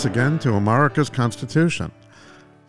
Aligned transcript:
once 0.00 0.16
again 0.16 0.38
to 0.38 0.54
America's 0.54 1.10
Constitution. 1.10 1.92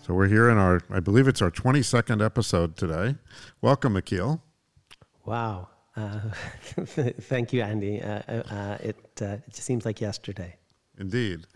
So 0.05 0.13
we're 0.13 0.27
here 0.27 0.49
in 0.49 0.57
our, 0.57 0.81
I 0.89 0.99
believe 0.99 1.29
it's 1.29 1.41
our 1.41 1.49
22nd 1.49 2.21
episode 2.21 2.75
today. 2.75 3.15
Welcome, 3.61 3.93
Akhil. 3.93 4.41
Wow. 5.23 5.69
Uh, 5.95 6.19
thank 7.21 7.53
you, 7.53 7.61
Andy. 7.61 8.01
Uh, 8.01 8.19
uh, 8.27 8.77
it, 8.81 8.97
uh, 9.21 9.25
it 9.25 9.43
just 9.49 9.63
seems 9.63 9.85
like 9.85 10.01
yesterday. 10.01 10.57
Indeed. 10.99 11.47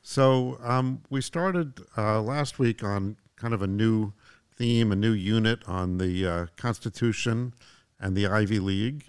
So 0.00 0.56
um, 0.62 1.02
we 1.10 1.20
started 1.20 1.78
uh, 1.98 2.22
last 2.22 2.58
week 2.58 2.82
on 2.82 3.18
kind 3.36 3.52
of 3.52 3.60
a 3.60 3.66
new 3.66 4.14
theme, 4.56 4.92
a 4.92 4.96
new 4.96 5.12
unit 5.12 5.62
on 5.68 5.98
the 5.98 6.26
uh, 6.26 6.46
Constitution 6.56 7.52
and 8.00 8.16
the 8.16 8.28
Ivy 8.28 8.60
League. 8.60 9.04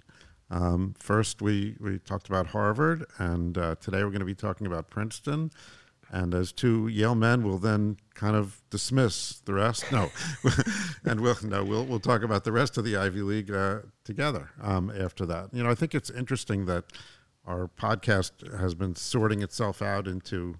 Um, 0.50 0.94
first, 0.98 1.40
we, 1.40 1.76
we 1.80 1.98
talked 1.98 2.28
about 2.28 2.48
Harvard, 2.48 3.06
and 3.16 3.56
uh, 3.56 3.76
today 3.76 4.04
we're 4.04 4.10
going 4.10 4.18
to 4.18 4.26
be 4.26 4.34
talking 4.34 4.66
about 4.66 4.90
Princeton. 4.90 5.50
And 6.12 6.34
as 6.34 6.52
two 6.52 6.88
Yale 6.88 7.14
men, 7.14 7.44
we'll 7.44 7.58
then 7.58 7.96
kind 8.14 8.34
of 8.34 8.62
dismiss 8.70 9.40
the 9.44 9.54
rest. 9.54 9.90
No, 9.92 10.10
and 11.04 11.20
we'll 11.20 11.36
no, 11.42 11.62
we'll 11.62 11.84
we'll 11.84 12.00
talk 12.00 12.22
about 12.22 12.44
the 12.44 12.52
rest 12.52 12.76
of 12.76 12.84
the 12.84 12.96
Ivy 12.96 13.22
League 13.22 13.50
uh, 13.50 13.80
together 14.04 14.50
um, 14.60 14.90
after 14.90 15.24
that. 15.26 15.50
You 15.52 15.62
know, 15.62 15.70
I 15.70 15.74
think 15.74 15.94
it's 15.94 16.10
interesting 16.10 16.66
that 16.66 16.84
our 17.46 17.68
podcast 17.68 18.58
has 18.58 18.74
been 18.74 18.96
sorting 18.96 19.42
itself 19.42 19.82
out 19.82 20.08
into 20.08 20.56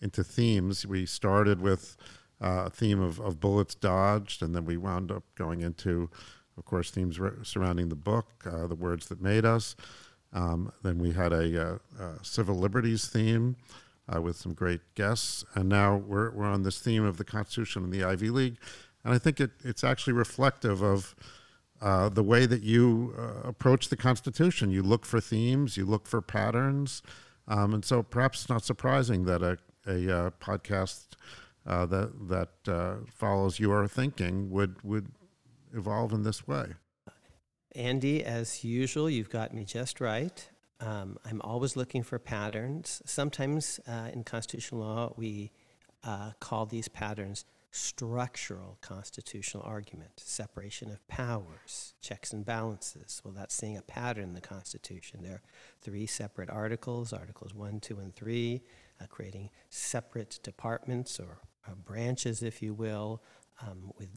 into 0.00 0.24
themes. 0.24 0.86
We 0.86 1.04
started 1.04 1.60
with 1.60 1.96
uh, 2.40 2.64
a 2.66 2.70
theme 2.70 3.00
of, 3.00 3.20
of 3.20 3.38
bullets 3.38 3.74
dodged, 3.74 4.42
and 4.42 4.54
then 4.54 4.64
we 4.64 4.78
wound 4.78 5.10
up 5.10 5.24
going 5.36 5.60
into 5.60 6.08
of 6.56 6.64
course, 6.64 6.90
themes 6.90 7.20
re- 7.20 7.32
surrounding 7.42 7.88
the 7.88 7.96
book, 7.96 8.44
uh, 8.46 8.66
the 8.66 8.74
words 8.74 9.06
that 9.08 9.20
made 9.20 9.44
us. 9.44 9.76
Um, 10.32 10.72
then 10.82 10.98
we 10.98 11.12
had 11.12 11.32
a, 11.32 11.78
uh, 11.98 12.18
civil 12.22 12.56
liberties 12.56 13.06
theme 13.06 13.56
uh, 14.14 14.20
with 14.20 14.36
some 14.36 14.54
great 14.54 14.80
guests, 14.94 15.44
and 15.54 15.68
now 15.68 15.96
we're 15.96 16.30
we're 16.30 16.46
on 16.46 16.62
this 16.62 16.78
theme 16.78 17.04
of 17.04 17.16
the 17.16 17.24
Constitution 17.24 17.84
and 17.84 17.92
the 17.92 18.04
Ivy 18.04 18.30
League, 18.30 18.56
and 19.04 19.14
I 19.14 19.18
think 19.18 19.40
it, 19.40 19.52
it's 19.64 19.84
actually 19.84 20.14
reflective 20.14 20.82
of. 20.82 21.14
Uh, 21.78 22.08
the 22.08 22.22
way 22.22 22.46
that 22.46 22.62
you 22.62 23.14
uh, 23.18 23.46
approach 23.46 23.90
the 23.90 23.98
Constitution, 23.98 24.70
you 24.70 24.82
look 24.82 25.04
for 25.04 25.20
themes, 25.20 25.76
you 25.76 25.84
look 25.84 26.06
for 26.06 26.22
patterns, 26.22 27.02
um, 27.48 27.74
and 27.74 27.84
so 27.84 28.02
perhaps 28.02 28.40
it's 28.40 28.48
not 28.48 28.64
surprising 28.64 29.26
that 29.26 29.42
a, 29.42 29.58
a 29.86 30.10
uh, 30.10 30.30
podcast 30.40 31.08
that 31.66 32.12
that 32.28 33.04
follows 33.12 33.60
your 33.60 33.86
thinking 33.86 34.50
would 34.50 34.82
would 34.82 35.08
evolve 35.74 36.14
in 36.14 36.22
this 36.22 36.48
way. 36.48 36.72
Andy, 37.74 38.24
as 38.24 38.64
usual, 38.64 39.10
you've 39.10 39.28
got 39.28 39.52
me 39.52 39.64
just 39.64 40.00
right. 40.00 40.48
Um, 40.80 41.18
I'm 41.24 41.40
always 41.42 41.76
looking 41.76 42.02
for 42.02 42.18
patterns. 42.18 43.00
Sometimes 43.06 43.80
uh, 43.88 44.10
in 44.12 44.24
constitutional 44.24 44.82
law, 44.82 45.14
we 45.16 45.50
uh, 46.04 46.32
call 46.38 46.66
these 46.66 46.88
patterns 46.88 47.44
structural 47.70 48.78
constitutional 48.80 49.62
argument, 49.66 50.10
separation 50.16 50.90
of 50.90 51.06
powers, 51.08 51.94
checks 52.00 52.32
and 52.32 52.44
balances. 52.44 53.20
Well, 53.22 53.34
that's 53.34 53.54
seeing 53.54 53.76
a 53.76 53.82
pattern 53.82 54.24
in 54.24 54.34
the 54.34 54.40
Constitution. 54.40 55.20
There 55.22 55.34
are 55.34 55.42
three 55.82 56.06
separate 56.06 56.48
articles, 56.48 57.12
Articles 57.12 57.54
1, 57.54 57.80
2, 57.80 57.98
and 57.98 58.14
3, 58.14 58.62
uh, 59.00 59.06
creating 59.08 59.50
separate 59.68 60.40
departments 60.42 61.20
or 61.20 61.38
uh, 61.66 61.74
branches, 61.74 62.42
if 62.42 62.62
you 62.62 62.72
will, 62.72 63.22
um, 63.60 63.92
with 63.98 64.08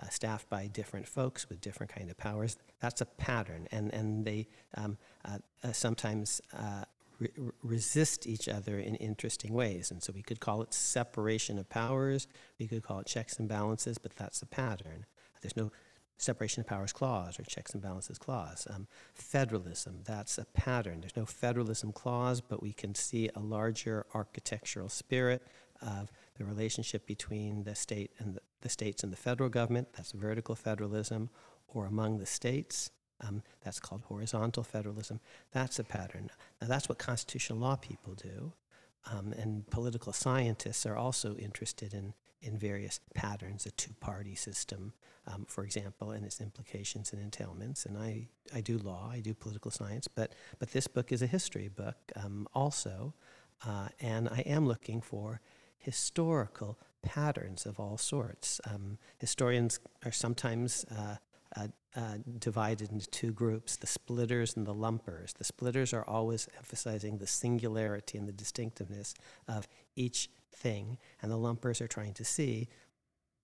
uh, 0.00 0.08
staffed 0.08 0.48
by 0.48 0.66
different 0.66 1.06
folks 1.06 1.48
with 1.48 1.60
different 1.60 1.92
kind 1.92 2.10
of 2.10 2.16
powers. 2.16 2.56
That's 2.80 3.00
a 3.00 3.06
pattern, 3.06 3.68
and 3.70 3.92
and 3.92 4.24
they 4.24 4.48
um, 4.74 4.98
uh, 5.24 5.38
uh, 5.62 5.72
sometimes 5.72 6.40
uh, 6.56 6.84
re- 7.18 7.30
resist 7.62 8.26
each 8.26 8.48
other 8.48 8.78
in 8.78 8.94
interesting 8.96 9.52
ways. 9.52 9.90
And 9.90 10.02
so 10.02 10.12
we 10.14 10.22
could 10.22 10.40
call 10.40 10.62
it 10.62 10.74
separation 10.74 11.58
of 11.58 11.68
powers. 11.68 12.26
We 12.58 12.66
could 12.66 12.82
call 12.82 13.00
it 13.00 13.06
checks 13.06 13.38
and 13.38 13.48
balances, 13.48 13.98
but 13.98 14.16
that's 14.16 14.42
a 14.42 14.46
pattern. 14.46 15.06
There's 15.40 15.56
no 15.56 15.70
separation 16.16 16.60
of 16.60 16.66
powers 16.66 16.92
clause 16.92 17.38
or 17.38 17.44
checks 17.44 17.72
and 17.72 17.82
balances 17.82 18.18
clause. 18.18 18.66
Um, 18.68 18.86
federalism, 19.14 20.00
that's 20.04 20.36
a 20.38 20.44
pattern. 20.44 21.00
There's 21.00 21.16
no 21.16 21.24
federalism 21.24 21.92
clause, 21.92 22.40
but 22.40 22.62
we 22.62 22.72
can 22.72 22.94
see 22.94 23.30
a 23.34 23.40
larger 23.40 24.04
architectural 24.14 24.88
spirit 24.88 25.42
of 25.80 26.10
the 26.36 26.44
relationship 26.44 27.06
between 27.06 27.64
the 27.64 27.74
state 27.74 28.10
and 28.18 28.34
the, 28.34 28.40
the 28.60 28.68
states 28.68 29.02
and 29.02 29.12
the 29.12 29.16
federal 29.16 29.48
government, 29.48 29.88
that's 29.96 30.12
vertical 30.12 30.54
federalism, 30.54 31.30
or 31.68 31.86
among 31.86 32.18
the 32.18 32.26
states, 32.26 32.90
um, 33.20 33.42
that's 33.62 33.80
called 33.80 34.02
horizontal 34.02 34.62
federalism. 34.62 35.20
That's 35.52 35.78
a 35.78 35.84
pattern. 35.84 36.30
Now, 36.60 36.68
that's 36.68 36.88
what 36.88 36.98
constitutional 36.98 37.58
law 37.58 37.76
people 37.76 38.14
do. 38.14 38.52
Um, 39.10 39.32
and 39.32 39.68
political 39.70 40.12
scientists 40.12 40.84
are 40.84 40.96
also 40.96 41.36
interested 41.36 41.94
in, 41.94 42.14
in 42.42 42.58
various 42.58 43.00
patterns, 43.14 43.66
a 43.66 43.70
two 43.70 43.94
party 44.00 44.34
system, 44.34 44.92
um, 45.26 45.46
for 45.48 45.64
example, 45.64 46.10
and 46.10 46.24
its 46.24 46.40
implications 46.40 47.12
and 47.12 47.30
entailments. 47.30 47.86
And 47.86 47.96
I, 47.96 48.28
I 48.54 48.60
do 48.60 48.78
law, 48.78 49.10
I 49.12 49.20
do 49.20 49.32
political 49.34 49.70
science, 49.70 50.08
but, 50.08 50.34
but 50.58 50.72
this 50.72 50.86
book 50.86 51.12
is 51.12 51.22
a 51.22 51.26
history 51.26 51.68
book 51.68 51.96
um, 52.16 52.46
also. 52.54 53.14
Uh, 53.66 53.88
and 54.00 54.28
I 54.28 54.40
am 54.40 54.66
looking 54.66 55.02
for 55.02 55.40
historical 55.80 56.78
patterns 57.02 57.66
of 57.66 57.80
all 57.80 57.96
sorts. 57.96 58.60
Um, 58.64 58.98
historians 59.18 59.80
are 60.04 60.12
sometimes 60.12 60.84
uh, 60.90 61.16
uh, 61.56 61.68
uh, 61.96 62.18
divided 62.38 62.92
into 62.92 63.08
two 63.08 63.32
groups 63.32 63.76
the 63.76 63.86
splitters 63.86 64.56
and 64.56 64.66
the 64.66 64.74
lumpers. 64.74 65.32
The 65.32 65.44
splitters 65.44 65.92
are 65.92 66.04
always 66.04 66.48
emphasizing 66.56 67.18
the 67.18 67.26
singularity 67.26 68.16
and 68.18 68.28
the 68.28 68.32
distinctiveness 68.32 69.14
of 69.48 69.66
each 69.96 70.30
thing, 70.54 70.98
and 71.22 71.32
the 71.32 71.36
lumpers 71.36 71.80
are 71.80 71.88
trying 71.88 72.14
to 72.14 72.24
see 72.24 72.68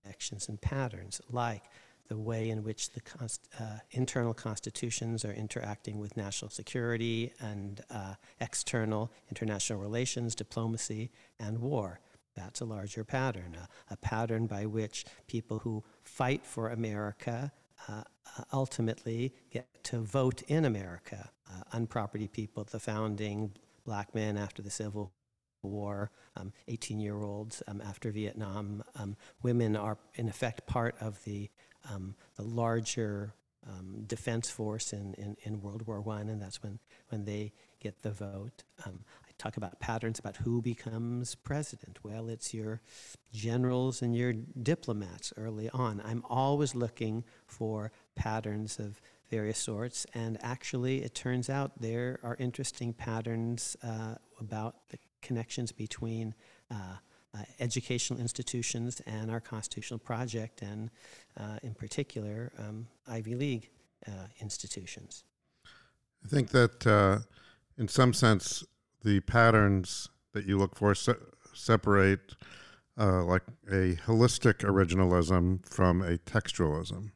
connections 0.02 0.48
and 0.48 0.60
patterns 0.60 1.20
like 1.30 1.64
the 2.08 2.16
way 2.16 2.50
in 2.50 2.62
which 2.62 2.90
the 2.90 3.00
const- 3.00 3.48
uh, 3.58 3.78
internal 3.90 4.32
constitutions 4.32 5.24
are 5.24 5.32
interacting 5.32 5.98
with 5.98 6.16
national 6.16 6.50
security 6.50 7.32
and 7.40 7.80
uh, 7.90 8.14
external 8.40 9.10
international 9.28 9.80
relations, 9.80 10.36
diplomacy, 10.36 11.10
and 11.40 11.58
war. 11.58 11.98
That's 12.36 12.60
a 12.60 12.64
larger 12.64 13.04
pattern, 13.04 13.56
a, 13.60 13.68
a 13.92 13.96
pattern 13.96 14.46
by 14.46 14.66
which 14.66 15.04
people 15.26 15.58
who 15.60 15.84
fight 16.02 16.44
for 16.44 16.70
America 16.70 17.52
uh, 17.88 18.02
uh 18.38 18.44
ultimately 18.52 19.34
get 19.50 19.66
to 19.84 19.98
vote 19.98 20.42
in 20.48 20.64
America. 20.64 21.30
Uh, 21.48 21.78
unproperty 21.78 22.30
people 22.30 22.64
the 22.64 22.80
founding, 22.80 23.52
black 23.84 24.14
men 24.14 24.36
after 24.36 24.62
the 24.62 24.70
Civil 24.70 25.12
War, 25.62 26.10
18 26.68 26.96
um, 26.96 27.00
year 27.00 27.22
olds 27.22 27.62
um, 27.68 27.80
after 27.80 28.10
Vietnam. 28.10 28.82
Um, 28.96 29.16
women 29.42 29.76
are, 29.76 29.98
in 30.14 30.28
effect, 30.28 30.66
part 30.66 30.96
of 31.00 31.22
the, 31.24 31.50
um, 31.90 32.14
the 32.36 32.42
larger 32.42 33.34
um, 33.68 34.04
defense 34.06 34.50
force 34.50 34.92
in, 34.92 35.14
in, 35.14 35.36
in 35.42 35.60
World 35.60 35.86
War 35.86 36.02
I, 36.08 36.20
and 36.20 36.40
that's 36.40 36.62
when, 36.62 36.78
when 37.08 37.24
they 37.24 37.52
get 37.80 38.02
the 38.02 38.10
vote. 38.10 38.64
Talk 39.38 39.56
about 39.56 39.80
patterns 39.80 40.18
about 40.18 40.36
who 40.36 40.62
becomes 40.62 41.34
president. 41.34 41.98
Well, 42.02 42.28
it's 42.28 42.54
your 42.54 42.80
generals 43.32 44.00
and 44.00 44.16
your 44.16 44.32
diplomats 44.32 45.32
early 45.36 45.68
on. 45.70 46.00
I'm 46.04 46.24
always 46.28 46.74
looking 46.74 47.24
for 47.46 47.92
patterns 48.14 48.78
of 48.78 49.00
various 49.30 49.58
sorts, 49.58 50.06
and 50.14 50.38
actually, 50.42 51.02
it 51.02 51.14
turns 51.14 51.50
out 51.50 51.72
there 51.80 52.18
are 52.22 52.36
interesting 52.38 52.92
patterns 52.92 53.76
uh, 53.82 54.14
about 54.40 54.88
the 54.88 54.98
connections 55.22 55.72
between. 55.72 56.34
Uh, 56.70 56.96
uh, 57.36 57.42
educational 57.60 58.18
institutions 58.18 59.02
and 59.04 59.30
our 59.30 59.40
constitutional 59.40 59.98
project, 59.98 60.62
and 60.62 60.90
uh, 61.38 61.58
in 61.62 61.74
particular, 61.74 62.50
um, 62.58 62.86
Ivy 63.06 63.34
League 63.34 63.68
uh, 64.06 64.10
institutions. 64.40 65.24
I 66.24 66.28
think 66.28 66.48
that, 66.50 66.86
uh, 66.86 67.18
in 67.76 67.88
some 67.88 68.14
sense, 68.14 68.64
the 69.02 69.20
patterns 69.20 70.08
that 70.32 70.46
you 70.46 70.58
look 70.58 70.76
for 70.76 70.94
se- 70.94 71.14
separate 71.54 72.34
uh, 72.98 73.24
like 73.24 73.42
a 73.68 73.96
holistic 74.06 74.58
originalism 74.58 75.66
from 75.68 76.02
a 76.02 76.18
textualism. 76.18 77.10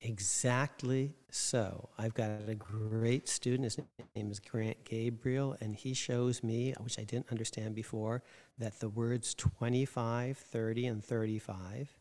Exactly 0.00 1.14
so. 1.30 1.88
I've 1.98 2.12
got 2.12 2.28
a 2.46 2.54
great 2.54 3.26
student. 3.26 3.64
His 3.64 3.78
name 4.14 4.30
is 4.30 4.38
Grant 4.38 4.84
Gabriel, 4.84 5.56
and 5.62 5.74
he 5.74 5.94
shows 5.94 6.42
me, 6.42 6.74
which 6.80 6.98
I 6.98 7.04
didn't 7.04 7.30
understand 7.30 7.74
before, 7.74 8.22
that 8.58 8.80
the 8.80 8.90
words 8.90 9.34
25, 9.34 10.36
30, 10.36 10.86
and 10.86 11.02
35, 11.02 11.98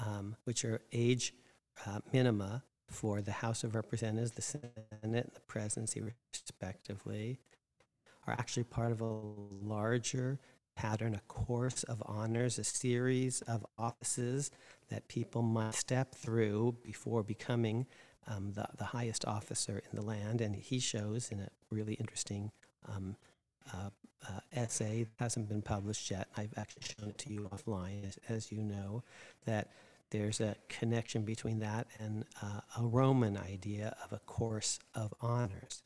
um, 0.00 0.34
which 0.44 0.64
are 0.64 0.80
age 0.92 1.32
uh, 1.86 2.00
minima 2.12 2.64
for 2.88 3.20
the 3.20 3.32
House 3.32 3.62
of 3.62 3.76
Representatives, 3.76 4.32
the 4.32 4.42
Senate, 4.42 4.88
and 5.02 5.14
the 5.14 5.40
presidency, 5.46 6.02
respectively, 6.32 7.38
are 8.28 8.32
actually 8.32 8.64
part 8.64 8.92
of 8.92 9.00
a 9.00 9.20
larger 9.62 10.38
pattern, 10.76 11.14
a 11.14 11.20
course 11.32 11.82
of 11.84 12.02
honors, 12.06 12.58
a 12.58 12.64
series 12.64 13.40
of 13.42 13.66
offices 13.78 14.50
that 14.90 15.08
people 15.08 15.42
must 15.42 15.78
step 15.78 16.14
through 16.14 16.76
before 16.84 17.22
becoming 17.22 17.86
um, 18.28 18.52
the, 18.52 18.66
the 18.76 18.84
highest 18.84 19.24
officer 19.24 19.82
in 19.90 19.98
the 19.98 20.04
land. 20.04 20.40
And 20.40 20.54
he 20.54 20.78
shows 20.78 21.30
in 21.30 21.40
a 21.40 21.48
really 21.70 21.94
interesting 21.94 22.52
um, 22.86 23.16
uh, 23.72 23.90
uh, 24.28 24.40
essay 24.52 25.04
that 25.04 25.24
hasn't 25.24 25.48
been 25.48 25.62
published 25.62 26.10
yet. 26.10 26.28
I've 26.36 26.54
actually 26.56 26.82
shown 26.98 27.10
it 27.10 27.18
to 27.18 27.32
you 27.32 27.48
offline, 27.52 28.06
as, 28.06 28.18
as 28.28 28.52
you 28.52 28.62
know, 28.62 29.02
that 29.46 29.70
there's 30.10 30.40
a 30.40 30.56
connection 30.68 31.22
between 31.22 31.58
that 31.58 31.86
and 31.98 32.24
uh, 32.42 32.60
a 32.78 32.86
Roman 32.86 33.36
idea 33.36 33.96
of 34.04 34.12
a 34.12 34.20
course 34.20 34.78
of 34.94 35.12
honors. 35.20 35.82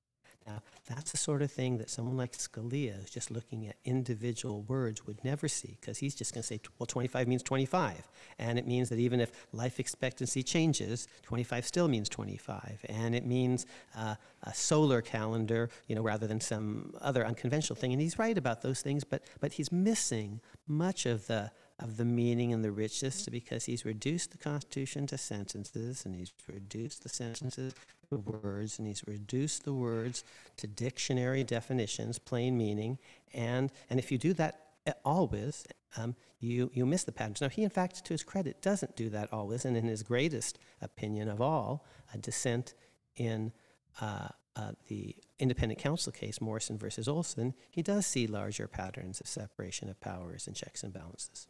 Now, 0.47 0.63
that's 0.87 1.13
the 1.13 1.17
sort 1.17 1.43
of 1.43 1.51
thing 1.51 1.79
that 1.79 1.91
someone 1.91 2.17
like 2.17 2.33
Scalia, 2.33 2.99
who's 2.99 3.11
just 3.11 3.31
looking 3.31 3.67
at 3.67 3.77
individual 3.85 4.63
words, 4.63 5.07
would 5.07 5.25
never 5.25 5.49
see, 5.49 5.77
because 5.81 5.99
he's 5.99 6.15
just 6.15 6.35
going 6.35 6.43
to 6.43 6.47
say, 6.47 6.61
well, 6.79 6.87
25 6.87 7.29
means 7.29 7.43
25. 7.43 8.09
And 8.39 8.59
it 8.59 8.67
means 8.67 8.89
that 8.89 8.99
even 8.99 9.21
if 9.21 9.31
life 9.53 9.79
expectancy 9.79 10.43
changes, 10.43 11.07
25 11.23 11.67
still 11.67 11.89
means 11.89 12.09
25. 12.09 12.85
And 12.89 13.15
it 13.15 13.25
means 13.25 13.67
uh, 13.97 14.17
a 14.43 14.55
solar 14.55 15.01
calendar, 15.01 15.71
you 15.87 15.95
know, 15.95 16.03
rather 16.03 16.27
than 16.27 16.41
some 16.41 16.95
other 17.01 17.25
unconventional 17.25 17.77
thing. 17.77 17.93
And 17.93 18.01
he's 18.01 18.19
right 18.19 18.37
about 18.37 18.63
those 18.63 18.83
things, 18.83 19.05
but, 19.05 19.23
but 19.41 19.55
he's 19.55 19.71
missing 19.71 20.41
much 20.67 21.07
of 21.07 21.27
the 21.27 21.51
of 21.83 21.97
the 21.97 22.05
meaning 22.05 22.53
and 22.53 22.65
the 22.65 22.71
richness 22.71 23.29
because 23.29 23.65
he's 23.65 23.85
reduced 23.85 24.31
the 24.31 24.39
Constitution 24.39 25.07
to 25.09 25.19
sentences 25.19 26.07
and 26.07 26.15
he's 26.15 26.33
reduced 26.47 27.03
the 27.03 27.09
sentences 27.09 27.75
to 28.09 28.17
words 28.17 28.79
and 28.79 28.87
he's 28.87 29.03
reduced 29.07 29.65
the 29.65 29.73
words 29.73 30.23
to 30.57 30.67
dictionary 30.67 31.43
definitions, 31.43 32.19
plain 32.19 32.57
meaning. 32.57 32.99
And, 33.35 33.73
and 33.91 33.99
if 33.99 34.13
you 34.13 34.19
do 34.19 34.33
that 34.35 34.61
always, 35.05 35.67
um, 35.97 36.15
you, 36.41 36.71
you 36.73 36.87
miss 36.87 37.05
the 37.05 37.13
patterns. 37.13 37.41
Now, 37.41 37.49
he, 37.49 37.65
in 37.65 37.71
fact, 37.71 38.05
to 38.05 38.15
his 38.15 38.23
credit, 38.23 38.63
doesn't 38.63 38.97
do 38.97 39.09
that 39.11 39.33
always. 39.33 39.65
And 39.65 39.77
in 39.77 39.85
his 39.85 40.03
greatest 40.03 40.59
opinion 40.81 41.29
of 41.29 41.41
all, 41.41 41.85
a 42.15 42.19
dissent 42.19 42.75
in 43.17 43.53
uh, 44.01 44.29
uh, 44.55 44.73
the 44.89 45.17
independent 45.39 45.81
counsel 45.81 46.13
case, 46.13 46.41
Morrison 46.41 46.79
versus 46.79 47.09
Olson, 47.09 47.55
he 47.71 47.83
does 47.83 48.07
see 48.07 48.27
larger 48.27 48.69
patterns 48.69 49.21
of 49.21 49.27
separation 49.27 49.89
of 49.89 50.01
powers 50.01 50.47
and 50.47 50.55
checks 50.55 50.83
and 50.83 50.93
balances. 50.93 51.49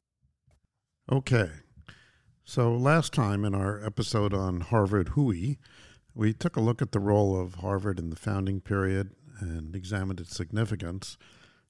Okay. 1.10 1.50
So 2.44 2.72
last 2.74 3.12
time 3.12 3.44
in 3.44 3.54
our 3.54 3.84
episode 3.84 4.32
on 4.32 4.60
Harvard 4.60 5.08
Hui, 5.10 5.56
we 6.14 6.32
took 6.32 6.56
a 6.56 6.60
look 6.60 6.80
at 6.80 6.92
the 6.92 7.00
role 7.00 7.38
of 7.38 7.56
Harvard 7.56 7.98
in 7.98 8.10
the 8.10 8.16
founding 8.16 8.60
period 8.60 9.10
and 9.40 9.74
examined 9.74 10.20
its 10.20 10.36
significance. 10.36 11.16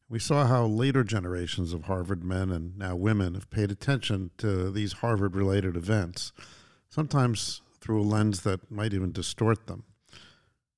We 0.09 0.19
saw 0.19 0.47
how 0.47 0.67
later 0.67 1.03
generations 1.03 1.73
of 1.73 1.85
Harvard 1.85 2.23
men 2.23 2.51
and 2.51 2.77
now 2.77 2.95
women 2.95 3.33
have 3.35 3.49
paid 3.49 3.71
attention 3.71 4.31
to 4.39 4.71
these 4.71 4.95
Harvard 4.95 5.35
related 5.35 5.77
events, 5.77 6.33
sometimes 6.91 7.63
through 7.81 8.03
a 8.03 8.05
lens 8.05 8.43
that 8.43 8.71
might 8.71 8.93
even 8.93 9.13
distort 9.13 9.67
them. 9.67 9.85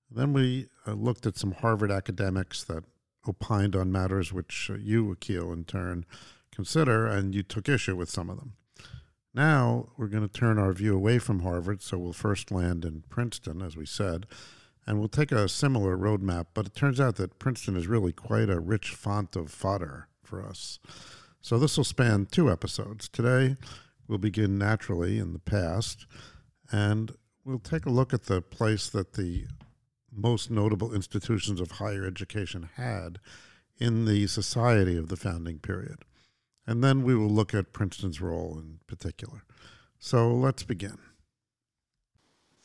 Then 0.09 0.33
we 0.33 0.69
uh, 0.87 0.93
looked 0.93 1.27
at 1.27 1.37
some 1.37 1.53
Harvard 1.53 1.91
academics 1.91 2.62
that 2.65 2.85
opined 3.27 3.75
on 3.75 3.91
matters 3.91 4.33
which 4.33 4.71
uh, 4.71 4.75
you, 4.75 5.17
Akhil, 5.17 5.53
in 5.53 5.65
turn, 5.65 6.05
consider, 6.55 7.06
and 7.06 7.35
you 7.35 7.43
took 7.43 7.69
issue 7.69 7.97
with 7.97 8.11
some 8.11 8.31
of 8.31 8.39
them. 8.39 8.55
Now 9.35 9.89
we're 9.97 10.06
going 10.06 10.27
to 10.27 10.33
turn 10.33 10.59
our 10.59 10.73
view 10.73 10.95
away 10.95 11.19
from 11.19 11.41
Harvard, 11.41 11.83
so 11.83 11.99
we'll 11.99 12.12
first 12.12 12.53
land 12.53 12.85
in 12.85 13.03
Princeton, 13.09 13.61
as 13.62 13.77
we 13.77 13.85
said, 13.85 14.27
and 14.87 14.99
we'll 14.99 15.09
take 15.09 15.33
a 15.33 15.49
similar 15.49 15.97
roadmap, 15.97 16.47
but 16.55 16.67
it 16.67 16.75
turns 16.75 17.01
out 17.01 17.17
that 17.17 17.39
Princeton 17.39 17.77
is 17.77 17.87
really 17.87 18.12
quite 18.12 18.49
a 18.49 18.61
rich 18.61 18.91
font 18.91 19.35
of 19.35 19.51
fodder 19.51 20.09
for 20.23 20.43
us. 20.47 20.79
So 21.41 21.59
this 21.59 21.77
will 21.77 21.85
span 21.85 22.27
two 22.27 22.51
episodes. 22.51 23.09
Today, 23.09 23.57
we'll 24.07 24.19
begin 24.19 24.57
naturally 24.57 25.19
in 25.19 25.33
the 25.33 25.39
past, 25.39 26.07
and 26.71 27.12
we'll 27.45 27.59
take 27.59 27.87
a 27.87 27.91
look 27.91 28.15
at 28.15 28.25
the 28.25 28.41
place 28.41 28.89
that 28.91 29.15
the 29.15 29.47
most 30.12 30.50
notable 30.50 30.95
institutions 30.95 31.61
of 31.61 31.73
higher 31.73 32.05
education 32.05 32.71
had 32.77 33.19
in 33.79 34.05
the 34.05 34.27
society 34.29 34.97
of 34.97 35.09
the 35.09 35.17
founding 35.17 35.59
period. 35.59 36.05
And 36.66 36.82
then 36.82 37.02
we 37.02 37.14
will 37.14 37.28
look 37.28 37.52
at 37.52 37.72
Princeton's 37.72 38.20
role 38.20 38.58
in 38.58 38.81
particular. 38.87 39.44
So 39.99 40.34
let's 40.34 40.62
begin. 40.62 40.99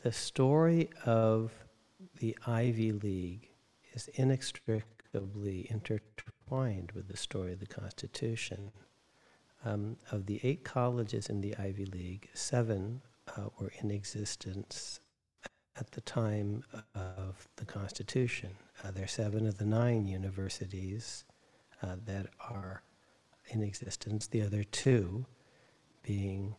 The 0.02 0.12
story 0.12 0.88
of 1.04 1.52
the 2.18 2.36
Ivy 2.46 2.92
League 2.92 3.50
is 3.92 4.08
inextricably 4.14 5.66
intertwined 5.70 6.92
with 6.92 7.08
the 7.08 7.16
story 7.16 7.52
of 7.52 7.60
the 7.60 7.66
Constitution. 7.66 8.72
Um, 9.62 9.98
of 10.10 10.24
the 10.24 10.40
eight 10.42 10.64
colleges 10.64 11.28
in 11.28 11.42
the 11.42 11.54
Ivy 11.58 11.84
League, 11.84 12.30
seven 12.32 13.02
uh, 13.36 13.50
were 13.58 13.72
in 13.82 13.90
existence 13.90 15.00
at 15.76 15.90
the 15.90 16.00
time 16.00 16.64
of 16.94 17.46
the 17.56 17.66
Constitution. 17.66 18.50
Uh, 18.82 18.90
there 18.90 19.04
are 19.04 19.08
seven 19.08 19.46
of 19.46 19.58
the 19.58 19.66
nine 19.66 20.06
universities 20.06 21.24
uh, 21.82 21.96
that 22.06 22.28
are 22.48 22.82
in 23.50 23.62
existence, 23.62 24.26
the 24.26 24.42
other 24.42 24.64
two 24.64 25.26
being 26.02 26.56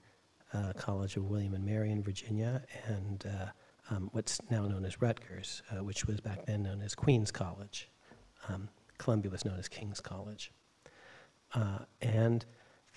uh, 0.53 0.73
College 0.77 1.17
of 1.17 1.25
William 1.25 1.53
and 1.53 1.65
Mary 1.65 1.91
in 1.91 2.03
Virginia 2.03 2.61
and 2.85 3.25
uh, 3.25 3.45
um, 3.89 4.09
what's 4.13 4.39
now 4.49 4.67
known 4.67 4.85
as 4.85 5.01
Rutgers, 5.01 5.63
uh, 5.71 5.83
which 5.83 6.05
was 6.05 6.19
back 6.19 6.45
then 6.45 6.63
known 6.63 6.81
as 6.81 6.95
Queens 6.95 7.31
College. 7.31 7.89
Um, 8.47 8.69
Columbia 8.97 9.31
was 9.31 9.45
known 9.45 9.57
as 9.57 9.67
King's 9.67 9.99
College. 9.99 10.51
Uh, 11.53 11.79
and 12.01 12.45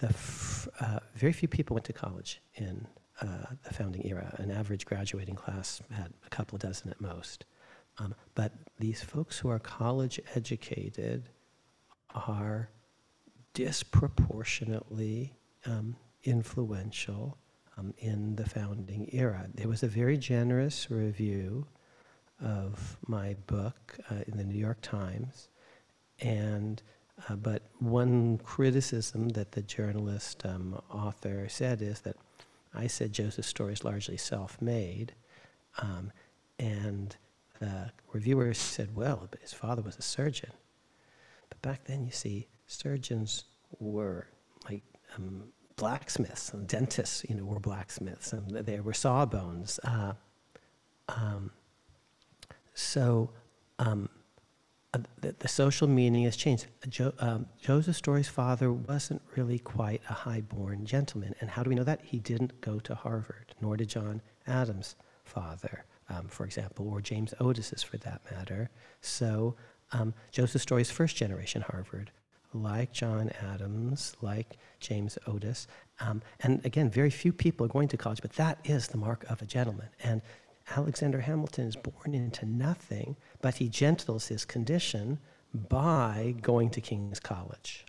the 0.00 0.08
f- 0.08 0.68
uh, 0.80 1.00
very 1.14 1.32
few 1.32 1.48
people 1.48 1.74
went 1.74 1.84
to 1.86 1.92
college 1.92 2.40
in 2.54 2.86
uh, 3.20 3.46
the 3.66 3.74
founding 3.74 4.06
era. 4.06 4.34
An 4.38 4.50
average 4.50 4.84
graduating 4.84 5.34
class 5.34 5.80
had 5.90 6.12
a 6.26 6.28
couple 6.28 6.58
dozen 6.58 6.90
at 6.90 7.00
most. 7.00 7.44
Um, 7.98 8.14
but 8.34 8.52
these 8.78 9.02
folks 9.02 9.38
who 9.38 9.48
are 9.48 9.58
college 9.58 10.20
educated 10.34 11.28
are 12.14 12.68
disproportionately 13.54 15.32
um, 15.64 15.96
influential 16.24 17.38
um, 17.76 17.94
in 17.98 18.36
the 18.36 18.48
founding 18.48 19.08
era. 19.12 19.48
There 19.54 19.68
was 19.68 19.82
a 19.82 19.88
very 19.88 20.18
generous 20.18 20.90
review 20.90 21.66
of 22.42 22.98
my 23.06 23.34
book 23.46 23.96
uh, 24.10 24.16
in 24.26 24.36
the 24.36 24.44
New 24.44 24.58
York 24.58 24.80
Times, 24.82 25.48
and 26.20 26.82
uh, 27.28 27.36
but 27.36 27.62
one 27.78 28.38
criticism 28.38 29.30
that 29.30 29.52
the 29.52 29.62
journalist 29.62 30.44
um, 30.44 30.80
author 30.90 31.48
said 31.48 31.80
is 31.80 32.00
that 32.00 32.16
I 32.74 32.88
said 32.88 33.12
Joseph's 33.12 33.48
story 33.48 33.72
is 33.72 33.84
largely 33.84 34.16
self-made, 34.16 35.14
um, 35.78 36.10
and 36.58 37.16
the 37.60 37.92
reviewer 38.12 38.52
said, 38.52 38.96
"Well, 38.96 39.28
but 39.30 39.40
his 39.40 39.52
father 39.52 39.82
was 39.82 39.96
a 39.96 40.02
surgeon." 40.02 40.50
But 41.48 41.62
back 41.62 41.84
then, 41.84 42.04
you 42.04 42.10
see, 42.10 42.48
surgeons 42.66 43.44
were 43.78 44.26
like 44.68 44.82
um, 45.16 45.44
blacksmiths 45.76 46.52
and 46.52 46.66
dentists, 46.66 47.24
you 47.28 47.34
know, 47.34 47.44
were 47.44 47.60
blacksmiths, 47.60 48.32
and 48.32 48.50
they 48.50 48.80
were 48.80 48.94
sawbones. 48.94 49.80
Uh, 49.84 50.12
um, 51.08 51.50
so 52.74 53.30
um, 53.78 54.08
uh, 54.92 54.98
the, 55.20 55.34
the, 55.38 55.48
social 55.48 55.88
meaning 55.88 56.24
has 56.24 56.36
changed. 56.36 56.66
Jo, 56.88 57.12
um, 57.18 57.46
Joseph 57.60 57.96
Story's 57.96 58.28
father 58.28 58.72
wasn't 58.72 59.20
really 59.36 59.58
quite 59.58 60.00
a 60.08 60.12
high-born 60.12 60.84
gentleman, 60.86 61.34
and 61.40 61.50
how 61.50 61.62
do 61.62 61.70
we 61.70 61.76
know 61.76 61.84
that? 61.84 62.00
He 62.04 62.18
didn't 62.18 62.60
go 62.60 62.78
to 62.80 62.94
Harvard, 62.94 63.54
nor 63.60 63.76
did 63.76 63.88
John 63.88 64.22
Adams' 64.46 64.96
father, 65.24 65.84
um, 66.08 66.28
for 66.28 66.44
example, 66.44 66.88
or 66.88 67.00
James 67.00 67.34
Otis's 67.40 67.82
for 67.82 67.96
that 67.98 68.20
matter. 68.30 68.70
So 69.00 69.56
um, 69.92 70.14
Joseph 70.30 70.62
Story's 70.62 70.90
first 70.90 71.16
generation 71.16 71.62
Harvard 71.62 72.10
like 72.54 72.92
John 72.92 73.30
Adams, 73.42 74.14
like 74.22 74.56
James 74.80 75.18
Otis. 75.26 75.66
Um, 76.00 76.22
and 76.40 76.64
again, 76.64 76.90
very 76.90 77.10
few 77.10 77.32
people 77.32 77.66
are 77.66 77.68
going 77.68 77.88
to 77.88 77.96
college, 77.96 78.22
but 78.22 78.32
that 78.34 78.58
is 78.64 78.88
the 78.88 78.96
mark 78.96 79.24
of 79.28 79.42
a 79.42 79.46
gentleman. 79.46 79.88
And 80.02 80.22
Alexander 80.76 81.20
Hamilton 81.20 81.66
is 81.66 81.76
born 81.76 82.14
into 82.14 82.46
nothing, 82.46 83.16
but 83.42 83.56
he 83.56 83.68
gentles 83.68 84.28
his 84.28 84.44
condition 84.44 85.18
by 85.68 86.34
going 86.40 86.70
to 86.70 86.80
King's 86.80 87.20
College, 87.20 87.84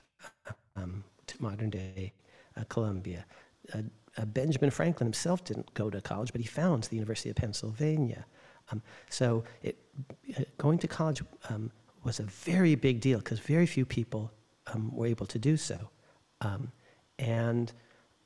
um, 0.76 1.04
to 1.28 1.42
modern 1.42 1.70
day 1.70 2.14
uh, 2.58 2.64
Columbia. 2.70 3.26
Uh, 3.74 3.82
uh, 4.18 4.26
Benjamin 4.26 4.70
Franklin 4.70 5.08
himself 5.08 5.44
didn't 5.44 5.74
go 5.74 5.90
to 5.90 6.02
college, 6.02 6.32
but 6.32 6.42
he 6.42 6.48
founds 6.48 6.88
the 6.88 6.96
University 6.96 7.30
of 7.30 7.36
Pennsylvania. 7.36 8.26
Um, 8.72 8.82
so 9.10 9.44
it, 9.64 9.78
uh, 10.38 10.44
going 10.58 10.78
to 10.80 10.88
college 10.88 11.22
um, 11.50 11.72
was 12.04 12.20
a 12.20 12.24
very 12.24 12.76
big 12.76 13.00
deal 13.00 13.20
because 13.20 13.40
very 13.40 13.66
few 13.66 13.86
people 13.86 14.32
um, 14.68 14.94
were 14.94 15.08
able 15.08 15.26
to 15.28 15.40
do 15.40 15.58
so. 15.58 15.90
Um, 16.42 16.72
and, 17.20 17.72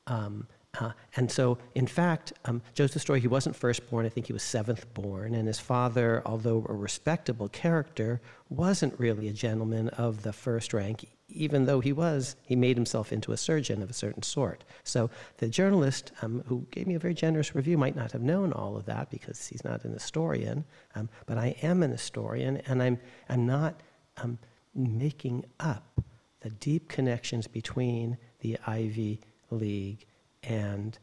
um, 0.06 0.46
uh, 0.78 0.92
and 1.16 1.30
so, 1.30 1.58
in 1.74 1.86
fact, 1.86 2.32
um, 2.44 2.62
Joseph 2.74 3.02
Story, 3.02 3.20
he 3.20 3.28
wasn't 3.28 3.56
firstborn, 3.56 4.06
I 4.06 4.08
think 4.08 4.26
he 4.26 4.32
was 4.32 4.42
seventh 4.42 4.92
born, 4.94 5.34
and 5.34 5.46
his 5.48 5.58
father, 5.58 6.22
although 6.24 6.64
a 6.68 6.74
respectable 6.74 7.48
character, 7.48 8.20
wasn't 8.48 8.98
really 8.98 9.28
a 9.28 9.32
gentleman 9.32 9.88
of 9.90 10.22
the 10.22 10.32
first 10.32 10.72
rank, 10.72 11.08
even 11.28 11.64
though 11.64 11.80
he 11.80 11.92
was, 11.92 12.36
he 12.42 12.56
made 12.56 12.76
himself 12.76 13.12
into 13.12 13.32
a 13.32 13.36
surgeon 13.36 13.82
of 13.82 13.90
a 13.90 13.94
certain 13.94 14.22
sort. 14.22 14.64
So 14.84 15.10
the 15.38 15.48
journalist 15.48 16.12
um, 16.22 16.42
who 16.46 16.66
gave 16.70 16.86
me 16.86 16.94
a 16.94 17.00
very 17.00 17.14
generous 17.14 17.54
review 17.54 17.76
might 17.76 17.96
not 17.96 18.12
have 18.12 18.22
known 18.22 18.52
all 18.52 18.76
of 18.76 18.86
that 18.86 19.10
because 19.10 19.46
he's 19.46 19.64
not 19.64 19.84
an 19.84 19.92
historian, 19.92 20.64
um, 20.94 21.08
but 21.26 21.38
I 21.38 21.56
am 21.62 21.82
an 21.82 21.90
historian, 21.90 22.58
and 22.66 22.82
I'm, 22.82 22.98
I'm 23.28 23.46
not 23.46 23.80
making 24.74 25.44
up 25.58 26.00
the 26.40 26.50
deep 26.50 26.88
connections 26.88 27.46
between 27.46 28.16
the 28.40 28.58
Ivy 28.66 29.20
League 29.50 30.06
and 30.42 30.98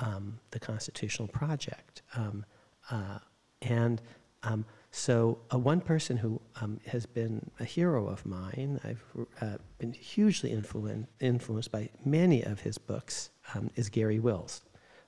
um, 0.00 0.38
the 0.50 0.58
Constitutional 0.58 1.28
Project. 1.28 2.02
Um, 2.14 2.44
uh, 2.90 3.18
and 3.62 4.00
um, 4.42 4.64
so, 4.92 5.38
uh, 5.52 5.58
one 5.58 5.80
person 5.80 6.16
who 6.16 6.40
um, 6.60 6.80
has 6.86 7.04
been 7.04 7.50
a 7.58 7.64
hero 7.64 8.06
of 8.06 8.24
mine, 8.24 8.80
I've 8.84 9.04
uh, 9.40 9.56
been 9.78 9.92
hugely 9.92 10.50
influen- 10.50 11.06
influenced 11.20 11.72
by 11.72 11.90
many 12.04 12.42
of 12.42 12.60
his 12.60 12.78
books, 12.78 13.30
um, 13.54 13.70
is 13.74 13.88
Garry 13.88 14.18
Wills. 14.18 14.62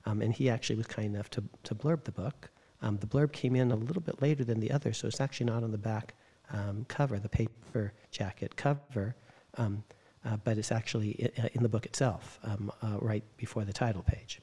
Um, 0.05 0.21
and 0.21 0.33
he 0.33 0.49
actually 0.49 0.75
was 0.75 0.87
kind 0.87 1.15
enough 1.15 1.29
to, 1.31 1.43
to 1.63 1.75
blurb 1.75 2.03
the 2.03 2.11
book. 2.11 2.49
The 2.81 3.07
blurb 3.07 3.33
came 3.33 3.55
in 3.55 3.71
a 3.71 3.75
little 3.75 4.01
bit 4.01 4.21
later 4.21 4.43
than 4.43 4.59
the 4.59 4.71
others, 4.71 4.97
so 4.97 5.07
it's 5.07 5.19
actually 5.19 5.47
not 5.47 5.63
on 5.63 5.71
the 5.71 5.77
back 5.77 6.13
cover, 6.87 7.19
the 7.19 7.29
paper 7.29 7.93
jacket 8.09 8.55
cover, 8.55 9.15
um, 9.59 9.83
uh, 10.25 10.37
but 10.43 10.57
it's 10.57 10.71
actually 10.71 11.31
i- 11.37 11.49
in 11.53 11.61
the 11.63 11.69
book 11.69 11.85
itself, 11.85 12.39
um, 12.43 12.71
uh, 12.81 12.97
right 12.99 13.23
before 13.37 13.63
the 13.65 13.73
title 13.73 14.03
page, 14.03 14.41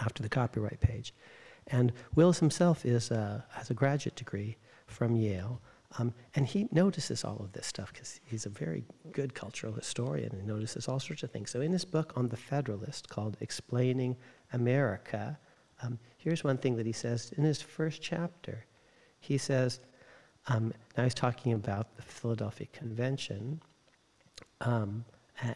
after 0.00 0.22
the 0.22 0.28
copyright 0.28 0.80
page. 0.80 1.12
And 1.66 1.92
Willis 2.14 2.38
himself 2.38 2.84
is, 2.84 3.10
uh, 3.10 3.42
has 3.50 3.70
a 3.70 3.74
graduate 3.74 4.16
degree 4.16 4.56
from 4.86 5.16
Yale, 5.16 5.60
um, 5.98 6.12
and 6.34 6.46
he 6.46 6.68
notices 6.72 7.24
all 7.24 7.38
of 7.40 7.52
this 7.52 7.66
stuff 7.66 7.92
because 7.92 8.20
he's 8.24 8.46
a 8.46 8.50
very 8.50 8.84
good 9.12 9.34
cultural 9.34 9.72
historian 9.72 10.32
and 10.32 10.46
notices 10.46 10.88
all 10.88 11.00
sorts 11.00 11.22
of 11.22 11.30
things. 11.30 11.50
So, 11.50 11.60
in 11.60 11.72
his 11.72 11.84
book 11.84 12.12
on 12.16 12.28
the 12.28 12.36
Federalist 12.36 13.08
called 13.08 13.36
Explaining 13.40 14.16
America, 14.52 15.38
um, 15.82 15.98
here's 16.18 16.44
one 16.44 16.58
thing 16.58 16.76
that 16.76 16.86
he 16.86 16.92
says 16.92 17.32
in 17.36 17.44
his 17.44 17.62
first 17.62 18.02
chapter. 18.02 18.66
He 19.20 19.38
says, 19.38 19.80
um, 20.48 20.72
now 20.96 21.04
he's 21.04 21.14
talking 21.14 21.52
about 21.52 21.96
the 21.96 22.02
Philadelphia 22.02 22.66
Convention 22.72 23.60
um, 24.64 25.04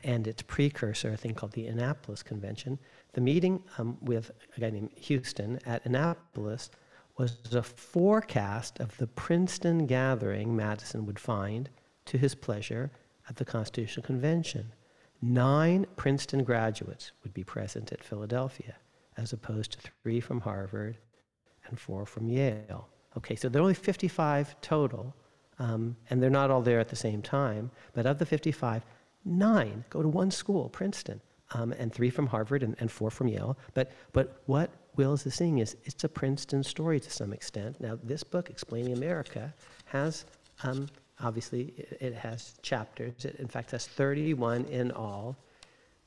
and 0.02 0.26
its 0.26 0.42
precursor, 0.42 1.12
a 1.12 1.16
thing 1.16 1.34
called 1.34 1.52
the 1.52 1.66
Annapolis 1.66 2.22
Convention. 2.22 2.78
The 3.12 3.20
meeting 3.20 3.62
um, 3.78 3.96
with 4.00 4.30
a 4.56 4.60
guy 4.60 4.70
named 4.70 4.90
Houston 4.96 5.58
at 5.66 5.84
Annapolis 5.86 6.70
was 7.16 7.36
a 7.52 7.62
forecast 7.62 8.80
of 8.80 8.96
the 8.96 9.06
Princeton 9.06 9.86
gathering 9.86 10.54
Madison 10.54 11.06
would 11.06 11.18
find 11.18 11.68
to 12.06 12.18
his 12.18 12.34
pleasure 12.34 12.90
at 13.28 13.36
the 13.36 13.44
Constitutional 13.44 14.06
Convention. 14.06 14.72
Nine 15.20 15.86
Princeton 15.96 16.44
graduates 16.44 17.12
would 17.22 17.34
be 17.34 17.42
present 17.42 17.92
at 17.92 18.04
Philadelphia, 18.04 18.76
as 19.16 19.32
opposed 19.32 19.72
to 19.72 19.90
three 20.02 20.20
from 20.20 20.40
Harvard 20.40 20.98
and 21.66 21.78
four 21.78 22.06
from 22.06 22.28
Yale. 22.28 22.88
Okay, 23.16 23.34
so 23.34 23.48
there 23.48 23.60
are 23.60 23.64
only 23.64 23.74
55 23.74 24.60
total, 24.60 25.14
um, 25.58 25.96
and 26.08 26.22
they're 26.22 26.30
not 26.30 26.50
all 26.50 26.62
there 26.62 26.78
at 26.78 26.88
the 26.88 26.96
same 26.96 27.20
time, 27.20 27.70
but 27.94 28.06
of 28.06 28.18
the 28.18 28.26
55, 28.26 28.84
nine 29.24 29.84
go 29.90 30.02
to 30.02 30.08
one 30.08 30.30
school, 30.30 30.68
Princeton, 30.68 31.20
um, 31.52 31.72
and 31.72 31.92
three 31.92 32.10
from 32.10 32.26
Harvard 32.26 32.62
and, 32.62 32.76
and 32.80 32.90
four 32.90 33.10
from 33.10 33.28
Yale. 33.28 33.56
But, 33.74 33.92
but 34.12 34.42
what 34.46 34.70
Wills 34.96 35.24
is 35.26 35.34
seeing 35.34 35.58
is 35.58 35.76
it's 35.84 36.04
a 36.04 36.08
Princeton 36.08 36.62
story 36.62 37.00
to 37.00 37.10
some 37.10 37.32
extent. 37.32 37.80
Now, 37.80 37.98
this 38.02 38.22
book, 38.22 38.50
Explaining 38.50 38.92
America, 38.92 39.54
has 39.86 40.24
um, 40.62 40.88
obviously 41.20 41.74
it, 41.76 41.98
it 42.00 42.14
has 42.14 42.54
chapters. 42.62 43.24
It, 43.24 43.36
in 43.36 43.48
fact, 43.48 43.70
has 43.70 43.86
31 43.86 44.64
in 44.66 44.90
all. 44.90 45.36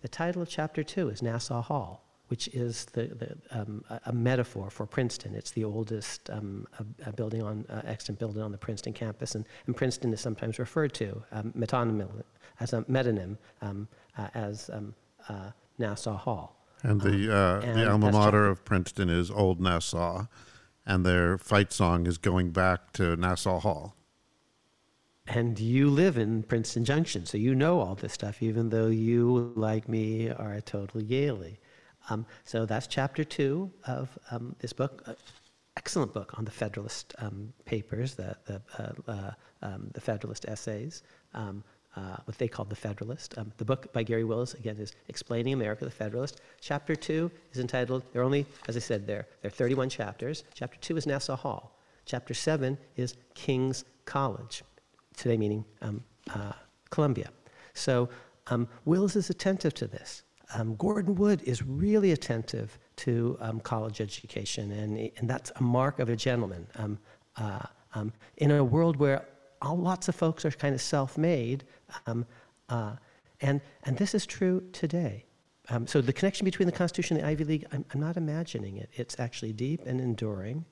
The 0.02 0.08
title 0.08 0.42
of 0.42 0.50
chapter 0.50 0.84
two 0.84 1.10
is 1.10 1.22
Nassau 1.22 1.62
Hall, 1.62 2.04
which 2.32 2.48
is 2.54 2.86
the, 2.94 3.08
the, 3.08 3.60
um, 3.60 3.84
a, 4.06 4.14
metaphor 4.14 4.70
for 4.70 4.86
Princeton. 4.86 5.36
It's 5.36 5.52
the 5.52 5.66
oldest 5.66 6.30
um, 6.30 6.66
a, 6.80 7.10
a 7.10 7.12
building 7.12 7.44
on 7.44 7.66
uh, 7.70 7.82
extant 7.84 8.20
building 8.20 8.42
on 8.42 8.54
the 8.54 8.58
Princeton 8.58 8.94
campus, 8.94 9.36
and, 9.36 9.44
and 9.68 9.76
Princeton 9.76 10.14
is 10.14 10.22
sometimes 10.22 10.58
referred 10.58 10.94
to 10.94 11.22
um, 11.34 11.52
metonym, 11.52 12.24
as 12.62 12.72
a 12.72 12.84
metonym 12.84 13.38
um, 13.62 13.86
uh, 14.18 14.30
as 14.34 14.70
um, 14.72 14.96
uh, 15.28 15.52
Nassau 15.78 16.16
Hall. 16.16 16.56
And 16.84 17.02
the 17.02 17.36
uh, 17.36 17.60
and 17.66 17.78
the 17.78 17.92
alma 17.92 18.14
mater 18.14 18.48
of 18.48 18.64
Princeton 18.64 19.10
is 19.10 19.30
Old 19.30 19.60
Nassau, 19.60 20.28
and 20.86 21.06
their 21.06 21.38
fight 21.38 21.74
song 21.74 22.08
is 22.08 22.18
going 22.18 22.52
back 22.52 22.94
to 22.94 23.18
Nassau 23.18 23.60
Hall. 23.60 23.94
And 25.28 25.60
you 25.60 25.90
live 25.90 26.18
in 26.18 26.44
Princeton 26.44 26.86
Junction, 26.86 27.26
so 27.26 27.38
you 27.38 27.56
know 27.56 27.82
all 27.82 27.96
this 27.96 28.14
stuff, 28.14 28.42
even 28.42 28.70
though 28.70 28.88
you, 28.88 29.52
like 29.58 29.90
me, 29.90 30.30
are 30.30 30.54
a 30.54 30.62
total 30.62 31.02
Yaley. 31.02 31.58
Um, 32.10 32.26
so 32.44 32.66
that's 32.66 32.88
chapter 32.88 33.24
two 33.24 33.72
of 33.86 34.18
um, 34.32 34.56
this 34.60 34.74
book. 34.74 35.04
Uh, 35.06 35.14
excellent 35.78 36.14
book 36.14 36.38
on 36.38 36.46
the 36.46 36.52
Federalist 36.52 37.16
um, 37.20 37.54
papers, 37.66 38.16
the, 38.16 38.36
the, 38.46 38.62
uh, 38.78 39.12
uh, 39.12 39.32
um, 39.62 39.90
the 39.94 40.02
Federalist 40.02 40.46
essays, 40.46 41.04
um, 41.34 41.64
uh, 41.96 42.18
what 42.26 42.38
they 42.38 42.48
called 42.48 42.70
the 42.70 42.76
Federalist. 42.76 43.38
Um, 43.38 43.52
the 43.58 43.66
book 43.66 43.92
by 43.94 44.04
Garry 44.04 44.24
Willis, 44.24 44.54
again, 44.54 44.78
is 44.78 44.94
Explaining 45.08 45.54
America, 45.54 45.86
the 45.86 45.92
Federalist. 45.92 46.42
Chapter 46.60 46.96
two 46.96 47.32
is 47.54 47.60
entitled, 47.60 48.04
there 48.12 48.22
are 48.22 48.26
only, 48.26 48.46
as 48.68 48.76
I 48.76 48.80
said, 48.80 49.08
there, 49.08 49.28
there 49.42 49.50
are 49.50 49.54
31 49.54 49.90
chapters. 49.90 50.44
Chapter 50.54 50.78
two 50.80 50.98
is 50.98 51.08
Nassau 51.08 51.36
Hall. 51.36 51.78
Chapter 52.06 52.34
seven 52.34 52.78
is 52.96 53.16
King's 53.34 53.86
College 54.06 54.64
today 55.16 55.38
meaning 55.38 55.64
uh, 55.82 56.52
Columbia. 56.90 57.30
So 57.74 58.10
Wills 58.86 59.16
is 59.16 59.30
attentive 59.30 59.74
to 59.76 59.88
this. 59.88 60.24
Um, 60.54 60.76
Gordon 60.76 61.16
Wood 61.16 61.42
is 61.44 61.62
really 61.64 62.12
attentive 62.12 62.78
to 62.98 63.38
um, 63.40 63.60
college 63.60 64.02
education, 64.02 64.72
and, 64.72 65.12
and 65.18 65.30
that's 65.30 65.52
a 65.56 65.64
mark 65.64 66.00
of 66.00 66.10
a 66.10 66.16
gentleman. 66.16 66.68
Um, 66.76 67.00
uh, 67.38 67.60
um, 67.94 68.14
in 68.38 68.52
a 68.52 68.64
world 68.64 68.98
where 68.98 69.26
all, 69.62 69.78
lots 69.78 70.08
of 70.08 70.16
folks 70.16 70.46
are 70.46 70.52
kind 70.52 70.76
of 70.76 70.82
self 70.82 71.18
made, 71.18 71.64
um, 72.06 72.26
uh, 72.70 72.96
and, 73.42 73.62
and 73.84 73.98
this 73.98 74.14
is 74.14 74.26
true 74.26 74.64
today. 74.72 75.26
So 75.86 76.02
the 76.02 76.12
connection 76.12 76.44
between 76.44 76.66
the 76.66 76.74
Constitution 76.74 77.16
and 77.16 77.26
the 77.26 77.30
Ivy 77.30 77.44
League, 77.46 77.66
I'm, 77.72 77.86
I'm 77.94 78.02
not 78.02 78.18
imagining 78.18 78.76
it. 78.76 78.90
It's 78.92 79.18
actually 79.22 79.54
deep 79.54 79.86
and 79.86 80.02
enduring. 80.02 80.66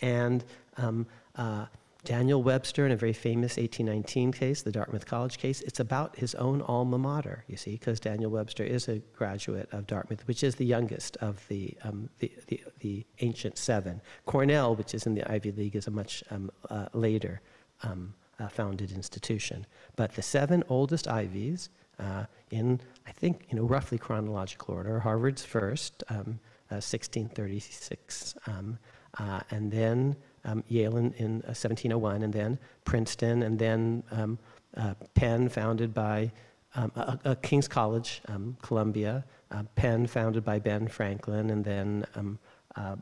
And 0.00 0.44
um, 0.76 1.06
uh, 1.34 1.66
Daniel 2.04 2.42
Webster, 2.42 2.86
in 2.86 2.92
a 2.92 2.96
very 2.96 3.12
famous 3.12 3.56
1819 3.56 4.32
case, 4.32 4.62
the 4.62 4.70
Dartmouth 4.70 5.04
College 5.04 5.36
case, 5.36 5.60
it's 5.62 5.80
about 5.80 6.16
his 6.16 6.34
own 6.36 6.62
alma 6.62 6.96
mater, 6.96 7.44
you 7.48 7.56
see, 7.56 7.72
because 7.72 7.98
Daniel 7.98 8.30
Webster 8.30 8.62
is 8.62 8.88
a 8.88 8.98
graduate 9.16 9.68
of 9.72 9.86
Dartmouth, 9.86 10.26
which 10.28 10.44
is 10.44 10.54
the 10.54 10.64
youngest 10.64 11.16
of 11.16 11.46
the, 11.48 11.76
um, 11.82 12.08
the, 12.20 12.30
the, 12.46 12.62
the, 12.80 13.06
ancient 13.20 13.58
seven. 13.58 14.00
Cornell, 14.26 14.76
which 14.76 14.94
is 14.94 15.06
in 15.06 15.14
the 15.14 15.28
Ivy 15.30 15.50
League, 15.50 15.74
is 15.74 15.88
a 15.88 15.90
much 15.90 16.22
um, 16.30 16.50
uh, 16.70 16.86
later 16.94 17.40
um, 17.82 18.14
uh, 18.38 18.48
founded 18.48 18.92
institution. 18.92 19.66
But 19.96 20.14
the 20.14 20.22
seven 20.22 20.62
oldest 20.68 21.08
Ivies, 21.08 21.68
uh, 21.98 22.26
in, 22.50 22.80
I 23.08 23.10
think, 23.10 23.46
you 23.50 23.56
know, 23.56 23.64
roughly 23.64 23.98
chronological 23.98 24.76
order, 24.76 25.00
Harvard's 25.00 25.44
first, 25.44 26.04
um, 26.08 26.38
1636, 26.68 28.36
um, 28.46 28.78
uh, 29.18 29.40
and 29.50 29.72
then 29.72 30.16
um, 30.48 30.64
Yale 30.68 30.96
in, 30.96 31.12
in 31.14 31.30
uh, 31.42 31.54
1701, 31.54 32.22
and 32.22 32.32
then 32.32 32.58
Princeton, 32.84 33.42
and 33.42 33.58
then 33.58 34.02
um, 34.10 34.38
uh, 34.76 34.94
Penn, 35.14 35.48
founded 35.48 35.92
by 35.92 36.32
um, 36.74 36.92
a, 36.96 37.18
a 37.24 37.36
King's 37.36 37.68
College, 37.68 38.22
um, 38.28 38.56
Columbia, 38.62 39.24
uh, 39.50 39.62
Penn, 39.76 40.06
founded 40.06 40.44
by 40.44 40.58
Ben 40.58 40.88
Franklin, 40.88 41.50
and 41.50 41.64
then 41.64 42.04
um, 42.14 42.38
uh, 42.76 42.96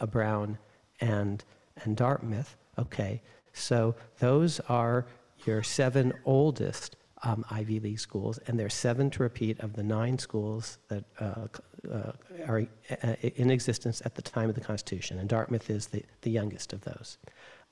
a 0.00 0.06
Brown 0.06 0.58
and, 1.00 1.44
and 1.82 1.96
Dartmouth. 1.96 2.56
Okay, 2.78 3.20
so 3.52 3.94
those 4.18 4.60
are 4.60 5.06
your 5.44 5.62
seven 5.62 6.12
oldest 6.24 6.96
um, 7.22 7.44
Ivy 7.50 7.80
League 7.80 8.00
schools, 8.00 8.38
and 8.46 8.58
there 8.58 8.66
are 8.66 8.70
seven 8.70 9.10
to 9.10 9.22
repeat 9.22 9.60
of 9.60 9.74
the 9.74 9.82
nine 9.82 10.18
schools 10.18 10.78
that 10.88 11.04
uh, 11.20 11.46
uh, 11.90 12.12
are 12.46 12.66
uh, 13.02 13.14
in 13.22 13.50
existence 13.50 14.02
at 14.04 14.14
the 14.14 14.22
time 14.22 14.48
of 14.48 14.54
the 14.54 14.60
Constitution, 14.60 15.18
and 15.18 15.28
Dartmouth 15.28 15.70
is 15.70 15.86
the, 15.88 16.04
the 16.22 16.30
youngest 16.30 16.72
of 16.72 16.80
those. 16.82 17.18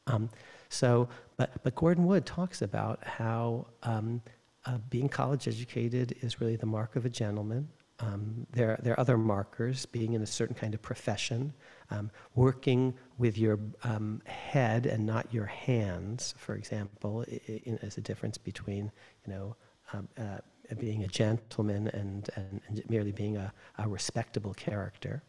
Um, 0.06 0.30
so, 0.68 1.08
but, 1.36 1.50
but 1.62 1.74
Gordon 1.74 2.06
Wood 2.06 2.26
talks 2.26 2.62
about 2.62 3.04
how 3.04 3.66
um, 3.82 4.22
uh, 4.66 4.78
being 4.88 5.08
college 5.08 5.48
educated 5.48 6.16
is 6.20 6.40
really 6.40 6.56
the 6.56 6.66
mark 6.66 6.96
of 6.96 7.04
a 7.04 7.10
gentleman. 7.10 7.68
Um, 7.98 8.46
there, 8.52 8.78
there 8.82 8.94
are 8.94 9.00
other 9.00 9.18
markers, 9.18 9.84
being 9.86 10.14
in 10.14 10.22
a 10.22 10.26
certain 10.26 10.54
kind 10.54 10.74
of 10.74 10.80
profession, 10.80 11.52
um, 11.90 12.10
working 12.34 12.94
with 13.18 13.36
your 13.36 13.58
um, 13.84 14.22
head 14.26 14.86
and 14.86 15.04
not 15.04 15.32
your 15.32 15.46
hands, 15.46 16.34
for 16.38 16.54
example, 16.54 17.24
is 17.28 17.98
a 17.98 18.00
difference 18.00 18.38
between, 18.38 18.90
you 19.26 19.32
know, 19.32 19.56
um, 19.92 20.08
uh, 20.18 20.38
being 20.78 21.02
a 21.02 21.08
gentleman 21.08 21.88
and, 21.88 22.30
and, 22.36 22.60
and 22.68 22.82
merely 22.88 23.12
being 23.12 23.36
a, 23.36 23.52
a 23.78 23.88
respectable 23.88 24.54
character. 24.54 25.22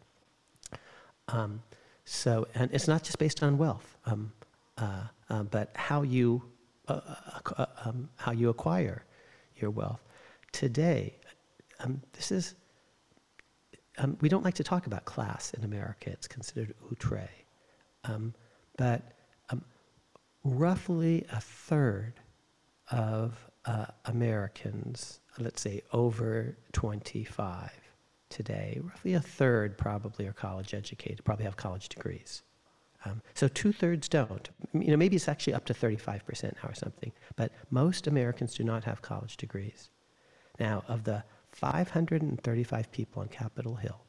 Um, 1.27 1.63
so, 2.05 2.47
and 2.55 2.69
it's 2.71 2.87
not 2.87 3.03
just 3.03 3.17
based 3.17 3.41
on 3.41 3.57
wealth, 3.57 3.97
um, 4.05 4.31
uh, 4.77 5.03
uh, 5.29 5.43
but 5.43 5.71
how 5.75 6.03
you, 6.03 6.43
uh, 6.87 6.99
uh, 7.57 7.65
um, 7.85 8.09
how 8.17 8.31
you 8.31 8.49
acquire 8.49 9.03
your 9.55 9.71
wealth. 9.71 10.01
Today, 10.51 11.15
this 12.13 12.31
is 12.31 12.55
um, 13.97 14.17
we 14.21 14.29
don't 14.29 14.43
like 14.43 14.55
to 14.55 14.63
talk 14.63 14.87
about 14.87 15.05
class 15.05 15.53
in 15.53 15.63
America. 15.63 16.09
It's 16.09 16.27
considered 16.27 16.73
outre. 16.91 17.29
Um, 18.03 18.33
but 18.77 19.01
um, 19.49 19.63
roughly 20.43 21.25
a 21.31 21.41
third 21.41 22.13
of 22.89 23.37
uh, 23.65 23.85
Americans, 24.05 25.19
let's 25.37 25.61
say 25.61 25.81
over 25.93 26.57
25 26.71 27.69
today, 28.29 28.79
roughly 28.81 29.13
a 29.13 29.19
third 29.19 29.77
probably 29.77 30.25
are 30.25 30.33
college 30.33 30.73
educated, 30.73 31.23
probably 31.23 31.45
have 31.45 31.57
college 31.57 31.89
degrees. 31.89 32.43
Um, 33.05 33.21
so 33.33 33.47
two 33.47 33.71
thirds 33.71 34.07
don't. 34.07 34.49
You 34.73 34.91
know, 34.91 34.97
maybe 34.97 35.15
it's 35.15 35.27
actually 35.27 35.53
up 35.53 35.65
to 35.65 35.73
35% 35.73 36.43
now 36.43 36.69
or 36.69 36.73
something, 36.73 37.11
but 37.35 37.51
most 37.71 38.07
Americans 38.07 38.53
do 38.53 38.63
not 38.63 38.83
have 38.83 39.01
college 39.01 39.37
degrees. 39.37 39.89
Now, 40.59 40.83
of 40.87 41.03
the 41.03 41.23
535 41.51 42.91
people 42.91 43.21
on 43.21 43.27
Capitol 43.27 43.75
Hill, 43.75 44.01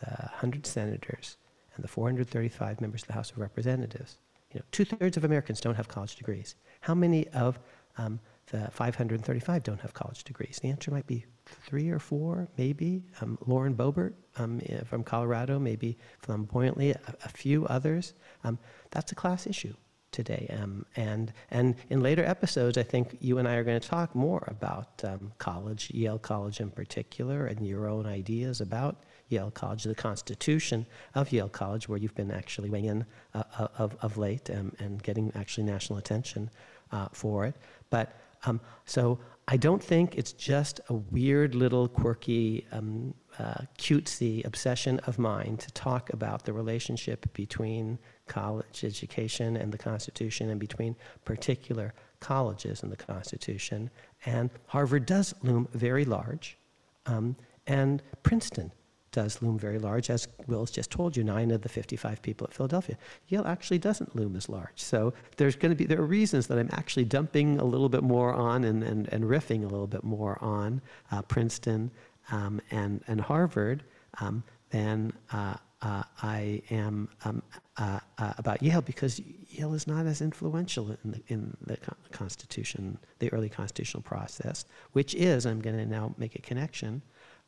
the 0.00 0.10
100 0.10 0.66
senators, 0.66 1.36
and 1.74 1.84
the 1.84 1.88
435 1.88 2.80
members 2.80 3.02
of 3.02 3.08
the 3.08 3.14
House 3.14 3.30
of 3.30 3.38
Representatives, 3.38 4.18
you 4.52 4.58
know, 4.60 4.64
two 4.70 4.84
thirds 4.84 5.16
of 5.16 5.24
Americans 5.24 5.60
don't 5.60 5.74
have 5.74 5.88
college 5.88 6.16
degrees. 6.16 6.56
How 6.80 6.94
many 6.94 7.28
of 7.28 7.58
um, 7.96 8.20
the 8.46 8.68
535 8.70 9.62
don't 9.62 9.80
have 9.80 9.94
college 9.94 10.24
degrees? 10.24 10.58
The 10.60 10.68
answer 10.68 10.90
might 10.90 11.06
be 11.06 11.24
three 11.46 11.88
or 11.88 11.98
four, 11.98 12.48
maybe. 12.58 13.02
Um, 13.20 13.38
Lauren 13.46 13.74
Boebert 13.74 14.12
um, 14.36 14.60
eh, 14.66 14.82
from 14.84 15.04
Colorado, 15.04 15.58
maybe 15.58 15.96
flamboyantly, 16.20 16.90
a, 16.90 17.00
a 17.24 17.28
few 17.28 17.66
others. 17.66 18.12
Um, 18.44 18.58
that's 18.90 19.12
a 19.12 19.14
class 19.14 19.46
issue 19.46 19.74
today. 20.12 20.54
Um, 20.60 20.86
and, 20.96 21.32
and 21.50 21.74
in 21.90 22.00
later 22.00 22.24
episodes, 22.24 22.78
I 22.78 22.82
think 22.82 23.16
you 23.20 23.38
and 23.38 23.48
I 23.48 23.54
are 23.54 23.64
going 23.64 23.80
to 23.80 23.88
talk 23.88 24.14
more 24.14 24.44
about 24.46 25.02
um, 25.04 25.32
college, 25.38 25.90
Yale 25.90 26.18
College 26.18 26.60
in 26.60 26.70
particular, 26.70 27.46
and 27.46 27.66
your 27.66 27.88
own 27.88 28.06
ideas 28.06 28.60
about 28.60 29.02
Yale 29.28 29.50
College, 29.50 29.84
the 29.84 29.94
constitution 29.94 30.86
of 31.14 31.32
Yale 31.32 31.48
College, 31.48 31.88
where 31.88 31.98
you've 31.98 32.14
been 32.14 32.30
actually 32.30 32.70
weighing 32.70 32.84
in 32.84 33.06
uh, 33.34 33.42
uh 33.58 33.68
of, 33.78 33.96
of 34.02 34.18
late 34.18 34.48
and, 34.50 34.76
and 34.78 35.02
getting 35.02 35.32
actually 35.34 35.64
national 35.64 35.98
attention 35.98 36.50
uh, 36.92 37.08
for 37.12 37.46
it. 37.46 37.56
But 37.90 38.14
um, 38.44 38.60
so 38.84 39.18
I 39.48 39.56
don't 39.56 39.82
think 39.82 40.16
it's 40.16 40.32
just 40.32 40.80
a 40.88 40.94
weird 40.94 41.54
little 41.54 41.88
quirky, 41.88 42.66
um, 42.72 43.14
uh, 43.38 43.62
cutesy 43.78 44.44
obsession 44.44 44.98
of 45.00 45.18
mine 45.18 45.56
to 45.58 45.70
talk 45.72 46.12
about 46.12 46.44
the 46.44 46.52
relationship 46.52 47.32
between 47.32 47.98
college 48.32 48.82
education 48.82 49.56
and 49.56 49.70
the 49.72 49.78
Constitution 49.78 50.48
and 50.48 50.58
between 50.58 50.96
particular 51.26 51.92
colleges 52.20 52.82
and 52.82 52.90
the 52.90 52.96
Constitution. 52.96 53.90
And 54.24 54.48
Harvard 54.68 55.04
does 55.04 55.34
loom 55.42 55.68
very 55.74 56.06
large, 56.06 56.56
um, 57.04 57.36
and 57.66 58.02
Princeton 58.22 58.72
does 59.10 59.42
loom 59.42 59.58
very 59.58 59.78
large, 59.78 60.08
as 60.08 60.26
Wills 60.46 60.70
just 60.70 60.90
told 60.90 61.14
you, 61.14 61.22
nine 61.22 61.50
of 61.50 61.60
the 61.60 61.68
55 61.68 62.22
people 62.22 62.46
at 62.46 62.54
Philadelphia. 62.54 62.96
Yale 63.28 63.46
actually 63.46 63.78
doesn't 63.78 64.16
loom 64.16 64.34
as 64.34 64.48
large. 64.48 64.80
So 64.82 65.12
there's 65.36 65.54
going 65.54 65.70
to 65.70 65.76
be, 65.76 65.84
there 65.84 66.00
are 66.00 66.06
reasons 66.06 66.46
that 66.46 66.58
I'm 66.58 66.70
actually 66.72 67.04
dumping 67.04 67.58
a 67.58 67.64
little 67.64 67.90
bit 67.90 68.02
more 68.02 68.32
on 68.32 68.64
and, 68.64 68.82
and, 68.82 69.12
and 69.12 69.24
riffing 69.24 69.64
a 69.64 69.68
little 69.68 69.86
bit 69.86 70.02
more 70.02 70.42
on 70.42 70.80
uh, 71.10 71.20
Princeton 71.20 71.90
um, 72.30 72.62
and, 72.70 73.02
and 73.06 73.20
Harvard 73.20 73.84
um, 74.20 74.42
than 74.70 75.12
uh, 75.30 75.56
uh, 75.82 76.04
I 76.22 76.62
am 76.70 77.08
um, 77.24 77.42
uh, 77.76 78.00
uh, 78.18 78.32
about 78.38 78.62
Yale 78.62 78.82
because 78.82 79.20
Yale 79.48 79.74
is 79.74 79.86
not 79.86 80.06
as 80.06 80.22
influential 80.22 80.96
in 81.04 81.10
the, 81.10 81.22
in 81.28 81.56
the 81.66 81.76
Constitution, 82.12 82.98
the 83.18 83.32
early 83.32 83.48
constitutional 83.48 84.02
process, 84.02 84.64
which 84.92 85.14
is, 85.14 85.44
I'm 85.44 85.60
going 85.60 85.76
to 85.76 85.86
now 85.86 86.14
make 86.18 86.36
a 86.36 86.40
connection, 86.40 87.02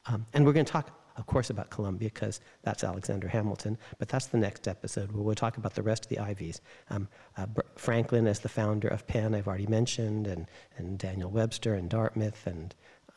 um, 0.06 0.26
and 0.34 0.44
we're 0.44 0.52
going 0.52 0.66
to 0.66 0.72
talk 0.72 1.00
of 1.16 1.26
course, 1.26 1.50
about 1.50 1.70
Columbia 1.70 2.10
because 2.12 2.40
that's 2.62 2.82
Alexander 2.82 3.28
Hamilton, 3.28 3.78
but 3.98 4.08
that's 4.08 4.26
the 4.26 4.36
next 4.36 4.66
episode 4.66 5.12
where 5.12 5.22
we'll 5.22 5.36
talk 5.36 5.56
about 5.58 5.74
the 5.74 5.82
rest 5.82 6.04
of 6.04 6.08
the 6.08 6.18
Ivies. 6.18 6.60
Um, 6.90 7.06
uh, 7.36 7.46
Franklin 7.76 8.26
as 8.26 8.40
the 8.40 8.48
founder 8.48 8.88
of 8.88 9.06
Penn, 9.06 9.34
I've 9.34 9.46
already 9.46 9.68
mentioned, 9.68 10.26
and, 10.26 10.46
and 10.76 10.98
Daniel 10.98 11.30
Webster 11.30 11.74
and 11.74 11.88
Dartmouth 11.88 12.46
and, 12.46 12.74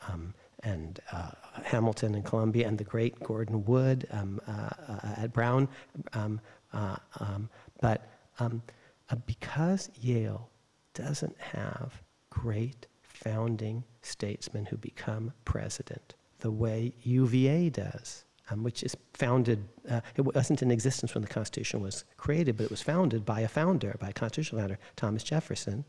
um, 0.08 0.34
and 0.62 1.00
uh, 1.12 1.30
Hamilton 1.64 2.14
and 2.14 2.24
Columbia, 2.24 2.66
and 2.66 2.78
the 2.78 2.84
great 2.84 3.18
Gordon 3.20 3.64
Wood 3.64 4.06
um, 4.10 4.40
uh, 4.46 4.70
uh 4.88 5.14
at 5.16 5.32
Brown. 5.32 5.68
Um, 6.12 6.40
uh, 6.72 6.96
um, 7.20 7.48
but 7.80 8.08
um, 8.38 8.62
uh, 9.10 9.16
because 9.26 9.90
Yale 10.00 10.48
doesn't 10.94 11.36
have 11.40 12.02
great 12.30 12.86
founding 13.02 13.84
statesmen 14.02 14.66
who 14.66 14.76
become 14.76 15.32
president, 15.44 16.14
the 16.40 16.50
way 16.50 16.92
UVA 17.02 17.70
does, 17.70 18.24
um, 18.50 18.62
which 18.62 18.82
is 18.82 18.96
founded, 19.14 19.64
uh, 19.90 20.00
it 20.16 20.22
wasn't 20.22 20.62
in 20.62 20.70
existence 20.70 21.14
when 21.14 21.22
the 21.22 21.28
Constitution 21.28 21.80
was 21.80 22.04
created, 22.16 22.56
but 22.56 22.64
it 22.64 22.70
was 22.70 22.82
founded 22.82 23.24
by 23.24 23.40
a 23.40 23.48
founder, 23.48 23.96
by 23.98 24.10
a 24.10 24.12
constitutional 24.12 24.60
founder, 24.60 24.78
Thomas 24.96 25.22
Jefferson. 25.22 25.84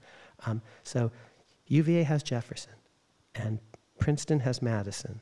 Um, 0.45 0.61
so 0.83 1.11
UVA 1.67 2.03
has 2.03 2.23
Jefferson, 2.23 2.73
and 3.35 3.59
Princeton 4.09 4.39
has 4.39 4.59
Madison, 4.59 5.21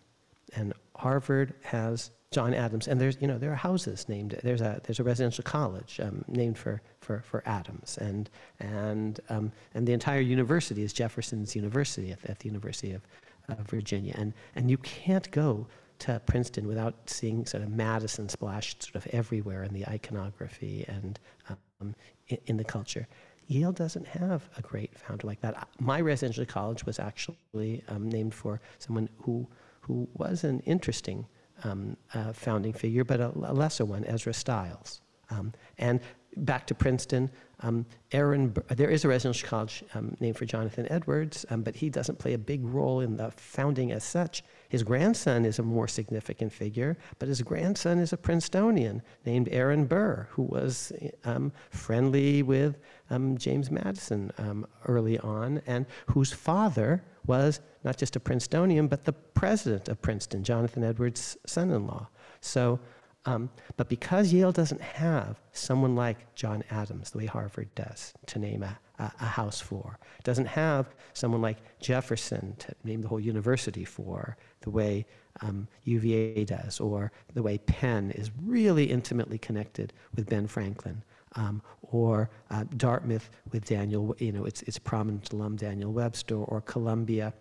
and 0.55 0.71
Harvard 0.95 1.53
has 1.61 2.09
John 2.31 2.53
Adams, 2.53 2.87
and 2.87 3.01
there's 3.01 3.17
you 3.19 3.27
know 3.27 3.37
there 3.37 3.51
are 3.51 3.55
houses 3.55 4.07
named 4.07 4.39
there's 4.43 4.61
a 4.61 4.79
there's 4.85 5.01
a 5.01 5.03
residential 5.03 5.43
college 5.43 5.99
um, 6.01 6.23
named 6.29 6.57
for, 6.57 6.81
for, 7.01 7.19
for 7.19 7.43
Adams, 7.45 7.97
and 7.97 8.29
and 8.61 9.19
um, 9.27 9.51
and 9.73 9.85
the 9.85 9.91
entire 9.91 10.21
university 10.21 10.83
is 10.83 10.93
Jefferson's 10.93 11.53
University 11.53 12.13
at, 12.13 12.23
at 12.29 12.39
the 12.39 12.45
University 12.47 12.93
of 12.93 13.01
uh, 13.49 13.55
Virginia. 13.63 14.15
And, 14.17 14.33
and 14.55 14.71
you 14.71 14.77
can't 14.77 15.29
go 15.31 15.67
to 15.99 16.21
Princeton 16.25 16.65
without 16.65 16.95
seeing 17.09 17.45
sort 17.45 17.63
of 17.63 17.69
Madison 17.69 18.29
splashed 18.29 18.83
sort 18.83 18.95
of 18.95 19.07
everywhere 19.07 19.63
in 19.63 19.73
the 19.73 19.85
iconography 19.87 20.85
and 20.87 21.19
um, 21.49 21.93
in, 22.29 22.37
in, 22.45 22.57
the 22.57 22.63
culture. 22.63 23.05
Yale 23.47 23.71
doesn't 23.71 24.07
have 24.07 24.49
a 24.57 24.61
great 24.61 24.97
founder 24.97 25.25
like 25.25 25.41
that. 25.41 25.67
My 25.79 26.01
residential 26.01 26.45
college 26.45 26.85
was 26.85 26.99
actually 26.99 27.83
um, 27.87 28.09
named 28.09 28.33
for 28.33 28.61
someone 28.77 29.09
who, 29.19 29.47
who 29.81 30.07
was 30.13 30.43
an 30.43 30.59
interesting 30.61 31.25
um, 31.63 31.97
uh, 32.13 32.33
founding 32.33 32.73
figure, 32.73 33.03
but 33.03 33.19
a, 33.19 33.31
a, 33.35 33.53
lesser 33.53 33.85
one, 33.85 34.03
Ezra 34.05 34.33
Stiles. 34.33 35.01
Um, 35.29 35.53
and 35.77 36.01
back 36.45 36.67
to 36.67 36.75
Princeton, 36.75 37.29
um, 37.61 37.85
Aaron, 38.11 38.55
there 38.69 38.89
is 38.89 39.03
a 39.03 39.07
residential 39.07 39.47
college 39.47 39.83
um, 39.95 40.15
named 40.19 40.37
for 40.37 40.45
Jonathan 40.45 40.85
Edwards, 40.91 41.45
um, 41.49 41.63
but 41.63 41.75
he 41.75 41.89
doesn't 41.89 42.19
play 42.19 42.33
a 42.33 42.37
big 42.37 42.63
role 42.63 42.99
in 42.99 43.17
the 43.17 43.31
founding 43.31 43.91
as 43.91 44.03
such. 44.03 44.43
His 44.69 44.83
grandson 44.83 45.43
is 45.45 45.57
a 45.57 45.63
more 45.63 45.87
significant 45.87 46.53
figure, 46.53 46.97
but 47.17 47.27
his 47.27 47.41
grandson 47.41 47.99
is 47.99 48.13
a 48.13 48.17
Princetonian 48.17 49.01
named 49.25 49.49
Aaron 49.51 49.85
Burr, 49.85 50.27
who 50.31 50.43
was 50.43 50.91
um, 51.25 51.51
friendly 51.71 52.43
with 52.43 52.77
um, 53.09 53.37
James 53.37 53.71
Madison 53.71 54.31
um, 54.37 54.67
early 54.85 55.17
on, 55.19 55.61
and 55.65 55.85
whose 56.07 56.31
father 56.31 57.03
was 57.25 57.59
not 57.83 57.97
just 57.97 58.15
a 58.15 58.19
Princetonian, 58.19 58.87
but 58.87 59.03
the 59.03 59.13
president 59.13 59.89
of 59.89 60.01
Princeton, 60.01 60.43
Jonathan 60.43 60.83
Edwards' 60.83 61.37
son 61.45 61.71
in 61.71 61.87
law. 61.87 62.07
So 62.41 62.79
um, 63.27 63.49
but 63.75 63.89
because 63.89 64.31
Yale 64.31 64.53
doesn't 64.53 64.81
have 64.81 65.41
someone 65.51 65.95
like 65.95 66.33
John 66.33 66.63
Adams, 66.71 67.11
the 67.11 67.17
way 67.17 67.25
Harvard 67.25 67.67
does, 67.75 68.13
to 68.27 68.39
name 68.39 68.63
a, 68.63 68.79
a, 68.99 69.11
a, 69.19 69.25
house 69.25 69.59
for, 69.59 69.99
doesn't 70.23 70.45
have 70.45 70.95
someone 71.11 71.41
like 71.41 71.57
Jefferson 71.81 72.55
to 72.59 72.73
name 72.85 73.01
the 73.01 73.09
whole 73.09 73.19
university 73.19 73.83
for, 73.83 74.37
the 74.61 74.69
way 74.69 75.05
um, 75.41 75.67
UVA 75.83 76.45
does, 76.45 76.79
or 76.79 77.11
the 77.33 77.43
way 77.43 77.57
Penn 77.57 78.11
is 78.11 78.31
really 78.45 78.85
intimately 78.85 79.37
connected 79.37 79.91
with 80.15 80.29
Ben 80.29 80.47
Franklin, 80.47 81.03
um, 81.35 81.61
or 81.81 82.29
uh, 82.49 82.63
Dartmouth 82.77 83.29
with 83.51 83.65
Daniel, 83.65 84.15
you 84.19 84.31
know, 84.31 84.45
its, 84.45 84.61
its 84.61 84.79
prominent 84.79 85.33
alum 85.33 85.57
Daniel 85.57 85.91
Webster, 85.91 86.37
or 86.37 86.61
Columbia 86.61 87.33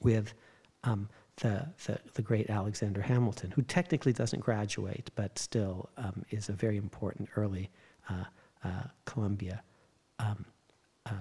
with 0.00 0.34
um, 0.82 1.08
the, 1.36 1.66
the, 1.86 1.98
the, 2.14 2.22
great 2.22 2.48
Alexander 2.48 3.02
Hamilton, 3.02 3.50
who 3.50 3.62
technically 3.62 4.12
doesn't 4.12 4.40
graduate, 4.40 5.10
but 5.14 5.38
still 5.38 5.90
um, 5.96 6.24
is 6.30 6.48
a 6.48 6.52
very 6.52 6.76
important 6.76 7.28
early 7.36 7.70
uh, 8.08 8.24
uh, 8.62 8.84
Columbia 9.04 9.62
um, 10.18 10.44
uh, 11.06 11.12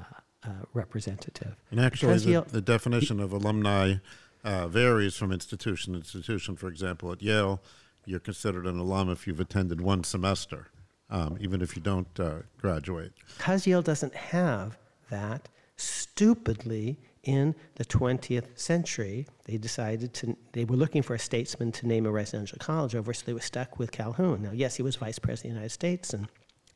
uh 0.45 0.49
representative. 0.73 1.55
And 1.71 1.79
actually, 1.79 2.17
the, 2.17 2.41
the, 2.41 2.61
definition 2.61 3.19
of 3.19 3.33
alumni 3.33 3.95
uh, 4.43 4.67
varies 4.67 5.15
from 5.15 5.31
institution 5.31 5.93
to 5.93 5.99
institution. 5.99 6.55
For 6.55 6.67
example, 6.67 7.11
at 7.11 7.21
Yale, 7.21 7.61
you're 8.05 8.19
considered 8.19 8.67
an 8.67 8.77
alum 8.77 9.09
if 9.09 9.25
you've 9.25 9.39
attended 9.39 9.81
one 9.81 10.03
semester, 10.03 10.67
um, 11.09 11.37
even 11.39 11.61
if 11.61 11.75
you 11.75 11.81
don't 11.81 12.19
uh, 12.19 12.39
graduate. 12.59 13.13
Because 13.37 13.65
Yale 13.65 13.81
doesn't 13.81 14.13
have 14.13 14.77
that, 15.09 15.49
stupidly, 15.75 16.99
in 17.23 17.55
the 17.75 17.85
20th 17.85 18.57
century, 18.59 19.25
they 19.45 19.57
decided 19.57 20.13
to, 20.13 20.35
they 20.51 20.65
were 20.65 20.75
looking 20.75 21.01
for 21.01 21.15
a 21.15 21.19
statesman 21.19 21.71
to 21.71 21.87
name 21.87 22.05
a 22.05 22.11
residential 22.11 22.57
college 22.59 22.95
over, 22.95 23.13
so 23.13 23.23
they 23.25 23.33
were 23.33 23.39
stuck 23.39 23.79
with 23.79 23.91
Calhoun. 23.91 24.41
Now, 24.41 24.51
yes, 24.51 24.75
he 24.75 24.83
was 24.83 24.97
vice 24.97 25.19
president 25.19 25.51
of 25.51 25.53
the 25.53 25.59
United 25.59 25.73
States, 25.73 26.13
and 26.13 26.27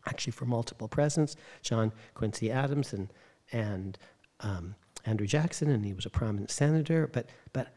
actually 0.05 0.31
for 0.31 0.45
multiple 0.45 0.87
presidents, 0.87 1.35
John 1.61 1.91
Quincy 2.13 2.49
Adams 2.49 2.93
and, 2.93 3.09
and 3.51 3.97
um, 4.39 4.75
Andrew 5.05 5.27
Jackson, 5.27 5.69
and 5.69 5.85
he 5.85 5.93
was 5.93 6.05
a 6.05 6.09
prominent 6.09 6.49
senator, 6.49 7.07
but, 7.11 7.29
but 7.51 7.73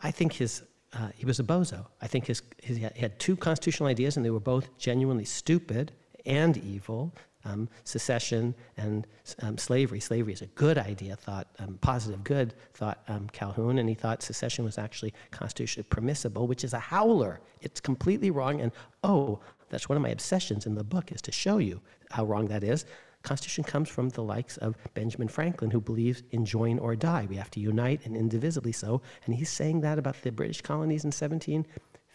I 0.00 0.10
think 0.10 0.32
his, 0.32 0.62
uh, 0.94 1.10
he 1.14 1.26
was 1.26 1.38
a 1.40 1.44
bozo. 1.44 1.86
I 2.00 2.06
think 2.06 2.26
his, 2.26 2.42
his, 2.62 2.78
he 2.78 2.82
had 2.82 3.18
two 3.18 3.36
constitutional 3.36 3.88
ideas, 3.88 4.16
and 4.16 4.24
they 4.24 4.30
were 4.30 4.40
both 4.40 4.76
genuinely 4.78 5.26
stupid 5.26 5.92
and 6.24 6.56
evil. 6.56 7.14
Um, 7.48 7.68
secession 7.84 8.54
and 8.76 9.06
um, 9.42 9.58
slavery. 9.58 10.00
Slavery 10.00 10.32
is 10.32 10.42
a 10.42 10.46
good 10.46 10.78
idea, 10.78 11.16
thought 11.16 11.48
um, 11.58 11.78
positive 11.80 12.22
good, 12.24 12.54
thought 12.74 13.02
um, 13.08 13.28
Calhoun, 13.32 13.78
and 13.78 13.88
he 13.88 13.94
thought 13.94 14.22
secession 14.22 14.64
was 14.64 14.78
actually 14.78 15.14
constitutionally 15.30 15.86
permissible, 15.90 16.46
which 16.46 16.64
is 16.64 16.72
a 16.72 16.78
howler. 16.78 17.40
It's 17.60 17.80
completely 17.80 18.30
wrong. 18.30 18.60
And 18.60 18.72
oh, 19.02 19.40
that's 19.70 19.88
one 19.88 19.96
of 19.96 20.02
my 20.02 20.10
obsessions 20.10 20.66
in 20.66 20.74
the 20.74 20.84
book 20.84 21.12
is 21.12 21.22
to 21.22 21.32
show 21.32 21.58
you 21.58 21.80
how 22.10 22.24
wrong 22.24 22.46
that 22.46 22.62
is. 22.62 22.84
Constitution 23.22 23.64
comes 23.64 23.88
from 23.88 24.08
the 24.10 24.22
likes 24.22 24.56
of 24.58 24.76
Benjamin 24.94 25.28
Franklin, 25.28 25.70
who 25.70 25.80
believes 25.80 26.22
in 26.30 26.44
join 26.44 26.78
or 26.78 26.94
die. 26.94 27.26
We 27.28 27.36
have 27.36 27.50
to 27.52 27.60
unite 27.60 28.06
and 28.06 28.16
indivisibly 28.16 28.72
so. 28.72 29.02
And 29.26 29.34
he's 29.34 29.50
saying 29.50 29.80
that 29.80 29.98
about 29.98 30.22
the 30.22 30.30
British 30.30 30.60
colonies 30.60 31.04
in 31.04 31.10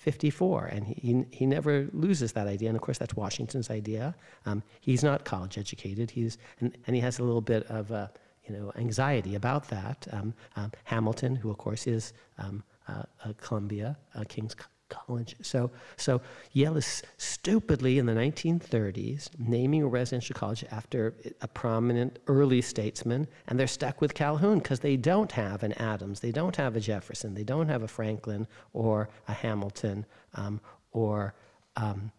1754. 0.05 0.65
And 0.65 0.85
he, 0.87 1.25
he 1.31 1.45
never 1.45 1.89
loses 1.93 2.33
that 2.33 2.47
idea. 2.47 2.69
And 2.69 2.75
of 2.75 2.81
course, 2.81 2.97
that's 2.97 3.15
Washington's 3.15 3.69
idea. 3.69 4.15
Um, 4.45 4.63
he's 4.81 5.03
not 5.03 5.25
college 5.25 5.57
educated. 5.57 6.11
He's, 6.11 6.37
and, 6.59 6.75
and 6.87 6.95
he 6.95 7.01
has 7.01 7.19
a 7.19 7.23
little 7.23 7.41
bit 7.41 7.65
of 7.67 7.91
uh, 7.91 8.07
you 8.47 8.55
know, 8.55 8.71
anxiety 8.75 9.35
about 9.35 9.67
that. 9.69 10.07
Um, 10.11 10.33
um, 10.55 10.71
Hamilton, 10.83 11.35
who 11.35 11.49
of 11.49 11.57
course 11.57 11.87
is 11.87 12.13
um, 12.37 12.63
uh, 12.87 13.03
uh, 13.23 13.33
Columbia, 13.37 13.97
uh, 14.15 14.23
King's 14.27 14.55
college. 14.93 15.35
So, 15.41 15.71
so 15.97 16.21
Yale 16.51 16.77
is 16.77 17.03
stupidly 17.17 17.97
in 17.99 18.05
the 18.05 18.13
1930s 18.13 19.29
naming 19.37 19.83
a 19.83 19.87
residential 19.87 20.35
college 20.35 20.63
after 20.71 21.15
a 21.41 21.47
prominent 21.47 22.19
early 22.27 22.61
statesman, 22.61 23.27
and 23.47 23.59
they're 23.59 23.67
stuck 23.67 24.01
with 24.01 24.13
Calhoun 24.13 24.59
because 24.59 24.79
they 24.79 24.97
don't 24.97 25.31
have 25.31 25.63
an 25.63 25.73
Adams, 25.73 26.19
they 26.19 26.31
don't 26.31 26.55
have 26.55 26.75
a 26.75 26.79
Jefferson, 26.79 27.33
they 27.33 27.43
don't 27.43 27.67
have 27.67 27.83
a 27.83 27.87
Franklin 27.87 28.47
or 28.73 29.09
a 29.27 29.33
Hamilton 29.33 30.05
um, 30.35 30.59
or 30.91 31.33
um, 31.75 32.11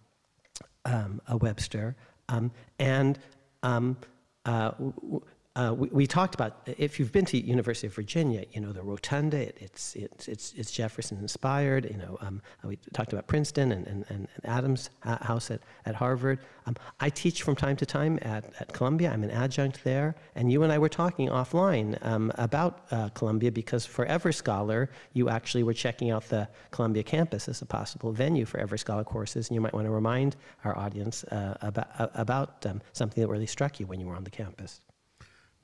um, 0.85 1.21
a 1.29 1.37
Webster. 1.37 1.97
Um, 2.29 2.51
and 2.79 3.19
um, 3.63 3.97
uh, 4.45 4.71
w- 4.71 5.23
uh, 5.57 5.73
we, 5.73 5.89
we, 5.91 6.07
talked 6.07 6.35
about 6.35 6.69
if 6.79 6.99
you've 6.99 7.13
been 7.13 7.25
to 7.25 7.39
University 7.39 7.87
of 7.87 7.95
Virginia, 7.95 8.45
you 8.51 8.61
know 8.61 8.73
the 8.73 8.83
rotunda. 8.83 9.37
It, 9.37 9.57
it's, 9.61 9.95
it's 9.95 10.27
it's 10.27 10.53
it's 10.55 10.73
Jefferson 10.73 11.19
inspired. 11.19 11.85
You 11.89 11.97
know, 11.97 12.19
um, 12.21 12.43
we 12.65 12.77
talked 12.93 13.13
about 13.13 13.29
Princeton 13.29 13.71
and, 13.71 13.87
and, 13.87 14.05
and 14.09 14.27
Adams 14.43 14.91
House 15.03 15.53
at, 15.53 15.61
at 15.87 15.95
Harvard. 15.95 16.41
Um, 16.67 16.75
I 16.99 17.09
teach 17.09 17.45
from 17.45 17.55
time 17.55 17.77
to 17.77 17.87
time 17.87 18.19
at, 18.23 18.53
at 18.59 18.73
Columbia. 18.73 19.13
I'm 19.13 19.23
an 19.23 19.31
adjunct 19.31 19.85
there, 19.85 20.17
and 20.35 20.51
you 20.51 20.65
and 20.65 20.73
I 20.73 20.79
were 20.79 20.89
talking 20.89 21.29
offline 21.29 22.05
um, 22.05 22.33
about 22.35 22.87
uh, 22.91 23.11
Columbia 23.11 23.53
because 23.53 23.87
for 23.87 24.05
Ever 24.07 24.33
Scholar, 24.33 24.91
you 25.13 25.29
actually 25.29 25.63
were 25.63 25.75
checking 25.75 26.11
out 26.11 26.29
the 26.31 26.49
Columbia 26.73 27.05
campus 27.05 27.49
as 27.49 27.63
a 27.63 27.67
possible 27.67 28.11
venue 28.11 28.45
for 28.45 28.59
Ever 28.59 28.77
Scholar 28.77 29.05
courses, 29.05 29.51
and 29.51 29.55
you 29.55 29.61
might 29.61 29.73
want 29.73 29.87
to 29.87 29.93
remind 29.93 30.35
our 30.65 30.77
audience 30.77 31.23
uh, 31.25 31.57
about 31.63 31.91
about 32.15 32.67
um, 32.67 32.83
something 32.93 33.23
that 33.23 33.29
really 33.29 33.47
struck 33.47 33.79
you 33.79 33.87
when 33.87 34.01
you 34.01 34.09
were 34.09 34.17
on 34.17 34.25
the 34.25 34.31
campus. 34.31 34.81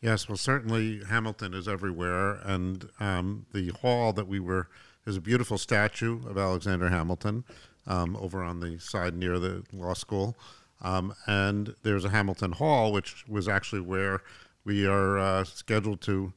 Yes, 0.00 0.28
well, 0.28 0.36
certainly 0.38 1.02
Hamilton 1.04 1.52
is 1.52 1.68
everywhere, 1.68 2.40
and 2.42 2.88
um, 3.00 3.44
the 3.52 3.68
hall 3.68 4.14
that 4.14 4.26
we 4.26 4.40
were 4.40 4.68
there's 5.04 5.18
a 5.18 5.20
beautiful 5.20 5.58
statue 5.58 6.26
of 6.26 6.38
Alexander 6.38 6.88
Hamilton 6.88 7.44
um, 7.86 8.16
over 8.16 8.42
on 8.42 8.60
the 8.60 8.78
side 8.78 9.14
near 9.14 9.38
the 9.38 9.62
law 9.72 9.92
school, 9.92 10.36
um, 10.80 11.14
and 11.26 11.74
there's 11.82 12.06
a 12.06 12.10
Hamilton 12.10 12.52
Hall, 12.52 12.92
which 12.92 13.24
was 13.28 13.46
actually 13.46 13.82
where 13.82 14.22
we 14.64 14.86
are 14.86 15.18
uh, 15.18 15.44
scheduled 15.44 16.00
to 16.02 16.32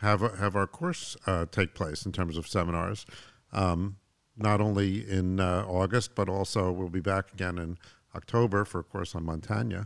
have 0.00 0.20
have 0.38 0.54
our 0.54 0.66
course 0.66 1.16
uh, 1.26 1.46
take 1.50 1.72
place 1.72 2.04
in 2.04 2.12
terms 2.12 2.36
of 2.36 2.46
seminars, 2.46 3.06
um, 3.50 3.96
not 4.36 4.60
only 4.60 5.08
in 5.08 5.40
uh, 5.40 5.64
August 5.66 6.14
but 6.14 6.28
also 6.28 6.70
we'll 6.70 6.90
be 6.90 7.00
back 7.00 7.32
again 7.32 7.56
in 7.56 7.78
October 8.14 8.66
for 8.66 8.80
a 8.80 8.84
course 8.84 9.14
on 9.14 9.24
Montaigne. 9.24 9.84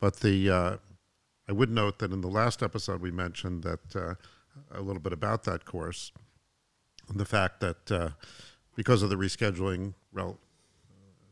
But 0.00 0.16
the 0.16 0.50
uh, 0.50 0.76
I 1.48 1.52
would 1.52 1.70
note 1.70 1.98
that 1.98 2.12
in 2.12 2.20
the 2.20 2.28
last 2.28 2.62
episode 2.62 3.00
we 3.00 3.10
mentioned 3.10 3.62
that 3.64 3.96
uh, 3.96 4.14
a 4.70 4.80
little 4.80 5.02
bit 5.02 5.12
about 5.12 5.44
that 5.44 5.64
course 5.64 6.12
and 7.08 7.18
the 7.18 7.24
fact 7.24 7.60
that 7.60 7.90
uh, 7.90 8.10
because 8.74 9.02
of 9.02 9.10
the 9.10 9.16
rescheduling, 9.16 9.94
well, 10.12 10.38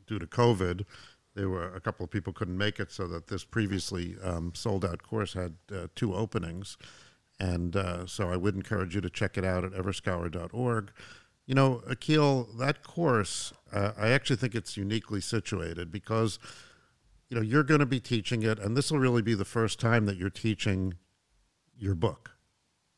due 0.06 0.18
to 0.18 0.26
COVID, 0.26 0.84
there 1.34 1.48
were 1.48 1.72
a 1.74 1.80
couple 1.80 2.04
of 2.04 2.10
people 2.10 2.32
couldn't 2.32 2.58
make 2.58 2.80
it, 2.80 2.90
so 2.90 3.06
that 3.06 3.28
this 3.28 3.44
previously 3.44 4.16
um, 4.22 4.52
sold 4.54 4.84
out 4.84 5.02
course 5.02 5.34
had 5.34 5.54
uh, 5.72 5.86
two 5.94 6.14
openings. 6.14 6.76
And 7.38 7.76
uh, 7.76 8.06
so 8.06 8.30
I 8.30 8.36
would 8.36 8.54
encourage 8.54 8.94
you 8.94 9.00
to 9.00 9.08
check 9.08 9.38
it 9.38 9.44
out 9.44 9.64
at 9.64 9.72
everscholar.org. 9.72 10.90
You 11.46 11.54
know, 11.54 11.82
Akhil, 11.88 12.58
that 12.58 12.82
course, 12.82 13.52
uh, 13.72 13.92
I 13.96 14.08
actually 14.08 14.36
think 14.36 14.54
it's 14.54 14.76
uniquely 14.76 15.20
situated 15.20 15.90
because 15.90 16.38
you 17.30 17.36
know, 17.36 17.42
you're 17.42 17.62
going 17.62 17.80
to 17.80 17.86
be 17.86 18.00
teaching 18.00 18.42
it, 18.42 18.58
and 18.58 18.76
this 18.76 18.90
will 18.90 18.98
really 18.98 19.22
be 19.22 19.34
the 19.34 19.44
first 19.44 19.78
time 19.78 20.04
that 20.06 20.16
you're 20.16 20.28
teaching 20.28 20.94
your 21.78 21.94
book, 21.94 22.32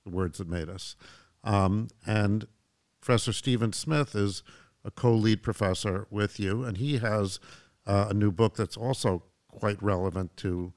The 0.04 0.10
Words 0.10 0.38
That 0.38 0.48
Made 0.48 0.70
Us. 0.70 0.96
Um, 1.44 1.88
and 2.06 2.46
Professor 3.00 3.32
Stephen 3.32 3.74
Smith 3.74 4.14
is 4.14 4.42
a 4.84 4.90
co 4.90 5.12
lead 5.12 5.42
professor 5.42 6.06
with 6.10 6.40
you, 6.40 6.64
and 6.64 6.78
he 6.78 6.98
has 6.98 7.40
uh, 7.86 8.06
a 8.10 8.14
new 8.14 8.32
book 8.32 8.56
that's 8.56 8.76
also 8.76 9.24
quite 9.48 9.80
relevant 9.82 10.36
to 10.38 10.72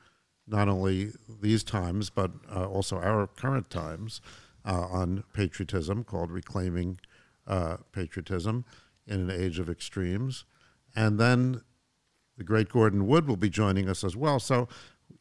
not 0.46 0.68
only 0.68 1.12
these 1.41 1.63
times, 1.63 2.10
but 2.10 2.32
uh, 2.54 2.68
also 2.68 2.98
our 3.00 3.26
current 3.26 3.70
times 3.70 4.20
uh, 4.65 4.88
on 4.91 5.24
patriotism 5.34 6.04
called 6.04 6.30
Reclaiming 6.30 7.00
uh, 7.48 7.78
Patriotism 7.94 8.65
in 9.08 9.22
an 9.22 9.32
Age 9.32 9.60
of 9.60 9.70
Extremes. 9.70 10.44
And 10.96 11.20
then 11.20 11.62
the 12.38 12.43
great 12.43 12.69
Gordon 12.69 13.08
Wood 13.08 13.28
will 13.28 13.38
be 13.38 13.50
joining 13.50 13.89
us 13.89 14.04
as 14.04 14.15
well. 14.15 14.39
So, 14.39 14.67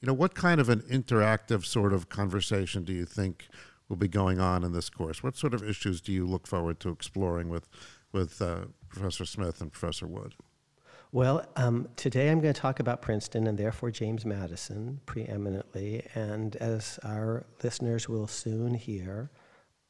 you 0.01 0.07
know, 0.07 0.15
what 0.15 0.35
kind 0.35 0.61
of 0.61 0.69
an 0.69 0.81
interactive 0.83 1.65
sort 1.65 1.93
of 1.93 2.09
conversation 2.09 2.85
do 2.85 2.93
you 2.93 3.05
think 3.05 3.49
will 3.89 3.97
be 3.97 4.09
going 4.09 4.41
on 4.41 4.65
in 4.65 4.73
this 4.73 4.91
course? 4.91 5.23
What 5.23 5.37
sort 5.37 5.55
of 5.55 5.63
issues 5.63 6.01
do 6.01 6.13
you 6.13 6.27
look 6.27 6.47
forward 6.47 6.81
to 6.81 6.91
exploring 6.91 7.49
with, 7.49 7.69
with 8.13 8.41
uh, 8.43 8.67
Professor 8.89 9.25
Smith 9.25 9.61
and 9.61 9.73
Professor 9.73 10.07
Wood? 10.07 10.35
Well, 11.13 11.47
um, 11.55 11.89
today 11.95 12.29
I'm 12.29 12.41
going 12.41 12.55
to 12.55 12.61
talk 12.61 12.81
about 12.81 13.01
Princeton 13.01 13.47
and 13.47 13.57
therefore 13.57 13.93
James 13.93 14.25
Madison 14.25 15.01
preeminently. 15.07 16.05
And 16.17 16.57
as 16.57 16.99
our 17.05 17.47
listeners 17.63 18.09
will 18.09 18.27
soon 18.27 18.75
hear, 18.75 19.31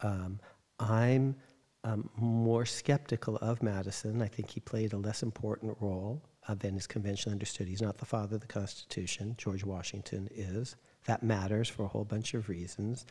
um, 0.01 0.39
I'm 0.79 1.37
um, 1.83 2.11
more 2.17 2.67
skeptical 2.67 3.37
of 3.37 3.63
Madison. 3.63 4.21
I 4.21 4.29
think 4.29 4.51
he 4.51 4.61
played 4.61 4.93
a 4.93 4.99
less 4.99 5.23
important 5.23 5.79
role 5.81 6.23
uh, 6.49 6.55
than 6.55 6.77
is 6.77 6.87
conventionally 6.87 7.35
understood. 7.35 7.69
He's 7.69 7.83
not 7.83 7.99
the 7.99 8.05
father 8.05 8.37
of 8.37 8.41
the 8.41 8.47
Constitution. 8.47 9.35
George 9.39 9.65
Washington 9.65 10.29
is. 10.35 10.77
That 11.07 11.23
matters 11.23 11.69
for 11.69 11.85
a 11.85 11.89
whole 11.89 12.05
bunch 12.05 12.35
of 12.35 12.49
reasons. 12.49 13.07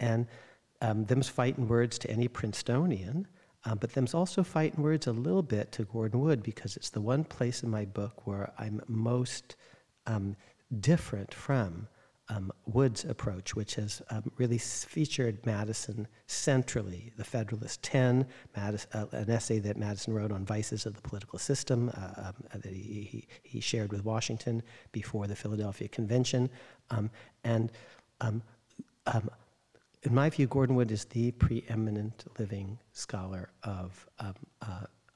And 0.00 0.26
um, 0.80 1.04
them's 1.04 1.28
fighting 1.28 1.68
words 1.68 1.98
to 2.00 2.10
any 2.10 2.28
Princetonian, 2.28 3.26
uh, 3.64 3.74
but 3.74 3.92
them's 3.92 4.14
also 4.14 4.42
fighting 4.42 4.82
words 4.82 5.06
a 5.06 5.12
little 5.12 5.42
bit 5.42 5.72
to 5.72 5.84
Gordon 5.84 6.20
Wood 6.20 6.42
because 6.42 6.76
it's 6.76 6.90
the 6.90 7.00
one 7.00 7.24
place 7.24 7.62
in 7.62 7.70
my 7.70 7.84
book 7.84 8.26
where 8.26 8.52
I'm 8.58 8.82
most 8.86 9.56
um, 10.06 10.36
different 10.80 11.32
from 11.32 11.88
um, 12.28 12.52
Wood's 12.66 13.04
approach, 13.04 13.54
which 13.54 13.74
has 13.74 14.00
um, 14.10 14.30
really 14.36 14.58
featured 14.58 15.44
Madison 15.44 16.08
centrally. 16.26 17.12
The 17.16 17.24
Federalist 17.24 17.82
10, 17.82 18.26
Madison, 18.56 18.90
uh, 18.92 19.06
an 19.12 19.30
essay 19.30 19.58
that 19.60 19.76
Madison 19.76 20.14
wrote 20.14 20.32
on 20.32 20.44
vices 20.44 20.86
of 20.86 20.94
the 20.94 21.02
political 21.02 21.38
system 21.38 21.90
uh, 21.96 22.28
um, 22.28 22.34
that 22.52 22.72
he, 22.72 23.08
he, 23.10 23.26
he, 23.42 23.60
shared 23.60 23.92
with 23.92 24.04
Washington 24.04 24.62
before 24.92 25.26
the 25.26 25.36
Philadelphia 25.36 25.88
Convention. 25.88 26.48
Um, 26.90 27.10
and 27.44 27.70
um, 28.20 28.42
um, 29.06 29.28
in 30.02 30.14
my 30.14 30.30
view, 30.30 30.46
Gordon 30.46 30.76
Wood 30.76 30.90
is 30.90 31.04
the 31.06 31.32
preeminent 31.32 32.24
living 32.38 32.78
scholar 32.92 33.50
of 33.62 34.06
uh, 34.18 34.32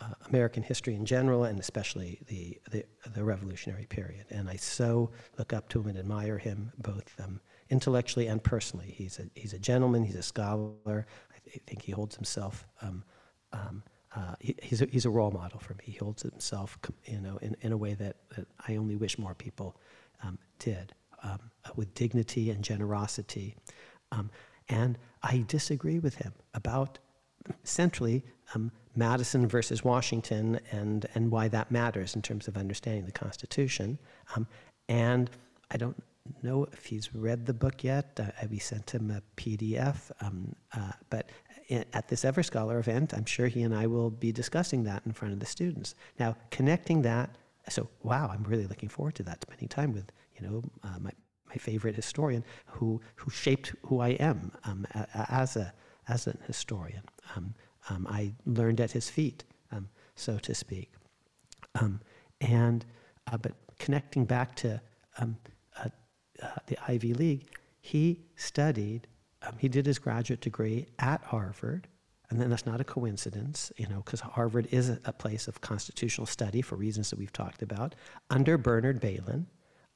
uh, 0.00 0.14
American 0.28 0.62
history 0.62 0.94
in 0.94 1.04
general, 1.04 1.44
and 1.44 1.58
especially 1.58 2.20
the, 2.26 2.58
the, 2.70 2.84
the 3.14 3.24
Revolutionary 3.24 3.86
period. 3.86 4.26
And 4.30 4.48
I 4.48 4.56
so 4.56 5.10
look 5.38 5.52
up 5.52 5.68
to 5.70 5.80
him 5.80 5.88
and 5.88 5.98
admire 5.98 6.38
him 6.38 6.72
both 6.78 7.14
um, 7.22 7.40
intellectually 7.70 8.26
and 8.28 8.42
personally. 8.42 8.94
He's 8.96 9.18
a 9.18 9.24
he's 9.34 9.52
a 9.52 9.58
gentleman. 9.58 10.04
He's 10.04 10.16
a 10.16 10.22
scholar. 10.22 11.06
I, 11.34 11.38
th- 11.44 11.62
think 11.66 11.82
he 11.82 11.92
holds 11.92 12.14
himself. 12.14 12.66
Um, 12.82 13.04
um, 13.52 13.82
uh, 14.14 14.34
he, 14.40 14.54
he's, 14.62 14.82
a, 14.82 14.86
he's 14.86 15.04
a 15.04 15.10
role 15.10 15.30
model 15.30 15.60
for 15.60 15.74
me. 15.74 15.84
He 15.84 15.92
holds 15.92 16.22
himself, 16.22 16.78
you 17.04 17.20
know, 17.20 17.36
in, 17.42 17.56
in 17.60 17.72
a 17.72 17.76
way 17.76 17.94
that, 17.94 18.16
that 18.36 18.46
I 18.66 18.76
only 18.76 18.96
wish 18.96 19.18
more 19.18 19.34
people 19.34 19.76
um, 20.22 20.38
did, 20.58 20.94
um, 21.22 21.38
with 21.76 21.92
dignity 21.94 22.50
and 22.50 22.64
generosity. 22.64 23.54
Um, 24.10 24.30
and 24.68 24.98
I 25.22 25.44
disagree 25.46 25.98
with 25.98 26.16
him 26.16 26.32
about 26.54 26.98
centrally 27.64 28.24
Madison 28.98 29.46
versus 29.46 29.84
Washington 29.84 30.60
and, 30.72 31.06
and 31.14 31.30
why 31.30 31.48
that 31.48 31.70
matters 31.70 32.16
in 32.16 32.22
terms 32.22 32.48
of 32.48 32.56
understanding 32.56 33.06
the 33.06 33.12
Constitution. 33.12 33.98
Um, 34.34 34.46
and 34.88 35.30
I 35.70 35.76
don't 35.76 36.02
know 36.42 36.66
if 36.72 36.84
he's 36.84 37.14
read 37.14 37.46
the 37.46 37.54
book 37.54 37.84
yet. 37.84 38.18
Uh, 38.18 38.46
we 38.50 38.58
sent 38.58 38.90
him 38.90 39.10
a 39.10 39.22
PDF. 39.40 40.10
Um, 40.20 40.54
uh, 40.76 40.92
but 41.10 41.30
at 41.92 42.08
this 42.08 42.24
Ever 42.24 42.42
Scholar 42.42 42.78
event, 42.78 43.14
I'm 43.14 43.24
sure 43.24 43.46
he 43.46 43.62
and 43.62 43.74
I 43.74 43.86
will 43.86 44.10
be 44.10 44.32
discussing 44.32 44.84
that 44.84 45.02
in 45.06 45.12
front 45.12 45.32
of 45.32 45.40
the 45.40 45.46
students. 45.46 45.94
Now, 46.18 46.36
connecting 46.50 47.02
that, 47.02 47.36
so 47.68 47.88
wow, 48.02 48.30
I'm 48.32 48.42
really 48.44 48.66
looking 48.66 48.88
forward 48.88 49.14
to 49.16 49.22
that, 49.24 49.42
spending 49.42 49.68
time 49.68 49.92
with 49.92 50.10
you 50.36 50.46
know 50.46 50.62
uh, 50.82 50.98
my 51.00 51.12
my 51.48 51.56
favorite 51.56 51.94
historian 51.94 52.44
who, 52.66 53.00
who 53.16 53.30
shaped 53.30 53.74
who 53.86 54.00
I 54.00 54.10
am 54.10 54.52
um, 54.64 54.86
as, 55.14 55.56
a, 55.56 55.72
as 56.06 56.26
an 56.26 56.38
historian. 56.46 57.02
Um, 57.34 57.54
um, 57.88 58.06
I 58.08 58.32
learned 58.46 58.80
at 58.80 58.92
his 58.92 59.10
feet, 59.10 59.44
um, 59.72 59.88
so 60.14 60.38
to 60.38 60.54
speak. 60.54 60.92
Um, 61.80 62.00
and, 62.40 62.84
uh, 63.30 63.38
but 63.38 63.52
connecting 63.78 64.24
back 64.24 64.54
to 64.56 64.80
um, 65.18 65.36
uh, 65.78 65.88
uh, 66.42 66.48
the 66.66 66.76
Ivy 66.90 67.14
League, 67.14 67.46
he 67.80 68.20
studied, 68.36 69.06
he 69.58 69.68
did 69.68 69.86
his 69.86 69.98
graduate 69.98 70.40
degree 70.40 70.86
at 70.98 71.22
Harvard. 71.22 71.88
And 72.30 72.38
then 72.38 72.50
that's 72.50 72.66
not 72.66 72.80
a 72.80 72.84
coincidence, 72.84 73.72
you 73.78 73.86
know, 73.88 74.02
because 74.04 74.20
Harvard 74.20 74.68
is 74.70 74.90
a, 74.90 74.98
a, 75.06 75.12
place 75.12 75.48
of 75.48 75.62
constitutional 75.62 76.26
study 76.26 76.60
for 76.60 76.76
reasons 76.76 77.08
that 77.08 77.18
we've 77.18 77.32
talked 77.32 77.62
about, 77.62 77.94
under 78.28 78.58
Bernard 78.58 79.00
Bailyn, 79.00 79.46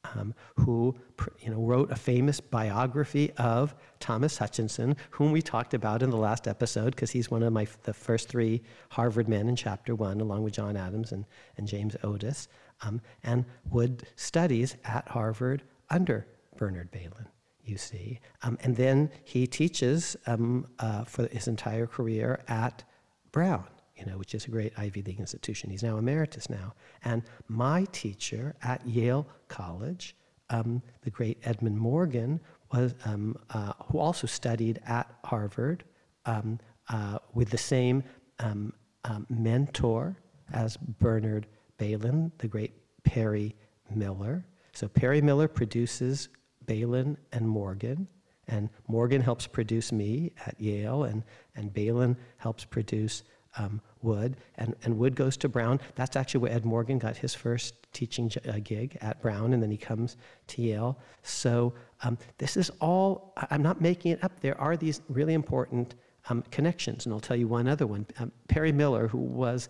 um, 0.05 0.35
who 0.57 0.97
you 1.41 1.51
know, 1.51 1.61
wrote 1.61 1.91
a 1.91 1.97
famous 1.97 2.41
biography 2.41 3.33
of 3.38 3.75
Thomas 4.01 4.38
Hutchinson, 4.38 4.97
whom 5.11 5.33
we 5.33 5.43
talked 5.43 5.75
about 5.75 6.03
in 6.03 6.11
the 6.11 6.17
last 6.17 6.49
episode 6.49 6.95
because 6.95 7.11
he's 7.11 7.31
one 7.31 7.43
of 7.43 7.53
my, 7.53 7.67
the 7.85 7.95
first 7.95 8.29
three 8.29 8.62
Harvard 8.91 9.29
men 9.29 9.49
in 9.49 9.57
chapter 9.57 9.95
one, 9.95 10.21
along 10.21 10.43
with 10.43 10.55
John 10.55 10.77
Adams 10.77 11.12
and, 11.12 11.25
and 11.57 11.67
James 11.67 11.97
Otis, 12.03 12.49
um, 12.83 13.01
and 13.23 13.45
Wood 13.71 14.07
studies 14.17 14.77
at 14.85 15.09
Harvard 15.09 15.62
under 15.91 16.27
Bernard 16.57 16.91
Bailyn. 16.91 17.27
You 17.65 17.77
see, 17.77 18.19
um, 18.43 18.59
and 18.62 18.75
then 18.75 19.09
he 19.23 19.47
teaches 19.47 20.17
um, 20.27 20.67
uh, 20.81 21.05
for 21.05 21.29
his 21.29 21.47
entire 21.47 21.87
career 21.87 22.43
at 22.49 22.83
Brown 23.31 23.65
you 24.03 24.11
know, 24.11 24.19
which 24.19 24.35
is 24.35 24.47
a 24.47 24.51
great 24.51 24.73
Ivy 24.77 25.03
League 25.03 25.21
institution. 25.21 25.71
He's 25.71 25.83
now 25.85 25.97
emeritus 25.97 26.51
now. 26.51 26.75
And 27.05 27.23
my 27.49 27.87
teacher 27.93 28.55
at 28.62 28.85
Yale 28.87 29.27
College, 29.47 30.17
um, 30.51 30.83
the 31.03 31.11
great 31.11 31.38
Edmund 31.45 31.79
Morgan, 31.79 32.41
was, 32.73 32.95
um, 33.05 33.37
uh, 33.51 33.75
who 33.87 33.99
also 33.99 34.27
studied 34.27 34.81
at 34.87 35.09
Harvard 35.25 35.85
um, 36.27 36.59
uh, 36.88 37.19
with 37.33 37.51
the 37.51 37.59
same 37.59 38.03
um, 38.41 38.73
um, 39.05 39.25
mentor 39.31 40.17
as 40.53 40.77
Bernard 40.77 41.47
Bailyn, 41.79 42.33
the 42.38 42.49
great 42.49 42.73
Perry 43.05 43.55
Miller. 43.95 44.45
So 44.73 44.88
Perry 44.88 45.21
Miller 45.21 45.47
produces 45.47 46.29
Bailyn 46.67 47.17
and 47.33 47.49
Morgan, 47.49 48.09
and 48.49 48.69
Morgan 48.88 49.21
helps 49.21 49.47
produce 49.47 49.93
me 49.93 50.33
at 50.45 50.61
Yale, 50.61 51.05
and, 51.05 51.23
and 51.55 51.73
Bailyn 51.73 52.17
helps 52.38 52.65
produce 52.65 53.23
um, 53.57 53.81
Wood, 54.03 54.37
and, 54.57 54.75
and 54.85 54.99
Wood 54.99 55.15
goes 55.15 55.37
to 55.38 55.49
Brown. 55.49 55.81
That's 55.95 56.17
actually 56.17 56.41
where 56.41 56.53
Ed 56.53 56.65
Morgan 56.65 56.99
got 56.99 57.17
his 57.17 57.35
first 57.35 57.75
teaching 57.93 58.31
uh, 58.49 58.59
gig 58.62 58.97
at 59.01 59.21
Brown, 59.21 59.53
and 59.53 59.62
then 59.62 59.71
he 59.71 59.77
comes 59.77 60.17
to 60.49 60.62
Yale. 60.62 60.99
So 61.23 61.75
um, 62.03 62.19
this 62.38 62.57
is 62.57 62.71
all, 62.81 63.35
I'm 63.51 63.62
not 63.62 63.81
making 63.81 64.12
it 64.12 64.25
up. 64.25 64.41
There 64.41 64.61
are 64.61 64.77
these 64.77 65.03
really 65.09 65.35
important 65.35 65.95
um, 66.29 66.43
connections, 66.51 67.07
and 67.07 67.12
I'll 67.12 67.21
tell 67.21 67.37
you 67.37 67.49
one 67.49 67.69
other 67.69 67.87
one. 67.87 68.07
Um, 68.19 68.33
Perry 68.49 68.73
Miller, 68.73 69.09
who 69.09 69.19
was 69.19 69.69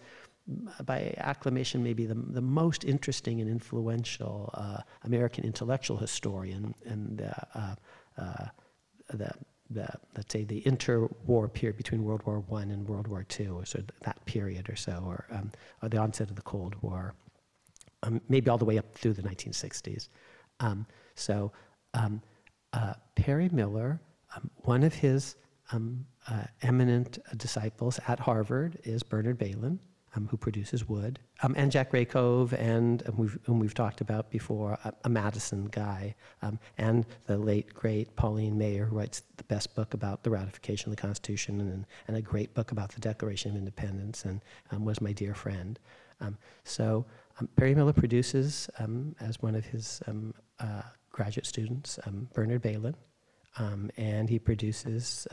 by 0.84 1.14
acclamation, 1.18 1.82
maybe 1.82 2.04
the, 2.04 2.14
the 2.14 2.40
most 2.40 2.84
interesting 2.84 3.40
and 3.40 3.48
influential 3.48 4.50
uh, 4.54 4.78
American 5.04 5.44
intellectual 5.44 5.96
historian, 5.96 6.74
and 6.84 7.22
uh, 7.22 7.58
uh, 7.58 7.74
uh 8.18 8.46
the 9.14 9.30
the 9.72 9.88
let's 10.16 10.32
say 10.32 10.44
the 10.44 10.62
interwar 10.62 11.52
period 11.52 11.76
between 11.76 12.04
World 12.04 12.22
War 12.24 12.40
One 12.40 12.70
and 12.70 12.88
World 12.88 13.08
War 13.08 13.24
Two, 13.24 13.56
or 13.58 13.64
so 13.64 13.80
that 14.02 14.24
period 14.24 14.68
or 14.68 14.76
so, 14.76 15.02
or, 15.06 15.26
um, 15.30 15.50
or 15.82 15.88
the 15.88 15.98
onset 15.98 16.30
of 16.30 16.36
the 16.36 16.42
Cold 16.42 16.76
War, 16.82 17.14
um, 18.02 18.20
maybe 18.28 18.50
all 18.50 18.58
the 18.58 18.64
way 18.64 18.78
up 18.78 18.94
through 18.94 19.14
the 19.14 19.22
1960s. 19.22 20.08
Um, 20.60 20.86
so 21.14 21.52
um, 21.94 22.22
uh, 22.72 22.94
Perry 23.14 23.48
Miller, 23.50 24.00
um, 24.36 24.50
one 24.62 24.82
of 24.82 24.94
his 24.94 25.36
um, 25.72 26.06
uh, 26.28 26.44
eminent 26.62 27.18
disciples 27.36 27.98
at 28.06 28.20
Harvard 28.20 28.78
is 28.84 29.02
Bernard 29.02 29.38
Bailyn 29.38 29.78
um, 30.14 30.28
who 30.28 30.36
produces 30.36 30.88
Wood, 30.88 31.18
um, 31.42 31.54
and 31.56 31.72
Jack 31.72 31.92
Rakove, 31.92 32.52
and 32.52 33.02
um, 33.08 33.16
we've, 33.16 33.38
whom 33.44 33.58
we've 33.58 33.74
talked 33.74 34.00
about 34.00 34.30
before, 34.30 34.78
a, 34.84 34.92
a 35.04 35.08
Madison 35.08 35.66
guy, 35.66 36.14
um, 36.42 36.58
and 36.78 37.06
the 37.26 37.36
late, 37.36 37.72
great 37.72 38.14
Pauline 38.16 38.56
Maier, 38.58 38.88
who 38.88 38.96
writes 38.96 39.22
the 39.36 39.44
best 39.44 39.74
book 39.74 39.94
about 39.94 40.22
the 40.22 40.30
ratification 40.30 40.90
of 40.90 40.96
the 40.96 41.00
Constitution 41.00 41.60
and, 41.60 41.86
and 42.06 42.16
a 42.16 42.22
great 42.22 42.54
book 42.54 42.72
about 42.72 42.90
the 42.90 43.00
Declaration 43.00 43.52
of 43.52 43.56
Independence, 43.56 44.24
and 44.24 44.40
um, 44.70 44.84
was 44.84 45.00
my 45.00 45.12
dear 45.12 45.34
friend. 45.34 45.78
Um, 46.20 46.38
so 46.64 47.04
Perry 47.56 47.74
Miller 47.74 47.92
produces, 47.92 48.68
as 49.20 49.42
one 49.42 49.54
of 49.54 49.64
his 49.64 50.02
uh, 50.60 50.82
graduate 51.10 51.46
students, 51.46 51.98
Bernard 52.34 52.62
Bailyn, 52.62 52.94
and 53.96 54.28
he 54.28 54.38
produces 54.38 55.26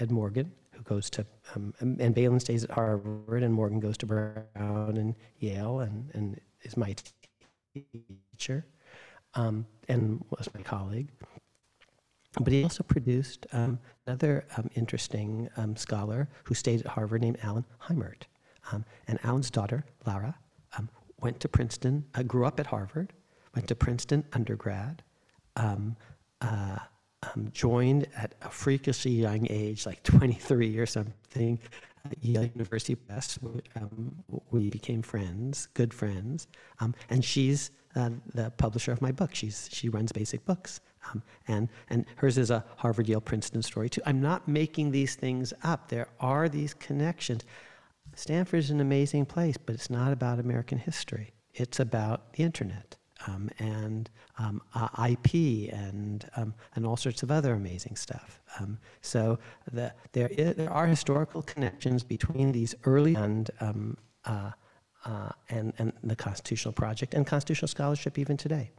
Ed 0.00 0.10
Morgan, 0.10 0.52
who 0.72 0.82
goes 0.82 1.10
to, 1.10 1.26
um, 1.54 1.74
and 1.80 2.14
Bailyn 2.14 2.40
stays 2.40 2.64
at 2.64 2.70
Harvard, 2.70 3.42
and 3.42 3.52
Morgan 3.54 3.80
goes 3.80 3.96
to 3.98 4.06
Brown 4.06 4.96
and 4.96 5.14
Yale, 5.38 5.80
and, 5.80 6.10
and 6.14 6.40
is 6.62 6.76
my 6.76 6.94
teacher, 7.74 8.66
um, 9.34 9.66
and 9.88 10.24
was 10.30 10.48
my 10.54 10.62
colleague. 10.62 11.08
But 12.40 12.52
he 12.52 12.62
also 12.62 12.82
produced 12.82 13.46
um, 13.52 13.78
another 14.06 14.46
um, 14.56 14.70
interesting 14.74 15.50
um, 15.56 15.76
scholar 15.76 16.28
who 16.44 16.54
stayed 16.54 16.80
at 16.80 16.86
Harvard 16.86 17.20
named 17.20 17.38
Alan 17.42 17.66
Heimert. 17.78 18.24
Um, 18.70 18.84
and 19.06 19.18
Alan's 19.24 19.50
daughter, 19.50 19.84
Lara, 20.06 20.36
went 21.20 21.40
to 21.40 21.48
Princeton, 21.48 22.04
uh, 22.14 22.22
grew 22.22 22.44
up 22.44 22.58
at 22.58 22.66
Harvard, 22.66 23.12
went 23.54 23.68
to 23.68 23.74
Princeton 23.74 24.24
undergrad. 24.32 25.02
Uh, 26.40 26.78
um, 27.22 27.50
joined 27.52 28.06
at 28.16 28.34
a 28.42 28.50
freakishly 28.50 29.12
young 29.12 29.46
age, 29.50 29.86
like 29.86 30.02
23 30.04 30.78
or 30.78 30.86
something, 30.86 31.58
at 32.04 32.24
Yale 32.24 32.44
University 32.54 32.94
Press. 32.94 33.38
Um, 33.76 34.14
we 34.50 34.70
became 34.70 35.02
friends, 35.02 35.68
good 35.74 35.94
friends, 35.94 36.48
um, 36.80 36.94
and 37.10 37.24
she's 37.24 37.70
uh, 37.94 38.10
the 38.34 38.50
publisher 38.56 38.92
of 38.92 39.00
my 39.02 39.12
book. 39.12 39.34
She's 39.34 39.68
she 39.72 39.88
runs 39.88 40.12
Basic 40.12 40.44
Books, 40.44 40.80
um, 41.10 41.22
and 41.48 41.68
and 41.90 42.04
hers 42.16 42.38
is 42.38 42.50
a 42.50 42.64
Harvard, 42.76 43.08
Yale, 43.08 43.20
Princeton 43.20 43.62
story 43.62 43.88
too. 43.88 44.02
I'm 44.06 44.20
not 44.20 44.48
making 44.48 44.90
these 44.90 45.14
things 45.14 45.52
up. 45.62 45.88
There 45.88 46.08
are 46.20 46.48
these 46.48 46.74
connections. 46.74 47.44
Stanford 48.14 48.58
is 48.58 48.70
an 48.70 48.80
amazing 48.80 49.26
place, 49.26 49.56
but 49.56 49.74
it's 49.74 49.90
not 49.90 50.12
about 50.12 50.38
American 50.38 50.78
history. 50.78 51.32
It's 51.54 51.80
about 51.80 52.32
the 52.34 52.42
internet 52.42 52.96
um, 53.26 53.50
and 53.58 54.10
um, 54.38 54.62
uh, 54.74 54.88
IP 55.10 55.72
and, 55.72 56.28
um, 56.36 56.54
and 56.74 56.86
all 56.86 56.96
sorts 56.96 57.22
of 57.22 57.30
other 57.30 57.54
amazing 57.54 57.96
stuff. 57.96 58.40
Um, 58.58 58.78
so 59.00 59.38
the, 59.72 59.92
there, 60.12 60.28
is, 60.28 60.56
there 60.56 60.72
are 60.72 60.86
historical 60.86 61.42
connections 61.42 62.02
between 62.02 62.52
these 62.52 62.74
early 62.84 63.14
and, 63.14 63.50
um, 63.60 63.96
uh, 64.24 64.50
uh, 65.04 65.30
and, 65.48 65.72
and 65.78 65.92
the 66.02 66.16
Constitutional 66.16 66.72
Project 66.72 67.14
and 67.14 67.26
constitutional 67.26 67.68
scholarship 67.68 68.18
even 68.18 68.36
today. 68.36 68.70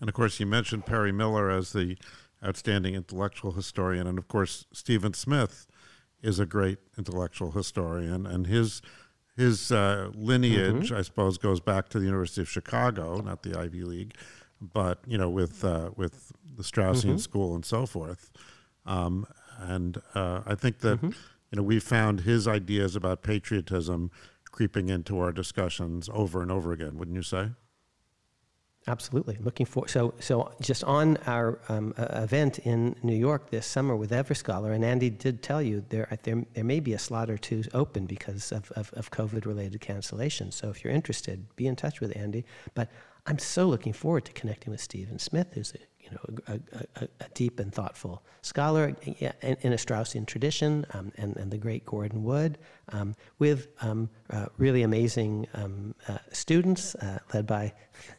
And 0.00 0.08
of 0.08 0.14
course, 0.14 0.38
you 0.40 0.46
mentioned 0.46 0.86
Perry 0.86 1.12
Miller 1.12 1.50
as 1.50 1.72
the 1.72 1.96
outstanding 2.44 2.94
intellectual 2.94 3.52
historian, 3.52 4.06
and 4.06 4.18
of 4.18 4.28
course, 4.28 4.66
Stephen 4.72 5.14
Smith 5.14 5.66
is 6.22 6.38
a 6.38 6.46
great 6.46 6.78
intellectual 6.96 7.52
historian, 7.52 8.26
and 8.26 8.46
his 8.46 8.82
his 9.36 9.72
uh, 9.72 10.10
lineage, 10.14 10.90
mm-hmm. 10.90 10.96
I 10.96 11.02
suppose, 11.02 11.38
goes 11.38 11.60
back 11.60 11.88
to 11.90 11.98
the 11.98 12.04
University 12.04 12.40
of 12.40 12.48
Chicago, 12.48 13.20
not 13.20 13.42
the 13.42 13.58
Ivy 13.58 13.82
League, 13.82 14.14
but 14.60 15.00
you 15.06 15.18
know, 15.18 15.28
with 15.28 15.64
uh, 15.64 15.90
with 15.96 16.32
the 16.56 16.62
Straussian 16.62 17.04
mm-hmm. 17.04 17.16
school 17.18 17.54
and 17.54 17.64
so 17.64 17.86
forth. 17.86 18.30
Um, 18.86 19.26
and 19.58 20.00
uh, 20.14 20.42
I 20.46 20.54
think 20.54 20.80
that 20.80 20.98
mm-hmm. 20.98 21.10
you 21.50 21.56
know 21.56 21.62
we 21.62 21.80
found 21.80 22.20
his 22.20 22.46
ideas 22.46 22.94
about 22.94 23.22
patriotism 23.22 24.10
creeping 24.50 24.88
into 24.88 25.18
our 25.18 25.32
discussions 25.32 26.08
over 26.12 26.40
and 26.40 26.50
over 26.50 26.72
again. 26.72 26.96
Wouldn't 26.96 27.16
you 27.16 27.22
say? 27.22 27.50
Absolutely. 28.86 29.38
Looking 29.40 29.64
for 29.64 29.88
so 29.88 30.12
so 30.20 30.52
just 30.60 30.84
on 30.84 31.16
our 31.26 31.58
um, 31.70 31.94
uh, 31.96 32.06
event 32.22 32.58
in 32.60 32.94
New 33.02 33.16
York 33.16 33.48
this 33.48 33.66
summer 33.66 33.96
with 33.96 34.10
Everscholar, 34.10 34.74
and 34.74 34.84
Andy 34.84 35.08
did 35.08 35.42
tell 35.42 35.62
you 35.62 35.84
there 35.88 36.06
there, 36.22 36.44
there 36.52 36.64
may 36.64 36.80
be 36.80 36.92
a 36.92 36.98
slot 36.98 37.30
or 37.30 37.38
two 37.38 37.62
open 37.72 38.04
because 38.04 38.52
of, 38.52 38.70
of, 38.72 38.92
of 38.92 39.10
COVID 39.10 39.46
related 39.46 39.80
cancellations. 39.80 40.52
So 40.52 40.68
if 40.68 40.84
you're 40.84 40.92
interested, 40.92 41.46
be 41.56 41.66
in 41.66 41.76
touch 41.76 42.00
with 42.02 42.14
Andy. 42.14 42.44
But 42.74 42.90
I'm 43.26 43.38
so 43.38 43.66
looking 43.66 43.94
forward 43.94 44.26
to 44.26 44.32
connecting 44.32 44.70
with 44.70 44.82
Stephen 44.82 45.18
Smith, 45.18 45.48
who's 45.54 45.72
a 45.72 45.78
you 46.04 46.10
know, 46.10 46.38
a, 46.48 46.80
a, 47.02 47.08
a 47.20 47.28
deep 47.34 47.58
and 47.58 47.72
thoughtful 47.72 48.22
scholar 48.42 48.94
in, 49.04 49.72
a 49.72 49.76
Straussian 49.76 50.26
tradition, 50.26 50.86
um, 50.92 51.12
and, 51.16 51.36
and 51.36 51.50
the 51.50 51.56
great 51.58 51.84
Gordon 51.86 52.22
Wood, 52.22 52.58
um, 52.90 53.16
with 53.38 53.68
um, 53.80 54.10
uh, 54.30 54.46
really 54.58 54.82
amazing 54.82 55.46
um, 55.54 55.94
uh, 56.08 56.18
students 56.30 56.94
uh, 56.96 57.18
led 57.32 57.46
by 57.46 57.72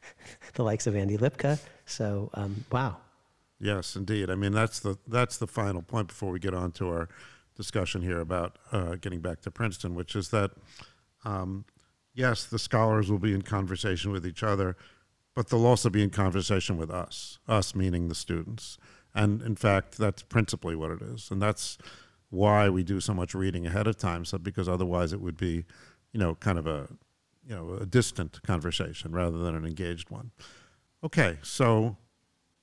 the 0.55 0.63
likes 0.63 0.87
of 0.87 0.95
Andy 0.95 1.17
Lipka. 1.17 1.59
So, 1.85 2.29
um, 2.33 2.65
wow. 2.71 2.97
Yes, 3.59 3.95
indeed. 3.95 4.29
I 4.29 4.35
mean, 4.35 4.51
that's 4.51 4.79
the 4.79 4.97
that's 5.07 5.37
the 5.37 5.47
final 5.47 5.81
point 5.81 6.09
before 6.09 6.31
we 6.31 6.39
get 6.39 6.53
on 6.53 6.71
to 6.73 6.89
our 6.89 7.09
discussion 7.55 8.01
here 8.01 8.19
about 8.19 8.57
uh, 8.71 8.95
getting 8.95 9.21
back 9.21 9.41
to 9.41 9.51
Princeton, 9.51 9.95
which 9.95 10.15
is 10.15 10.29
that 10.29 10.51
um, 11.23 11.65
yes, 12.13 12.45
the 12.45 12.59
scholars 12.59 13.09
will 13.09 13.19
be 13.19 13.33
in 13.33 13.41
conversation 13.41 14.11
with 14.11 14.25
each 14.25 14.43
other 14.43 14.75
but 15.35 15.49
they'll 15.49 15.65
also 15.65 15.89
be 15.89 16.01
in 16.01 16.09
conversation 16.09 16.77
with 16.77 16.89
us, 16.89 17.39
us 17.47 17.75
meaning 17.75 18.07
the 18.07 18.15
students. 18.15 18.77
And 19.13 19.41
in 19.41 19.55
fact, 19.55 19.97
that's 19.97 20.23
principally 20.23 20.75
what 20.75 20.91
it 20.91 21.01
is. 21.01 21.29
And 21.29 21.41
that's 21.41 21.77
why 22.29 22.69
we 22.69 22.83
do 22.83 22.99
so 22.99 23.13
much 23.13 23.35
reading 23.35 23.67
ahead 23.67 23.87
of 23.87 23.97
time, 23.97 24.25
so 24.25 24.37
because 24.37 24.67
otherwise 24.67 25.13
it 25.13 25.21
would 25.21 25.37
be, 25.37 25.65
you 26.11 26.19
know, 26.19 26.35
kind 26.35 26.57
of 26.57 26.65
a, 26.65 26.87
you 27.47 27.55
know, 27.55 27.73
a 27.81 27.85
distant 27.85 28.41
conversation 28.43 29.11
rather 29.11 29.37
than 29.37 29.55
an 29.55 29.65
engaged 29.65 30.09
one. 30.09 30.31
Okay, 31.03 31.37
so 31.43 31.97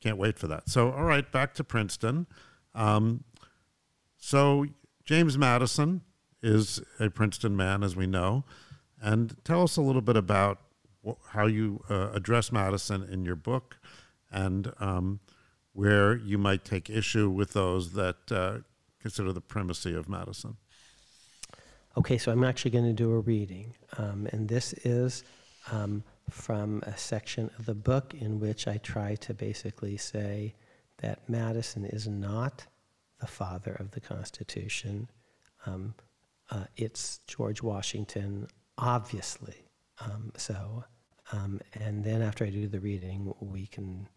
can't 0.00 0.18
wait 0.18 0.38
for 0.38 0.48
that. 0.48 0.68
So, 0.68 0.90
all 0.90 1.04
right, 1.04 1.30
back 1.30 1.54
to 1.54 1.64
Princeton. 1.64 2.26
Um, 2.74 3.24
so, 4.16 4.66
James 5.04 5.38
Madison 5.38 6.02
is 6.42 6.80
a 6.98 7.08
Princeton 7.08 7.56
man, 7.56 7.82
as 7.82 7.94
we 7.94 8.06
know. 8.06 8.44
And 9.00 9.37
tell 9.44 9.62
us 9.62 9.76
a 9.76 9.82
little 9.82 10.02
bit 10.02 10.16
about 10.16 10.58
how 11.30 11.46
you 11.46 11.82
uh, 11.90 12.10
address 12.12 12.52
Madison 12.52 13.02
in 13.02 13.24
your 13.24 13.36
book 13.36 13.78
and 14.30 14.72
um, 14.78 15.20
where 15.72 16.16
you 16.16 16.38
might 16.38 16.64
take 16.64 16.88
issue 16.88 17.28
with 17.28 17.52
those 17.52 17.92
that 17.92 18.16
uh, 18.30 18.58
consider 19.00 19.32
the 19.32 19.40
primacy 19.40 19.94
of 19.94 20.08
Madison. 20.08 20.56
Okay, 21.96 22.16
so 22.16 22.32
I'm 22.32 22.44
actually 22.44 22.70
going 22.70 22.86
to 22.86 22.92
do 22.92 23.12
a 23.12 23.20
reading, 23.20 23.74
um, 23.98 24.26
and 24.32 24.48
this 24.48 24.72
is 24.84 25.24
um, 25.70 26.02
from 26.30 26.82
a 26.86 26.96
section 26.96 27.50
of 27.58 27.66
the 27.66 27.74
book 27.74 28.14
in 28.14 28.40
which 28.40 28.66
I 28.66 28.78
try 28.78 29.14
to 29.16 29.34
basically 29.34 29.98
say 29.98 30.54
that 30.98 31.28
Madison 31.28 31.84
is 31.84 32.08
not 32.08 32.66
the 33.20 33.26
father 33.26 33.74
of 33.74 33.90
the 33.90 34.00
Constitution. 34.00 35.10
Um, 35.66 35.94
uh, 36.50 36.64
it's 36.76 37.20
George 37.26 37.62
Washington, 37.62 38.46
obviously. 38.78 39.62
Um, 40.04 40.32
so, 40.36 40.84
um, 41.32 41.60
and 41.74 42.04
then 42.04 42.22
after 42.22 42.44
I 42.44 42.50
do 42.50 42.66
the 42.66 42.80
reading, 42.80 43.34
we 43.40 43.66
can 43.66 44.08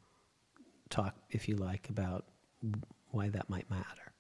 talk, 0.90 1.16
if 1.30 1.48
you 1.48 1.56
like, 1.56 1.90
about 1.90 2.26
why 3.12 3.30
that 3.30 3.50
might 3.50 3.70
matter. 3.70 4.14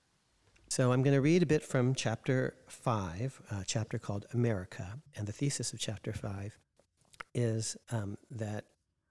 So 0.67 0.91
I'm 0.91 1.03
going 1.03 1.13
to 1.13 1.21
read 1.21 1.43
a 1.43 1.45
bit 1.45 1.63
from 1.63 1.95
chapter 1.95 2.55
5, 2.67 3.41
a 3.51 3.63
chapter 3.65 3.97
called 3.97 4.25
America. 4.33 4.99
And 5.15 5.27
the 5.27 5.31
thesis 5.31 5.73
of 5.73 5.79
chapter 5.79 6.11
5 6.11 6.57
is 7.33 7.77
um, 7.91 8.17
that 8.31 8.65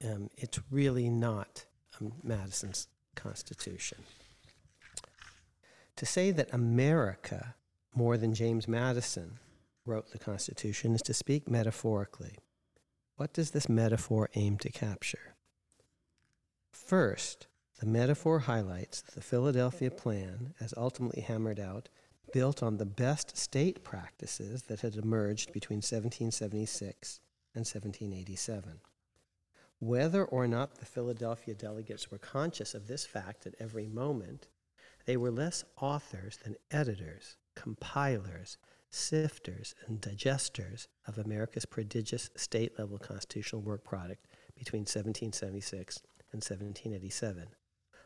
um, 0.04 0.30
it's 0.36 0.60
really 0.70 1.08
not 1.08 1.64
um, 2.00 2.12
Madison's 2.22 2.88
Constitution. 3.14 3.98
To 5.96 6.06
say 6.06 6.32
that 6.32 6.52
America, 6.52 7.54
more 7.94 8.16
than 8.16 8.34
James 8.34 8.66
Madison, 8.66 9.38
wrote 9.86 10.12
the 10.12 10.18
Constitution 10.18 10.94
is 10.94 11.02
to 11.02 11.14
speak 11.14 11.50
metaphorically. 11.50 12.38
What 13.16 13.32
does 13.32 13.50
this 13.50 13.68
metaphor 13.68 14.28
aim 14.34 14.58
to 14.58 14.70
capture? 14.70 15.34
First, 16.70 17.46
the 17.80 17.86
metaphor 17.86 18.40
highlights 18.40 19.02
that 19.02 19.14
the 19.14 19.20
Philadelphia 19.20 19.90
Plan, 19.90 20.54
as 20.60 20.74
ultimately 20.76 21.22
hammered 21.22 21.60
out, 21.60 21.88
built 22.32 22.62
on 22.62 22.76
the 22.76 22.86
best 22.86 23.36
state 23.36 23.84
practices 23.84 24.62
that 24.64 24.80
had 24.80 24.96
emerged 24.96 25.52
between 25.52 25.78
1776 25.78 27.20
and 27.54 27.60
1787. 27.60 28.80
Whether 29.78 30.24
or 30.24 30.48
not 30.48 30.76
the 30.76 30.86
Philadelphia 30.86 31.54
delegates 31.54 32.10
were 32.10 32.18
conscious 32.18 32.74
of 32.74 32.86
this 32.86 33.04
fact 33.04 33.46
at 33.46 33.54
every 33.60 33.86
moment, 33.86 34.48
they 35.04 35.16
were 35.16 35.30
less 35.30 35.64
authors 35.80 36.38
than 36.38 36.56
editors, 36.70 37.36
compilers, 37.54 38.56
sifters, 38.94 39.74
and 39.86 40.00
digesters 40.00 40.86
of 41.06 41.18
America's 41.18 41.66
prodigious 41.66 42.30
state 42.36 42.78
level 42.78 42.98
constitutional 42.98 43.60
work 43.60 43.84
product 43.84 44.26
between 44.56 44.82
1776 44.82 46.02
and 46.32 46.42
1787. 46.42 47.48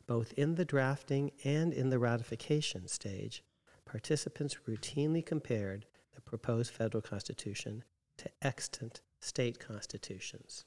Both 0.06 0.32
in 0.32 0.54
the 0.54 0.64
drafting 0.64 1.32
and 1.44 1.72
in 1.72 1.90
the 1.90 1.98
ratification 1.98 2.88
stage, 2.88 3.44
participants 3.84 4.56
routinely 4.66 5.24
compared 5.24 5.86
the 6.14 6.22
proposed 6.22 6.72
federal 6.72 7.02
constitution 7.02 7.84
to 8.16 8.30
extant 8.42 9.02
state 9.20 9.60
constitutions. 9.60 10.64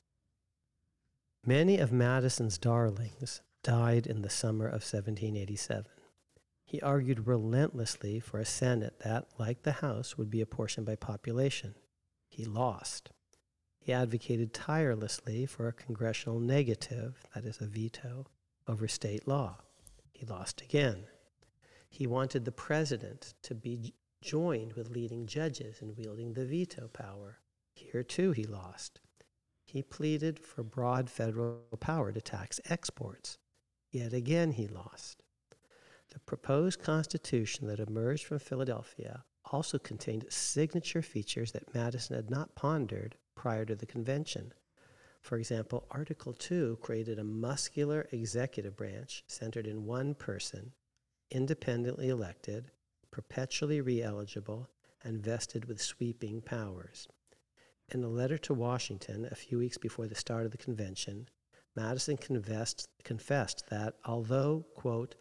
Many 1.46 1.80
of 1.80 1.92
Madison's 1.92 2.60
darlings 2.60 3.42
died 3.64 4.06
in 4.06 4.22
the 4.22 4.30
summer 4.30 4.68
of 4.68 4.84
1787. 4.84 5.86
He 6.72 6.80
argued 6.80 7.28
relentlessly 7.28 8.22
for 8.22 8.40
a 8.40 8.46
Senate 8.46 9.00
that, 9.00 9.28
like 9.38 9.64
the 9.64 9.84
House, 9.84 10.18
would 10.18 10.30
be 10.30 10.40
apportioned 10.40 10.86
by 10.86 10.96
population. 10.96 11.76
He 12.30 12.46
lost. 12.46 13.12
He 13.78 13.92
advocated 13.92 14.54
tirelessly 14.54 15.46
for 15.46 15.68
a 15.68 15.74
congressional 15.74 16.40
negative, 16.40 17.26
that 17.36 17.44
is, 17.44 17.60
a 17.60 17.66
veto, 17.66 18.26
over 18.70 18.88
state 18.88 19.28
law. 19.28 19.58
He 20.14 20.26
lost 20.26 20.62
again. 20.62 21.04
He 21.90 22.08
wanted 22.08 22.46
the 22.46 22.54
president 22.54 23.34
to 23.44 23.54
be 23.54 23.94
joined 24.22 24.72
with 24.72 24.92
leading 24.92 25.26
judges 25.26 25.82
in 25.82 25.94
wielding 25.98 26.32
the 26.32 26.46
veto 26.46 26.88
power. 26.88 27.40
Here 27.76 28.02
too 28.02 28.32
he 28.32 28.46
lost. 28.46 29.02
He 29.66 29.82
pleaded 29.82 30.40
for 30.40 30.64
broad 30.64 31.10
federal 31.10 31.66
power 31.82 32.14
to 32.14 32.22
tax 32.22 32.62
exports. 32.70 33.40
Yet 33.92 34.14
again 34.14 34.54
he 34.54 34.70
lost. 34.70 35.22
The 36.12 36.20
proposed 36.20 36.82
constitution 36.82 37.68
that 37.68 37.80
emerged 37.80 38.26
from 38.26 38.40
Philadelphia 38.40 39.24
also 39.46 39.80
contained 39.80 40.26
signature 40.30 41.02
features 41.02 41.54
that 41.54 41.74
Madison 41.74 42.18
had 42.18 42.30
not 42.30 42.54
pondered 42.54 43.16
prior 43.34 43.64
to 43.64 43.78
the 43.78 43.86
convention. 43.86 44.54
For 45.22 45.38
example, 45.38 45.88
Article 45.90 46.34
2 46.34 46.80
created 46.82 47.18
a 47.18 47.24
muscular 47.24 48.10
executive 48.12 48.76
branch 48.76 49.24
centered 49.28 49.66
in 49.66 49.86
one 49.86 50.14
person, 50.14 50.74
independently 51.30 52.10
elected, 52.10 52.72
perpetually 53.10 53.80
re 53.80 54.02
eligible, 54.02 54.70
and 55.06 55.24
vested 55.24 55.64
with 55.64 55.82
sweeping 55.82 56.42
powers. 56.42 57.08
In 57.88 58.04
a 58.04 58.10
letter 58.10 58.38
to 58.40 58.54
Washington 58.54 59.30
a 59.32 59.36
few 59.36 59.60
weeks 59.60 59.78
before 59.78 60.08
the 60.08 60.16
start 60.16 60.46
of 60.46 60.52
the 60.52 60.58
convention, 60.58 61.30
Madison 61.74 62.18
confessed, 62.18 62.90
confessed 63.06 63.68
that 63.70 63.96
although, 64.04 64.66
quote, 64.76 65.16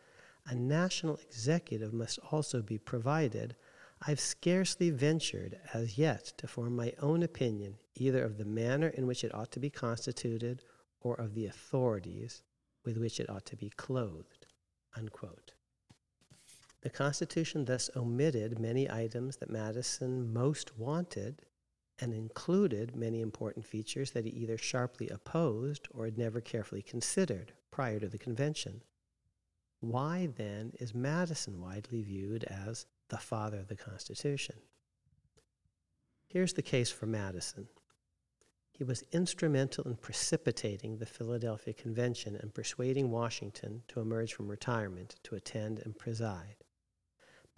a 0.50 0.54
national 0.56 1.16
executive 1.18 1.92
must 1.92 2.18
also 2.32 2.60
be 2.60 2.76
provided, 2.76 3.54
I've 4.02 4.18
scarcely 4.18 4.90
ventured 4.90 5.60
as 5.72 5.96
yet 5.96 6.32
to 6.38 6.48
form 6.48 6.74
my 6.74 6.92
own 7.00 7.22
opinion 7.22 7.76
either 7.94 8.24
of 8.24 8.36
the 8.36 8.44
manner 8.44 8.88
in 8.88 9.06
which 9.06 9.22
it 9.22 9.32
ought 9.32 9.52
to 9.52 9.60
be 9.60 9.70
constituted 9.70 10.64
or 11.00 11.14
of 11.14 11.34
the 11.34 11.46
authorities 11.46 12.42
with 12.84 12.98
which 12.98 13.20
it 13.20 13.30
ought 13.30 13.46
to 13.46 13.56
be 13.56 13.70
clothed. 13.70 14.46
Unquote. 14.96 15.52
The 16.82 16.90
Constitution 16.90 17.64
thus 17.66 17.88
omitted 17.94 18.58
many 18.58 18.90
items 18.90 19.36
that 19.36 19.50
Madison 19.50 20.32
most 20.32 20.76
wanted 20.76 21.42
and 22.00 22.12
included 22.12 22.96
many 22.96 23.20
important 23.20 23.66
features 23.66 24.10
that 24.12 24.24
he 24.24 24.30
either 24.32 24.58
sharply 24.58 25.08
opposed 25.10 25.86
or 25.92 26.06
had 26.06 26.18
never 26.18 26.40
carefully 26.40 26.82
considered 26.82 27.52
prior 27.70 28.00
to 28.00 28.08
the 28.08 28.18
convention. 28.18 28.82
Why 29.80 30.28
then 30.36 30.72
is 30.78 30.94
Madison 30.94 31.60
widely 31.60 32.02
viewed 32.02 32.44
as 32.44 32.86
the 33.08 33.16
father 33.16 33.58
of 33.58 33.68
the 33.68 33.76
Constitution? 33.76 34.56
Here's 36.26 36.52
the 36.52 36.62
case 36.62 36.90
for 36.90 37.06
Madison. 37.06 37.68
He 38.72 38.84
was 38.84 39.04
instrumental 39.12 39.84
in 39.84 39.96
precipitating 39.96 40.98
the 40.98 41.06
Philadelphia 41.06 41.74
Convention 41.74 42.36
and 42.36 42.54
persuading 42.54 43.10
Washington 43.10 43.82
to 43.88 44.00
emerge 44.00 44.34
from 44.34 44.48
retirement 44.48 45.16
to 45.24 45.34
attend 45.34 45.80
and 45.80 45.98
preside. 45.98 46.56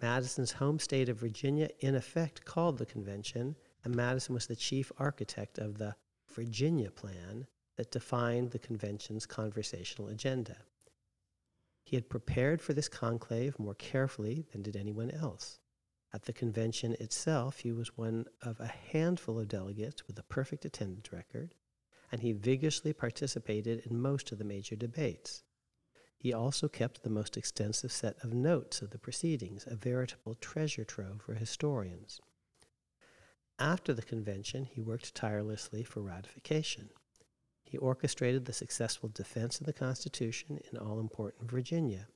Madison's 0.01 0.53
home 0.53 0.79
state 0.79 1.09
of 1.09 1.19
Virginia, 1.19 1.69
in 1.79 1.95
effect, 1.95 2.45
called 2.45 2.77
the 2.77 2.85
convention, 2.85 3.55
and 3.83 3.95
Madison 3.95 4.33
was 4.33 4.47
the 4.47 4.55
chief 4.55 4.91
architect 4.97 5.57
of 5.57 5.77
the 5.77 5.95
Virginia 6.33 6.89
Plan 6.89 7.47
that 7.77 7.91
defined 7.91 8.51
the 8.51 8.59
convention's 8.59 9.25
conversational 9.25 10.09
agenda. 10.09 10.57
He 11.93 11.97
had 11.97 12.09
prepared 12.09 12.59
for 12.59 12.73
this 12.73 12.89
conclave 12.89 13.59
more 13.59 13.75
carefully 13.75 14.47
than 14.51 14.63
did 14.63 14.75
anyone 14.75 15.11
else. 15.11 15.59
At 16.11 16.23
the 16.23 16.33
convention 16.33 16.93
itself, 16.93 17.59
he 17.59 17.71
was 17.71 17.95
one 17.95 18.25
of 18.41 18.59
a 18.59 18.65
handful 18.65 19.39
of 19.39 19.47
delegates 19.47 20.07
with 20.07 20.17
a 20.17 20.23
perfect 20.23 20.65
attendance 20.65 21.13
record, 21.13 21.53
and 22.11 22.19
he 22.19 22.31
vigorously 22.31 22.93
participated 22.93 23.85
in 23.85 24.01
most 24.01 24.31
of 24.31 24.39
the 24.39 24.43
major 24.43 24.75
debates. 24.75 25.43
He 26.17 26.33
also 26.33 26.67
kept 26.67 27.03
the 27.03 27.11
most 27.11 27.37
extensive 27.37 27.91
set 27.91 28.17
of 28.23 28.33
notes 28.33 28.81
of 28.81 28.89
the 28.89 28.97
proceedings, 28.97 29.67
a 29.67 29.75
veritable 29.75 30.33
treasure 30.33 30.85
trove 30.85 31.21
for 31.21 31.35
historians. 31.35 32.19
After 33.59 33.93
the 33.93 34.01
convention, 34.01 34.65
he 34.65 34.81
worked 34.81 35.13
tirelessly 35.13 35.83
for 35.83 36.01
ratification. 36.01 36.89
He 37.73 37.79
orchestrated 37.79 38.45
the 38.45 38.53
successful 38.53 39.09
defense 39.09 39.59
of 39.59 39.65
the 39.65 39.73
Constitution 39.73 40.59
in 40.71 40.77
all 40.77 40.99
important 40.99 41.49
Virginia. 41.49 42.07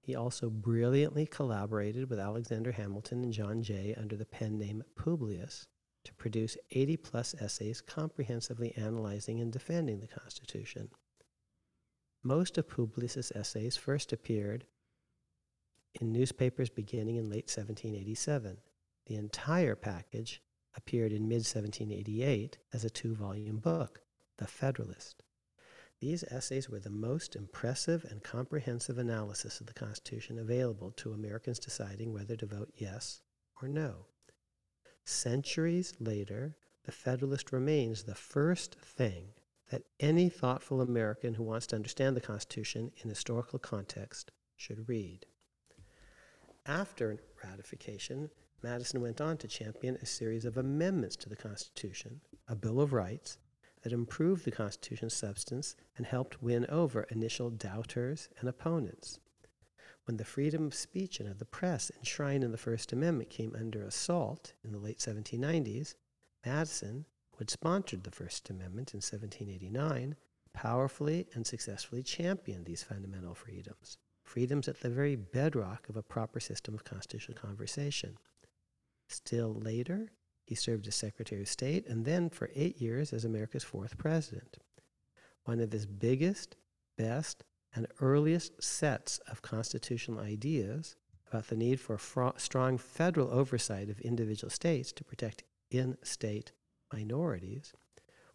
He 0.00 0.14
also 0.14 0.48
brilliantly 0.48 1.26
collaborated 1.26 2.08
with 2.08 2.18
Alexander 2.18 2.72
Hamilton 2.72 3.22
and 3.22 3.30
John 3.30 3.62
Jay 3.62 3.94
under 3.94 4.16
the 4.16 4.24
pen 4.24 4.56
name 4.56 4.82
Publius 4.96 5.66
to 6.04 6.14
produce 6.14 6.56
80 6.70 6.96
plus 6.96 7.34
essays 7.38 7.82
comprehensively 7.82 8.72
analyzing 8.74 9.38
and 9.42 9.52
defending 9.52 10.00
the 10.00 10.08
Constitution. 10.08 10.88
Most 12.22 12.56
of 12.56 12.66
Publius's 12.66 13.32
essays 13.32 13.76
first 13.76 14.14
appeared 14.14 14.64
in 16.00 16.10
newspapers 16.10 16.70
beginning 16.70 17.16
in 17.16 17.28
late 17.28 17.54
1787. 17.54 18.56
The 19.08 19.16
entire 19.16 19.76
package 19.76 20.40
appeared 20.74 21.12
in 21.12 21.28
mid 21.28 21.44
1788 21.44 22.56
as 22.72 22.82
a 22.82 22.88
two 22.88 23.14
volume 23.14 23.58
book, 23.58 24.00
The 24.40 24.46
Federalist. 24.46 25.22
These 26.00 26.24
essays 26.24 26.70
were 26.70 26.80
the 26.80 26.88
most 26.88 27.36
impressive 27.36 28.06
and 28.06 28.24
comprehensive 28.24 28.96
analysis 28.96 29.60
of 29.60 29.66
the 29.66 29.74
Constitution 29.74 30.38
available 30.38 30.92
to 30.92 31.12
Americans 31.12 31.58
deciding 31.58 32.14
whether 32.14 32.36
to 32.36 32.46
vote 32.46 32.72
yes 32.74 33.20
or 33.60 33.68
no. 33.68 34.06
Centuries 35.04 35.92
later, 36.00 36.56
the 36.84 36.90
Federalist 36.90 37.52
remains 37.52 38.02
the 38.02 38.14
first 38.14 38.76
thing 38.76 39.34
that 39.70 39.82
any 40.00 40.30
thoughtful 40.30 40.80
American 40.80 41.34
who 41.34 41.42
wants 41.42 41.66
to 41.66 41.76
understand 41.76 42.16
the 42.16 42.22
Constitution 42.22 42.92
in 43.04 43.10
historical 43.10 43.58
context 43.58 44.32
should 44.56 44.88
read. 44.88 45.26
After 46.64 47.18
ratification, 47.44 48.30
Madison 48.62 49.02
went 49.02 49.20
on 49.20 49.36
to 49.36 49.48
champion 49.48 49.98
a 50.00 50.06
series 50.06 50.46
of 50.46 50.56
amendments 50.56 51.16
to 51.16 51.28
the 51.28 51.36
Constitution, 51.36 52.22
a 52.48 52.56
Bill 52.56 52.80
of 52.80 52.94
Rights, 52.94 53.36
that 53.82 53.92
improved 53.92 54.44
the 54.44 54.50
Constitution's 54.50 55.14
substance 55.14 55.76
and 55.96 56.06
helped 56.06 56.42
win 56.42 56.66
over 56.68 57.02
initial 57.04 57.50
doubters 57.50 58.28
and 58.38 58.48
opponents. 58.48 59.18
When 60.04 60.16
the 60.16 60.24
freedom 60.24 60.66
of 60.66 60.74
speech 60.74 61.20
and 61.20 61.28
of 61.28 61.38
the 61.38 61.44
press 61.44 61.90
enshrined 61.98 62.42
in 62.42 62.52
the 62.52 62.58
First 62.58 62.92
Amendment 62.92 63.30
came 63.30 63.54
under 63.58 63.82
assault 63.82 64.54
in 64.64 64.72
the 64.72 64.78
late 64.78 64.98
1790s, 64.98 65.94
Madison, 66.44 67.04
who 67.32 67.38
had 67.38 67.50
sponsored 67.50 68.04
the 68.04 68.10
First 68.10 68.50
Amendment 68.50 68.92
in 68.92 68.98
1789, 68.98 70.16
powerfully 70.52 71.28
and 71.34 71.46
successfully 71.46 72.02
championed 72.02 72.66
these 72.66 72.82
fundamental 72.82 73.34
freedoms, 73.34 73.98
freedoms 74.24 74.68
at 74.68 74.80
the 74.80 74.90
very 74.90 75.16
bedrock 75.16 75.88
of 75.88 75.96
a 75.96 76.02
proper 76.02 76.40
system 76.40 76.74
of 76.74 76.84
constitutional 76.84 77.38
conversation. 77.38 78.16
Still 79.08 79.54
later, 79.54 80.10
he 80.50 80.56
served 80.56 80.88
as 80.88 80.96
Secretary 80.96 81.42
of 81.42 81.48
State 81.48 81.86
and 81.86 82.04
then 82.04 82.28
for 82.28 82.50
eight 82.56 82.80
years 82.80 83.12
as 83.12 83.24
America's 83.24 83.62
fourth 83.62 83.96
president. 83.96 84.58
One 85.44 85.60
of 85.60 85.70
his 85.70 85.86
biggest, 85.86 86.56
best, 86.98 87.44
and 87.72 87.86
earliest 88.00 88.60
sets 88.60 89.18
of 89.30 89.42
constitutional 89.42 90.18
ideas 90.18 90.96
about 91.28 91.46
the 91.46 91.56
need 91.56 91.78
for 91.78 92.00
strong 92.36 92.78
federal 92.78 93.30
oversight 93.30 93.88
of 93.88 94.00
individual 94.00 94.50
states 94.50 94.90
to 94.94 95.04
protect 95.04 95.44
in 95.70 95.96
state 96.02 96.50
minorities 96.92 97.72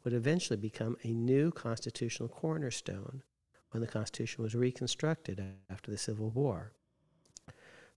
would 0.05 0.13
eventually 0.13 0.55
become 0.55 0.95
a 1.03 1.11
new 1.11 1.51
constitutional 1.51 2.29
cornerstone 2.29 3.23
when 3.71 3.81
the 3.81 3.87
Constitution 3.87 4.41
was 4.41 4.55
reconstructed 4.55 5.43
after 5.69 5.91
the 5.91 5.97
Civil 5.97 6.29
War. 6.29 6.71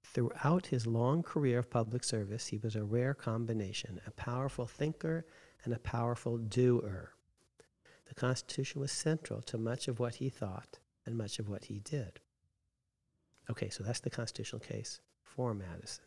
Throughout 0.03 0.67
his 0.67 0.87
long 0.87 1.23
career 1.23 1.59
of 1.59 1.71
public 1.71 2.03
service, 2.03 2.47
he 2.47 2.59
was 2.59 2.75
a 2.77 2.85
rare 2.85 3.15
combination 3.15 4.01
a 4.07 4.11
powerful 4.11 4.67
thinker 4.67 5.27
and 5.65 5.75
a 5.75 5.79
powerful 5.79 6.39
doer. 6.39 7.13
The 8.09 8.15
Constitution 8.15 8.81
was 8.81 8.91
central 8.91 9.43
to 9.43 9.59
much 9.59 9.87
of 9.87 10.01
what 10.01 10.17
he 10.17 10.29
thought 10.29 10.79
and 11.05 11.17
much 11.17 11.39
of 11.39 11.49
what 11.49 11.67
he 11.67 11.79
did. 11.81 12.21
Okay, 13.51 13.69
so 13.71 13.83
that's 13.83 14.01
the 14.01 14.11
constitutional 14.11 14.61
case 14.61 15.01
for 15.23 15.55
Madison. 15.55 16.05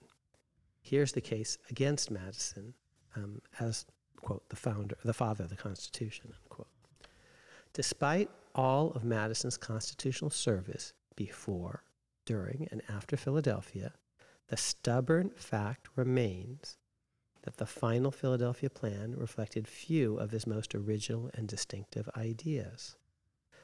Here's 0.81 1.11
the 1.11 1.21
case 1.21 1.57
against 1.69 2.11
Madison 2.11 2.73
um, 3.15 3.41
as, 3.59 3.85
quote, 4.21 4.47
the 4.49 4.55
founder, 4.55 4.97
the 5.03 5.13
father 5.13 5.43
of 5.43 5.49
the 5.49 5.55
Constitution, 5.55 6.33
unquote. 6.43 6.67
Despite 7.73 8.29
all 8.55 8.91
of 8.91 9.03
Madison's 9.03 9.57
constitutional 9.57 10.31
service 10.31 10.93
before, 11.15 11.83
during, 12.31 12.65
and 12.71 12.81
after 12.87 13.17
Philadelphia, 13.17 13.91
the 14.47 14.55
stubborn 14.55 15.31
fact 15.31 15.89
remains 15.97 16.77
that 17.41 17.57
the 17.57 17.65
final 17.65 18.09
Philadelphia 18.09 18.69
plan 18.69 19.13
reflected 19.17 19.67
few 19.67 20.17
of 20.17 20.31
his 20.31 20.47
most 20.47 20.73
original 20.73 21.29
and 21.33 21.45
distinctive 21.45 22.07
ideas. 22.15 22.95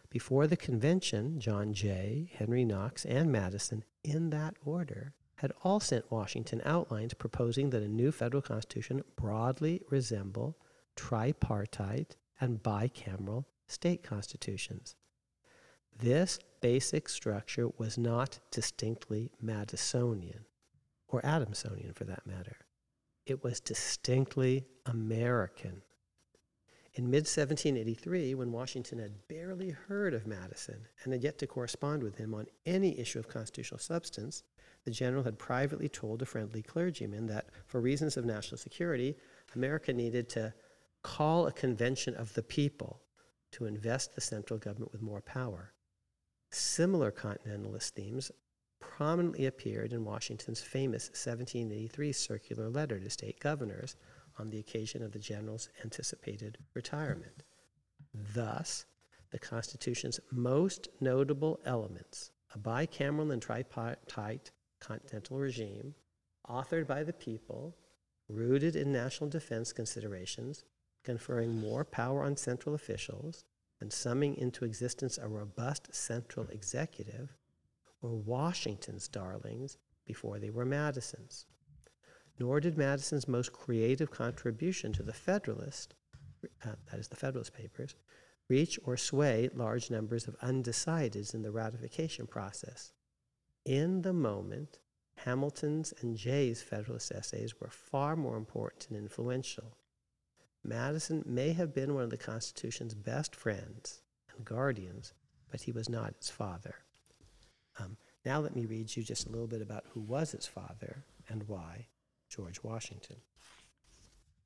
Before 0.09 0.47
the 0.47 0.57
convention, 0.57 1.39
John 1.39 1.74
Jay, 1.74 2.30
Henry 2.36 2.65
Knox, 2.65 3.05
and 3.05 3.32
Madison, 3.32 3.86
in 4.03 4.32
that 4.32 4.55
order, 4.65 5.13
had 5.36 5.53
all 5.63 5.80
sent 5.80 6.11
Washington 6.11 6.61
outlines 6.65 7.13
proposing 7.13 7.70
that 7.70 7.84
a 7.84 7.88
new 7.88 8.11
federal 8.11 8.41
constitution 8.41 9.01
broadly 9.15 9.82
resemble 9.89 10.57
tripartite 10.97 12.18
and 12.41 12.61
bicameral 12.61 13.45
state 13.70 14.03
constitutions. 14.03 14.97
This 15.99 16.37
basic 16.61 17.09
structure 17.09 17.69
was 17.79 17.97
not 17.97 18.37
distinctly 18.51 19.31
Madisonian, 19.43 20.45
or 21.07 21.25
Adamsonian 21.25 21.95
for 21.95 22.03
that 22.03 22.27
matter. 22.27 22.57
It 23.25 23.43
was 23.43 23.59
distinctly 23.59 24.67
American. 24.85 25.81
In 26.93 27.09
mid 27.09 27.21
1783, 27.21 28.35
when 28.35 28.51
Washington 28.51 28.99
had 28.99 29.27
barely 29.27 29.71
heard 29.71 30.13
of 30.13 30.27
Madison 30.27 30.87
and 31.03 31.13
had 31.13 31.23
yet 31.23 31.39
to 31.39 31.47
correspond 31.47 32.03
with 32.03 32.15
him 32.15 32.35
on 32.35 32.45
any 32.67 32.99
issue 32.99 33.17
of 33.17 33.27
constitutional 33.27 33.79
substance, 33.79 34.43
the 34.83 34.91
general 34.91 35.23
had 35.23 35.39
privately 35.39 35.89
told 35.89 36.21
a 36.21 36.25
friendly 36.25 36.61
clergyman 36.61 37.25
that, 37.25 37.47
for 37.65 37.81
reasons 37.81 38.17
of 38.17 38.25
national 38.25 38.59
security, 38.59 39.17
America 39.55 39.91
needed 39.91 40.29
to 40.29 40.53
call 41.01 41.47
a 41.47 41.51
convention 41.51 42.13
of 42.13 42.33
the 42.35 42.43
people 42.43 43.01
to 43.51 43.65
invest 43.65 44.13
the 44.13 44.21
central 44.21 44.59
government 44.59 44.91
with 44.91 45.01
more 45.01 45.21
power. 45.21 45.73
Similar 46.49 47.11
continentalist 47.11 47.89
themes 47.89 48.31
prominently 48.79 49.45
appeared 49.45 49.93
in 49.93 50.05
Washington's 50.05 50.61
famous 50.61 51.09
1783 51.09 52.11
circular 52.11 52.69
letter 52.69 52.99
to 52.99 53.09
state 53.09 53.39
governors 53.39 53.95
on 54.39 54.49
the 54.49 54.59
occasion 54.59 55.03
of 55.03 55.11
the 55.11 55.19
general's 55.19 55.69
anticipated 55.83 56.57
retirement. 56.73 57.43
Thus, 58.13 58.85
the 59.31 59.39
Constitution's 59.39 60.19
most 60.31 60.87
notable 61.01 61.59
elements, 61.65 62.31
a 62.55 62.59
bicameral 62.59 63.33
and 63.33 63.41
tripartite 63.41 64.51
continental 64.79 65.37
regime, 65.37 65.95
authored 66.49 66.87
by 66.87 67.03
the 67.03 67.13
people, 67.13 67.75
rooted 68.29 68.75
in 68.75 68.91
national 68.91 69.29
defense 69.29 69.73
considerations, 69.73 70.63
conferring 71.03 71.59
more 71.59 71.83
power 71.83 72.23
on 72.23 72.37
central 72.37 72.75
officials, 72.75 73.45
and 73.80 73.91
summing 73.91 74.36
into 74.36 74.65
existence 74.65 75.17
a 75.17 75.28
robust 75.28 75.93
central 75.93 76.47
executive, 76.47 77.36
were 78.01 78.15
Washington's 78.15 79.07
darlings 79.07 79.78
before 80.05 80.39
they 80.39 80.49
were 80.49 80.65
Madison's 80.65 81.45
nor 82.39 82.59
did 82.59 82.78
Madison's 82.78 83.28
most 83.28 83.51
creative 83.51 84.11
contribution 84.11 84.93
to 84.93 85.03
the 85.03 85.13
Federalist, 85.13 85.95
uh, 86.65 86.73
that 86.89 86.99
is, 86.99 87.07
the 87.07 87.15
Federalist 87.15 87.53
Papers, 87.53 87.95
reach 88.49 88.80
or 88.86 88.95
sway 88.95 89.49
large 89.53 89.89
numbers 89.89 90.28
of 90.28 90.39
undecideds 90.39 91.34
in 91.34 91.41
the 91.41 91.51
ratification 91.51 92.28
process. 92.28 92.93
In 93.65 94.01
the 94.03 94.13
moment, 94.13 94.80
Hamilton's 95.25 95.93
and 96.01 96.15
Jay's 96.15 96.61
Federalist 96.61 97.11
essays 97.11 97.59
were 97.59 97.71
far 97.71 98.15
more 98.15 98.38
important 98.38 98.89
and 98.89 98.99
influential. 98.99 99.75
Madison 100.68 101.24
may 101.26 101.53
have 101.53 101.74
been 101.74 101.93
one 101.93 102.03
of 102.03 102.09
the 102.09 102.18
Constitution's 102.18 102.93
best 102.93 103.36
friends 103.36 104.01
and 104.36 104.45
guardians, 104.45 105.13
but 105.49 105.61
he 105.61 105.72
was 105.72 105.88
not 105.88 106.09
its 106.09 106.30
father. 106.30 106.76
Um, 107.80 107.97
now, 108.26 108.41
let 108.41 108.55
me 108.55 108.65
read 108.65 108.95
you 108.95 109.03
just 109.03 109.26
a 109.26 109.30
little 109.30 109.47
bit 109.47 109.61
about 109.61 109.86
who 109.91 110.01
was 110.01 110.34
its 110.34 110.45
father 110.45 111.05
and 111.30 111.47
why. 111.47 111.88
George 112.30 112.61
Washington. 112.61 113.18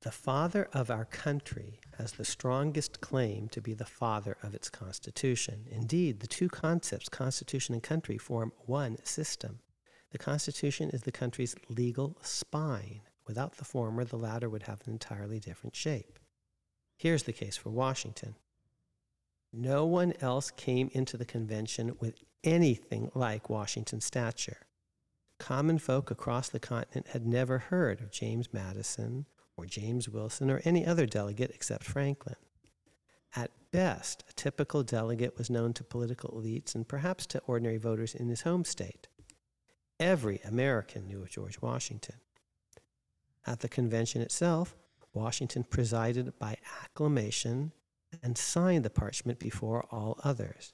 The 0.02 0.12
father 0.12 0.68
of 0.72 0.90
our 0.90 1.04
country 1.04 1.80
has 1.98 2.12
the 2.12 2.24
strongest 2.24 3.00
claim 3.00 3.48
to 3.48 3.60
be 3.60 3.74
the 3.74 3.84
father 3.84 4.36
of 4.42 4.54
its 4.54 4.70
Constitution. 4.70 5.66
Indeed, 5.70 6.20
the 6.20 6.26
two 6.26 6.48
concepts, 6.48 7.08
Constitution 7.08 7.74
and 7.74 7.82
country, 7.82 8.18
form 8.18 8.52
one 8.66 8.98
system. 9.04 9.60
The 10.10 10.18
Constitution 10.18 10.90
is 10.90 11.02
the 11.02 11.12
country's 11.12 11.56
legal 11.68 12.16
spine. 12.22 13.00
Without 13.26 13.56
the 13.56 13.64
former, 13.64 14.04
the 14.04 14.16
latter 14.16 14.48
would 14.48 14.64
have 14.64 14.82
an 14.86 14.92
entirely 14.92 15.38
different 15.38 15.76
shape. 15.76 16.18
Here's 16.96 17.22
the 17.22 17.32
case 17.32 17.56
for 17.56 17.70
Washington. 17.70 18.36
No 19.52 19.84
one 19.84 20.14
else 20.20 20.50
came 20.50 20.90
into 20.92 21.16
the 21.16 21.24
convention 21.24 21.96
with 22.00 22.14
anything 22.42 23.10
like 23.14 23.50
Washington's 23.50 24.04
stature 24.04 24.66
common 25.42 25.76
folk 25.76 26.08
across 26.08 26.48
the 26.48 26.60
continent 26.60 27.08
had 27.08 27.26
never 27.26 27.58
heard 27.58 28.00
of 28.00 28.12
James 28.12 28.52
Madison 28.52 29.26
or 29.56 29.66
James 29.66 30.08
Wilson 30.08 30.48
or 30.48 30.62
any 30.64 30.86
other 30.86 31.04
delegate 31.04 31.50
except 31.52 31.82
Franklin. 31.82 32.36
At 33.34 33.50
best, 33.72 34.22
a 34.30 34.32
typical 34.34 34.84
delegate 34.84 35.36
was 35.36 35.50
known 35.50 35.72
to 35.72 35.82
political 35.82 36.30
elites 36.30 36.76
and 36.76 36.86
perhaps 36.86 37.26
to 37.26 37.40
ordinary 37.40 37.76
voters 37.76 38.14
in 38.14 38.28
his 38.28 38.42
home 38.42 38.64
state. 38.64 39.08
Every 39.98 40.38
American 40.44 41.08
knew 41.08 41.22
of 41.22 41.30
George 41.30 41.60
Washington. 41.60 42.20
At 43.46 43.60
the 43.60 43.68
convention 43.68 44.22
itself, 44.22 44.76
Washington 45.12 45.64
presided 45.64 46.38
by 46.38 46.56
acclamation 46.82 47.72
and 48.22 48.38
signed 48.38 48.84
the 48.84 48.90
parchment 48.90 49.38
before 49.38 49.86
all 49.90 50.20
others. 50.22 50.72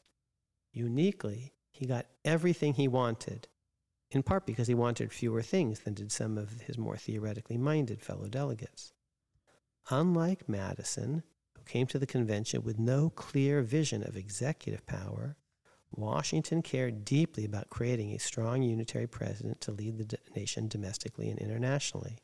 Uniquely, 0.73 1.55
he 1.71 1.87
got 1.87 2.07
everything 2.25 2.75
he 2.75 2.89
wanted, 2.89 3.49
in 4.11 4.23
part 4.23 4.47
because 4.47 4.69
he 4.69 4.75
wanted 4.75 5.13
fewer 5.13 5.43
things 5.43 5.81
than 5.81 5.95
did 5.95 6.13
some 6.13 6.37
of 6.37 6.61
his 6.63 6.77
more 6.77 6.97
theoretically 6.97 7.57
minded 7.57 8.03
fellow 8.03 8.29
delegates. 8.29 8.93
Unlike 9.91 10.49
Madison, 10.49 11.23
who 11.57 11.63
came 11.65 11.87
to 11.87 11.99
the 11.99 12.07
convention 12.07 12.63
with 12.63 12.79
no 12.79 13.11
clear 13.11 13.63
vision 13.63 14.03
of 14.03 14.17
executive 14.17 14.87
power, 14.87 15.37
Washington 15.91 16.61
cared 16.61 17.05
deeply 17.05 17.45
about 17.45 17.71
creating 17.71 18.13
a 18.13 18.19
strong 18.19 18.63
unitary 18.63 19.07
president 19.07 19.61
to 19.63 19.73
lead 19.73 19.97
the 19.97 20.19
nation 20.37 20.69
domestically 20.69 21.31
and 21.31 21.39
internationally. 21.39 22.19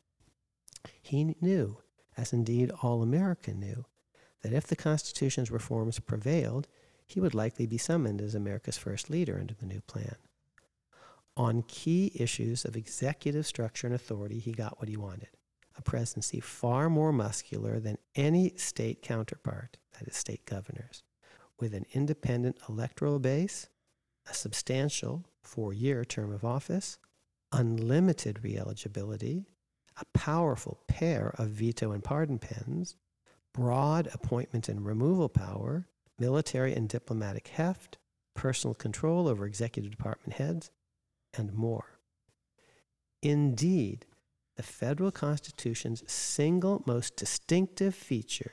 He 1.01 1.35
knew, 1.41 1.77
as 2.17 2.33
indeed 2.33 2.71
all 2.81 3.01
America 3.01 3.53
knew, 3.53 3.85
that 4.41 4.53
if 4.53 4.67
the 4.67 4.75
Constitution's 4.75 5.51
reforms 5.51 5.99
prevailed, 5.99 6.67
he 7.07 7.19
would 7.19 7.33
likely 7.33 7.65
be 7.65 7.77
summoned 7.77 8.21
as 8.21 8.35
America's 8.35 8.77
first 8.77 9.09
leader 9.09 9.37
under 9.39 9.53
the 9.53 9.65
new 9.65 9.81
plan. 9.81 10.15
On 11.37 11.63
key 11.63 12.11
issues 12.15 12.63
of 12.65 12.75
executive 12.75 13.45
structure 13.45 13.87
and 13.87 13.95
authority, 13.95 14.39
he 14.39 14.51
got 14.51 14.79
what 14.79 14.89
he 14.89 14.97
wanted 14.97 15.29
a 15.77 15.81
presidency 15.81 16.39
far 16.39 16.89
more 16.89 17.11
muscular 17.11 17.79
than 17.79 17.97
any 18.15 18.53
state 18.55 19.01
counterpart, 19.01 19.77
that 19.99 20.07
is, 20.07 20.15
state 20.15 20.45
governors, 20.45 21.03
with 21.59 21.73
an 21.73 21.85
independent 21.93 22.57
electoral 22.69 23.19
base, 23.19 23.67
a 24.29 24.33
substantial 24.33 25.25
four 25.41 25.73
year 25.73 26.05
term 26.05 26.31
of 26.31 26.45
office, 26.45 26.97
unlimited 27.51 28.43
re 28.43 28.57
eligibility, 28.57 29.45
a 29.97 30.05
powerful 30.13 30.79
pair 30.87 31.33
of 31.37 31.49
veto 31.49 31.91
and 31.91 32.03
pardon 32.03 32.39
pens, 32.39 32.95
broad 33.53 34.09
appointment 34.13 34.67
and 34.67 34.85
removal 34.85 35.29
power, 35.29 35.87
military 36.19 36.73
and 36.73 36.89
diplomatic 36.89 37.47
heft, 37.49 37.97
personal 38.33 38.73
control 38.73 39.27
over 39.27 39.45
executive 39.45 39.91
department 39.91 40.33
heads, 40.33 40.71
and 41.37 41.53
more. 41.53 41.99
Indeed, 43.21 44.05
the 44.55 44.63
federal 44.63 45.11
Constitution's 45.11 46.03
single 46.11 46.83
most 46.85 47.15
distinctive 47.15 47.95
feature, 47.95 48.51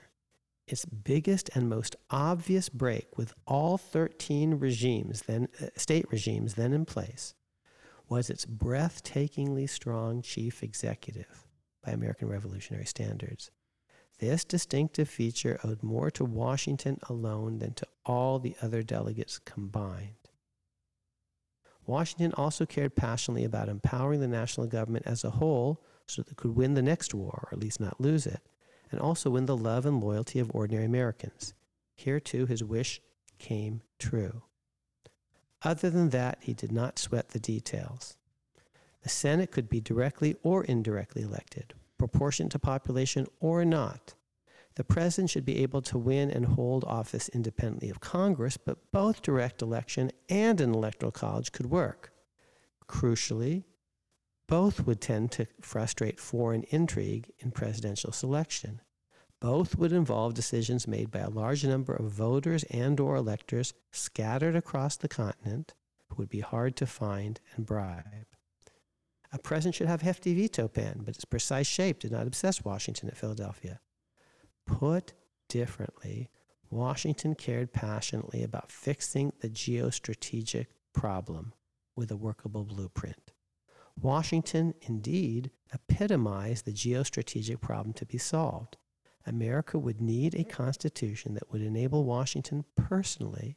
its 0.67 0.85
biggest 0.85 1.51
and 1.55 1.69
most 1.69 1.97
obvious 2.11 2.69
break 2.69 3.19
with 3.19 3.35
all 3.47 3.79
13 3.79 4.55
regimes 4.55 5.23
then, 5.23 5.49
uh, 5.61 5.67
state 5.77 6.07
regimes 6.11 6.55
then 6.55 6.73
in 6.73 6.85
place, 6.85 7.35
was 8.13 8.29
its 8.29 8.45
breathtakingly 8.45 9.67
strong 9.67 10.21
chief 10.21 10.63
executive 10.63 11.47
by 11.83 11.93
American 11.93 12.29
revolutionary 12.29 12.85
standards. 12.85 13.51
This 14.19 14.45
distinctive 14.45 15.09
feature 15.09 15.59
owed 15.65 15.83
more 15.83 16.11
to 16.11 16.25
Washington 16.27 16.99
alone 17.09 17.59
than 17.59 17.73
to 17.73 17.87
all 18.05 18.39
the 18.39 18.55
other 18.61 18.83
delegates 18.83 19.39
combined. 19.39 20.29
Washington 21.87 22.35
also 22.35 22.67
cared 22.67 22.95
passionately 22.95 23.45
about 23.45 23.71
empowering 23.71 24.21
the 24.21 24.29
national 24.29 24.67
government 24.67 25.07
as 25.07 25.25
a 25.25 25.31
whole 25.31 25.83
so 26.07 26.21
that 26.21 26.33
it 26.33 26.37
could 26.37 26.55
win 26.55 26.75
the 26.75 26.83
next 26.83 27.15
war, 27.15 27.49
or 27.51 27.57
at 27.57 27.61
least 27.61 27.81
not 27.81 27.99
lose 27.99 28.27
it, 28.27 28.47
and 28.91 29.01
also 29.01 29.31
win 29.31 29.47
the 29.47 29.57
love 29.57 29.87
and 29.87 30.05
loyalty 30.05 30.39
of 30.39 30.51
ordinary 30.53 30.85
Americans. 30.85 31.55
Here, 31.95 32.21
too, 32.21 32.45
his 32.45 32.63
wish 32.63 33.01
came 33.39 33.81
true. 33.99 34.43
Other 35.65 35.91
than 35.91 36.11
that, 36.11 36.39
he 36.41 36.55
did 36.55 36.73
not 36.73 36.99
sweat 36.99 37.31
the 37.31 37.39
details. 37.39 38.17
The 39.03 39.09
Senate 39.09 39.51
could 39.51 39.69
be 39.69 39.81
directly 39.81 40.37
or 40.43 40.65
indirectly 40.65 41.23
elected, 41.23 41.75
proportionate 41.99 42.53
to 42.53 42.59
population 42.59 43.27
or 43.41 43.65
not. 43.65 44.15
The 44.75 44.85
president 44.85 45.31
should 45.31 45.45
be 45.45 45.59
able 45.63 45.83
to 45.83 45.99
win 45.99 46.31
and 46.31 46.47
hold 46.47 46.85
office 46.85 47.29
independently 47.29 47.91
of 47.91 48.01
Congress, 48.01 48.57
but 48.57 48.91
both 48.91 49.23
direct 49.23 49.61
election 49.61 50.11
and 50.29 50.61
an 50.61 50.75
electoral 50.75 51.13
college 51.13 51.53
could 51.53 51.67
work. 51.67 52.13
Crucially, 52.89 53.65
both 54.49 54.87
would 54.87 55.01
tend 55.01 55.31
to 55.33 55.47
frustrate 55.61 56.21
foreign 56.21 56.63
intrigue 56.65 57.31
in 57.39 57.51
presidential 57.51 58.13
selection. 58.13 58.81
Both 59.43 59.77
would 59.77 59.93
involve 59.93 60.35
decisions 60.35 60.87
made 60.87 61.11
by 61.11 61.19
a 61.19 61.29
large 61.29 61.65
number 61.65 61.97
of 61.97 62.13
voters 62.13 62.63
and 62.71 63.01
or 63.01 63.17
electors 63.17 63.75
scattered 63.91 64.55
across 64.55 64.97
the 64.97 65.09
continent 65.09 65.75
who 66.07 66.15
would 66.19 66.29
be 66.29 66.39
hard 66.39 66.77
to 66.77 66.87
find 66.87 67.41
and 67.57 67.67
bribe. 67.67 68.05
A 69.33 69.39
president 69.41 69.75
should 69.75 69.89
have 69.89 70.03
hefty 70.03 70.33
veto 70.33 70.69
pen, 70.69 71.01
but 71.05 71.17
its 71.17 71.25
precise 71.25 71.67
shape 71.67 71.99
did 71.99 72.13
not 72.13 72.29
obsess 72.29 72.65
Washington 72.65 73.09
at 73.09 73.17
Philadelphia. 73.17 73.81
Put 74.65 75.13
differently, 75.49 76.31
Washington 76.71 77.35
cared 77.35 77.73
passionately 77.73 78.45
about 78.45 78.71
fixing 78.71 79.33
the 79.41 79.49
geostrategic 79.51 80.67
problem 80.95 81.53
with 81.97 82.13
a 82.13 82.17
workable 82.17 82.63
blueprint. 82.63 83.33
Washington, 84.01 84.75
indeed, 84.83 85.51
epitomized 85.75 86.65
the 86.65 86.73
geostrategic 86.73 87.61
problem 87.61 87.93
to 87.95 88.07
be 88.07 88.19
solved. 88.19 88.77
America 89.27 89.79
would 89.79 90.01
need 90.01 90.35
a 90.35 90.45
constitution 90.45 91.35
that 91.35 91.51
would 91.53 91.63
enable 91.63 92.05
Washington 92.05 92.65
personally 92.77 93.57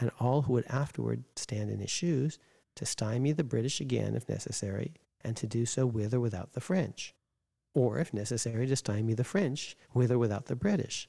and 0.00 0.10
all 0.18 0.42
who 0.42 0.52
would 0.54 0.66
afterward 0.68 1.24
stand 1.36 1.70
in 1.70 1.80
his 1.80 1.90
shoes 1.90 2.38
to 2.74 2.86
stymie 2.86 3.32
the 3.32 3.44
British 3.44 3.80
again 3.80 4.14
if 4.14 4.28
necessary, 4.28 4.94
and 5.22 5.36
to 5.36 5.46
do 5.46 5.64
so 5.64 5.86
with 5.86 6.12
or 6.12 6.20
without 6.20 6.52
the 6.52 6.60
French, 6.60 7.14
or 7.72 7.98
if 7.98 8.12
necessary, 8.12 8.66
to 8.66 8.76
stymie 8.76 9.14
the 9.14 9.24
French 9.24 9.76
with 9.92 10.10
or 10.10 10.18
without 10.18 10.46
the 10.46 10.56
British. 10.56 11.08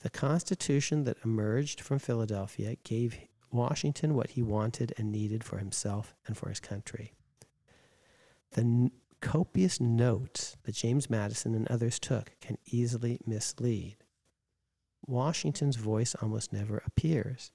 The 0.00 0.10
Constitution 0.10 1.04
that 1.04 1.18
emerged 1.24 1.80
from 1.80 1.98
Philadelphia 1.98 2.76
gave 2.84 3.18
Washington 3.52 4.14
what 4.14 4.30
he 4.30 4.42
wanted 4.42 4.92
and 4.98 5.12
needed 5.12 5.44
for 5.44 5.58
himself 5.58 6.14
and 6.26 6.36
for 6.36 6.48
his 6.48 6.60
country. 6.60 7.12
The 8.52 8.90
copious 9.24 9.80
notes 9.80 10.56
that 10.64 10.74
James 10.74 11.08
Madison 11.08 11.54
and 11.54 11.66
others 11.68 11.98
took 11.98 12.38
can 12.42 12.58
easily 12.66 13.18
mislead. 13.26 13.96
Washington's 15.06 15.76
voice 15.76 16.14
almost 16.20 16.52
never 16.52 16.82
appears. 16.86 17.50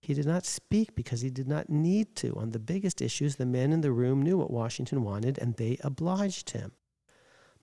He 0.00 0.14
did 0.14 0.26
not 0.26 0.46
speak 0.46 0.94
because 0.94 1.20
he 1.20 1.28
did 1.28 1.48
not 1.48 1.68
need 1.68 2.14
to. 2.16 2.36
On 2.36 2.52
the 2.52 2.60
biggest 2.60 3.02
issues, 3.02 3.34
the 3.34 3.46
men 3.46 3.72
in 3.72 3.80
the 3.80 3.90
room 3.90 4.22
knew 4.22 4.38
what 4.38 4.52
Washington 4.52 5.02
wanted 5.02 5.38
and 5.38 5.54
they 5.54 5.76
obliged 5.82 6.50
him. 6.50 6.70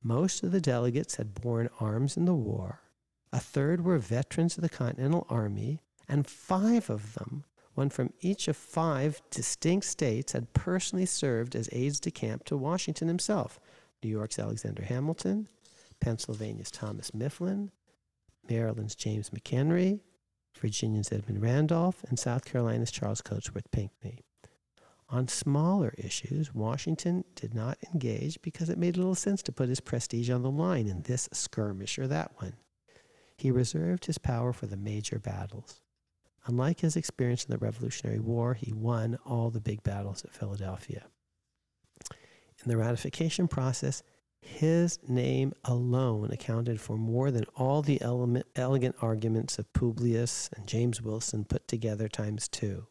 Most 0.03 0.43
of 0.43 0.51
the 0.51 0.61
delegates 0.61 1.15
had 1.15 1.33
borne 1.33 1.69
arms 1.79 2.17
in 2.17 2.25
the 2.25 2.35
war. 2.35 2.81
A 3.31 3.39
third 3.39 3.85
were 3.85 3.97
veterans 3.97 4.57
of 4.57 4.63
the 4.63 4.69
Continental 4.69 5.25
Army, 5.29 5.79
and 6.09 6.27
five 6.27 6.89
of 6.89 7.13
them, 7.13 7.45
one 7.75 7.89
from 7.89 8.11
each 8.21 8.47
of 8.47 8.57
five 8.57 9.21
distinct 9.29 9.85
states, 9.85 10.31
had 10.31 10.53
personally 10.53 11.05
served 11.05 11.55
as 11.55 11.69
aides 11.71 11.99
de 11.99 12.11
camp 12.11 12.43
to 12.45 12.57
Washington 12.57 13.07
himself 13.07 13.59
New 14.03 14.09
York's 14.09 14.39
Alexander 14.39 14.83
Hamilton, 14.83 15.47
Pennsylvania's 15.99 16.71
Thomas 16.71 17.13
Mifflin, 17.13 17.71
Maryland's 18.49 18.95
James 18.95 19.29
McHenry, 19.29 20.01
Virginia's 20.59 21.11
Edmund 21.11 21.41
Randolph, 21.41 22.03
and 22.07 22.17
South 22.17 22.45
Carolina's 22.45 22.91
Charles 22.91 23.21
Cotesworth 23.21 23.69
Pinckney. 23.71 24.19
On 25.09 25.27
smaller 25.27 25.93
issues, 25.97 26.53
Washington 26.53 27.23
did 27.35 27.53
not 27.53 27.77
engage 27.93 28.41
because 28.41 28.69
it 28.69 28.77
made 28.77 28.97
little 28.97 29.15
sense 29.15 29.43
to 29.43 29.51
put 29.51 29.69
his 29.69 29.79
prestige 29.79 30.29
on 30.29 30.41
the 30.41 30.49
line 30.49 30.87
in 30.87 31.03
this 31.03 31.29
skirmish 31.31 31.99
or 31.99 32.07
that 32.07 32.31
one. 32.37 32.53
He 33.37 33.51
reserved 33.51 34.05
his 34.05 34.17
power 34.17 34.53
for 34.53 34.65
the 34.65 34.77
major 34.77 35.19
battles. 35.19 35.81
Unlike 36.47 36.81
his 36.81 36.95
experience 36.95 37.43
in 37.43 37.51
the 37.51 37.57
Revolutionary 37.57 38.19
War, 38.19 38.53
he 38.53 38.71
won 38.71 39.17
all 39.25 39.49
the 39.49 39.59
big 39.59 39.81
battles 39.83 40.23
at 40.23 40.33
Philadelphia. 40.33 41.05
In 42.11 42.69
the 42.69 42.77
ratification 42.77 43.47
process, 43.47 44.03
his 44.41 44.99
name 45.07 45.53
alone 45.63 46.31
accounted 46.31 46.79
for 46.79 46.97
more 46.97 47.31
than 47.31 47.45
all 47.55 47.81
the 47.81 47.99
element, 48.01 48.45
elegant 48.55 48.95
arguments 49.01 49.57
of 49.57 49.71
Publius 49.73 50.49
and 50.55 50.67
James 50.67 51.01
Wilson 51.01 51.45
put 51.45 51.67
together 51.67 52.07
times 52.07 52.47
two. 52.47 52.85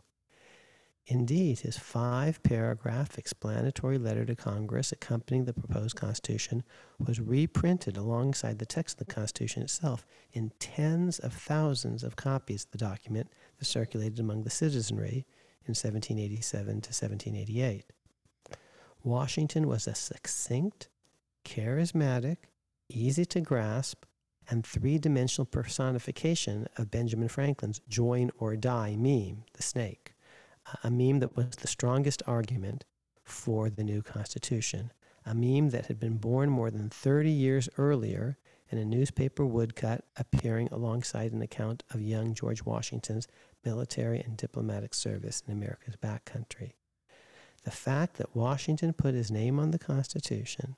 Indeed, 1.07 1.61
his 1.61 1.77
five 1.77 2.43
paragraph 2.43 3.19
explanatory 3.19 3.99
letter 3.99 4.25
to 4.25 4.35
Congress 4.35 4.91
accompanying 4.91 5.45
the 5.45 5.53
proposed 5.53 5.97
Constitution 5.97 6.65
was 6.99 7.21
reprinted 7.21 7.99
alongside 7.99 8.59
the 8.59 8.65
text 8.65 8.99
of 8.99 9.07
the 9.07 9.15
Constitution 9.15 9.63
itself 9.63 10.07
in 10.33 10.53
tens 10.59 11.19
of 11.19 11.35
thousands 11.35 12.03
of 12.03 12.17
copies 12.17 12.65
of 12.65 12.71
the 12.71 12.79
document 12.79 13.31
that 13.59 13.67
circulated 13.67 14.19
among 14.19 14.45
the 14.45 14.51
citizenry 14.51 15.27
in 15.67 15.73
1787 15.73 16.67
to 16.67 16.89
1788. 16.89 17.85
Washington 19.03 19.69
was 19.69 19.87
a 19.87 19.95
succinct, 19.95 20.89
charismatic, 21.45 22.37
easy 22.89 23.27
to 23.27 23.43
grasp, 23.43 24.05
and 24.49 24.65
three 24.65 24.99
dimensional 24.99 25.45
personification 25.45 26.67
of 26.79 26.91
Benjamin 26.91 27.29
Franklin's 27.29 27.81
join 27.89 28.31
or 28.39 28.57
die 28.57 28.97
meme, 28.97 29.45
the 29.53 29.63
snake, 29.63 30.14
a 30.83 30.91
meme 30.91 31.21
that 31.21 31.37
was 31.37 31.57
the 31.57 31.69
strongest 31.69 32.23
argument 32.27 32.85
for 33.23 33.71
the 33.71 33.85
new 33.85 34.03
Constitution, 34.03 34.93
a 35.25 35.35
meme 35.35 35.71
that 35.71 35.87
had 35.87 35.99
been 35.99 36.17
born 36.17 36.51
more 36.51 36.71
than 36.71 36.91
30 36.91 37.31
years 37.31 37.69
earlier 37.79 38.39
in 38.71 38.79
a 38.79 38.85
newspaper 38.85 39.45
woodcut 39.47 40.05
appearing 40.17 40.69
alongside 40.73 41.33
an 41.33 41.43
account 41.43 41.83
of 41.91 42.01
young 42.01 42.35
George 42.35 42.65
Washington's 42.65 43.29
military 43.65 44.21
and 44.21 44.37
diplomatic 44.37 44.95
service 44.95 45.43
in 45.47 45.53
America's 45.53 45.97
backcountry. 45.97 46.73
The 47.65 47.71
fact 47.71 48.17
that 48.17 48.37
Washington 48.37 48.93
put 48.93 49.15
his 49.15 49.31
name 49.31 49.59
on 49.59 49.71
the 49.71 49.79
Constitution 49.79 50.77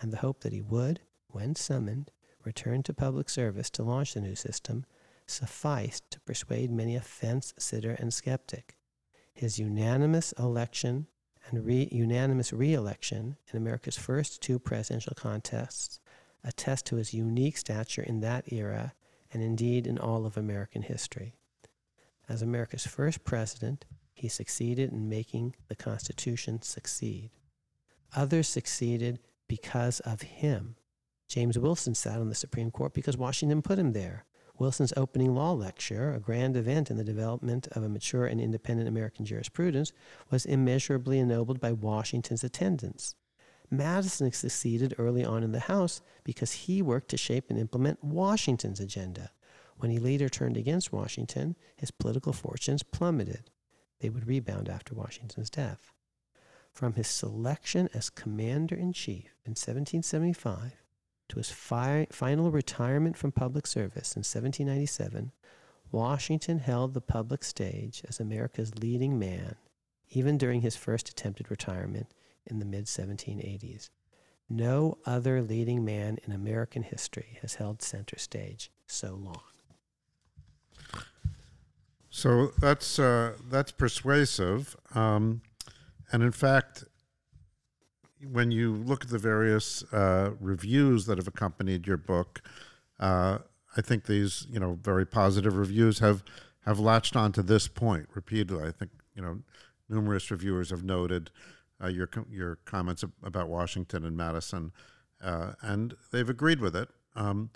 and 0.00 0.12
the 0.12 0.18
hope 0.18 0.40
that 0.40 0.52
he 0.52 0.62
would, 0.62 1.00
when 1.28 1.54
summoned, 1.54 2.10
return 2.44 2.82
to 2.84 2.94
public 2.94 3.28
service 3.28 3.68
to 3.70 3.82
launch 3.82 4.14
the 4.14 4.20
new 4.20 4.34
system 4.34 4.84
sufficed 5.26 6.10
to 6.10 6.20
persuade 6.20 6.70
many 6.70 6.96
a 6.96 7.00
fence 7.00 7.52
sitter 7.58 7.92
and 7.92 8.14
skeptic. 8.14 8.77
His 9.38 9.56
unanimous 9.56 10.32
election 10.32 11.06
and 11.48 11.64
re- 11.64 11.88
unanimous 11.92 12.52
re-election 12.52 13.36
in 13.48 13.56
America's 13.56 13.96
first 13.96 14.42
two 14.42 14.58
presidential 14.58 15.12
contests 15.14 16.00
attest 16.42 16.86
to 16.86 16.96
his 16.96 17.14
unique 17.14 17.56
stature 17.56 18.02
in 18.02 18.18
that 18.18 18.52
era 18.52 18.94
and 19.32 19.40
indeed 19.40 19.86
in 19.86 19.96
all 19.96 20.26
of 20.26 20.36
American 20.36 20.82
history. 20.82 21.36
As 22.28 22.42
America's 22.42 22.84
first 22.84 23.22
president, 23.22 23.84
he 24.12 24.26
succeeded 24.26 24.90
in 24.90 25.08
making 25.08 25.54
the 25.68 25.76
Constitution 25.76 26.60
succeed. 26.60 27.30
Others 28.16 28.48
succeeded 28.48 29.20
because 29.46 30.00
of 30.00 30.22
him. 30.22 30.74
James 31.28 31.56
Wilson 31.56 31.94
sat 31.94 32.18
on 32.18 32.28
the 32.28 32.34
Supreme 32.34 32.72
Court 32.72 32.92
because 32.92 33.16
Washington 33.16 33.62
put 33.62 33.78
him 33.78 33.92
there. 33.92 34.24
Wilson's 34.58 34.92
opening 34.96 35.34
law 35.34 35.52
lecture, 35.52 36.12
a 36.12 36.20
grand 36.20 36.56
event 36.56 36.90
in 36.90 36.96
the 36.96 37.04
development 37.04 37.68
of 37.68 37.82
a 37.82 37.88
mature 37.88 38.26
and 38.26 38.40
independent 38.40 38.88
American 38.88 39.24
jurisprudence, 39.24 39.92
was 40.30 40.44
immeasurably 40.44 41.18
ennobled 41.18 41.60
by 41.60 41.72
Washington's 41.72 42.42
attendance. 42.42 43.14
Madison 43.70 44.32
succeeded 44.32 44.94
early 44.98 45.24
on 45.24 45.42
in 45.42 45.52
the 45.52 45.60
House 45.60 46.00
because 46.24 46.52
he 46.52 46.82
worked 46.82 47.08
to 47.10 47.16
shape 47.16 47.50
and 47.50 47.58
implement 47.58 48.02
Washington's 48.02 48.80
agenda. 48.80 49.30
When 49.76 49.90
he 49.90 49.98
later 49.98 50.28
turned 50.28 50.56
against 50.56 50.92
Washington, 50.92 51.54
his 51.76 51.90
political 51.90 52.32
fortunes 52.32 52.82
plummeted. 52.82 53.50
They 54.00 54.08
would 54.08 54.26
rebound 54.26 54.68
after 54.68 54.94
Washington's 54.94 55.50
death. 55.50 55.92
From 56.72 56.94
his 56.94 57.08
selection 57.08 57.88
as 57.94 58.10
commander 58.10 58.74
in 58.74 58.92
chief 58.92 59.36
in 59.44 59.50
1775 59.50 60.72
to 61.28 61.36
his 61.36 61.50
fi- 61.50 62.06
final 62.10 62.50
retirement 62.50 63.16
from 63.16 63.32
public 63.32 63.66
service 63.66 64.14
in 64.16 64.20
1797, 64.20 65.32
Washington 65.90 66.58
held 66.58 66.94
the 66.94 67.00
public 67.00 67.42
stage 67.44 68.02
as 68.08 68.20
America's 68.20 68.78
leading 68.78 69.18
man, 69.18 69.56
even 70.10 70.36
during 70.36 70.60
his 70.60 70.76
first 70.76 71.08
attempted 71.08 71.50
retirement 71.50 72.12
in 72.46 72.58
the 72.58 72.64
mid 72.64 72.86
1780s. 72.86 73.90
No 74.50 74.98
other 75.04 75.42
leading 75.42 75.84
man 75.84 76.18
in 76.24 76.32
American 76.32 76.82
history 76.82 77.38
has 77.42 77.56
held 77.56 77.82
center 77.82 78.18
stage 78.18 78.70
so 78.86 79.14
long. 79.14 79.42
So 82.10 82.52
that's 82.58 82.98
uh, 82.98 83.34
that's 83.50 83.70
persuasive, 83.70 84.74
um, 84.94 85.42
and 86.10 86.22
in 86.22 86.32
fact, 86.32 86.84
when 88.30 88.50
you 88.50 88.74
look 88.74 89.04
at 89.04 89.10
the 89.10 89.18
various 89.18 89.82
uh, 89.92 90.32
reviews 90.40 91.06
that 91.06 91.18
have 91.18 91.28
accompanied 91.28 91.86
your 91.86 91.96
book, 91.96 92.40
uh, 92.98 93.38
I 93.76 93.80
think 93.80 94.06
these 94.06 94.46
you 94.50 94.58
know 94.58 94.78
very 94.82 95.06
positive 95.06 95.56
reviews 95.56 95.98
have 96.00 96.22
have 96.64 96.78
latched 96.78 97.16
on 97.16 97.32
to 97.32 97.42
this 97.42 97.68
point 97.68 98.08
repeatedly. 98.14 98.66
I 98.66 98.72
think 98.72 98.90
you 99.14 99.22
know 99.22 99.38
numerous 99.88 100.30
reviewers 100.30 100.70
have 100.70 100.84
noted 100.84 101.30
uh, 101.82 101.88
your 101.88 102.08
your 102.30 102.56
comments 102.64 103.04
about 103.22 103.48
Washington 103.48 104.04
and 104.04 104.16
Madison, 104.16 104.72
uh, 105.22 105.52
and 105.62 105.94
they've 106.10 106.28
agreed 106.28 106.60
with 106.60 106.74
it. 106.74 106.88
Um, 107.14 107.50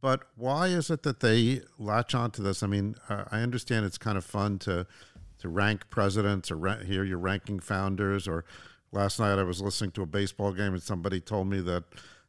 but 0.00 0.22
why 0.34 0.68
is 0.68 0.90
it 0.90 1.02
that 1.02 1.20
they 1.20 1.60
latch 1.78 2.14
onto 2.14 2.42
this? 2.42 2.62
I 2.62 2.66
mean, 2.66 2.96
I 3.08 3.40
understand 3.40 3.84
it's 3.84 3.98
kind 3.98 4.16
of 4.16 4.24
fun 4.24 4.58
to 4.60 4.86
to 5.40 5.48
rank 5.48 5.90
presidents 5.90 6.50
or 6.50 6.56
ra- 6.56 6.78
hear 6.78 7.04
your 7.04 7.18
ranking 7.18 7.60
founders. 7.60 8.26
Or 8.28 8.44
last 8.92 9.18
night 9.18 9.38
I 9.38 9.42
was 9.42 9.60
listening 9.60 9.92
to 9.92 10.02
a 10.02 10.06
baseball 10.06 10.52
game 10.52 10.72
and 10.72 10.82
somebody 10.82 11.20
told 11.20 11.48
me 11.48 11.60
that 11.60 11.84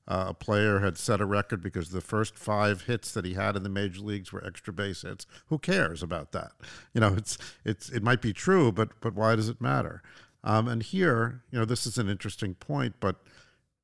uh, 0.08 0.26
a 0.30 0.34
player 0.34 0.80
had 0.80 0.98
set 0.98 1.22
a 1.22 1.26
record 1.26 1.62
because 1.62 1.90
the 1.90 2.02
first 2.02 2.38
five 2.38 2.84
hits 2.84 3.12
that 3.14 3.24
he 3.24 3.34
had 3.34 3.56
in 3.56 3.64
the 3.64 3.70
major 3.70 4.02
leagues 4.02 4.34
were 4.34 4.46
extra 4.46 4.74
base 4.74 5.04
hits. 5.04 5.26
Who 5.48 5.60
cares 5.60 6.02
about 6.02 6.32
that? 6.32 6.52
You 6.94 7.02
know, 7.02 7.14
it's 7.16 7.38
it's 7.64 7.90
it 7.90 8.04
might 8.04 8.22
be 8.22 8.34
true, 8.34 8.72
but 8.72 9.00
but 9.00 9.14
why 9.14 9.36
does 9.36 9.50
it 9.50 9.62
matter? 9.62 10.02
Um, 10.44 10.68
and 10.68 10.82
here, 10.82 11.44
you 11.52 11.60
know, 11.60 11.66
this 11.66 11.86
is 11.86 11.98
an 11.98 12.10
interesting 12.10 12.56
point, 12.56 12.96
but 13.00 13.18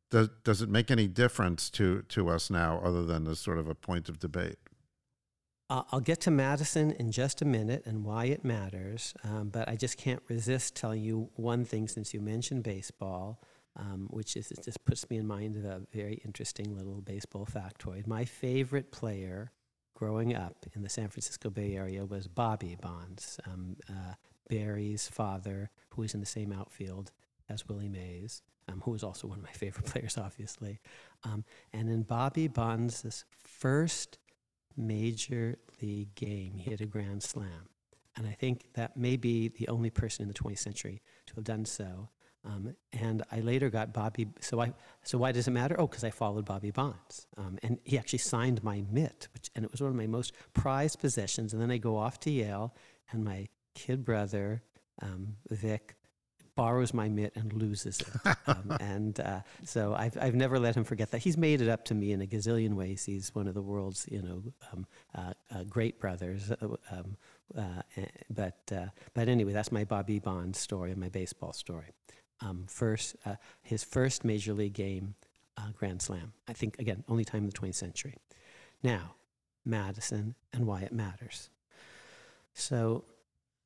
does 0.09 0.29
does 0.43 0.61
it 0.61 0.69
make 0.69 0.89
any 0.89 1.07
difference 1.07 1.69
to 1.71 2.01
to 2.09 2.29
us 2.29 2.49
now, 2.49 2.81
other 2.83 3.05
than 3.05 3.27
as 3.27 3.39
sort 3.39 3.59
of 3.59 3.69
a 3.69 3.75
point 3.75 4.09
of 4.09 4.19
debate? 4.19 4.57
I'll 5.69 5.99
get 5.99 6.21
to 6.21 6.31
Madison 6.31 6.91
in 6.91 7.11
just 7.11 7.41
a 7.41 7.45
minute 7.45 7.83
and 7.85 8.05
why 8.05 8.25
it 8.25 8.45
matters, 8.45 9.13
um, 9.25 9.49
but 9.49 9.67
I 9.67 9.75
just 9.75 9.97
can't 9.97 10.21
resist 10.29 10.77
telling 10.77 11.03
you 11.03 11.29
one 11.35 11.65
thing 11.65 11.89
since 11.89 12.13
you 12.13 12.21
mentioned 12.21 12.63
baseball, 12.63 13.41
um, 13.75 14.07
which 14.09 14.37
is 14.37 14.49
it 14.49 14.63
just 14.63 14.85
puts 14.85 15.09
me 15.09 15.17
in 15.17 15.27
mind 15.27 15.57
of 15.57 15.65
a 15.65 15.81
very 15.91 16.21
interesting 16.23 16.73
little 16.73 17.01
baseball 17.01 17.45
factoid. 17.45 18.07
My 18.07 18.23
favorite 18.23 18.91
player 18.91 19.51
growing 19.93 20.33
up 20.33 20.65
in 20.73 20.83
the 20.83 20.89
San 20.89 21.09
Francisco 21.09 21.49
Bay 21.49 21.75
Area 21.75 22.05
was 22.05 22.29
Bobby 22.29 22.77
Bonds, 22.79 23.37
um, 23.45 23.75
uh, 23.89 24.13
Barry's 24.49 25.09
father, 25.09 25.69
who 25.89 26.03
was 26.03 26.13
in 26.13 26.21
the 26.21 26.25
same 26.25 26.53
outfield 26.53 27.11
as 27.49 27.67
Willie 27.67 27.89
Mays 27.89 28.41
um, 28.69 28.81
who 28.83 28.91
was 28.91 29.03
also 29.03 29.27
one 29.27 29.39
of 29.39 29.43
my 29.43 29.51
favorite 29.53 29.85
players, 29.85 30.17
obviously. 30.17 30.79
Um, 31.23 31.43
and 31.73 31.89
in 31.89 32.03
Bobby 32.03 32.47
Bonds' 32.47 33.25
first 33.29 34.17
major 34.77 35.57
league 35.81 36.13
game, 36.15 36.53
he 36.53 36.69
hit 36.69 36.81
a 36.81 36.85
grand 36.85 37.23
slam. 37.23 37.69
And 38.15 38.27
I 38.27 38.31
think 38.31 38.73
that 38.73 38.97
may 38.97 39.15
be 39.15 39.49
the 39.49 39.67
only 39.67 39.89
person 39.89 40.23
in 40.23 40.27
the 40.27 40.33
20th 40.33 40.59
century 40.59 41.01
to 41.27 41.35
have 41.35 41.43
done 41.43 41.65
so. 41.65 42.09
Um, 42.45 42.75
and 42.93 43.23
I 43.31 43.41
later 43.41 43.69
got 43.69 43.93
Bobby. 43.93 44.27
So 44.39 44.61
I. 44.61 44.73
So 45.03 45.17
why 45.17 45.31
does 45.33 45.47
it 45.47 45.51
matter? 45.51 45.75
Oh, 45.77 45.87
because 45.87 46.03
I 46.03 46.11
followed 46.11 46.45
Bobby 46.45 46.71
Bonds, 46.71 47.27
um, 47.35 47.57
and 47.61 47.77
he 47.83 47.97
actually 47.97 48.19
signed 48.19 48.63
my 48.63 48.83
mitt, 48.89 49.27
which 49.33 49.49
and 49.55 49.65
it 49.65 49.71
was 49.71 49.81
one 49.81 49.89
of 49.89 49.97
my 49.97 50.07
most 50.07 50.31
prized 50.53 50.99
possessions. 50.99 51.51
And 51.51 51.61
then 51.61 51.71
I 51.71 51.77
go 51.77 51.97
off 51.97 52.19
to 52.21 52.31
Yale, 52.31 52.73
and 53.11 53.25
my 53.25 53.49
kid 53.75 54.05
brother 54.05 54.63
um, 55.01 55.35
Vic 55.49 55.95
borrows 56.57 56.93
my 56.93 57.07
mitt 57.07 57.33
and 57.35 57.53
loses 57.53 58.01
it. 58.01 58.07
Um, 58.47 58.77
and 58.79 59.19
uh, 59.19 59.41
so 59.65 59.93
I've, 59.93 60.17
I've 60.21 60.33
never 60.33 60.57
let 60.57 60.75
him 60.75 60.85
forget 60.85 61.11
that. 61.11 61.17
He's 61.17 61.37
made 61.37 61.59
it 61.59 61.67
up 61.67 61.83
to 61.85 61.93
me 61.93 62.13
in 62.13 62.21
a 62.21 62.25
gazillion 62.25 62.75
ways. 62.75 63.03
He's 63.03 63.35
one 63.35 63.45
of 63.45 63.55
the 63.55 63.61
world's, 63.61 64.07
you 64.09 64.21
know, 64.21 64.41
um, 64.71 64.85
uh, 65.13 65.33
uh, 65.53 65.63
great 65.63 65.99
brothers. 65.99 66.49
Uh, 66.49 66.67
um, 66.91 67.17
uh, 67.57 67.81
eh, 67.97 68.05
but, 68.29 68.59
uh, 68.73 68.85
but 69.13 69.27
anyway, 69.27 69.51
that's 69.51 69.71
my 69.71 69.83
Bobby 69.83 70.19
Bonds 70.19 70.57
story, 70.59 70.91
and 70.91 70.99
my 70.99 71.09
baseball 71.09 71.51
story. 71.51 71.87
Um, 72.39 72.63
first, 72.67 73.17
his 73.63 73.83
first 73.83 74.23
major 74.23 74.53
league 74.53 74.73
game, 74.73 75.15
Grand 75.77 76.01
Slam. 76.01 76.31
I 76.47 76.53
think, 76.53 76.79
again, 76.79 77.03
only 77.09 77.25
time 77.25 77.43
in 77.43 77.47
the 77.47 77.57
20th 77.57 77.75
century. 77.75 78.15
Now, 78.81 79.15
Madison 79.65 80.35
and 80.53 80.65
why 80.65 80.81
it 80.81 80.93
matters. 80.93 81.49
So 82.53 83.03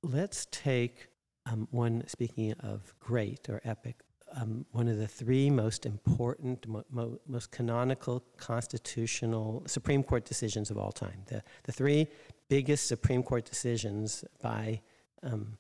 let's 0.02 0.48
take 0.52 1.11
um, 1.46 1.68
one, 1.72 2.04
speaking 2.08 2.54
of 2.54 2.94
great 3.00 3.50
or 3.50 3.62
epic, 3.64 4.02
um, 4.36 4.66
one 4.72 4.88
of 4.88 4.98
the 4.98 5.08
three 5.08 5.50
most 5.50 5.86
important, 5.86 6.68
mo- 6.68 6.86
mo- 6.90 7.20
most 7.28 7.52
canonical 7.52 8.24
constitutional 8.38 9.64
Supreme 9.66 10.04
Court 10.04 10.26
decisions 10.26 10.70
of 10.72 10.78
all 10.78 10.92
time. 10.92 11.24
The, 11.28 11.44
the 11.64 11.72
three 11.72 12.08
biggest 12.48 12.88
Supreme 12.88 13.24
Court 13.24 13.46
decisions 13.46 14.24
by 14.42 14.82
um, 15.24 15.58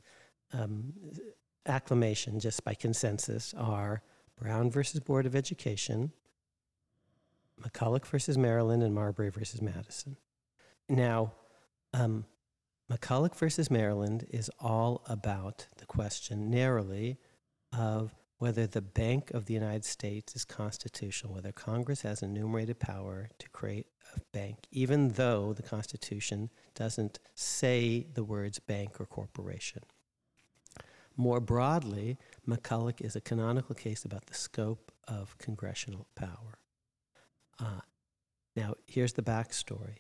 um 0.53 0.93
acclamation, 1.65 2.39
just 2.39 2.63
by 2.63 2.73
consensus, 2.73 3.53
are 3.57 4.01
Brown 4.37 4.71
versus 4.71 4.99
Board 4.99 5.25
of 5.25 5.35
Education, 5.35 6.11
McCulloch 7.61 8.05
versus 8.05 8.37
Maryland, 8.37 8.81
and 8.83 8.93
Marbury 8.95 9.29
versus 9.29 9.61
Madison. 9.61 10.17
Now, 10.89 11.33
um, 11.93 12.25
McCulloch 12.91 13.35
versus 13.35 13.71
Maryland 13.71 14.27
is 14.31 14.51
all 14.59 15.01
about 15.07 15.67
the 15.77 15.85
question 15.85 16.49
narrowly 16.49 17.17
of 17.71 18.13
whether 18.37 18.67
the 18.67 18.81
Bank 18.81 19.31
of 19.31 19.45
the 19.45 19.53
United 19.53 19.85
States 19.85 20.35
is 20.35 20.43
constitutional, 20.43 21.33
whether 21.33 21.53
Congress 21.53 22.01
has 22.01 22.21
enumerated 22.21 22.79
power 22.79 23.29
to 23.39 23.49
create 23.51 23.87
a 24.13 24.19
bank, 24.33 24.57
even 24.71 25.09
though 25.09 25.53
the 25.53 25.61
Constitution 25.61 26.49
doesn't 26.75 27.19
say 27.33 28.07
the 28.13 28.25
words 28.25 28.59
bank 28.59 28.99
or 28.99 29.05
corporation. 29.05 29.83
More 31.15 31.39
broadly, 31.39 32.17
McCulloch 32.45 32.99
is 32.99 33.15
a 33.15 33.21
canonical 33.21 33.75
case 33.75 34.03
about 34.03 34.25
the 34.25 34.33
scope 34.33 34.91
of 35.07 35.37
congressional 35.37 36.07
power. 36.15 36.59
Uh, 37.57 37.81
now, 38.53 38.73
here's 38.85 39.13
the 39.13 39.21
backstory. 39.21 39.99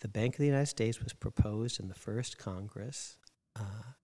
The 0.00 0.08
Bank 0.08 0.34
of 0.34 0.38
the 0.38 0.46
United 0.46 0.66
States 0.66 1.02
was 1.02 1.14
proposed 1.14 1.80
in 1.80 1.88
the 1.88 1.94
first 1.94 2.38
Congress. 2.38 3.16
Uh, 3.54 3.94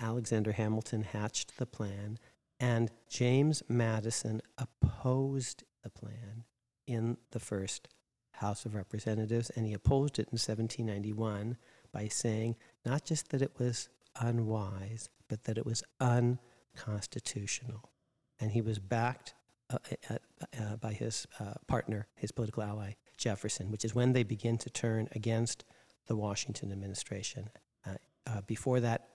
Alexander 0.00 0.52
Hamilton 0.52 1.02
hatched 1.02 1.58
the 1.58 1.66
plan, 1.66 2.18
and 2.58 2.90
James 3.08 3.62
Madison 3.68 4.42
opposed 4.56 5.64
the 5.82 5.90
plan 5.90 6.44
in 6.86 7.16
the 7.30 7.40
first 7.40 7.88
House 8.32 8.64
of 8.64 8.74
Representatives, 8.74 9.50
and 9.50 9.66
he 9.66 9.72
opposed 9.72 10.18
it 10.18 10.28
in 10.32 10.38
1791 10.38 11.56
by 11.92 12.08
saying 12.08 12.56
not 12.84 13.04
just 13.04 13.30
that 13.30 13.42
it 13.42 13.52
was 13.58 13.88
unwise, 14.20 15.08
but 15.28 15.44
that 15.44 15.58
it 15.58 15.66
was 15.66 15.82
unconstitutional. 16.00 17.90
And 18.40 18.52
he 18.52 18.60
was 18.60 18.78
backed 18.78 19.34
uh, 19.70 19.78
uh, 20.08 20.16
uh, 20.58 20.76
by 20.76 20.92
his 20.92 21.26
uh, 21.40 21.54
partner, 21.66 22.06
his 22.14 22.30
political 22.32 22.62
ally, 22.62 22.92
Jefferson, 23.18 23.70
which 23.70 23.84
is 23.84 23.94
when 23.94 24.12
they 24.12 24.22
begin 24.22 24.56
to 24.58 24.70
turn 24.70 25.08
against 25.12 25.64
the 26.06 26.16
Washington 26.16 26.72
administration. 26.72 27.50
Uh, 27.86 27.94
uh, 28.26 28.40
before 28.46 28.80
that, 28.80 29.08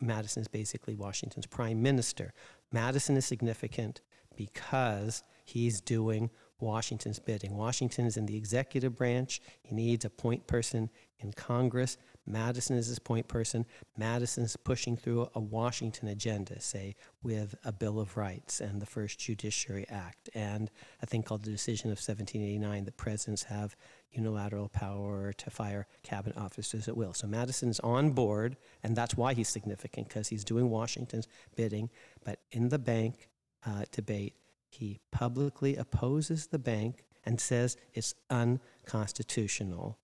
Madison 0.00 0.42
is 0.42 0.48
basically 0.48 0.94
Washington's 0.94 1.46
prime 1.46 1.82
minister. 1.82 2.34
Madison 2.72 3.16
is 3.16 3.24
significant 3.24 4.00
because 4.36 5.22
he's 5.44 5.80
doing 5.80 6.30
Washington's 6.60 7.18
bidding. 7.18 7.56
Washington 7.56 8.06
is 8.06 8.16
in 8.16 8.26
the 8.26 8.36
executive 8.36 8.96
branch. 8.96 9.40
He 9.62 9.74
needs 9.74 10.04
a 10.04 10.10
point 10.10 10.46
person 10.46 10.90
in 11.18 11.32
Congress. 11.32 11.96
Madison 12.26 12.76
is 12.76 12.86
his 12.86 12.98
point 12.98 13.28
person. 13.28 13.66
Madison 13.96 14.44
is 14.44 14.56
pushing 14.56 14.96
through 14.96 15.28
a 15.34 15.40
Washington 15.40 16.08
agenda, 16.08 16.60
say, 16.60 16.96
with 17.22 17.54
a 17.64 17.72
Bill 17.72 18.00
of 18.00 18.16
Rights 18.16 18.60
and 18.60 18.80
the 18.80 18.86
first 18.86 19.18
Judiciary 19.18 19.86
Act, 19.90 20.30
and 20.34 20.70
a 21.02 21.06
thing 21.06 21.22
called 21.22 21.44
the 21.44 21.50
Decision 21.50 21.88
of 21.88 21.98
1789 21.98 22.84
that 22.84 22.96
presidents 22.96 23.44
have 23.44 23.76
unilateral 24.10 24.68
power 24.68 25.32
to 25.32 25.50
fire 25.50 25.86
cabinet 26.02 26.38
officers 26.38 26.88
at 26.88 26.96
will. 26.96 27.12
So 27.12 27.26
Madison's 27.26 27.80
on 27.80 28.12
board, 28.12 28.56
and 28.82 28.96
that's 28.96 29.16
why 29.16 29.34
he's 29.34 29.48
significant, 29.48 30.08
because 30.08 30.28
he's 30.28 30.44
doing 30.44 30.70
Washington's 30.70 31.28
bidding. 31.56 31.90
But 32.24 32.40
in 32.52 32.68
the 32.70 32.78
bank 32.78 33.28
uh, 33.66 33.84
debate, 33.90 34.34
he 34.70 35.00
publicly 35.12 35.76
opposes 35.76 36.46
the 36.48 36.58
bank 36.58 37.04
and 37.24 37.40
says 37.40 37.76
it's 37.92 38.14
unconstitutional. 38.30 39.98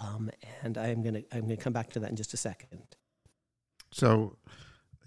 Um, 0.00 0.30
and 0.62 0.78
I'm 0.78 1.02
going 1.02 1.14
to 1.14 1.24
I'm 1.32 1.48
to 1.48 1.56
come 1.56 1.72
back 1.72 1.90
to 1.90 2.00
that 2.00 2.10
in 2.10 2.16
just 2.16 2.32
a 2.34 2.36
second. 2.36 2.96
So, 3.92 4.36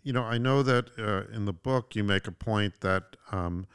you 0.04 0.14
know, 0.14 0.24
I 0.24 0.38
know 0.38 0.62
that 0.64 0.90
uh, 1.00 1.34
in 1.34 1.46
the 1.46 1.54
book 1.54 1.96
you 1.96 2.04
make 2.04 2.28
a 2.28 2.32
point 2.32 2.82
that 2.82 3.16
um, 3.32 3.66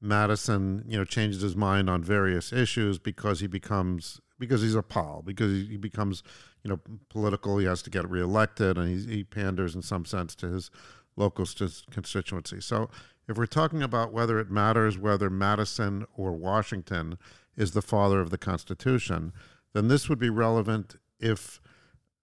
Madison, 0.00 0.84
you 0.86 0.96
know, 0.96 1.04
changes 1.04 1.42
his 1.42 1.56
mind 1.56 1.90
on 1.90 2.02
various 2.04 2.52
issues 2.52 2.98
because 2.98 3.40
he 3.40 3.46
becomes 3.46 4.20
because 4.38 4.62
he's 4.62 4.76
a 4.76 4.82
pol 4.82 5.22
because 5.24 5.50
he, 5.50 5.66
he 5.66 5.76
becomes, 5.76 6.22
you 6.62 6.70
know, 6.70 6.80
political. 7.08 7.58
He 7.58 7.66
has 7.66 7.82
to 7.82 7.90
get 7.90 8.08
reelected, 8.08 8.78
and 8.78 8.88
he, 8.88 9.16
he 9.16 9.24
panders 9.24 9.74
in 9.74 9.82
some 9.82 10.04
sense 10.04 10.34
to 10.36 10.48
his 10.48 10.70
local 11.16 11.44
st- 11.44 11.84
constituency. 11.90 12.60
So, 12.60 12.88
if 13.26 13.36
we're 13.36 13.46
talking 13.46 13.82
about 13.82 14.12
whether 14.12 14.38
it 14.38 14.50
matters 14.50 14.96
whether 14.96 15.28
Madison 15.28 16.06
or 16.16 16.32
Washington 16.32 17.18
is 17.56 17.72
the 17.72 17.82
father 17.82 18.20
of 18.20 18.30
the 18.30 18.38
Constitution, 18.38 19.32
then 19.78 19.86
this 19.86 20.08
would 20.08 20.18
be 20.18 20.28
relevant 20.28 20.96
if 21.20 21.60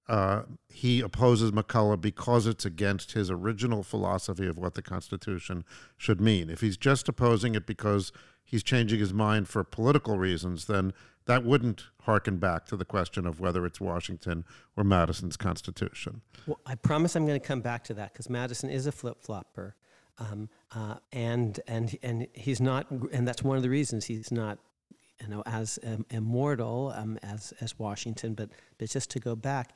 uh, 0.09 0.43
he 0.67 0.99
opposes 0.99 1.51
McCulloch 1.51 2.01
because 2.01 2.45
it's 2.45 2.65
against 2.65 3.13
his 3.13 3.31
original 3.31 3.81
philosophy 3.81 4.45
of 4.45 4.57
what 4.57 4.73
the 4.73 4.81
Constitution 4.81 5.63
should 5.97 6.19
mean. 6.19 6.49
If 6.49 6.59
he's 6.59 6.75
just 6.75 7.07
opposing 7.07 7.55
it 7.55 7.65
because 7.65 8.11
he's 8.43 8.61
changing 8.61 8.99
his 8.99 9.13
mind 9.13 9.47
for 9.47 9.63
political 9.63 10.17
reasons, 10.17 10.65
then 10.65 10.93
that 11.27 11.45
wouldn't 11.45 11.85
harken 12.01 12.37
back 12.37 12.65
to 12.67 12.75
the 12.75 12.83
question 12.83 13.25
of 13.25 13.39
whether 13.39 13.65
it's 13.65 13.79
Washington 13.79 14.43
or 14.75 14.83
Madison's 14.83 15.37
Constitution. 15.37 16.21
Well, 16.45 16.59
I 16.65 16.75
promise 16.75 17.15
I'm 17.15 17.25
going 17.25 17.39
to 17.39 17.47
come 17.47 17.61
back 17.61 17.85
to 17.85 17.93
that 17.95 18.11
because 18.11 18.29
Madison 18.29 18.69
is 18.69 18.85
a 18.85 18.91
flip 18.91 19.21
flopper. 19.21 19.75
Um, 20.17 20.49
uh, 20.73 20.95
and 21.11 21.59
and 21.67 21.97
and 22.01 22.27
he's 22.33 22.61
not, 22.61 22.89
and 22.89 23.27
that's 23.27 23.43
one 23.43 23.57
of 23.57 23.63
the 23.63 23.69
reasons 23.69 24.05
he's 24.05 24.31
not, 24.31 24.59
you 25.21 25.27
know, 25.27 25.43
as 25.45 25.79
um, 25.85 26.05
immortal 26.09 26.93
um, 26.95 27.17
as 27.23 27.53
as 27.61 27.77
Washington. 27.79 28.33
But 28.33 28.49
but 28.77 28.89
just 28.89 29.09
to 29.11 29.19
go 29.19 29.35
back, 29.35 29.75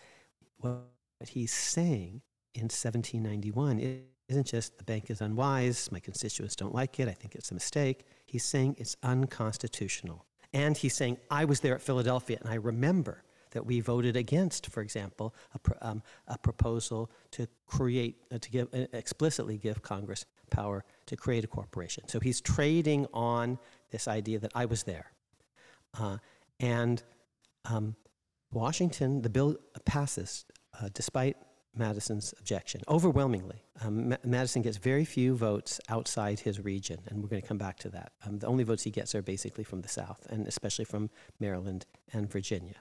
what 0.57 0.81
he's 1.27 1.53
saying 1.53 2.21
in 2.53 2.63
1791 2.63 4.03
isn't 4.27 4.47
just 4.47 4.77
the 4.77 4.83
bank 4.83 5.09
is 5.09 5.21
unwise. 5.21 5.91
My 5.91 5.99
constituents 5.99 6.55
don't 6.55 6.73
like 6.73 6.99
it. 6.99 7.07
I 7.07 7.13
think 7.13 7.35
it's 7.35 7.51
a 7.51 7.53
mistake. 7.53 8.05
He's 8.25 8.43
saying 8.43 8.75
it's 8.77 8.95
unconstitutional, 9.03 10.25
and 10.53 10.77
he's 10.77 10.95
saying 10.95 11.17
I 11.29 11.45
was 11.45 11.59
there 11.61 11.75
at 11.75 11.81
Philadelphia 11.81 12.37
and 12.41 12.49
I 12.49 12.55
remember 12.55 13.23
that 13.51 13.65
we 13.65 13.79
voted 13.79 14.15
against, 14.15 14.67
for 14.67 14.81
example, 14.81 15.33
a, 15.55 15.87
um, 15.87 16.03
a 16.27 16.37
proposal 16.37 17.09
to 17.31 17.47
create, 17.65 18.17
uh, 18.31 18.37
to 18.37 18.49
give, 18.49 18.67
uh, 18.73 18.85
explicitly 18.93 19.57
give 19.57 19.81
Congress 19.81 20.25
power 20.49 20.83
to 21.05 21.15
create 21.15 21.43
a 21.43 21.47
corporation. 21.47 22.07
So 22.07 22.19
he's 22.19 22.41
trading 22.41 23.07
on 23.13 23.57
this 23.91 24.07
idea 24.07 24.39
that 24.39 24.51
I 24.55 24.65
was 24.65 24.83
there. 24.83 25.11
Uh, 25.97 26.17
and 26.59 27.03
um, 27.65 27.95
Washington, 28.51 29.21
the 29.21 29.29
bill 29.29 29.57
passes 29.85 30.45
uh, 30.81 30.89
despite 30.93 31.37
Madison's 31.75 32.33
objection, 32.39 32.81
overwhelmingly. 32.87 33.63
Um, 33.81 34.09
Ma- 34.09 34.17
Madison 34.23 34.61
gets 34.61 34.77
very 34.77 35.05
few 35.05 35.35
votes 35.35 35.79
outside 35.89 36.39
his 36.39 36.59
region, 36.59 36.99
and 37.07 37.21
we're 37.21 37.29
going 37.29 37.41
to 37.41 37.47
come 37.47 37.57
back 37.57 37.77
to 37.79 37.89
that. 37.89 38.11
Um, 38.25 38.39
the 38.39 38.47
only 38.47 38.63
votes 38.63 38.83
he 38.83 38.91
gets 38.91 39.13
are 39.15 39.21
basically 39.21 39.63
from 39.63 39.81
the 39.81 39.87
South, 39.87 40.25
and 40.29 40.47
especially 40.47 40.85
from 40.85 41.09
Maryland 41.39 41.85
and 42.11 42.29
Virginia. 42.29 42.75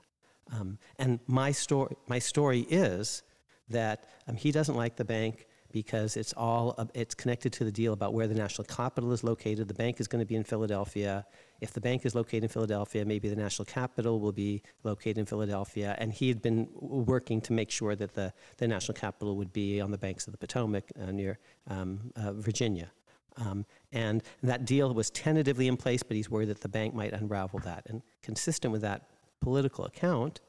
Um, 0.52 0.78
and 0.98 1.20
my 1.26 1.52
story, 1.52 1.96
my 2.09 2.18
story 2.18 2.61
is 2.70 3.22
that 3.68 4.04
um, 4.26 4.36
he 4.36 4.50
doesn't 4.50 4.74
like 4.74 4.96
the 4.96 5.04
bank 5.04 5.46
because 5.73 6.16
it's 6.16 6.33
all 6.33 6.75
it's 6.95 7.14
connected 7.14 7.53
to 7.53 7.64
the 7.64 7.73
deal 7.73 7.93
about 7.93 8.14
where 8.14 8.27
the 8.27 8.35
national 8.35 8.64
capital 8.64 9.12
is 9.12 9.23
located. 9.23 9.69
The 9.69 9.75
bank 9.75 10.01
is 10.01 10.09
going 10.09 10.21
to 10.21 10.27
be 10.27 10.35
in 10.35 10.45
Philadelphia. 10.45 11.27
If 11.61 11.73
the 11.73 11.81
bank 11.81 12.07
is 12.07 12.14
located 12.14 12.45
in 12.45 12.49
Philadelphia, 12.49 13.05
maybe 13.05 13.29
the 13.29 13.37
national 13.37 13.66
capital 13.66 14.21
will 14.21 14.33
be 14.33 14.62
located 14.85 15.19
in 15.19 15.27
Philadelphia. 15.27 15.95
And 15.99 16.12
he 16.12 16.29
had 16.29 16.41
been 16.41 16.69
working 16.73 17.41
to 17.43 17.53
make 17.53 17.71
sure 17.71 17.97
that 17.97 18.14
the, 18.14 18.33
the 18.57 18.69
national 18.69 18.95
capital 18.95 19.37
would 19.37 19.53
be 19.53 19.81
on 19.81 19.91
the 19.91 19.99
banks 19.99 20.27
of 20.27 20.33
the 20.33 20.39
Potomac 20.39 20.85
uh, 21.01 21.11
near 21.11 21.39
um, 21.66 22.12
uh, 22.16 22.33
Virginia. 22.33 22.91
Um, 23.37 23.66
and 23.93 24.23
that 24.43 24.64
deal 24.64 24.93
was 24.95 25.11
tentatively 25.11 25.69
in 25.69 25.77
place, 25.77 26.03
but 26.03 26.16
he's 26.16 26.31
worried 26.31 26.49
that 26.49 26.61
the 26.61 26.69
bank 26.69 26.95
might 26.95 27.12
unravel 27.12 27.61
that. 27.61 27.85
And 27.87 28.03
consistent 28.23 28.73
with 28.73 28.83
that 28.83 29.09
political 29.41 29.85
account, 29.85 30.41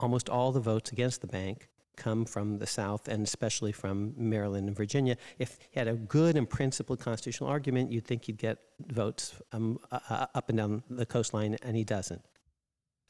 almost 0.00 0.28
all 0.28 0.52
the 0.52 0.60
votes 0.60 0.92
against 0.92 1.20
the 1.20 1.26
bank 1.26 1.68
come 1.96 2.24
from 2.24 2.58
the 2.58 2.66
South 2.66 3.08
and 3.08 3.26
especially 3.26 3.72
from 3.72 4.14
Maryland 4.16 4.68
and 4.68 4.76
Virginia. 4.76 5.16
If 5.38 5.58
he 5.70 5.78
had 5.78 5.88
a 5.88 5.94
good 5.94 6.36
and 6.36 6.48
principled 6.48 7.00
constitutional 7.00 7.50
argument, 7.50 7.92
you'd 7.92 8.06
think 8.06 8.24
he'd 8.24 8.38
get 8.38 8.58
votes 8.80 9.34
um, 9.52 9.78
uh, 9.90 10.26
up 10.34 10.48
and 10.48 10.58
down 10.58 10.82
the 10.88 11.06
coastline, 11.06 11.56
and 11.62 11.76
he 11.76 11.84
doesn't. 11.84 12.22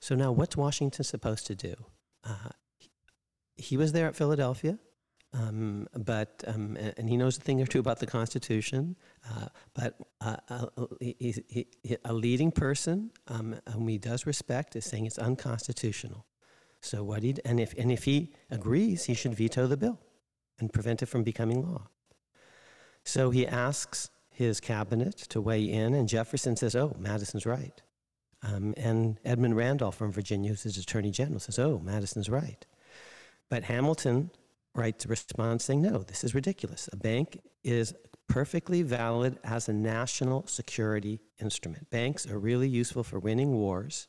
So 0.00 0.14
now, 0.14 0.32
what's 0.32 0.56
Washington 0.56 1.04
supposed 1.04 1.46
to 1.46 1.54
do? 1.54 1.74
Uh, 2.24 2.50
he 3.56 3.76
was 3.76 3.92
there 3.92 4.06
at 4.06 4.16
Philadelphia. 4.16 4.78
Um, 5.32 5.86
but 5.94 6.44
um, 6.46 6.78
and 6.96 7.10
he 7.10 7.16
knows 7.16 7.36
a 7.36 7.40
thing 7.40 7.60
or 7.60 7.66
two 7.66 7.80
about 7.80 7.98
the 7.98 8.06
Constitution. 8.06 8.96
Uh, 9.28 9.48
but 9.74 9.94
uh, 10.20 10.36
he, 11.00 11.44
he, 11.48 11.96
a 12.04 12.12
leading 12.12 12.50
person 12.50 13.10
um, 13.28 13.56
whom 13.70 13.88
he 13.88 13.98
does 13.98 14.24
respect 14.24 14.76
is 14.76 14.84
saying 14.84 15.04
it's 15.04 15.18
unconstitutional. 15.18 16.24
So 16.86 17.02
what 17.02 17.24
he 17.24 17.34
and 17.44 17.58
if 17.58 17.74
and 17.76 17.90
if 17.90 18.04
he 18.04 18.32
agrees, 18.50 19.04
he 19.04 19.14
should 19.14 19.34
veto 19.34 19.66
the 19.66 19.76
bill 19.76 19.98
and 20.58 20.72
prevent 20.72 21.02
it 21.02 21.06
from 21.06 21.24
becoming 21.24 21.60
law. 21.62 21.88
So 23.04 23.30
he 23.30 23.46
asks 23.46 24.10
his 24.30 24.60
cabinet 24.60 25.16
to 25.30 25.40
weigh 25.40 25.64
in, 25.64 25.94
and 25.94 26.08
Jefferson 26.08 26.56
says, 26.56 26.76
"Oh, 26.76 26.94
Madison's 26.98 27.44
right." 27.44 27.82
Um, 28.42 28.74
and 28.76 29.18
Edmund 29.24 29.56
Randolph 29.56 29.96
from 29.96 30.12
Virginia, 30.12 30.50
who's 30.50 30.62
his 30.62 30.78
attorney 30.78 31.10
general, 31.10 31.40
says, 31.40 31.58
"Oh, 31.58 31.80
Madison's 31.80 32.28
right." 32.28 32.64
But 33.48 33.64
Hamilton 33.64 34.30
writes 34.74 35.04
a 35.04 35.08
response 35.08 35.64
saying, 35.64 35.82
"No, 35.82 35.98
this 35.98 36.22
is 36.22 36.34
ridiculous. 36.34 36.88
A 36.92 36.96
bank 36.96 37.40
is 37.64 37.94
perfectly 38.28 38.82
valid 38.82 39.38
as 39.42 39.68
a 39.68 39.72
national 39.72 40.46
security 40.46 41.20
instrument. 41.40 41.90
Banks 41.90 42.26
are 42.26 42.38
really 42.38 42.68
useful 42.68 43.02
for 43.02 43.18
winning 43.18 43.52
wars. 43.52 44.08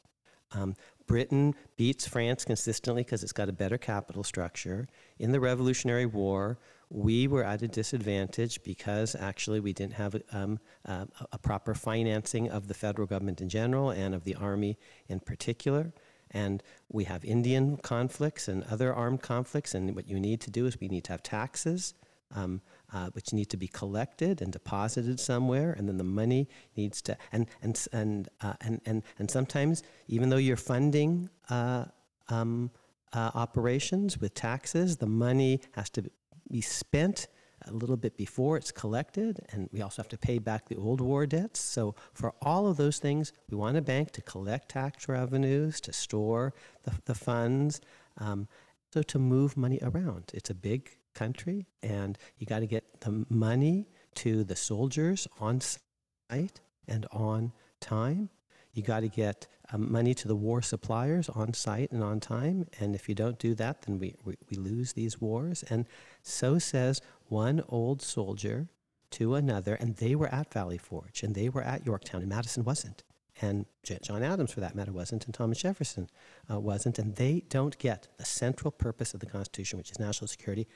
Um, 0.51 0.75
Britain 1.08 1.55
beats 1.78 2.05
France 2.05 2.45
consistently 2.45 3.03
because 3.03 3.24
it's 3.24 3.32
got 3.32 3.49
a 3.49 3.53
better 3.53 3.78
capital 3.78 4.24
structure. 4.24 4.88
In 5.18 5.32
the 5.32 5.39
Revolutionary 5.39 6.05
War, 6.05 6.60
we 6.89 7.28
were 7.28 7.43
at 7.43 7.62
a 7.62 7.68
disadvantage 7.68 8.62
because 8.64 9.16
actually 9.16 9.60
we 9.60 9.74
didn't 9.74 9.93
have 9.93 10.22
um, 10.32 10.60
uh, 10.86 11.05
a 11.32 11.38
proper 11.38 11.74
financing 11.74 12.49
of 12.49 12.68
the 12.68 12.74
federal 12.74 13.08
government 13.08 13.41
in 13.41 13.49
general 13.49 13.89
and 13.89 14.14
of 14.14 14.24
the 14.24 14.36
army 14.36 14.78
in 15.08 15.20
particular. 15.20 15.91
And 16.32 16.62
we 16.89 17.05
have 17.05 17.24
Indian 17.24 17.78
conflicts 17.78 18.47
and 18.47 18.64
other 18.66 18.93
armed 18.93 19.22
conflicts, 19.22 19.74
and 19.74 19.95
what 19.95 20.10
you 20.10 20.20
need 20.20 20.41
to 20.41 20.51
do 20.51 20.66
is 20.66 20.78
we 20.80 20.89
need 20.89 21.05
to 21.05 21.14
have 21.14 21.24
taxes 21.24 21.93
um, 22.36 22.62
uh, 22.94 23.10
which 23.12 23.34
need 23.34 23.50
to 23.50 23.58
be 23.58 23.68
collected 23.68 24.42
and 24.42 24.52
deposited 24.54 25.20
somewhere, 25.20 25.74
and 25.74 25.88
then 25.88 25.98
the 25.98 26.04
money 26.04 26.48
needs 26.76 27.02
to 27.02 27.18
and 27.32 27.48
and 27.62 27.88
and 27.92 28.30
uh, 28.42 28.54
and, 28.62 28.82
and 28.86 29.04
and 29.20 29.30
sometimes 29.30 29.84
even 30.08 30.30
though 30.30 30.38
you're 30.38 30.56
funding 30.56 31.30
uh, 31.50 31.86
um, 32.30 32.72
uh, 33.14 33.32
operations 33.36 34.20
with 34.20 34.34
taxes, 34.34 34.98
the 34.98 35.08
money 35.08 35.62
has 35.72 35.90
to 35.90 36.04
be 36.50 36.62
spent 36.62 37.28
a 37.66 37.74
little 37.74 37.98
bit 37.98 38.18
before 38.18 38.58
it's 38.58 38.72
collected, 38.72 39.40
and 39.52 39.70
we 39.72 39.82
also 39.82 40.02
have 40.02 40.10
to 40.10 40.18
pay 40.18 40.38
back 40.38 40.68
the 40.68 40.76
old 40.76 41.02
war 41.02 41.26
debts. 41.26 41.60
So, 41.60 41.96
for 42.14 42.34
all 42.42 42.68
of 42.68 42.78
those 42.78 43.00
things, 43.00 43.34
we 43.50 43.58
want 43.58 43.78
a 43.78 43.82
bank 43.82 44.12
to 44.12 44.22
collect 44.22 44.70
tax 44.70 45.10
revenues, 45.10 45.82
to 45.82 45.94
store 45.94 46.54
the, 46.84 46.94
the 47.06 47.16
funds, 47.16 47.82
um, 48.18 48.48
so 48.94 49.02
to 49.04 49.20
move 49.20 49.58
money 49.58 49.80
around. 49.82 50.32
It's 50.34 50.50
a 50.50 50.56
big 50.56 50.98
country, 51.18 51.65
and 51.82 52.18
you 52.38 52.45
got 52.45 52.59
to 52.59 52.68
get 52.68 52.84
the 53.01 53.26
money 53.30 53.89
to 54.15 54.43
the 54.43 54.55
soldiers 54.55 55.28
on 55.39 55.61
site 55.61 56.61
and 56.88 57.05
on 57.11 57.51
time. 57.80 58.30
You 58.74 58.84
got 58.84 59.01
to 59.01 59.09
get 59.09 59.47
um, 59.74 59.91
money 59.91 60.13
to 60.13 60.28
the 60.28 60.36
war 60.36 60.61
suppliers 60.61 61.30
on 61.30 61.53
site 61.53 61.91
and 61.91 62.03
on 62.03 62.20
time. 62.20 62.68
And 62.80 62.95
if 62.95 63.09
you 63.09 63.15
don't 63.15 63.39
do 63.39 63.55
that, 63.55 63.82
then 63.84 63.99
we, 63.99 64.15
we, 64.24 64.36
we 64.49 64.57
lose 64.57 64.93
these 64.93 65.20
wars. 65.20 65.63
And 65.70 65.86
so 66.22 66.59
says 66.59 67.01
one 67.28 67.63
old 67.68 68.01
soldier 68.01 68.68
to 69.11 69.36
another. 69.36 69.74
And 69.76 69.95
they 69.95 70.15
were 70.15 70.34
at 70.34 70.53
Valley 70.53 70.78
Forge 70.78 71.24
and 71.24 71.34
they 71.36 71.49
were 71.49 71.63
at 71.63 71.86
Yorktown, 71.86 72.22
and 72.22 72.30
Madison 72.30 72.63
wasn't. 72.63 73.03
And 73.41 73.65
John 73.84 74.24
Adams, 74.24 74.51
for 74.51 74.61
that 74.61 74.76
matter, 74.76 74.91
wasn't, 74.91 75.26
and 75.26 75.34
Thomas 75.34 75.59
Jefferson 75.59 76.09
uh, 76.51 76.59
wasn't. 76.59 76.97
And 76.97 77.15
they 77.15 77.43
don't 77.49 77.78
get 77.78 78.07
the 78.18 78.26
central 78.26 78.72
purpose 78.72 79.13
of 79.13 79.20
the 79.20 79.28
Constitution, 79.28 79.78
which 79.78 79.91
is 79.91 79.99
national 79.99 80.28
security, 80.28 80.68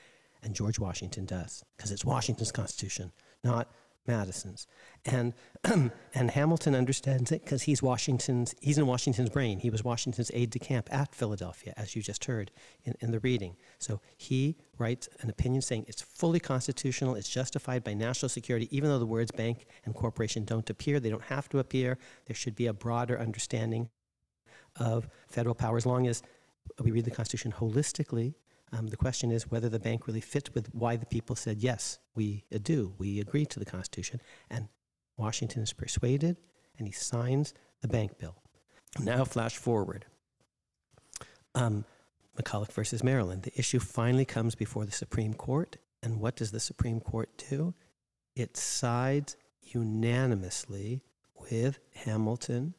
and 0.42 0.54
George 0.54 0.78
Washington 0.78 1.24
does, 1.24 1.64
because 1.76 1.90
it's 1.90 2.04
Washington's 2.04 2.52
Constitution, 2.52 3.12
not 3.44 3.68
Madison's. 4.06 4.66
And, 5.04 5.34
and 5.64 6.30
Hamilton 6.30 6.74
understands 6.74 7.30
it 7.30 7.44
because 7.44 7.62
he's 7.62 7.82
Washington's, 7.82 8.54
he's 8.60 8.78
in 8.78 8.86
Washington's 8.86 9.30
brain. 9.30 9.60
He 9.60 9.70
was 9.70 9.84
Washington's 9.84 10.30
aide 10.34 10.50
de 10.50 10.58
camp 10.58 10.88
at 10.92 11.14
Philadelphia, 11.14 11.72
as 11.76 11.94
you 11.94 12.02
just 12.02 12.24
heard 12.24 12.50
in, 12.84 12.94
in 13.00 13.10
the 13.10 13.20
reading. 13.20 13.56
So 13.78 14.00
he 14.16 14.56
writes 14.78 15.08
an 15.20 15.30
opinion 15.30 15.62
saying 15.62 15.84
it's 15.88 16.02
fully 16.02 16.40
constitutional, 16.40 17.14
it's 17.14 17.28
justified 17.28 17.84
by 17.84 17.94
national 17.94 18.28
security, 18.28 18.68
even 18.76 18.90
though 18.90 18.98
the 18.98 19.06
words 19.06 19.30
bank 19.30 19.66
and 19.84 19.94
corporation 19.94 20.44
don't 20.44 20.68
appear, 20.68 20.98
they 20.98 21.10
don't 21.10 21.24
have 21.24 21.48
to 21.50 21.58
appear. 21.58 21.98
There 22.26 22.36
should 22.36 22.56
be 22.56 22.66
a 22.66 22.72
broader 22.72 23.18
understanding 23.18 23.88
of 24.76 25.08
federal 25.28 25.54
power 25.54 25.76
as 25.76 25.86
long 25.86 26.06
as 26.06 26.22
we 26.80 26.90
read 26.90 27.04
the 27.04 27.10
Constitution 27.10 27.52
holistically 27.52 28.34
um, 28.72 28.88
the 28.88 28.96
question 28.96 29.30
is 29.30 29.50
whether 29.50 29.68
the 29.68 29.78
bank 29.78 30.06
really 30.06 30.20
fits 30.20 30.52
with 30.54 30.74
why 30.74 30.96
the 30.96 31.06
people 31.06 31.36
said, 31.36 31.58
yes, 31.58 31.98
we 32.14 32.44
do, 32.62 32.94
we 32.98 33.20
agree 33.20 33.44
to 33.46 33.58
the 33.58 33.66
Constitution. 33.66 34.20
And 34.50 34.68
Washington 35.16 35.62
is 35.62 35.72
persuaded 35.72 36.38
and 36.78 36.86
he 36.86 36.92
signs 36.92 37.52
the 37.82 37.88
bank 37.88 38.18
bill. 38.18 38.36
Now, 38.98 39.24
flash 39.24 39.56
forward. 39.56 40.06
Um, 41.54 41.84
McCulloch 42.36 42.72
versus 42.72 43.04
Maryland. 43.04 43.42
The 43.42 43.58
issue 43.58 43.78
finally 43.78 44.24
comes 44.24 44.54
before 44.54 44.86
the 44.86 44.92
Supreme 44.92 45.34
Court. 45.34 45.76
And 46.02 46.18
what 46.18 46.36
does 46.36 46.50
the 46.50 46.60
Supreme 46.60 47.00
Court 47.00 47.30
do? 47.50 47.74
It 48.34 48.56
sides 48.56 49.36
unanimously 49.60 51.02
with 51.50 51.78
Hamilton 51.94 52.74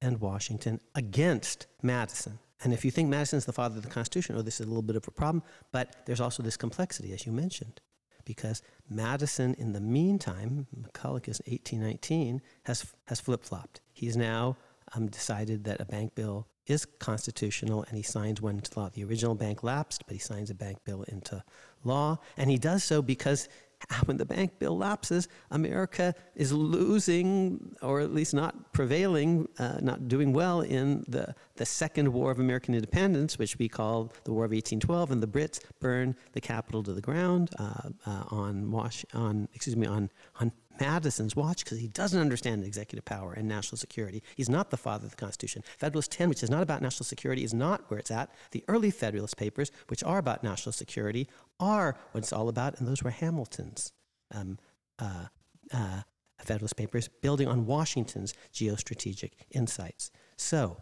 and 0.00 0.20
Washington 0.20 0.80
against 0.94 1.66
Madison. 1.82 2.38
And 2.62 2.72
if 2.72 2.84
you 2.84 2.90
think 2.90 3.08
Madison's 3.08 3.46
the 3.46 3.52
father 3.52 3.76
of 3.76 3.82
the 3.82 3.88
Constitution, 3.88 4.36
oh, 4.36 4.42
this 4.42 4.60
is 4.60 4.66
a 4.66 4.68
little 4.68 4.82
bit 4.82 4.96
of 4.96 5.06
a 5.08 5.10
problem. 5.10 5.42
But 5.72 6.04
there's 6.06 6.20
also 6.20 6.42
this 6.42 6.56
complexity, 6.56 7.12
as 7.12 7.26
you 7.26 7.32
mentioned, 7.32 7.80
because 8.24 8.62
Madison, 8.88 9.54
in 9.54 9.72
the 9.72 9.80
meantime, 9.80 10.66
McCulloch 10.76 11.28
is 11.28 11.40
1819, 11.46 12.42
has, 12.64 12.92
has 13.06 13.20
flip 13.20 13.44
flopped. 13.44 13.80
He's 13.92 14.16
now 14.16 14.56
um, 14.94 15.06
decided 15.06 15.64
that 15.64 15.80
a 15.80 15.84
bank 15.84 16.14
bill 16.14 16.46
is 16.66 16.84
constitutional 16.84 17.82
and 17.84 17.96
he 17.96 18.02
signs 18.02 18.40
one 18.40 18.56
into 18.56 18.78
law. 18.78 18.88
The 18.88 19.04
original 19.04 19.34
bank 19.34 19.62
lapsed, 19.62 20.04
but 20.06 20.12
he 20.12 20.20
signs 20.20 20.50
a 20.50 20.54
bank 20.54 20.78
bill 20.84 21.02
into 21.04 21.42
law. 21.82 22.18
And 22.36 22.50
he 22.50 22.58
does 22.58 22.84
so 22.84 23.02
because 23.02 23.48
when 24.04 24.16
the 24.16 24.24
bank 24.24 24.58
bill 24.58 24.76
lapses, 24.76 25.28
America 25.50 26.14
is 26.34 26.52
losing, 26.52 27.74
or 27.82 28.00
at 28.00 28.12
least 28.14 28.34
not 28.34 28.72
prevailing, 28.72 29.48
uh, 29.58 29.78
not 29.80 30.08
doing 30.08 30.32
well 30.32 30.60
in 30.60 31.04
the, 31.08 31.34
the 31.56 31.66
Second 31.66 32.12
War 32.12 32.30
of 32.30 32.38
American 32.38 32.74
Independence, 32.74 33.38
which 33.38 33.58
we 33.58 33.68
call 33.68 34.12
the 34.24 34.32
War 34.32 34.44
of 34.44 34.52
1812, 34.52 35.10
and 35.10 35.22
the 35.22 35.26
Brits 35.26 35.60
burn 35.80 36.14
the 36.32 36.40
capital 36.40 36.82
to 36.82 36.92
the 36.92 37.00
ground 37.00 37.50
uh, 37.58 37.88
uh, 38.06 38.24
on, 38.28 38.70
Wash, 38.70 39.04
on, 39.14 39.48
excuse 39.54 39.76
me, 39.76 39.86
on, 39.86 40.10
on 40.40 40.52
Madison's 40.80 41.36
watch 41.36 41.64
because 41.64 41.78
he 41.78 41.88
doesn't 41.88 42.20
understand 42.20 42.64
executive 42.64 43.04
power 43.04 43.32
and 43.32 43.46
national 43.46 43.78
security. 43.78 44.22
He's 44.36 44.48
not 44.48 44.70
the 44.70 44.76
father 44.76 45.04
of 45.04 45.10
the 45.10 45.16
Constitution. 45.16 45.62
Federalist 45.78 46.10
10, 46.12 46.28
which 46.28 46.42
is 46.42 46.50
not 46.50 46.62
about 46.62 46.82
national 46.82 47.04
security, 47.04 47.44
is 47.44 47.54
not 47.54 47.82
where 47.88 47.98
it's 47.98 48.10
at. 48.10 48.30
The 48.52 48.64
early 48.68 48.90
Federalist 48.90 49.36
Papers, 49.36 49.70
which 49.88 50.02
are 50.02 50.18
about 50.18 50.42
national 50.42 50.72
security, 50.72 51.28
are 51.58 51.96
what 52.12 52.24
it's 52.24 52.32
all 52.32 52.48
about, 52.48 52.78
and 52.78 52.88
those 52.88 53.02
were 53.02 53.10
Hamilton's 53.10 53.92
um, 54.34 54.58
uh, 54.98 55.26
uh, 55.72 56.02
Federalist 56.38 56.76
Papers, 56.76 57.08
building 57.20 57.48
on 57.48 57.66
Washington's 57.66 58.34
geostrategic 58.52 59.32
insights. 59.50 60.10
So, 60.36 60.78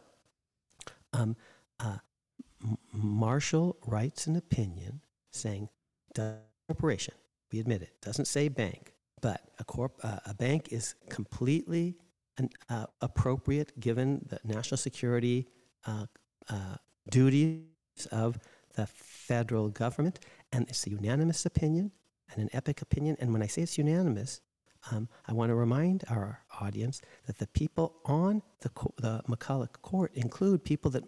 um, 1.12 1.36
uh, 1.80 1.98
Marshall 2.92 3.76
writes 3.86 4.26
an 4.26 4.36
opinion 4.36 5.00
saying, 5.32 5.68
corporation, 6.66 7.14
we 7.52 7.60
admit 7.60 7.82
it, 7.82 7.92
doesn't 8.02 8.26
say 8.26 8.48
bank, 8.48 8.92
but 9.20 9.42
a, 9.58 9.64
corp, 9.64 9.98
uh, 10.02 10.18
a 10.26 10.34
bank 10.34 10.68
is 10.70 10.94
completely 11.08 11.96
an, 12.36 12.50
uh, 12.68 12.86
appropriate 13.00 13.78
given 13.80 14.26
the 14.28 14.38
national 14.44 14.78
security 14.78 15.48
uh, 15.86 16.06
uh, 16.48 16.76
duties 17.10 17.62
of 18.12 18.38
the 18.74 18.86
federal 18.86 19.68
government. 19.68 20.20
And 20.52 20.68
it's 20.68 20.86
a 20.86 20.90
unanimous 20.90 21.44
opinion 21.46 21.92
and 22.32 22.42
an 22.42 22.50
epic 22.52 22.82
opinion. 22.82 23.16
And 23.20 23.32
when 23.32 23.42
I 23.42 23.46
say 23.46 23.62
it's 23.62 23.78
unanimous, 23.78 24.40
um, 24.90 25.08
I 25.26 25.32
want 25.32 25.50
to 25.50 25.54
remind 25.54 26.04
our 26.08 26.40
audience 26.60 27.00
that 27.26 27.38
the 27.38 27.46
people 27.48 27.96
on 28.04 28.42
the, 28.60 28.68
co- 28.70 28.94
the 28.98 29.22
McCulloch 29.28 29.82
court 29.82 30.12
include 30.14 30.64
people 30.64 30.90
that 30.92 31.04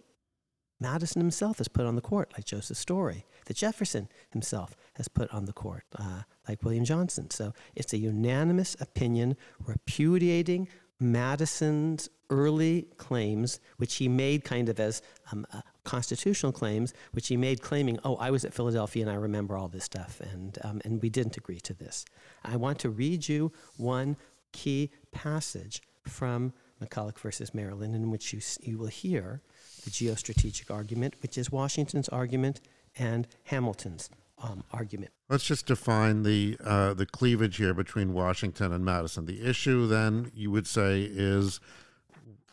Madison 0.81 1.21
himself 1.21 1.59
has 1.59 1.67
put 1.67 1.85
on 1.85 1.95
the 1.95 2.01
court, 2.01 2.33
like 2.33 2.43
Joseph 2.43 2.75
Story, 2.75 3.23
that 3.45 3.55
Jefferson 3.55 4.09
himself 4.31 4.75
has 4.95 5.07
put 5.07 5.31
on 5.31 5.45
the 5.45 5.53
court, 5.53 5.83
uh, 5.97 6.23
like 6.49 6.63
William 6.63 6.83
Johnson. 6.83 7.29
So 7.29 7.53
it's 7.75 7.93
a 7.93 7.97
unanimous 7.97 8.75
opinion 8.81 9.37
repudiating 9.63 10.67
Madison's 10.99 12.09
early 12.31 12.87
claims, 12.97 13.59
which 13.77 13.95
he 13.95 14.07
made 14.07 14.43
kind 14.43 14.69
of 14.69 14.79
as 14.79 15.03
um, 15.31 15.45
uh, 15.53 15.61
constitutional 15.83 16.51
claims, 16.51 16.93
which 17.11 17.27
he 17.27 17.37
made 17.37 17.61
claiming, 17.61 17.99
oh, 18.03 18.15
I 18.15 18.31
was 18.31 18.43
at 18.43 18.53
Philadelphia 18.53 19.03
and 19.03 19.11
I 19.11 19.15
remember 19.15 19.55
all 19.55 19.67
this 19.67 19.83
stuff, 19.83 20.19
and, 20.19 20.57
um, 20.63 20.81
and 20.83 21.01
we 21.01 21.09
didn't 21.09 21.37
agree 21.37 21.59
to 21.61 21.73
this. 21.73 22.05
I 22.43 22.55
want 22.55 22.79
to 22.79 22.89
read 22.89 23.27
you 23.27 23.51
one 23.77 24.17
key 24.51 24.91
passage 25.11 25.81
from 26.07 26.53
McCulloch 26.81 27.19
versus 27.19 27.53
Maryland, 27.53 27.95
in 27.95 28.09
which 28.09 28.33
you, 28.33 28.41
you 28.61 28.77
will 28.77 28.87
hear 28.87 29.41
the 29.83 29.89
geostrategic 29.89 30.69
argument, 30.73 31.15
which 31.21 31.37
is 31.37 31.51
Washington's 31.51 32.09
argument 32.09 32.61
and 32.97 33.27
Hamilton's 33.45 34.09
um, 34.41 34.63
argument. 34.71 35.11
Let's 35.29 35.43
just 35.43 35.65
define 35.65 36.23
the 36.23 36.57
uh, 36.63 36.93
the 36.93 37.05
cleavage 37.05 37.57
here 37.57 37.73
between 37.73 38.13
Washington 38.13 38.73
and 38.73 38.83
Madison. 38.83 39.25
The 39.25 39.47
issue, 39.47 39.87
then, 39.87 40.31
you 40.33 40.51
would 40.51 40.67
say, 40.67 41.03
is 41.03 41.59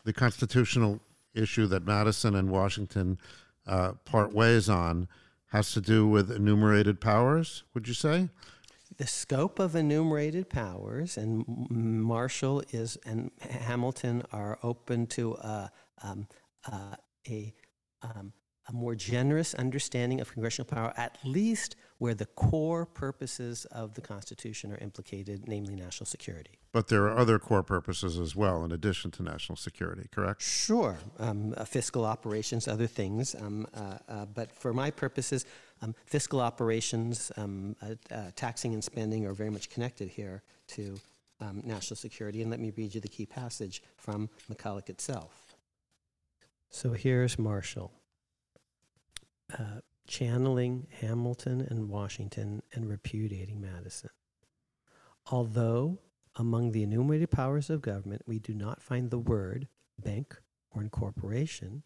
the 0.03 0.13
constitutional 0.13 0.99
issue 1.33 1.67
that 1.67 1.85
Madison 1.85 2.35
and 2.35 2.49
Washington 2.49 3.19
uh, 3.67 3.93
part 4.05 4.33
ways 4.33 4.69
on 4.69 5.07
has 5.47 5.71
to 5.73 5.81
do 5.81 6.07
with 6.07 6.31
enumerated 6.31 7.01
powers. 7.01 7.63
Would 7.73 7.87
you 7.87 7.93
say? 7.93 8.29
The 8.97 9.07
scope 9.07 9.59
of 9.59 9.75
enumerated 9.75 10.49
powers, 10.49 11.17
and 11.17 11.45
Marshall 11.69 12.63
is 12.71 12.97
and 13.05 13.31
Hamilton 13.39 14.23
are 14.31 14.59
open 14.63 15.07
to 15.07 15.35
uh, 15.35 15.67
um, 16.03 16.27
uh, 16.69 16.95
a 17.27 17.53
um, 18.01 18.33
a 18.69 18.73
more 18.73 18.95
generous 18.95 19.53
understanding 19.55 20.21
of 20.21 20.31
congressional 20.31 20.67
power, 20.67 20.93
at 20.95 21.17
least 21.23 21.75
where 21.97 22.13
the 22.13 22.27
core 22.27 22.85
purposes 22.85 23.65
of 23.65 23.95
the 23.95 24.01
Constitution 24.01 24.71
are 24.71 24.77
implicated, 24.77 25.47
namely 25.47 25.75
national 25.75 26.05
security. 26.05 26.51
But 26.71 26.87
there 26.87 27.03
are 27.05 27.17
other 27.17 27.39
core 27.39 27.63
purposes 27.63 28.19
as 28.19 28.35
well, 28.35 28.63
in 28.63 28.71
addition 28.71 29.11
to 29.11 29.23
national 29.23 29.55
security, 29.55 30.07
correct? 30.11 30.41
Sure. 30.41 30.97
Um, 31.17 31.53
uh, 31.57 31.65
fiscal 31.65 32.05
operations, 32.05 32.67
other 32.67 32.87
things. 32.87 33.35
Um, 33.35 33.67
uh, 33.73 33.97
uh, 34.07 34.25
but 34.25 34.51
for 34.51 34.71
my 34.71 34.91
purposes, 34.91 35.45
um, 35.81 35.95
fiscal 36.05 36.39
operations, 36.39 37.31
um, 37.37 37.75
uh, 37.81 37.95
uh, 38.13 38.31
taxing 38.35 38.73
and 38.73 38.83
spending 38.83 39.25
are 39.25 39.33
very 39.33 39.49
much 39.49 39.69
connected 39.69 40.09
here 40.09 40.43
to 40.67 40.95
um, 41.41 41.61
national 41.65 41.97
security. 41.97 42.41
And 42.41 42.51
let 42.51 42.59
me 42.59 42.71
read 42.77 42.93
you 42.93 43.01
the 43.01 43.07
key 43.07 43.25
passage 43.25 43.81
from 43.97 44.29
McCulloch 44.49 44.89
itself. 44.89 45.48
So 46.71 46.93
here's 46.93 47.39
Marshall 47.39 47.91
uh, 49.57 49.81
channeling 50.07 50.87
Hamilton 51.01 51.65
and 51.67 51.89
Washington 51.89 52.61
and 52.73 52.87
repudiating 52.87 53.59
Madison. 53.59 54.11
Although 55.31 55.99
among 56.35 56.71
the 56.71 56.83
enumerated 56.83 57.31
powers 57.31 57.71
of 57.71 57.81
government 57.81 58.21
we 58.27 58.37
do 58.37 58.53
not 58.53 58.83
find 58.83 59.09
the 59.09 59.17
word 59.17 59.67
bank 59.97 60.35
or 60.69 60.83
incorporation, 60.83 61.81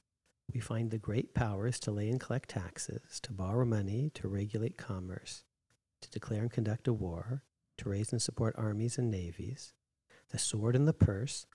we 0.54 0.60
find 0.60 0.92
the 0.92 0.98
great 0.98 1.34
powers 1.34 1.80
to 1.80 1.92
lay 1.92 2.10
and 2.10 2.20
collect 2.20 2.50
taxes, 2.50 3.22
to 3.22 3.32
borrow 3.32 3.66
money, 3.66 4.12
to 4.16 4.28
regulate 4.28 4.78
commerce, 4.78 5.46
to 6.02 6.12
declare 6.12 6.42
and 6.42 6.52
conduct 6.52 6.90
a 6.90 6.94
war, 6.94 7.44
to 7.78 7.90
raise 7.90 8.12
and 8.12 8.22
support 8.22 8.54
armies 8.58 8.98
and 8.98 9.10
navies, 9.10 9.74
the 10.30 10.38
sword 10.38 10.76
and 10.76 10.88
the 10.88 10.94
purse, 10.94 11.48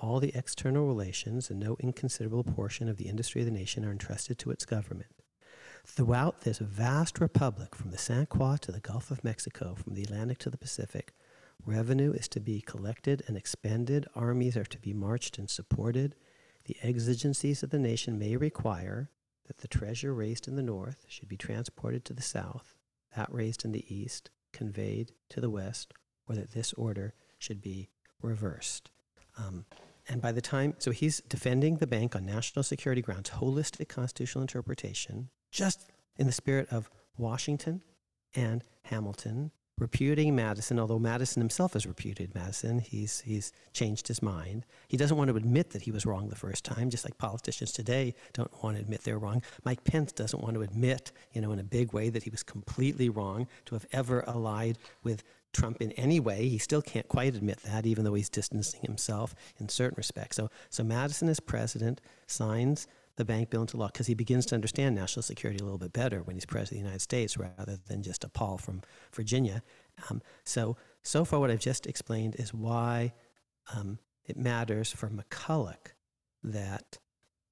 all 0.00 0.20
the 0.20 0.34
external 0.34 0.86
relations, 0.86 1.50
and 1.50 1.60
no 1.60 1.76
inconsiderable 1.80 2.44
portion 2.44 2.88
of 2.88 2.96
the 2.96 3.08
industry 3.08 3.42
of 3.42 3.46
the 3.46 3.52
nation 3.52 3.84
are 3.84 3.92
entrusted 3.92 4.38
to 4.38 4.50
its 4.50 4.64
government. 4.64 5.10
Throughout 5.84 6.40
this 6.40 6.58
vast 6.58 7.20
republic, 7.20 7.74
from 7.74 7.90
the 7.90 7.98
St. 7.98 8.28
Croix 8.28 8.56
to 8.62 8.72
the 8.72 8.80
Gulf 8.80 9.10
of 9.10 9.22
Mexico, 9.22 9.74
from 9.74 9.94
the 9.94 10.02
Atlantic 10.02 10.38
to 10.38 10.50
the 10.50 10.58
Pacific, 10.58 11.14
revenue 11.64 12.12
is 12.12 12.28
to 12.28 12.40
be 12.40 12.60
collected 12.60 13.22
and 13.26 13.36
expended, 13.36 14.06
armies 14.14 14.56
are 14.56 14.64
to 14.64 14.78
be 14.78 14.92
marched 14.92 15.38
and 15.38 15.48
supported. 15.48 16.16
The 16.64 16.76
exigencies 16.82 17.62
of 17.62 17.70
the 17.70 17.78
nation 17.78 18.18
may 18.18 18.36
require 18.36 19.10
that 19.46 19.58
the 19.58 19.68
treasure 19.68 20.12
raised 20.12 20.48
in 20.48 20.56
the 20.56 20.62
north 20.62 21.04
should 21.08 21.28
be 21.28 21.36
transported 21.36 22.04
to 22.06 22.12
the 22.12 22.22
south, 22.22 22.74
that 23.14 23.32
raised 23.32 23.64
in 23.64 23.72
the 23.72 23.84
east 23.94 24.30
conveyed 24.52 25.12
to 25.28 25.40
the 25.40 25.50
west, 25.50 25.92
or 26.28 26.34
that 26.34 26.52
this 26.52 26.72
order 26.72 27.14
should 27.38 27.60
be 27.60 27.90
reversed. 28.22 28.90
Um, 29.38 29.66
and 30.08 30.22
by 30.22 30.32
the 30.32 30.40
time, 30.40 30.74
so 30.78 30.90
he's 30.90 31.20
defending 31.20 31.76
the 31.76 31.86
bank 31.86 32.14
on 32.14 32.24
national 32.24 32.62
security 32.62 33.02
grounds, 33.02 33.30
holistic 33.30 33.88
constitutional 33.88 34.42
interpretation, 34.42 35.30
just 35.50 35.90
in 36.16 36.26
the 36.26 36.32
spirit 36.32 36.68
of 36.70 36.90
Washington 37.16 37.82
and 38.34 38.62
Hamilton, 38.82 39.50
repudiating 39.78 40.34
Madison, 40.34 40.78
although 40.78 40.98
Madison 40.98 41.40
himself 41.40 41.74
has 41.74 41.86
repudiated 41.86 42.34
Madison, 42.34 42.78
he's, 42.78 43.20
he's 43.20 43.52
changed 43.72 44.08
his 44.08 44.22
mind. 44.22 44.64
He 44.88 44.96
doesn't 44.96 45.16
want 45.16 45.28
to 45.28 45.36
admit 45.36 45.70
that 45.70 45.82
he 45.82 45.90
was 45.90 46.06
wrong 46.06 46.28
the 46.28 46.36
first 46.36 46.64
time, 46.64 46.88
just 46.88 47.04
like 47.04 47.18
politicians 47.18 47.72
today 47.72 48.14
don't 48.32 48.50
want 48.62 48.76
to 48.76 48.82
admit 48.82 49.02
they're 49.02 49.18
wrong. 49.18 49.42
Mike 49.64 49.84
Pence 49.84 50.12
doesn't 50.12 50.42
want 50.42 50.54
to 50.54 50.62
admit, 50.62 51.12
you 51.32 51.40
know, 51.40 51.52
in 51.52 51.58
a 51.58 51.64
big 51.64 51.92
way 51.92 52.08
that 52.08 52.22
he 52.22 52.30
was 52.30 52.42
completely 52.42 53.08
wrong 53.08 53.46
to 53.66 53.74
have 53.74 53.86
ever 53.92 54.26
allied 54.28 54.78
with 55.02 55.22
Trump 55.52 55.80
in 55.80 55.92
any 55.92 56.20
way. 56.20 56.48
He 56.48 56.58
still 56.58 56.82
can't 56.82 57.08
quite 57.08 57.34
admit 57.34 57.58
that, 57.64 57.86
even 57.86 58.04
though 58.04 58.14
he's 58.14 58.28
distancing 58.28 58.80
himself 58.82 59.34
in 59.58 59.68
certain 59.68 59.96
respects. 59.96 60.36
So, 60.36 60.50
so 60.70 60.84
Madison, 60.84 61.28
as 61.28 61.40
president, 61.40 62.00
signs 62.26 62.86
the 63.16 63.24
bank 63.24 63.50
bill 63.50 63.62
into 63.62 63.76
law 63.76 63.86
because 63.88 64.06
he 64.06 64.14
begins 64.14 64.46
to 64.46 64.54
understand 64.54 64.94
national 64.94 65.22
security 65.22 65.58
a 65.58 65.64
little 65.64 65.78
bit 65.78 65.92
better 65.92 66.22
when 66.22 66.36
he's 66.36 66.46
president 66.46 66.72
of 66.72 66.82
the 66.82 66.84
United 66.84 67.00
States 67.02 67.36
rather 67.36 67.78
than 67.88 68.02
just 68.02 68.24
a 68.24 68.28
pol 68.28 68.58
from 68.58 68.82
Virginia. 69.12 69.62
Um, 70.10 70.22
so, 70.44 70.76
so 71.02 71.24
far, 71.24 71.40
what 71.40 71.50
I've 71.50 71.60
just 71.60 71.86
explained 71.86 72.36
is 72.38 72.52
why 72.52 73.14
um, 73.74 73.98
it 74.24 74.36
matters 74.36 74.92
for 74.92 75.08
McCulloch 75.08 75.92
that 76.42 76.98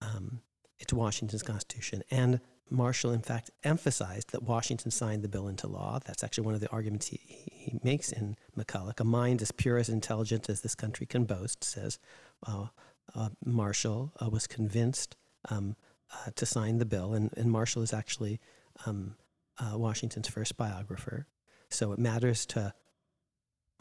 um, 0.00 0.40
it's 0.78 0.92
Washington's 0.92 1.42
Constitution. 1.42 2.02
And 2.10 2.40
Marshall, 2.70 3.12
in 3.12 3.20
fact, 3.20 3.50
emphasized 3.62 4.32
that 4.32 4.42
Washington 4.42 4.90
signed 4.90 5.22
the 5.22 5.28
bill 5.28 5.48
into 5.48 5.66
law. 5.66 5.98
That's 6.04 6.24
actually 6.24 6.44
one 6.44 6.54
of 6.54 6.60
the 6.60 6.70
arguments 6.70 7.08
he, 7.08 7.20
he 7.50 7.78
makes 7.82 8.12
in 8.12 8.36
McCulloch. 8.56 9.00
A 9.00 9.04
mind 9.04 9.42
as 9.42 9.52
pure 9.52 9.78
as 9.78 9.88
intelligent 9.88 10.48
as 10.48 10.60
this 10.60 10.74
country 10.74 11.06
can 11.06 11.24
boast, 11.24 11.62
says 11.62 11.98
uh, 12.46 12.66
uh, 13.14 13.28
Marshall, 13.44 14.12
uh, 14.20 14.28
was 14.30 14.46
convinced 14.46 15.16
um, 15.50 15.76
uh, 16.12 16.30
to 16.36 16.46
sign 16.46 16.78
the 16.78 16.84
bill, 16.84 17.14
and, 17.14 17.30
and 17.36 17.50
Marshall 17.50 17.82
is 17.82 17.92
actually 17.92 18.40
um, 18.86 19.16
uh, 19.58 19.76
Washington's 19.78 20.28
first 20.28 20.56
biographer. 20.56 21.26
So 21.68 21.92
it 21.92 21.98
matters 21.98 22.46
to 22.46 22.74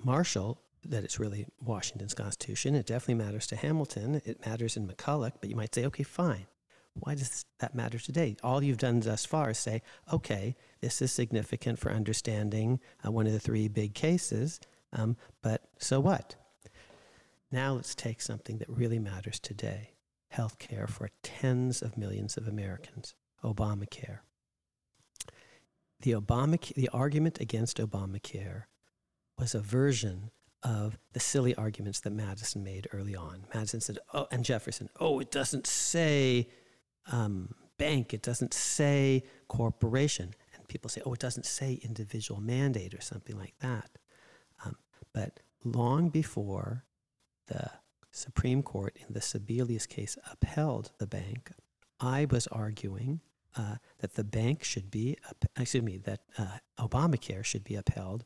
Marshall 0.04 0.62
that 0.86 1.04
it's 1.04 1.20
really 1.20 1.46
Washington's 1.62 2.14
Constitution. 2.14 2.76
It 2.76 2.86
definitely 2.86 3.24
matters 3.24 3.48
to 3.48 3.56
Hamilton. 3.56 4.22
It 4.26 4.46
matters 4.46 4.76
in 4.76 4.88
McCulloch, 4.88 5.34
but 5.40 5.50
you 5.50 5.56
might 5.56 5.74
say, 5.74 5.86
okay, 5.86 6.04
fine. 6.04 6.48
Why 6.96 7.16
does 7.16 7.46
that 7.60 7.74
matter 7.74 7.98
today? 7.98 8.36
All 8.44 8.64
you've 8.64 8.78
done 8.78 9.00
thus 9.00 9.26
far 9.26 9.52
is 9.52 9.58
say, 9.58 9.82
okay, 10.12 10.56
this 10.82 11.02
is 11.02 11.12
significant 11.12 11.80
for 11.80 11.92
understanding 11.92 12.80
uh, 13.06 13.12
one 13.12 13.26
of 13.26 13.34
the 13.34 13.40
three 13.40 13.68
big 13.68 13.96
cases, 13.96 14.60
um, 14.92 15.18
but 15.42 15.64
so 15.80 16.00
what? 16.00 16.36
Now 17.52 17.74
let's 17.74 17.96
take 17.96 18.22
something 18.22 18.60
that 18.60 18.70
really 18.70 19.00
matters 19.00 19.40
today 19.40 19.93
health 20.34 20.58
care 20.58 20.88
for 20.88 21.10
tens 21.22 21.84
of 21.84 21.96
millions 21.96 22.38
of 22.38 22.48
Americans, 22.48 23.14
Obamacare. 23.44 24.20
The, 26.02 26.12
Obama, 26.12 26.60
the 26.74 26.90
argument 26.90 27.40
against 27.40 27.78
Obamacare 27.78 28.64
was 29.38 29.54
a 29.54 29.60
version 29.60 30.32
of 30.64 30.98
the 31.14 31.20
silly 31.20 31.54
arguments 31.54 32.00
that 32.00 32.12
Madison 32.12 32.64
made 32.64 32.88
early 32.92 33.16
on. 33.16 33.46
Madison 33.54 33.80
said, 33.80 34.00
oh, 34.14 34.28
and 34.32 34.44
Jefferson, 34.44 34.90
oh, 35.00 35.20
it 35.20 35.30
doesn't 35.30 35.68
say 35.68 36.50
um, 37.12 37.54
bank, 37.78 38.12
it 38.12 38.24
doesn't 38.24 38.56
say 38.56 39.24
corporation. 39.48 40.34
And 40.56 40.68
people 40.68 40.90
say, 40.90 41.02
oh, 41.06 41.14
it 41.14 41.20
doesn't 41.20 41.46
say 41.46 41.80
individual 41.84 42.42
mandate 42.42 42.96
or 42.96 43.02
something 43.02 43.38
like 43.38 43.54
that. 43.60 44.00
Um, 44.66 44.78
but 45.14 45.42
long 45.64 46.10
before 46.10 46.86
the 47.48 47.70
Supreme 48.14 48.62
Court 48.62 48.96
in 49.06 49.14
the 49.14 49.20
Sebelius 49.20 49.88
case 49.88 50.18
upheld 50.32 50.92
the 51.00 51.08
bank, 51.08 51.52
I 52.00 52.26
was 52.30 52.48
arguing 52.48 53.22
uh, 53.56 53.76
that 54.00 54.14
the 54.14 54.24
bank 54.24 54.64
should 54.64 54.92
be, 54.92 55.18
excuse 55.58 55.84
me, 55.84 55.98
that 55.98 56.22
uh, 56.38 56.58
Obamacare 56.80 57.44
should 57.44 57.64
be 57.64 57.76
upheld 57.76 58.24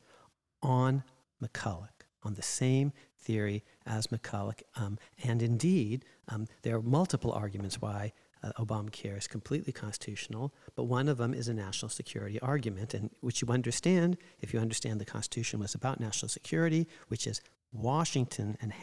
on 0.61 1.03
McCulloch, 1.43 2.05
on 2.23 2.33
the 2.33 2.41
same 2.41 2.91
theory 3.17 3.63
as 3.85 4.07
McCulloch. 4.07 4.61
Um, 4.75 4.97
and 5.23 5.41
indeed, 5.41 6.05
um, 6.27 6.47
there 6.63 6.75
are 6.75 6.81
multiple 6.81 7.31
arguments 7.31 7.81
why 7.81 8.13
uh, 8.43 8.51
Obamacare 8.59 9.17
is 9.17 9.27
completely 9.27 9.73
constitutional, 9.73 10.53
but 10.75 10.83
one 10.83 11.07
of 11.07 11.17
them 11.17 11.33
is 11.33 11.47
a 11.47 11.53
national 11.53 11.89
security 11.89 12.39
argument, 12.41 12.93
and 12.93 13.09
which 13.21 13.41
you 13.41 13.47
understand 13.49 14.17
if 14.41 14.53
you 14.53 14.59
understand 14.59 14.99
the 14.99 15.05
Constitution 15.05 15.59
was 15.59 15.75
about 15.75 15.99
national 15.99 16.29
security, 16.29 16.87
which 17.07 17.25
is 17.25 17.41
Washington 17.71 18.57
and 18.61 18.73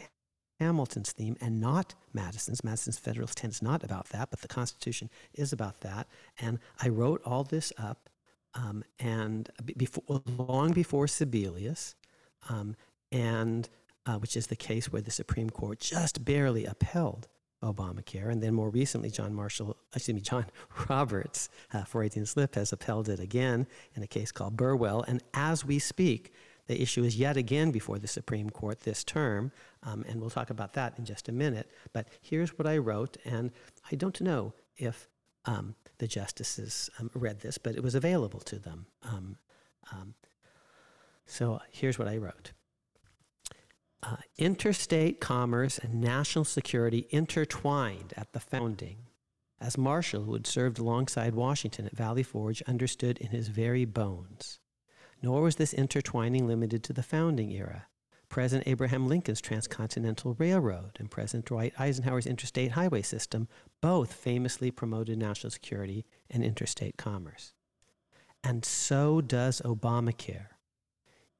Hamilton's 0.59 1.11
theme 1.11 1.35
and 1.41 1.59
not 1.59 1.95
Madison's. 2.13 2.63
Madison's 2.63 2.97
Federalist 2.97 3.37
Ten 3.37 3.49
is 3.49 3.61
not 3.61 3.83
about 3.83 4.09
that, 4.09 4.29
but 4.29 4.41
the 4.41 4.47
Constitution 4.47 5.09
is 5.33 5.51
about 5.51 5.81
that. 5.81 6.07
And 6.39 6.59
I 6.81 6.89
wrote 6.89 7.21
all 7.25 7.43
this 7.43 7.73
up, 7.77 8.09
um, 8.53 8.83
and 8.99 9.49
before, 9.75 10.21
long 10.37 10.71
before 10.71 11.07
Sebelius, 11.07 11.95
um, 12.49 12.75
and 13.11 13.67
uh, 14.05 14.17
which 14.17 14.37
is 14.37 14.47
the 14.47 14.55
case 14.55 14.91
where 14.91 15.01
the 15.01 15.11
Supreme 15.11 15.49
Court 15.49 15.79
just 15.79 16.23
barely 16.23 16.65
upheld 16.65 17.27
Obamacare, 17.63 18.31
and 18.31 18.43
then 18.43 18.53
more 18.53 18.69
recently, 18.69 19.09
John 19.09 19.33
Marshall, 19.33 19.75
excuse 19.93 20.15
me, 20.15 20.21
John 20.21 20.45
Roberts, 20.89 21.49
uh, 21.73 21.83
418 21.83 22.25
Slip, 22.25 22.55
has 22.55 22.71
upheld 22.71 23.09
it 23.09 23.19
again 23.19 23.65
in 23.95 24.03
a 24.03 24.07
case 24.07 24.31
called 24.31 24.55
Burwell. 24.55 25.03
And 25.07 25.23
as 25.33 25.65
we 25.65 25.79
speak, 25.79 26.31
the 26.67 26.81
issue 26.81 27.03
is 27.03 27.15
yet 27.15 27.37
again 27.37 27.71
before 27.71 27.99
the 27.99 28.07
Supreme 28.07 28.49
Court 28.49 28.81
this 28.81 29.03
term, 29.03 29.51
um, 29.83 30.03
and 30.07 30.19
we'll 30.19 30.29
talk 30.29 30.49
about 30.49 30.73
that 30.73 30.97
in 30.97 31.05
just 31.05 31.29
a 31.29 31.31
minute. 31.31 31.69
But 31.93 32.07
here's 32.21 32.57
what 32.57 32.67
I 32.67 32.77
wrote, 32.77 33.17
and 33.25 33.51
I 33.91 33.95
don't 33.95 34.19
know 34.21 34.53
if 34.77 35.07
um, 35.45 35.75
the 35.99 36.07
justices 36.07 36.89
um, 36.99 37.11
read 37.13 37.41
this, 37.41 37.57
but 37.57 37.75
it 37.75 37.83
was 37.83 37.95
available 37.95 38.39
to 38.41 38.57
them. 38.57 38.87
Um, 39.03 39.37
um, 39.91 40.15
so 41.25 41.59
here's 41.71 41.99
what 41.99 42.07
I 42.07 42.17
wrote. 42.17 42.51
Uh, 44.03 44.17
interstate 44.37 45.19
commerce 45.19 45.79
and 45.79 46.01
national 46.01 46.45
security 46.45 47.07
intertwined 47.09 48.13
at 48.17 48.33
the 48.33 48.39
founding, 48.39 48.97
as 49.59 49.77
Marshall, 49.77 50.23
who 50.23 50.33
had 50.33 50.45
served 50.45 50.77
alongside 50.77 51.33
Washington 51.33 51.85
at 51.85 51.95
Valley 51.95 52.21
Forge, 52.21 52.61
understood 52.63 53.17
in 53.17 53.29
his 53.29 53.47
very 53.47 53.85
bones. 53.85 54.59
Nor 55.21 55.41
was 55.41 55.55
this 55.55 55.73
intertwining 55.73 56.47
limited 56.47 56.83
to 56.83 56.93
the 56.93 57.03
founding 57.03 57.51
era. 57.51 57.87
President 58.29 58.67
Abraham 58.67 59.07
Lincoln's 59.07 59.41
Transcontinental 59.41 60.35
Railroad 60.37 60.97
and 60.99 61.09
President 61.09 61.45
Dwight 61.45 61.73
Eisenhower's 61.79 62.25
Interstate 62.25 62.71
Highway 62.71 63.01
System 63.01 63.47
both 63.81 64.13
famously 64.13 64.71
promoted 64.71 65.17
national 65.17 65.51
security 65.51 66.05
and 66.29 66.43
interstate 66.43 66.97
commerce. 66.97 67.53
And 68.43 68.65
so 68.65 69.21
does 69.21 69.61
Obamacare. 69.63 70.47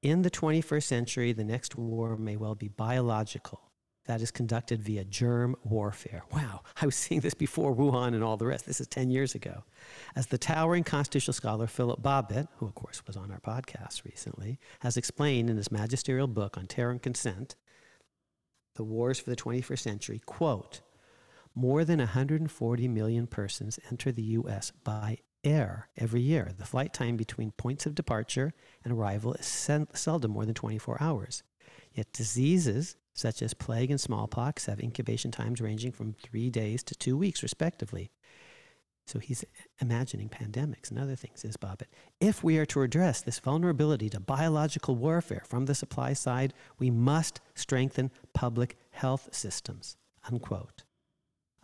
In 0.02 0.22
the 0.22 0.30
21st 0.30 0.82
century, 0.84 1.32
the 1.32 1.44
next 1.44 1.76
war 1.76 2.16
may 2.16 2.36
well 2.36 2.54
be 2.54 2.68
biological, 2.68 3.65
that 4.06 4.22
is 4.22 4.30
conducted 4.30 4.82
via 4.82 5.04
germ 5.04 5.56
warfare. 5.64 6.22
Wow, 6.32 6.62
I 6.80 6.86
was 6.86 6.96
seeing 6.96 7.20
this 7.20 7.34
before 7.34 7.74
Wuhan 7.74 8.14
and 8.14 8.22
all 8.22 8.36
the 8.36 8.46
rest. 8.46 8.66
This 8.66 8.80
is 8.80 8.86
10 8.86 9.10
years 9.10 9.34
ago. 9.34 9.64
As 10.14 10.26
the 10.28 10.38
towering 10.38 10.84
constitutional 10.84 11.34
scholar 11.34 11.66
Philip 11.66 12.02
Bobbitt, 12.02 12.48
who 12.56 12.66
of 12.66 12.74
course 12.74 13.06
was 13.06 13.16
on 13.16 13.30
our 13.30 13.40
podcast 13.40 14.04
recently, 14.04 14.58
has 14.80 14.96
explained 14.96 15.50
in 15.50 15.56
his 15.56 15.72
magisterial 15.72 16.26
book 16.26 16.56
on 16.56 16.66
terror 16.66 16.90
and 16.90 17.02
consent, 17.02 17.56
The 18.76 18.84
Wars 18.84 19.18
for 19.18 19.30
the 19.30 19.36
21st 19.36 19.78
Century, 19.78 20.22
quote, 20.24 20.80
more 21.54 21.84
than 21.84 21.98
140 21.98 22.88
million 22.88 23.26
persons 23.26 23.80
enter 23.90 24.12
the 24.12 24.22
U.S. 24.22 24.72
by 24.84 25.18
air 25.42 25.88
every 25.96 26.20
year. 26.20 26.52
The 26.56 26.66
flight 26.66 26.92
time 26.92 27.16
between 27.16 27.52
points 27.52 27.86
of 27.86 27.94
departure 27.94 28.52
and 28.84 28.92
arrival 28.92 29.32
is 29.34 29.46
seldom 29.94 30.32
more 30.32 30.44
than 30.44 30.54
24 30.54 30.98
hours. 31.00 31.42
Yet 31.94 32.12
diseases 32.12 32.96
such 33.16 33.42
as 33.42 33.54
plague 33.54 33.90
and 33.90 34.00
smallpox, 34.00 34.66
have 34.66 34.78
incubation 34.78 35.32
times 35.32 35.60
ranging 35.60 35.90
from 35.90 36.12
three 36.12 36.50
days 36.50 36.84
to 36.84 36.94
two 36.94 37.16
weeks, 37.16 37.42
respectively. 37.42 38.12
So 39.06 39.18
he's 39.18 39.44
imagining 39.80 40.28
pandemics 40.28 40.90
and 40.90 40.98
other 40.98 41.16
things, 41.16 41.44
is 41.44 41.56
Bobbitt. 41.56 41.86
If 42.20 42.44
we 42.44 42.58
are 42.58 42.66
to 42.66 42.82
address 42.82 43.22
this 43.22 43.38
vulnerability 43.38 44.10
to 44.10 44.20
biological 44.20 44.96
warfare 44.96 45.44
from 45.46 45.64
the 45.64 45.74
supply 45.74 46.12
side, 46.12 46.52
we 46.78 46.90
must 46.90 47.40
strengthen 47.54 48.10
public 48.34 48.76
health 48.90 49.28
systems. 49.32 49.96
Unquote. 50.30 50.82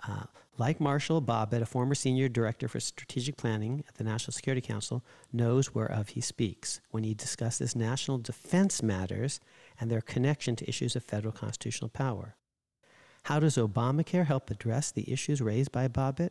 Uh, 0.09 0.24
like 0.57 0.80
Marshall, 0.80 1.20
Bobbitt, 1.20 1.62
a 1.62 1.66
former 1.66 1.94
senior 1.94 2.28
director 2.28 2.68
for 2.68 2.80
strategic 2.80 3.36
planning 3.36 3.84
at 3.88 3.96
the 3.96 4.05
National 4.05 4.32
Security 4.32 4.61
Council, 4.61 5.05
knows 5.32 5.74
whereof 5.74 6.11
he 6.11 6.20
speaks 6.20 6.80
when 6.90 7.05
he 7.05 7.14
discusses 7.14 7.74
national 7.74 8.18
defense 8.18 8.82
matters 8.82 9.40
and 9.80 9.90
their 9.90 10.00
connection 10.00 10.56
to 10.56 10.68
issues 10.68 10.96
of 10.96 11.04
federal 11.04 11.32
constitutional 11.32 11.90
power. 11.90 12.36
How 13.24 13.38
does 13.38 13.56
Obamacare 13.56 14.26
help 14.26 14.50
address 14.50 14.90
the 14.90 15.10
issues 15.10 15.40
raised 15.40 15.70
by 15.72 15.88
Bobbitt? 15.88 16.30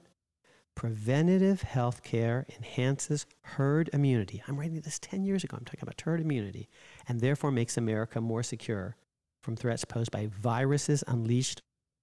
Preventative 0.76 1.62
health 1.64 2.04
care 2.04 2.46
enhances 2.56 3.26
herd 3.42 3.90
immunity. 3.94 4.42
I'm 4.48 4.58
writing 4.58 4.80
this 4.82 5.00
10 5.00 5.24
years 5.24 5.44
ago. 5.44 5.58
I'm 5.58 5.66
talking 5.66 5.84
about 5.84 6.02
herd 6.02 6.22
immunity, 6.22 6.70
and 7.08 7.20
therefore 7.20 7.52
makes 7.52 7.78
America 7.78 8.22
more 8.22 8.44
secure 8.44 8.96
from 9.42 9.56
threats 9.56 9.86
posed 9.86 10.12
by 10.12 10.28
viruses 10.28 11.04
unleashed 11.08 11.62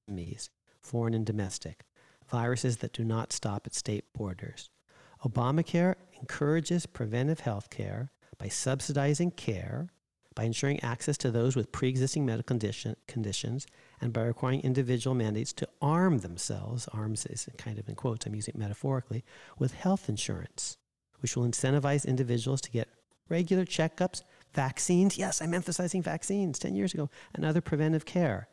enemies, 0.08 0.50
foreign 0.80 1.14
and 1.14 1.24
domestic, 1.24 1.84
viruses 2.28 2.78
that 2.78 2.92
do 2.92 3.04
not 3.04 3.32
stop 3.32 3.66
at 3.66 3.74
state 3.74 4.04
borders. 4.12 4.70
Obamacare 5.24 5.94
encourages 6.20 6.86
preventive 6.86 7.40
health 7.40 7.70
care 7.70 8.10
by 8.38 8.48
subsidizing 8.48 9.30
care, 9.32 9.88
by 10.38 10.44
ensuring 10.44 10.80
access 10.84 11.18
to 11.18 11.32
those 11.32 11.56
with 11.56 11.72
pre 11.72 11.88
existing 11.88 12.24
medical 12.24 12.44
condition, 12.44 12.94
conditions, 13.08 13.66
and 14.00 14.12
by 14.12 14.22
requiring 14.22 14.60
individual 14.60 15.12
mandates 15.12 15.52
to 15.52 15.68
arm 15.82 16.18
themselves, 16.18 16.86
arms 16.92 17.26
is 17.26 17.48
kind 17.58 17.76
of 17.76 17.88
in 17.88 17.96
quotes, 17.96 18.24
I'm 18.24 18.36
using 18.36 18.54
it 18.54 18.58
metaphorically, 18.58 19.24
with 19.58 19.74
health 19.74 20.08
insurance, 20.08 20.76
which 21.18 21.36
will 21.36 21.42
incentivize 21.42 22.06
individuals 22.06 22.60
to 22.60 22.70
get 22.70 22.86
regular 23.28 23.64
checkups, 23.64 24.22
vaccines. 24.54 25.18
Yes, 25.18 25.42
I'm 25.42 25.54
emphasizing 25.54 26.04
vaccines 26.04 26.60
10 26.60 26.76
years 26.76 26.94
ago, 26.94 27.10
and 27.34 27.44
other 27.44 27.60
preventive 27.60 28.04
care. 28.04 28.46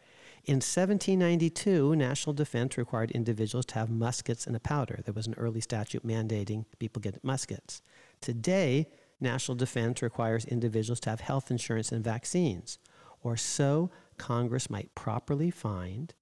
In 0.43 0.55
1792, 0.55 1.95
national 1.95 2.33
defense 2.33 2.79
required 2.79 3.11
individuals 3.11 3.67
to 3.67 3.75
have 3.75 3.91
muskets 3.91 4.47
and 4.47 4.55
a 4.55 4.59
powder. 4.59 5.01
There 5.05 5.13
was 5.13 5.27
an 5.27 5.35
early 5.37 5.61
statute 5.61 6.03
mandating 6.03 6.65
people 6.79 6.99
get 6.99 7.23
muskets. 7.23 7.83
Today, 8.21 8.87
national 9.19 9.55
defense 9.55 10.01
requires 10.01 10.45
individuals 10.45 10.99
to 11.01 11.09
have 11.09 11.21
health 11.21 11.51
insurance 11.51 11.91
and 11.91 12.03
vaccines, 12.03 12.77
or 13.21 13.37
so 13.37 13.89
Congress 14.17 14.69
might 14.69 14.93
properly 14.95 15.51
find. 15.51 16.13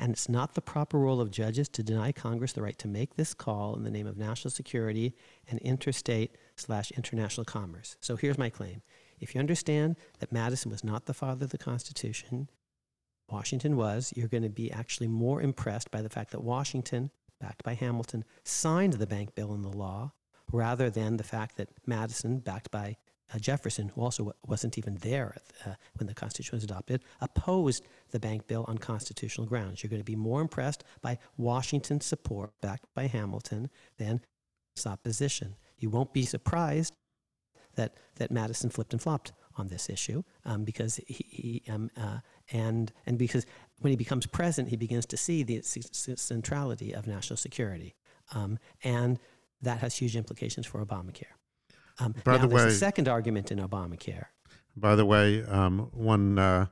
And 0.00 0.12
it's 0.12 0.28
not 0.28 0.54
the 0.54 0.60
proper 0.60 0.98
role 0.98 1.20
of 1.20 1.30
judges 1.30 1.68
to 1.70 1.82
deny 1.82 2.12
Congress 2.12 2.52
the 2.52 2.62
right 2.62 2.78
to 2.78 2.86
make 2.86 3.14
this 3.14 3.34
call 3.34 3.74
in 3.74 3.82
the 3.82 3.90
name 3.90 4.06
of 4.06 4.16
national 4.16 4.52
security 4.52 5.14
and 5.50 5.58
interstate 5.58 6.36
slash 6.54 6.92
international 6.92 7.44
commerce. 7.44 7.96
So 8.00 8.14
here's 8.14 8.38
my 8.38 8.48
claim. 8.48 8.82
If 9.18 9.34
you 9.34 9.40
understand 9.40 9.96
that 10.20 10.30
Madison 10.30 10.70
was 10.70 10.84
not 10.84 11.06
the 11.06 11.14
father 11.14 11.44
of 11.44 11.50
the 11.50 11.58
Constitution, 11.58 12.48
Washington 13.28 13.76
was, 13.76 14.12
you're 14.16 14.28
going 14.28 14.44
to 14.44 14.48
be 14.48 14.70
actually 14.70 15.08
more 15.08 15.42
impressed 15.42 15.90
by 15.90 16.00
the 16.00 16.08
fact 16.08 16.30
that 16.30 16.44
Washington, 16.44 17.10
backed 17.40 17.64
by 17.64 17.74
Hamilton, 17.74 18.24
signed 18.44 18.94
the 18.94 19.06
bank 19.06 19.34
bill 19.34 19.52
in 19.52 19.62
the 19.62 19.68
law 19.68 20.12
rather 20.52 20.90
than 20.90 21.16
the 21.16 21.24
fact 21.24 21.56
that 21.56 21.68
Madison, 21.86 22.38
backed 22.38 22.70
by 22.70 22.96
uh, 23.34 23.38
Jefferson, 23.38 23.90
who 23.90 24.00
also 24.00 24.32
wasn't 24.46 24.78
even 24.78 24.96
there 24.96 25.36
uh, 25.66 25.74
when 25.96 26.06
the 26.06 26.14
Constitution 26.14 26.56
was 26.56 26.64
adopted, 26.64 27.02
opposed 27.20 27.86
the 28.10 28.20
bank 28.20 28.46
bill 28.46 28.64
on 28.68 28.78
constitutional 28.78 29.46
grounds. 29.46 29.82
You're 29.82 29.90
going 29.90 30.00
to 30.00 30.04
be 30.04 30.16
more 30.16 30.40
impressed 30.40 30.84
by 31.02 31.18
Washington's 31.36 32.06
support, 32.06 32.52
backed 32.60 32.86
by 32.94 33.06
Hamilton, 33.06 33.68
than 33.98 34.20
opposition. 34.86 35.56
You 35.78 35.90
won't 35.90 36.12
be 36.12 36.24
surprised 36.24 36.94
that, 37.74 37.94
that 38.16 38.30
Madison 38.30 38.70
flipped 38.70 38.92
and 38.92 39.02
flopped 39.02 39.32
on 39.56 39.68
this 39.68 39.90
issue 39.90 40.22
um, 40.44 40.64
because 40.64 40.96
he, 41.06 41.26
he 41.28 41.62
um, 41.68 41.90
uh, 41.96 42.18
and 42.52 42.92
and 43.06 43.18
because 43.18 43.44
when 43.80 43.90
he 43.90 43.96
becomes 43.96 44.26
president, 44.26 44.68
he 44.68 44.76
begins 44.76 45.04
to 45.06 45.16
see 45.16 45.42
the 45.42 45.60
centrality 45.62 46.92
of 46.92 47.06
national 47.06 47.36
security, 47.36 47.94
um, 48.32 48.58
and 48.84 49.18
that 49.62 49.78
has 49.78 49.96
huge 49.96 50.16
implications 50.16 50.66
for 50.66 50.84
Obamacare. 50.84 51.24
Um, 51.98 52.14
by 52.24 52.36
now, 52.36 52.46
the 52.46 52.54
way, 52.54 52.66
a 52.66 52.70
second 52.70 53.08
argument 53.08 53.50
in 53.50 53.58
Obamacare. 53.58 54.26
By 54.76 54.94
the 54.94 55.04
way, 55.04 55.42
um, 55.44 55.90
one 55.92 56.38
uh, 56.38 56.66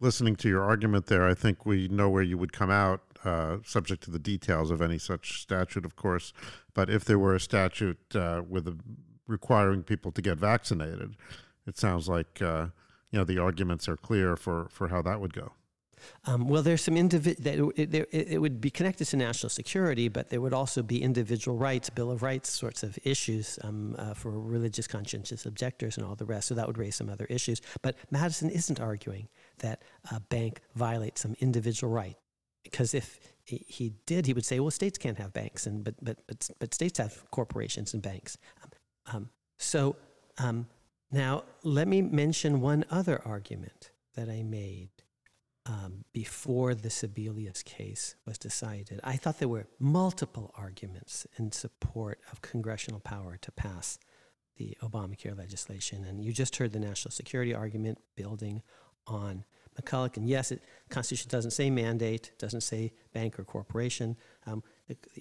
listening 0.00 0.36
to 0.36 0.48
your 0.48 0.62
argument 0.62 1.06
there, 1.06 1.26
I 1.26 1.34
think 1.34 1.66
we 1.66 1.88
know 1.88 2.08
where 2.08 2.22
you 2.22 2.38
would 2.38 2.52
come 2.52 2.70
out, 2.70 3.02
uh, 3.24 3.58
subject 3.64 4.02
to 4.04 4.10
the 4.10 4.18
details 4.18 4.70
of 4.70 4.80
any 4.80 4.98
such 4.98 5.40
statute, 5.40 5.84
of 5.84 5.94
course. 5.96 6.32
But 6.74 6.88
if 6.88 7.04
there 7.04 7.18
were 7.18 7.34
a 7.34 7.40
statute 7.40 8.16
uh, 8.16 8.42
with 8.48 8.66
a, 8.66 8.76
requiring 9.26 9.82
people 9.82 10.10
to 10.12 10.22
get 10.22 10.38
vaccinated, 10.38 11.16
it 11.66 11.78
sounds 11.78 12.08
like 12.08 12.40
uh, 12.40 12.68
you 13.10 13.18
know 13.18 13.24
the 13.24 13.38
arguments 13.38 13.88
are 13.88 13.96
clear 13.96 14.36
for 14.36 14.68
for 14.70 14.88
how 14.88 15.02
that 15.02 15.20
would 15.20 15.34
go. 15.34 15.52
Um, 16.24 16.48
well, 16.48 16.62
there's 16.62 16.82
some 16.82 16.96
individual. 16.96 17.72
It, 17.76 17.94
it, 18.12 18.40
would 18.40 18.60
be 18.60 18.70
connected 18.70 19.06
to 19.06 19.16
national 19.16 19.50
security, 19.50 20.08
but 20.08 20.30
there 20.30 20.40
would 20.40 20.52
also 20.52 20.82
be 20.82 21.02
individual 21.02 21.56
rights, 21.56 21.90
Bill 21.90 22.10
of 22.10 22.22
Rights 22.22 22.50
sorts 22.50 22.82
of 22.82 22.98
issues 23.04 23.58
um, 23.62 23.94
uh, 23.98 24.14
for 24.14 24.30
religious 24.30 24.86
conscientious 24.86 25.46
objectors 25.46 25.96
and 25.96 26.06
all 26.06 26.14
the 26.14 26.24
rest. 26.24 26.48
So 26.48 26.54
that 26.54 26.66
would 26.66 26.78
raise 26.78 26.96
some 26.96 27.08
other 27.08 27.26
issues. 27.26 27.60
But 27.82 27.96
Madison 28.10 28.50
isn't 28.50 28.80
arguing 28.80 29.28
that 29.58 29.82
a 30.10 30.20
bank 30.20 30.60
violates 30.74 31.22
some 31.22 31.36
individual 31.40 31.92
right, 31.92 32.16
because 32.62 32.94
if 32.94 33.18
he 33.44 33.92
did, 34.06 34.26
he 34.26 34.32
would 34.32 34.44
say, 34.44 34.60
well, 34.60 34.70
states 34.70 34.98
can't 34.98 35.18
have 35.18 35.32
banks, 35.32 35.66
and 35.66 35.84
but 35.84 35.94
but 36.02 36.18
but, 36.26 36.48
but 36.58 36.74
states 36.74 36.98
have 36.98 37.30
corporations 37.30 37.94
and 37.94 38.02
banks. 38.02 38.38
Um, 38.62 38.70
um 39.14 39.30
so 39.58 39.96
um, 40.38 40.66
now 41.10 41.44
let 41.62 41.88
me 41.88 42.02
mention 42.02 42.60
one 42.60 42.84
other 42.90 43.20
argument 43.24 43.90
that 44.14 44.28
I 44.28 44.42
made 44.42 44.90
um, 45.66 46.04
before 46.12 46.74
the 46.74 46.88
Sebelius 46.88 47.64
case 47.64 48.16
was 48.26 48.38
decided. 48.38 49.00
I 49.04 49.16
thought 49.16 49.38
there 49.38 49.48
were 49.48 49.68
multiple 49.78 50.52
arguments 50.56 51.26
in 51.38 51.52
support 51.52 52.20
of 52.32 52.42
congressional 52.42 53.00
power 53.00 53.36
to 53.40 53.52
pass 53.52 53.98
the 54.56 54.76
Obamacare 54.82 55.36
legislation. 55.36 56.04
And 56.04 56.24
you 56.24 56.32
just 56.32 56.56
heard 56.56 56.72
the 56.72 56.80
national 56.80 57.12
security 57.12 57.54
argument 57.54 57.98
building 58.16 58.62
on 59.06 59.44
McCulloch. 59.80 60.16
And 60.16 60.28
yes, 60.28 60.50
the 60.50 60.60
Constitution 60.90 61.30
doesn't 61.30 61.52
say 61.52 61.70
mandate, 61.70 62.32
doesn't 62.38 62.60
say 62.62 62.92
bank 63.12 63.38
or 63.38 63.44
corporation. 63.44 64.16
Um, 64.46 64.62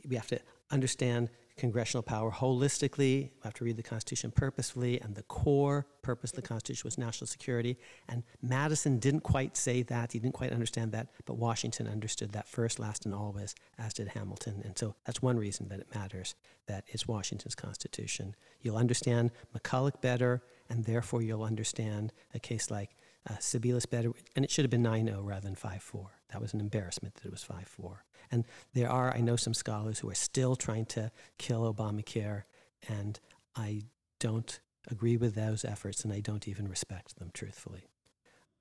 we 0.08 0.16
have 0.16 0.28
to 0.28 0.40
understand 0.72 1.30
congressional 1.62 2.02
power 2.02 2.32
holistically. 2.32 3.30
We 3.30 3.42
have 3.44 3.54
to 3.54 3.64
read 3.64 3.78
the 3.78 3.84
Constitution 3.84 4.32
purposefully, 4.32 5.00
and 5.00 5.14
the 5.14 5.22
core 5.24 5.86
purpose 6.02 6.32
of 6.32 6.38
the 6.38 6.42
Constitution 6.42 6.82
was 6.86 6.98
national 6.98 7.28
security. 7.28 7.78
And 8.10 8.24
Madison 8.42 8.98
didn't 8.98 9.22
quite 9.22 9.56
say 9.56 9.84
that, 9.84 10.12
he 10.12 10.20
didn't 10.20 10.34
quite 10.34 10.52
understand 10.52 10.92
that, 10.94 11.10
but 11.26 11.36
Washington 11.36 11.88
understood 11.88 12.32
that 12.32 12.48
first, 12.48 12.80
last, 12.80 13.06
and 13.06 13.14
always, 13.14 13.54
as 13.78 13.94
did 13.94 14.08
Hamilton. 14.10 14.64
And 14.66 14.76
so 14.76 14.96
that's 15.06 15.22
one 15.22 15.38
reason 15.38 15.68
that 15.70 15.80
it 15.80 15.94
matters 15.94 16.34
that 16.66 16.84
it's 16.88 17.08
Washington's 17.08 17.56
Constitution. 17.56 18.36
You'll 18.62 18.78
understand 18.78 19.30
McCulloch 19.56 20.02
better, 20.02 20.42
and 20.68 20.86
therefore 20.86 21.22
you'll 21.22 21.44
understand 21.44 22.12
a 22.34 22.40
case 22.40 22.72
like 22.72 22.96
uh, 23.30 23.36
Sebelius 23.36 23.88
better, 23.88 24.12
and 24.36 24.44
it 24.44 24.50
should 24.50 24.66
have 24.66 24.72
been 24.72 24.82
9 24.82 25.06
0 25.06 25.22
rather 25.22 25.42
than 25.42 25.56
5 25.56 25.84
4. 25.84 26.21
That 26.32 26.42
was 26.42 26.54
an 26.54 26.60
embarrassment 26.60 27.16
that 27.16 27.26
it 27.26 27.32
was 27.32 27.44
5 27.44 27.68
4. 27.68 28.06
And 28.32 28.46
there 28.74 28.90
are, 28.90 29.14
I 29.14 29.22
know, 29.22 29.36
some 29.36 29.54
scholars 29.54 30.00
who 30.00 30.10
are 30.10 30.16
still 30.16 30.56
trying 30.56 30.86
to 30.88 31.12
kill 31.38 31.72
Obamacare, 31.72 32.44
and 32.88 33.20
I 33.56 33.84
don't 34.20 34.60
agree 34.90 35.18
with 35.18 35.36
those 35.36 35.66
efforts, 35.66 36.04
and 36.04 36.14
I 36.14 36.22
don't 36.22 36.48
even 36.48 36.68
respect 36.68 37.18
them, 37.18 37.32
truthfully. 37.34 37.90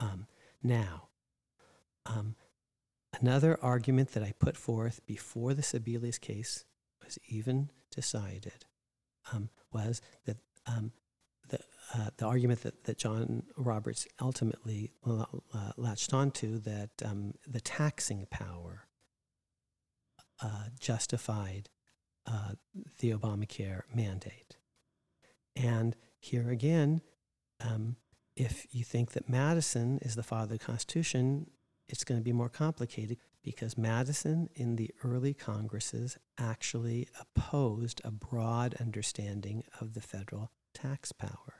Um, 0.00 0.26
now, 0.62 1.08
um, 2.06 2.34
another 3.20 3.58
argument 3.62 4.12
that 4.12 4.22
I 4.22 4.32
put 4.38 4.56
forth 4.56 5.00
before 5.06 5.54
the 5.54 5.62
Sebelius 5.62 6.20
case 6.20 6.64
was 7.02 7.18
even 7.28 7.70
decided 7.90 8.64
um, 9.32 9.50
was 9.72 10.00
that 10.26 10.38
um, 10.66 10.92
uh, 11.94 12.10
the 12.18 12.26
argument 12.26 12.62
that, 12.62 12.84
that 12.84 12.98
John 12.98 13.42
Roberts 13.56 14.06
ultimately 14.20 14.92
uh, 15.04 15.24
latched 15.76 16.14
onto 16.14 16.58
that 16.60 16.90
um, 17.04 17.34
the 17.46 17.60
taxing 17.60 18.26
power 18.30 18.86
uh, 20.42 20.64
justified 20.78 21.68
uh, 22.26 22.52
the 22.98 23.10
Obamacare 23.10 23.82
mandate. 23.94 24.56
And 25.56 25.96
here 26.18 26.50
again, 26.50 27.02
um, 27.60 27.96
if 28.36 28.66
you 28.70 28.84
think 28.84 29.12
that 29.12 29.28
Madison 29.28 29.98
is 30.02 30.14
the 30.14 30.22
father 30.22 30.54
of 30.54 30.60
the 30.60 30.64
Constitution, 30.64 31.50
it's 31.88 32.04
going 32.04 32.20
to 32.20 32.24
be 32.24 32.32
more 32.32 32.48
complicated 32.48 33.18
because 33.42 33.76
Madison 33.76 34.48
in 34.54 34.76
the 34.76 34.90
early 35.02 35.34
Congresses 35.34 36.18
actually 36.38 37.08
opposed 37.18 38.00
a 38.04 38.10
broad 38.10 38.74
understanding 38.80 39.64
of 39.80 39.94
the 39.94 40.00
federal 40.00 40.52
tax 40.72 41.10
power. 41.10 41.59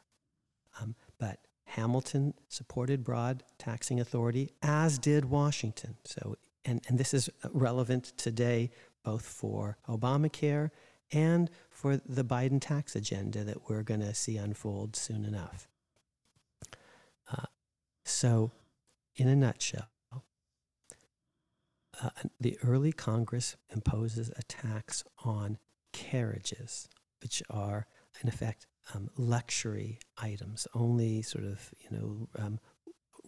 Um, 0.79 0.95
but 1.19 1.39
Hamilton 1.65 2.35
supported 2.49 3.05
broad 3.05 3.43
taxing 3.59 4.01
authority, 4.01 4.51
as 4.63 4.99
did 4.99 5.25
Washington. 5.25 5.97
So 6.05 6.37
and, 6.65 6.81
and 6.89 6.99
this 6.99 7.15
is 7.15 7.31
relevant 7.53 8.13
today 8.17 8.71
both 9.03 9.25
for 9.25 9.79
Obamacare 9.89 10.71
and 11.13 11.51
for 11.71 11.97
the 11.97 12.25
Biden 12.25 12.61
tax 12.61 12.95
agenda 12.95 13.45
that 13.45 13.69
we're 13.69 13.83
going 13.83 14.01
to 14.01 14.15
see 14.15 14.37
unfold 14.37 14.95
soon 14.95 15.25
enough. 15.25 15.69
Uh, 17.31 17.47
so, 18.05 18.53
in 19.17 19.27
a 19.27 19.35
nutshell, 19.35 19.89
uh, 22.03 22.11
the 22.39 22.59
early 22.63 22.93
Congress 22.93 23.57
imposes 23.75 24.31
a 24.37 24.43
tax 24.45 25.03
on 25.25 25.59
carriages, 25.93 26.89
which 27.23 27.43
are, 27.51 27.87
in 28.23 28.29
effect, 28.29 28.67
um, 28.95 29.11
luxury 29.17 29.99
items. 30.19 30.67
Only 30.75 31.23
sort 31.23 31.45
of, 31.45 31.71
you 31.79 31.97
know, 31.97 32.29
um, 32.39 32.61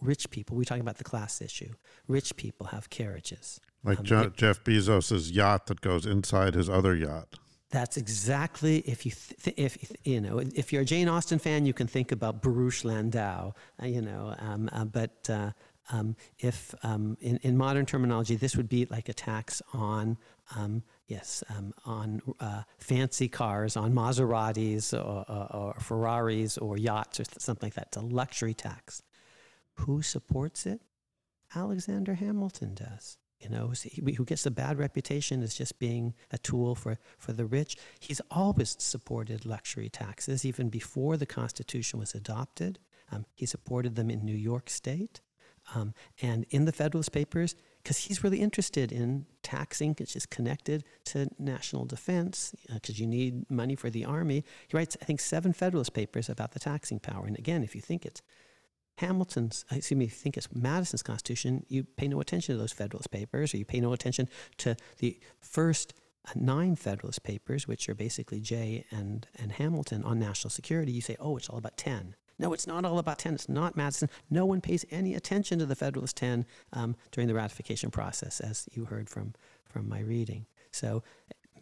rich 0.01 0.29
people, 0.29 0.57
we're 0.57 0.63
talking 0.63 0.81
about 0.81 0.97
the 0.97 1.03
class 1.03 1.41
issue, 1.41 1.73
rich 2.07 2.35
people 2.35 2.67
have 2.67 2.89
carriages. 2.89 3.59
Like 3.83 3.99
Um, 3.99 4.05
Je- 4.05 4.31
Jeff 4.35 4.63
Bezos's 4.63 5.31
yacht 5.31 5.67
that 5.67 5.81
goes 5.81 6.05
inside 6.05 6.55
his 6.55 6.69
other 6.69 6.95
yacht. 6.95 7.39
That's 7.69 7.97
exactly 7.97 8.79
if 8.79 9.03
you 9.05 9.11
th- 9.11 9.57
if 9.57 9.91
you 10.03 10.21
know 10.21 10.37
if 10.39 10.71
you're 10.71 10.83
a 10.83 10.85
Jane 10.85 11.09
Austen 11.09 11.39
fan, 11.39 11.65
you 11.65 11.73
can 11.73 11.87
think 11.87 12.11
about 12.11 12.43
barouche 12.43 12.85
landau, 12.85 13.53
uh, 13.81 13.87
you 13.87 13.99
know. 14.01 14.35
Um, 14.37 14.69
uh, 14.71 14.85
but 14.85 15.27
uh, 15.27 15.51
um, 15.89 16.15
if 16.37 16.75
um, 16.83 17.17
in, 17.19 17.37
in 17.37 17.57
modern 17.57 17.87
terminology, 17.87 18.35
this 18.35 18.55
would 18.55 18.69
be 18.69 18.85
like 18.85 19.09
a 19.09 19.13
tax 19.13 19.59
on 19.73 20.17
um, 20.55 20.83
yes 21.07 21.43
um, 21.49 21.73
on 21.85 22.21
uh, 22.39 22.63
fancy 22.77 23.27
cars, 23.27 23.75
on 23.77 23.93
Maseratis 23.93 24.93
or, 24.93 25.25
or, 25.29 25.55
or 25.55 25.73
Ferraris 25.79 26.57
or 26.57 26.77
yachts 26.77 27.19
or 27.19 27.23
something 27.37 27.67
like 27.67 27.75
that. 27.75 27.87
It's 27.87 27.97
a 27.97 28.01
luxury 28.01 28.53
tax. 28.53 29.03
Who 29.75 30.01
supports 30.01 30.65
it? 30.65 30.81
Alexander 31.55 32.15
Hamilton 32.15 32.73
does. 32.73 33.17
You 33.39 33.49
know, 33.49 33.73
who 34.15 34.23
gets 34.23 34.45
a 34.45 34.51
bad 34.51 34.77
reputation 34.77 35.43
as 35.43 35.53
just 35.53 35.77
being 35.77 36.13
a 36.31 36.37
tool 36.37 36.75
for, 36.75 36.97
for 37.17 37.33
the 37.33 37.45
rich. 37.45 37.75
He's 37.99 38.21
always 38.31 38.77
supported 38.79 39.45
luxury 39.45 39.89
taxes, 39.89 40.45
even 40.45 40.69
before 40.69 41.17
the 41.17 41.25
Constitution 41.25 41.99
was 41.99 42.15
adopted. 42.15 42.79
Um, 43.11 43.25
he 43.33 43.45
supported 43.45 43.95
them 43.95 44.09
in 44.09 44.23
New 44.23 44.35
York 44.35 44.69
State. 44.69 45.19
Um, 45.75 45.93
and 46.21 46.45
in 46.51 46.63
the 46.63 46.71
Federalist 46.71 47.11
Papers, 47.11 47.55
because 47.83 47.97
he's 47.97 48.23
really 48.23 48.39
interested 48.39 48.91
in 48.91 49.25
taxing, 49.41 49.93
which 49.99 50.15
is 50.15 50.25
connected 50.25 50.85
to 51.03 51.27
national 51.37 51.85
defense, 51.85 52.55
because 52.73 52.99
you 52.99 53.05
need 53.05 53.49
money 53.51 53.75
for 53.75 53.89
the 53.89 54.05
army. 54.05 54.45
He 54.67 54.77
writes, 54.77 54.95
I 55.01 55.05
think, 55.05 55.19
seven 55.19 55.51
Federalist 55.51 55.93
Papers 55.93 56.29
about 56.29 56.53
the 56.53 56.59
taxing 56.59 56.99
power. 56.99 57.25
And 57.25 57.37
again, 57.37 57.61
if 57.61 57.75
you 57.75 57.81
think 57.81 58.05
it's 58.05 58.21
Hamilton's, 58.97 59.65
uh, 59.71 59.75
excuse 59.75 59.97
me, 59.97 60.05
if 60.05 60.11
you 60.11 60.17
think 60.17 60.37
it's 60.37 60.53
Madison's 60.53 61.03
Constitution, 61.03 61.65
you 61.67 61.83
pay 61.83 62.07
no 62.07 62.21
attention 62.21 62.55
to 62.55 62.59
those 62.59 62.71
Federalist 62.71 63.11
Papers, 63.11 63.53
or 63.53 63.57
you 63.57 63.65
pay 63.65 63.81
no 63.81 63.91
attention 63.91 64.29
to 64.57 64.77
the 64.99 65.19
first 65.41 65.93
uh, 66.25 66.31
nine 66.35 66.75
Federalist 66.75 67.23
Papers, 67.23 67.67
which 67.67 67.89
are 67.89 67.95
basically 67.95 68.39
Jay 68.39 68.85
and, 68.91 69.27
and 69.37 69.51
Hamilton 69.53 70.03
on 70.03 70.19
national 70.19 70.51
security. 70.51 70.91
You 70.91 71.01
say, 71.01 71.17
oh, 71.19 71.35
it's 71.37 71.49
all 71.49 71.57
about 71.57 71.75
10. 71.77 72.15
No, 72.39 72.53
it's 72.53 72.67
not 72.67 72.85
all 72.85 72.99
about 72.99 73.19
10. 73.19 73.35
It's 73.35 73.49
not 73.49 73.75
Madison. 73.77 74.09
No 74.29 74.45
one 74.45 74.61
pays 74.61 74.85
any 74.91 75.13
attention 75.13 75.59
to 75.59 75.65
the 75.65 75.75
Federalist 75.75 76.17
10 76.17 76.45
um, 76.73 76.95
during 77.11 77.27
the 77.27 77.33
ratification 77.33 77.91
process, 77.91 78.39
as 78.39 78.67
you 78.73 78.85
heard 78.85 79.09
from, 79.09 79.33
from 79.65 79.87
my 79.87 79.99
reading. 79.99 80.45
So 80.71 81.03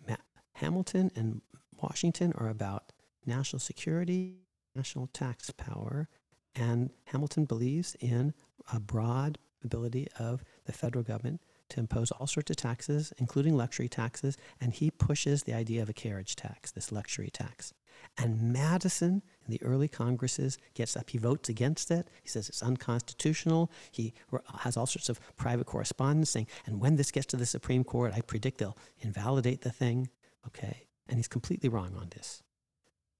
Ma- 0.07 0.15
Hamilton 0.53 1.11
and 1.15 1.41
Washington 1.81 2.33
are 2.37 2.49
about 2.49 2.91
national 3.25 3.59
security, 3.59 4.37
national 4.75 5.07
tax 5.07 5.51
power, 5.51 6.07
and 6.55 6.91
Hamilton 7.05 7.45
believes 7.45 7.95
in 7.99 8.33
a 8.73 8.79
broad 8.79 9.37
ability 9.63 10.07
of 10.19 10.43
the 10.65 10.73
federal 10.73 11.03
government 11.03 11.41
to 11.69 11.79
impose 11.79 12.11
all 12.11 12.27
sorts 12.27 12.49
of 12.49 12.57
taxes, 12.57 13.13
including 13.17 13.55
luxury 13.55 13.87
taxes, 13.87 14.37
and 14.59 14.73
he 14.73 14.91
pushes 14.91 15.43
the 15.43 15.53
idea 15.53 15.81
of 15.81 15.89
a 15.89 15.93
carriage 15.93 16.35
tax, 16.35 16.71
this 16.71 16.91
luxury 16.91 17.29
tax. 17.31 17.73
And 18.17 18.53
Madison 18.53 19.21
in 19.45 19.51
the 19.51 19.61
early 19.63 19.87
Congresses 19.87 20.57
gets 20.73 20.95
up, 20.95 21.09
he 21.09 21.17
votes 21.17 21.49
against 21.49 21.91
it. 21.91 22.07
He 22.21 22.29
says 22.29 22.49
it's 22.49 22.63
unconstitutional. 22.63 23.71
He 23.91 24.13
has 24.59 24.77
all 24.77 24.85
sorts 24.85 25.09
of 25.09 25.19
private 25.37 25.65
correspondence 25.65 26.29
saying, 26.29 26.47
and 26.65 26.79
when 26.79 26.95
this 26.95 27.11
gets 27.11 27.27
to 27.27 27.37
the 27.37 27.45
Supreme 27.45 27.83
Court, 27.83 28.13
I 28.15 28.21
predict 28.21 28.57
they'll 28.59 28.77
invalidate 28.99 29.61
the 29.61 29.71
thing. 29.71 30.09
Okay. 30.47 30.87
And 31.07 31.17
he's 31.17 31.27
completely 31.27 31.69
wrong 31.69 31.95
on 31.99 32.09
this. 32.15 32.43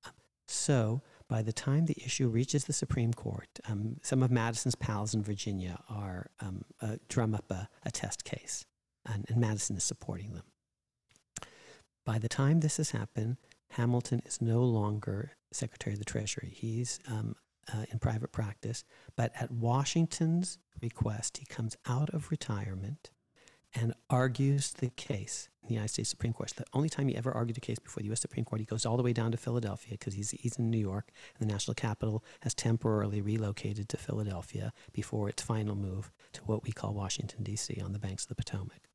Um, 0.06 0.14
So, 0.48 1.02
by 1.28 1.42
the 1.42 1.54
time 1.54 1.86
the 1.86 1.96
issue 2.04 2.28
reaches 2.28 2.66
the 2.66 2.74
Supreme 2.74 3.14
Court, 3.14 3.48
um, 3.70 3.98
some 4.02 4.22
of 4.22 4.32
Madison's 4.32 4.76
pals 4.76 5.14
in 5.14 5.24
Virginia 5.24 5.80
are 5.88 6.30
um, 6.42 6.64
uh, 6.82 6.98
drum 7.08 7.34
up 7.34 7.50
a, 7.50 7.70
a 7.86 7.92
test 7.92 8.26
case, 8.26 8.66
and, 9.06 9.26
and 9.30 9.38
Madison 9.38 9.78
is 9.78 9.84
supporting 9.86 10.34
them. 10.34 10.44
By 12.06 12.18
the 12.20 12.28
time 12.28 12.60
this 12.60 12.78
has 12.78 12.92
happened, 12.92 13.38
Hamilton 13.72 14.22
is 14.26 14.42
no 14.42 14.64
longer 14.64 15.32
Secretary 15.52 15.94
of 15.94 16.00
the 16.00 16.06
Treasury. 16.06 16.54
He's 16.56 17.00
um, 17.08 17.36
uh, 17.74 17.86
in 17.92 18.00
private 18.00 18.32
practice, 18.32 18.84
but 19.16 19.32
at 19.40 19.52
Washington's 19.52 20.58
request, 20.82 21.38
he 21.38 21.46
comes 21.46 21.78
out 21.88 22.10
of 22.10 22.32
retirement 22.32 23.12
and 23.74 23.94
argues 24.10 24.74
the 24.74 24.90
case 24.90 25.48
in 25.62 25.70
the 25.70 25.76
United 25.76 25.94
States 25.94 26.10
Supreme 26.10 26.34
Court. 26.34 26.50
It's 26.50 26.60
the 26.60 26.66
only 26.74 26.90
time 26.90 27.08
he 27.08 27.16
ever 27.16 27.32
argued 27.32 27.58
a 27.58 27.62
case 27.62 27.80
before 27.80 28.02
the 28.02 28.08
U.S. 28.08 28.20
Supreme 28.20 28.44
Court. 28.44 28.60
He 28.60 28.66
goes 28.66 28.86
all 28.86 28.98
the 28.98 29.04
way 29.04 29.14
down 29.14 29.32
to 29.32 29.38
Philadelphia 29.38 29.92
because 29.92 30.14
he's, 30.14 30.32
he's 30.32 30.58
in 30.58 30.70
New 30.70 30.78
York, 30.78 31.12
and 31.40 31.48
the 31.48 31.54
national 31.54 31.76
capital 31.76 32.24
has 32.42 32.54
temporarily 32.54 33.22
relocated 33.22 33.88
to 33.90 33.98
Philadelphia 33.98 34.74
before 34.92 35.30
its 35.30 35.42
final 35.42 35.76
move 35.76 36.12
to 36.34 36.42
what 36.42 36.64
we 36.64 36.72
call 36.72 36.94
Washington, 36.94 37.44
D.C., 37.44 37.80
on 37.82 37.94
the 37.94 38.00
banks 38.00 38.24
of 38.24 38.30
the 38.30 38.36
Potomac. 38.36 38.91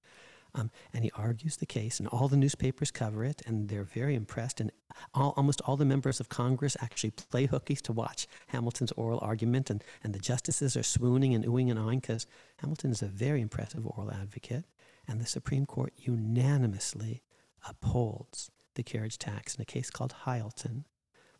Um, 0.56 0.70
and 0.94 1.04
he 1.04 1.10
argues 1.14 1.58
the 1.58 1.66
case, 1.66 2.00
and 2.00 2.08
all 2.08 2.28
the 2.28 2.36
newspapers 2.36 2.90
cover 2.90 3.24
it, 3.24 3.42
and 3.46 3.68
they're 3.68 3.84
very 3.84 4.14
impressed. 4.14 4.58
And 4.58 4.72
all, 5.12 5.34
almost 5.36 5.60
all 5.66 5.76
the 5.76 5.84
members 5.84 6.18
of 6.18 6.30
Congress 6.30 6.76
actually 6.80 7.10
play 7.10 7.46
hookies 7.46 7.82
to 7.82 7.92
watch 7.92 8.26
Hamilton's 8.48 8.92
oral 8.92 9.18
argument, 9.20 9.68
and, 9.68 9.84
and 10.02 10.14
the 10.14 10.18
justices 10.18 10.74
are 10.76 10.82
swooning 10.82 11.34
and 11.34 11.44
oohing 11.44 11.70
and 11.70 11.78
awing 11.78 12.00
because 12.00 12.26
Hamilton 12.56 12.90
is 12.90 13.02
a 13.02 13.06
very 13.06 13.42
impressive 13.42 13.86
oral 13.86 14.10
advocate. 14.10 14.64
And 15.06 15.20
the 15.20 15.26
Supreme 15.26 15.66
Court 15.66 15.92
unanimously 15.96 17.22
upholds 17.68 18.50
the 18.74 18.82
carriage 18.82 19.18
tax 19.18 19.54
in 19.54 19.62
a 19.62 19.66
case 19.66 19.90
called 19.90 20.14
Hylton, 20.24 20.86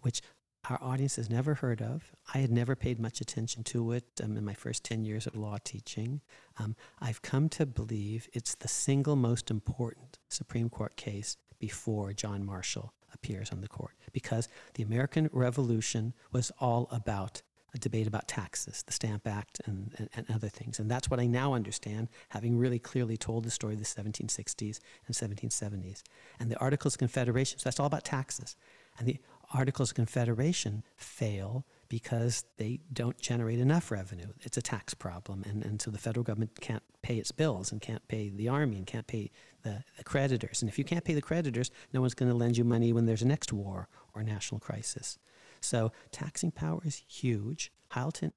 which 0.02 0.20
our 0.68 0.82
audience 0.82 1.16
has 1.16 1.30
never 1.30 1.54
heard 1.54 1.80
of. 1.80 2.12
I 2.34 2.38
had 2.38 2.50
never 2.50 2.74
paid 2.74 2.98
much 2.98 3.20
attention 3.20 3.62
to 3.64 3.92
it 3.92 4.04
um, 4.22 4.36
in 4.36 4.44
my 4.44 4.54
first 4.54 4.84
10 4.84 5.04
years 5.04 5.26
of 5.26 5.36
law 5.36 5.58
teaching. 5.62 6.20
Um, 6.58 6.74
I've 7.00 7.22
come 7.22 7.48
to 7.50 7.66
believe 7.66 8.28
it's 8.32 8.54
the 8.54 8.68
single 8.68 9.16
most 9.16 9.50
important 9.50 10.18
Supreme 10.28 10.68
Court 10.68 10.96
case 10.96 11.36
before 11.58 12.12
John 12.12 12.44
Marshall 12.44 12.92
appears 13.14 13.50
on 13.50 13.60
the 13.60 13.68
court 13.68 13.94
because 14.12 14.48
the 14.74 14.82
American 14.82 15.30
Revolution 15.32 16.12
was 16.32 16.50
all 16.60 16.88
about 16.90 17.42
a 17.74 17.78
debate 17.78 18.06
about 18.06 18.26
taxes, 18.26 18.82
the 18.86 18.92
Stamp 18.92 19.26
Act, 19.26 19.60
and, 19.66 19.92
and, 19.98 20.08
and 20.16 20.30
other 20.30 20.48
things. 20.48 20.78
And 20.78 20.90
that's 20.90 21.10
what 21.10 21.20
I 21.20 21.26
now 21.26 21.52
understand, 21.54 22.08
having 22.30 22.58
really 22.58 22.78
clearly 22.78 23.16
told 23.16 23.44
the 23.44 23.50
story 23.50 23.74
of 23.74 23.80
the 23.80 23.84
1760s 23.84 24.80
and 25.06 25.14
1770s. 25.14 26.02
And 26.40 26.50
the 26.50 26.58
Articles 26.58 26.94
of 26.94 26.98
Confederation, 26.98 27.58
so 27.58 27.64
that's 27.64 27.78
all 27.78 27.86
about 27.86 28.04
taxes. 28.04 28.56
And 28.98 29.06
the 29.06 29.18
Articles 29.52 29.90
of 29.90 29.96
Confederation 29.96 30.82
fail 30.96 31.64
because 31.88 32.44
they 32.56 32.80
don't 32.92 33.18
generate 33.18 33.60
enough 33.60 33.90
revenue. 33.90 34.32
It's 34.40 34.56
a 34.56 34.62
tax 34.62 34.94
problem. 34.94 35.44
And, 35.48 35.64
and 35.64 35.80
so 35.80 35.90
the 35.90 35.98
federal 35.98 36.24
government 36.24 36.60
can't 36.60 36.82
pay 37.02 37.16
its 37.16 37.30
bills 37.30 37.70
and 37.70 37.80
can't 37.80 38.06
pay 38.08 38.28
the 38.28 38.48
army 38.48 38.76
and 38.76 38.86
can't 38.86 39.06
pay 39.06 39.30
the, 39.62 39.84
the 39.96 40.04
creditors. 40.04 40.62
And 40.62 40.68
if 40.68 40.78
you 40.78 40.84
can't 40.84 41.04
pay 41.04 41.14
the 41.14 41.22
creditors, 41.22 41.70
no 41.92 42.00
one's 42.00 42.14
going 42.14 42.30
to 42.30 42.36
lend 42.36 42.56
you 42.56 42.64
money 42.64 42.92
when 42.92 43.06
there's 43.06 43.22
a 43.22 43.26
next 43.26 43.52
war 43.52 43.88
or 44.14 44.22
national 44.22 44.60
crisis. 44.60 45.18
So 45.60 45.92
taxing 46.10 46.50
power 46.50 46.80
is 46.84 47.02
huge. 47.06 47.72
Hylton 47.94 48.32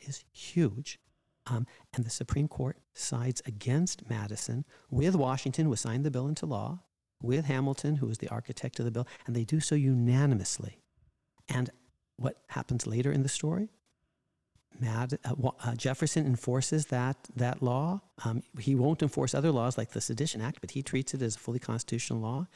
is 0.00 0.24
huge. 0.32 0.98
Um, 1.46 1.66
and 1.94 2.04
the 2.04 2.10
Supreme 2.10 2.48
Court 2.48 2.78
sides 2.94 3.42
against 3.46 4.08
Madison 4.08 4.64
with 4.90 5.16
Washington, 5.16 5.66
who 5.66 5.76
signed 5.76 6.04
the 6.04 6.10
bill 6.10 6.28
into 6.28 6.46
law, 6.46 6.80
with 7.22 7.46
Hamilton, 7.46 7.96
who 7.96 8.06
was 8.06 8.18
the 8.18 8.28
architect 8.28 8.78
of 8.78 8.84
the 8.84 8.90
bill, 8.90 9.06
and 9.26 9.34
they 9.36 9.44
do 9.44 9.60
so 9.60 9.74
unanimously. 9.74 10.78
And 11.48 11.70
what 12.16 12.36
happens 12.48 12.86
later 12.86 13.10
in 13.10 13.22
the 13.22 13.28
story? 13.28 13.70
Mad, 14.78 15.18
uh, 15.24 15.34
uh, 15.64 15.74
Jefferson 15.74 16.26
enforces 16.26 16.86
that, 16.86 17.16
that 17.36 17.62
law. 17.62 18.00
Um, 18.24 18.42
he 18.58 18.74
won't 18.74 19.02
enforce 19.02 19.34
other 19.34 19.50
laws 19.50 19.76
like 19.76 19.90
the 19.90 20.00
Sedition 20.00 20.40
Act, 20.40 20.60
but 20.60 20.70
he 20.70 20.82
treats 20.82 21.12
it 21.12 21.22
as 21.22 21.36
a 21.36 21.38
fully 21.38 21.58
constitutional 21.58 22.20
law. 22.20 22.46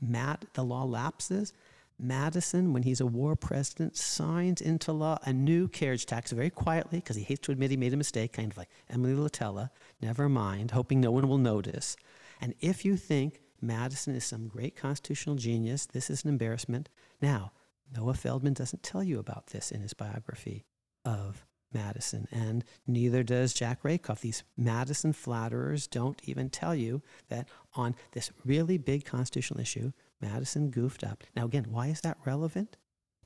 Mad, 0.00 0.46
the 0.54 0.64
law 0.64 0.84
lapses. 0.84 1.52
Madison, 1.98 2.72
when 2.72 2.82
he's 2.82 3.00
a 3.00 3.06
war 3.06 3.36
president, 3.36 3.96
signs 3.96 4.60
into 4.60 4.92
law 4.92 5.18
a 5.24 5.32
new 5.32 5.68
carriage 5.68 6.06
tax 6.06 6.32
very 6.32 6.50
quietly 6.50 6.98
because 6.98 7.16
he 7.16 7.22
hates 7.22 7.40
to 7.42 7.52
admit 7.52 7.70
he 7.70 7.76
made 7.76 7.92
a 7.92 7.96
mistake, 7.96 8.32
kind 8.32 8.50
of 8.50 8.58
like 8.58 8.68
Emily 8.90 9.14
Litella, 9.14 9.70
never 10.00 10.28
mind, 10.28 10.72
hoping 10.72 11.00
no 11.00 11.12
one 11.12 11.28
will 11.28 11.38
notice. 11.38 11.96
And 12.40 12.54
if 12.60 12.84
you 12.84 12.96
think 12.96 13.40
Madison 13.64 14.14
is 14.14 14.24
some 14.24 14.46
great 14.46 14.76
constitutional 14.76 15.36
genius, 15.36 15.86
this 15.86 16.10
is 16.10 16.22
an 16.24 16.30
embarrassment. 16.30 16.88
Now, 17.20 17.52
Noah 17.94 18.14
Feldman 18.14 18.54
doesn't 18.54 18.82
tell 18.82 19.02
you 19.02 19.18
about 19.18 19.48
this 19.48 19.70
in 19.70 19.80
his 19.80 19.94
biography 19.94 20.64
of 21.04 21.44
Madison, 21.72 22.28
and 22.30 22.64
neither 22.86 23.22
does 23.22 23.52
Jack 23.52 23.82
Rakove. 23.82 24.20
These 24.20 24.44
Madison 24.56 25.12
flatterers 25.12 25.86
don't 25.86 26.20
even 26.24 26.48
tell 26.48 26.74
you 26.74 27.02
that 27.28 27.48
on 27.74 27.96
this 28.12 28.30
really 28.44 28.78
big 28.78 29.04
constitutional 29.04 29.60
issue, 29.60 29.92
Madison 30.20 30.70
goofed 30.70 31.02
up. 31.02 31.24
Now, 31.34 31.44
again, 31.44 31.66
why 31.70 31.88
is 31.88 32.00
that 32.02 32.18
relevant? 32.24 32.76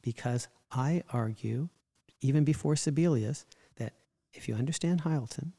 Because 0.02 0.48
I 0.70 1.02
argue, 1.12 1.68
even 2.20 2.44
before 2.44 2.74
Sebelius, 2.74 3.44
that 3.76 3.94
if 4.32 4.48
you 4.48 4.54
understand 4.54 5.02
Hylton, 5.02 5.52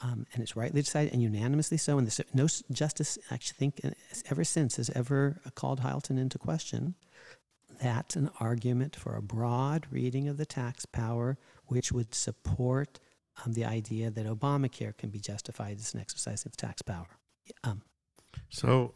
um, 0.00 0.26
and 0.32 0.42
it's 0.42 0.56
rightly 0.56 0.82
decided 0.82 1.12
and 1.12 1.22
unanimously 1.22 1.76
so, 1.76 1.98
and 1.98 2.06
the, 2.06 2.24
no 2.32 2.46
justice, 2.70 3.18
I 3.30 3.36
think, 3.36 3.80
uh, 3.84 3.90
ever 4.30 4.44
since 4.44 4.76
has 4.76 4.90
ever 4.90 5.40
called 5.54 5.80
Hylton 5.80 6.18
into 6.18 6.38
question, 6.38 6.94
that's 7.80 8.16
an 8.16 8.30
argument 8.40 8.96
for 8.96 9.16
a 9.16 9.22
broad 9.22 9.86
reading 9.90 10.28
of 10.28 10.36
the 10.36 10.46
tax 10.46 10.86
power, 10.86 11.36
which 11.66 11.92
would 11.92 12.14
support 12.14 13.00
um, 13.44 13.52
the 13.52 13.64
idea 13.64 14.10
that 14.10 14.26
Obamacare 14.26 14.96
can 14.96 15.10
be 15.10 15.18
justified 15.18 15.78
as 15.78 15.94
an 15.94 16.00
exercise 16.00 16.44
of 16.46 16.56
tax 16.56 16.82
power. 16.82 17.18
Um, 17.64 17.82
so, 18.48 18.94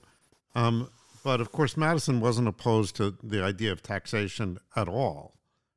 um, 0.55 0.89
but 1.25 1.41
of 1.41 1.53
course, 1.53 1.77
Madison 1.77 2.21
wasn't 2.21 2.49
opposed 2.49 2.97
to 2.97 3.17
the 3.23 3.43
idea 3.43 3.73
of 3.73 3.83
taxation 3.83 4.59
at 4.75 4.89
all, 4.89 5.35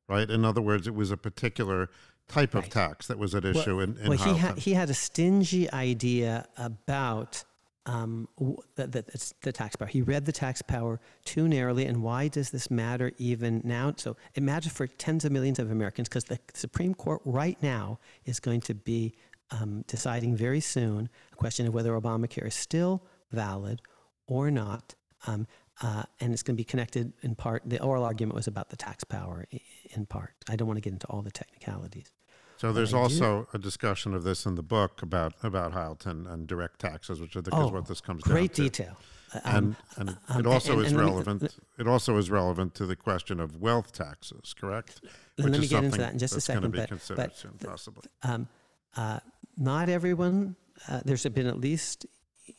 right? 0.08 0.30
In 0.30 0.44
other 0.44 0.62
words, 0.62 0.88
it 0.88 0.96
was 0.96 1.12
a 1.12 1.18
particular 1.18 1.90
type 2.28 2.54
right. 2.54 2.64
of 2.64 2.70
tax 2.70 3.08
that 3.08 3.18
was 3.18 3.36
at 3.36 3.46
issue 3.46 3.78
well, 3.78 3.84
in, 3.84 3.98
in 3.98 4.10
well, 4.10 4.18
he 4.18 4.38
had, 4.38 4.58
he 4.58 4.74
had 4.74 4.90
a 4.90 4.94
stingy 4.94 5.72
idea 5.72 6.48
about 6.58 7.44
um, 7.86 8.28
the, 8.76 8.88
the, 8.88 9.34
the, 9.42 9.52
tax 9.52 9.76
power. 9.76 9.88
He 9.88 10.02
read 10.02 10.26
the 10.26 10.32
tax 10.32 10.62
power 10.62 11.00
too 11.24 11.48
narrowly, 11.48 11.86
and 11.86 12.02
why 12.02 12.28
does 12.28 12.50
this 12.50 12.72
matter 12.72 13.12
even 13.18 13.62
now? 13.64 13.94
So 13.98 14.18
imagine 14.34 14.72
for 14.72 14.88
tens 14.88 15.24
of 15.24 15.32
millions 15.32 15.60
of 15.60 15.70
Americans 15.70 16.10
because 16.10 16.24
the 16.24 16.40
Supreme 16.54 16.96
Court 16.96 17.22
right 17.26 17.62
now 17.62 18.00
is 18.26 18.40
going 18.40 18.62
to 18.62 18.74
be 18.74 19.14
um, 19.52 19.84
deciding 19.88 20.36
very 20.36 20.62
soon 20.62 21.10
a 21.32 21.36
question 21.36 21.68
of 21.68 21.74
whether 21.74 21.92
Obamacare 21.92 22.48
is 22.48 22.56
still 22.56 23.04
valid 23.32 23.82
or 24.28 24.50
not. 24.50 24.96
Um, 25.28 25.48
uh, 25.82 26.04
and 26.20 26.34
it's 26.34 26.44
going 26.44 26.56
to 26.56 26.60
be 26.60 26.64
connected 26.66 27.14
in 27.22 27.36
part. 27.36 27.64
The 27.66 27.82
oral 27.82 28.04
argument 28.04 28.36
was 28.36 28.48
about 28.48 28.70
the 28.70 28.78
tax 28.78 29.04
power 29.04 29.46
in 29.92 30.06
part. 30.06 30.34
I 30.50 30.56
don't 30.56 30.68
want 30.68 30.78
to 30.78 30.82
get 30.82 30.94
into 30.94 31.08
all 31.08 31.22
the 31.22 31.32
technicalities. 31.32 32.12
So 32.58 32.72
there's 32.72 32.94
also 32.94 33.48
a 33.54 33.58
discussion 33.58 34.14
of 34.14 34.24
this 34.24 34.46
in 34.46 34.56
the 34.56 34.64
book 34.64 35.02
about 35.02 35.34
about 35.44 35.74
Hylton 35.74 36.26
and 36.26 36.48
direct 36.48 36.80
taxes, 36.80 37.20
which 37.20 37.36
I 37.36 37.42
think 37.42 37.54
oh, 37.54 37.66
is 37.66 37.72
what 37.72 37.88
this 37.88 38.00
comes 38.00 38.24
down 38.24 38.30
to. 38.30 38.40
Great 38.40 38.54
detail. 38.54 38.98
Uh, 39.34 39.40
and, 39.44 39.76
and 39.98 40.10
um, 40.30 40.40
it 40.40 40.46
also 40.46 40.74
and, 40.74 40.86
is 40.86 40.92
and 40.94 41.02
relevant. 41.02 41.42
Me, 41.42 41.50
it 41.80 41.88
also 41.88 42.18
is 42.18 42.30
relevant 42.30 42.74
to 42.76 42.86
the 42.86 42.96
question 42.96 43.42
of 43.42 43.62
wealth 43.62 43.92
taxes, 43.92 44.54
correct? 44.54 45.02
Which 45.36 45.48
let 45.48 45.60
me 45.60 45.68
get 45.68 45.84
into 45.84 45.98
that 45.98 46.14
in 46.14 46.20
just 46.20 46.36
a 46.36 46.42
second. 46.42 46.72
But, 46.72 46.90
but 47.16 47.36
soon, 47.36 47.60
possibly. 47.62 48.06
Um, 48.24 48.48
uh, 48.96 49.20
not 49.58 49.90
everyone. 49.90 50.56
Uh, 50.88 51.02
there's 51.04 51.26
been 51.26 51.48
at 51.48 51.60
least, 51.60 52.06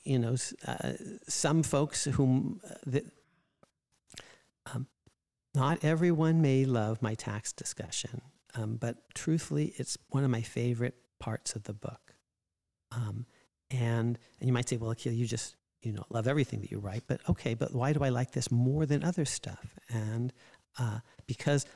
you 0.05 0.19
know, 0.19 0.37
uh, 0.67 0.93
some 1.29 1.63
folks 1.63 2.05
whom 2.05 2.61
uh, 2.95 3.01
um, 4.67 4.87
not 5.55 5.85
everyone 5.85 6.43
may 6.43 6.65
love 6.65 7.03
my 7.03 7.15
tax 7.15 7.53
discussion. 7.53 8.21
Um, 8.55 8.77
but 8.77 8.97
truthfully, 9.15 9.75
it's 9.77 9.99
one 10.09 10.25
of 10.25 10.31
my 10.31 10.43
favorite 10.43 10.95
parts 11.19 11.55
of 11.55 11.65
the 11.65 11.75
book. 11.75 12.15
Um, 12.93 13.27
and, 13.71 14.19
and 14.41 14.49
you 14.49 14.53
might 14.53 14.69
say, 14.69 14.77
well, 14.77 14.95
Akhil, 14.95 15.17
you 15.17 15.27
just 15.27 15.57
you 15.83 15.93
know 15.93 16.05
love 16.11 16.27
everything 16.27 16.61
that 16.61 16.71
you 16.71 16.79
write, 16.79 17.05
but 17.07 17.21
okay, 17.29 17.55
but 17.55 17.75
why 17.75 17.93
do 17.93 18.03
I 18.03 18.09
like 18.09 18.33
this 18.33 18.51
more 18.51 18.87
than 18.87 19.05
other 19.05 19.25
stuff? 19.25 19.79
And 19.89 20.33
uh, 20.79 21.01
because 21.27 21.67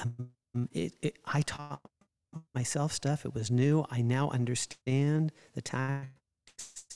um, 0.00 0.30
it, 0.72 0.94
it, 1.02 1.18
I 1.26 1.42
taught 1.42 1.80
myself 2.54 2.92
stuff. 2.92 3.24
It 3.24 3.34
was 3.34 3.50
new. 3.50 3.84
I 3.90 4.02
now 4.02 4.30
understand 4.30 5.32
the 5.54 5.62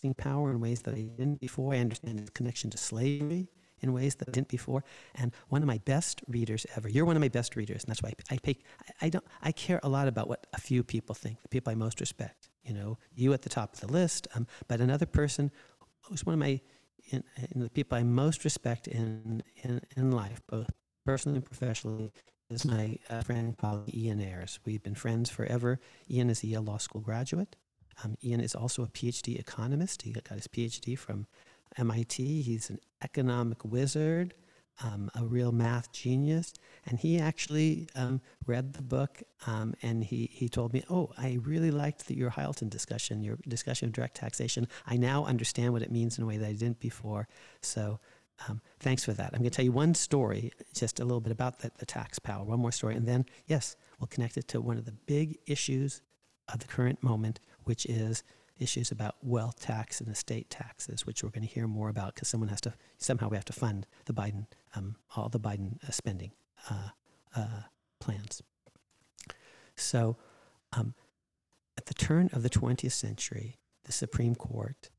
taxing 0.02 0.14
power 0.14 0.50
in 0.50 0.60
ways 0.60 0.82
that 0.82 0.94
I 0.94 1.02
didn't 1.02 1.40
before. 1.40 1.74
I 1.74 1.78
understand 1.78 2.18
its 2.18 2.30
connection 2.30 2.70
to 2.70 2.78
slavery 2.78 3.48
in 3.80 3.92
ways 3.92 4.14
that 4.16 4.28
I 4.28 4.32
didn't 4.32 4.48
before. 4.48 4.84
And 5.14 5.32
one 5.48 5.62
of 5.62 5.68
my 5.68 5.78
best 5.78 6.22
readers 6.28 6.66
ever. 6.76 6.88
You're 6.88 7.04
one 7.04 7.16
of 7.16 7.20
my 7.20 7.28
best 7.28 7.56
readers, 7.56 7.84
and 7.84 7.90
that's 7.90 8.02
why 8.02 8.12
I, 8.30 8.34
I 8.34 8.38
pay. 8.38 8.58
I, 8.80 9.06
I 9.06 9.08
don't. 9.10 9.24
I 9.42 9.52
care 9.52 9.80
a 9.82 9.88
lot 9.88 10.08
about 10.08 10.28
what 10.28 10.46
a 10.52 10.60
few 10.60 10.82
people 10.82 11.14
think. 11.14 11.42
The 11.42 11.48
people 11.48 11.70
I 11.70 11.74
most 11.74 12.00
respect. 12.00 12.50
You 12.64 12.74
know, 12.74 12.98
you 13.14 13.32
at 13.32 13.42
the 13.42 13.48
top 13.48 13.74
of 13.74 13.80
the 13.80 13.92
list. 13.92 14.28
Um, 14.34 14.46
but 14.68 14.80
another 14.80 15.06
person 15.06 15.50
who's 16.02 16.26
one 16.26 16.34
of 16.34 16.40
my 16.40 16.60
in, 17.10 17.24
in 17.52 17.60
the 17.60 17.70
people 17.70 17.98
I 17.98 18.02
most 18.02 18.44
respect 18.44 18.88
in 18.88 19.42
in, 19.62 19.80
in 19.96 20.10
life, 20.10 20.40
both 20.48 20.70
personally 21.04 21.38
and 21.38 21.44
professionally, 21.44 22.12
is 22.50 22.64
my 22.64 22.98
uh, 23.10 23.22
friend 23.22 23.46
and 23.46 23.58
colleague 23.58 23.94
Ian 23.94 24.20
Ayres. 24.20 24.58
We've 24.64 24.82
been 24.82 24.94
friends 24.94 25.30
forever. 25.30 25.80
Ian 26.10 26.30
is 26.30 26.42
a 26.44 26.46
Yale 26.46 26.62
Law 26.62 26.78
School 26.78 27.00
graduate. 27.00 27.56
Um, 28.02 28.16
Ian 28.24 28.40
is 28.40 28.54
also 28.54 28.82
a 28.82 28.88
PhD 28.88 29.38
economist. 29.38 30.02
He 30.02 30.12
got 30.12 30.28
his 30.28 30.48
PhD 30.48 30.98
from 30.98 31.26
MIT. 31.76 32.42
He's 32.42 32.70
an 32.70 32.78
economic 33.02 33.64
wizard, 33.64 34.34
um, 34.82 35.10
a 35.14 35.24
real 35.24 35.52
math 35.52 35.92
genius. 35.92 36.52
And 36.86 36.98
he 36.98 37.18
actually 37.18 37.88
um, 37.94 38.20
read 38.46 38.72
the 38.74 38.82
book 38.82 39.22
um, 39.46 39.74
and 39.82 40.04
he, 40.04 40.30
he 40.32 40.48
told 40.48 40.72
me, 40.72 40.84
Oh, 40.90 41.10
I 41.16 41.38
really 41.42 41.70
liked 41.70 42.06
the, 42.06 42.14
your 42.16 42.30
Hylton 42.30 42.68
discussion, 42.68 43.22
your 43.22 43.38
discussion 43.48 43.88
of 43.88 43.92
direct 43.92 44.16
taxation. 44.16 44.68
I 44.86 44.96
now 44.96 45.24
understand 45.24 45.72
what 45.72 45.82
it 45.82 45.92
means 45.92 46.18
in 46.18 46.24
a 46.24 46.26
way 46.26 46.36
that 46.38 46.48
I 46.48 46.52
didn't 46.52 46.80
before. 46.80 47.28
So 47.60 48.00
um, 48.48 48.60
thanks 48.80 49.04
for 49.04 49.12
that. 49.12 49.30
I'm 49.32 49.40
going 49.40 49.50
to 49.50 49.50
tell 49.50 49.64
you 49.64 49.72
one 49.72 49.94
story, 49.94 50.52
just 50.74 51.00
a 51.00 51.04
little 51.04 51.20
bit 51.20 51.32
about 51.32 51.60
the, 51.60 51.70
the 51.78 51.86
tax 51.86 52.18
power, 52.18 52.44
one 52.44 52.60
more 52.60 52.72
story. 52.72 52.96
And 52.96 53.06
then, 53.06 53.26
yes, 53.46 53.76
we'll 53.98 54.08
connect 54.08 54.36
it 54.36 54.48
to 54.48 54.60
one 54.60 54.78
of 54.78 54.84
the 54.84 54.92
big 54.92 55.38
issues 55.46 56.02
of 56.52 56.58
the 56.58 56.66
current 56.66 57.02
moment, 57.02 57.40
which 57.64 57.86
is 57.86 58.22
issues 58.58 58.90
about 58.90 59.16
wealth 59.22 59.60
tax 59.60 60.00
and 60.00 60.08
estate 60.08 60.48
taxes, 60.50 61.06
which 61.06 61.22
we're 61.22 61.30
going 61.30 61.46
to 61.46 61.52
hear 61.52 61.66
more 61.66 61.88
about 61.88 62.14
because 62.14 62.28
someone 62.28 62.48
has 62.48 62.60
to 62.60 62.74
somehow 62.98 63.28
we 63.28 63.36
have 63.36 63.44
to 63.46 63.52
fund 63.52 63.86
the 64.04 64.12
Biden 64.12 64.46
um, 64.74 64.96
all 65.16 65.28
the 65.28 65.40
Biden 65.40 65.82
uh, 65.86 65.90
spending 65.90 66.32
uh, 66.70 66.88
uh, 67.36 67.62
plans. 67.98 68.42
So, 69.76 70.16
um, 70.72 70.94
at 71.76 71.86
the 71.86 71.94
turn 71.94 72.28
of 72.32 72.42
the 72.42 72.50
20th 72.50 72.92
century, 72.92 73.58
the 73.84 73.92
Supreme 73.92 74.34
Court 74.34 74.90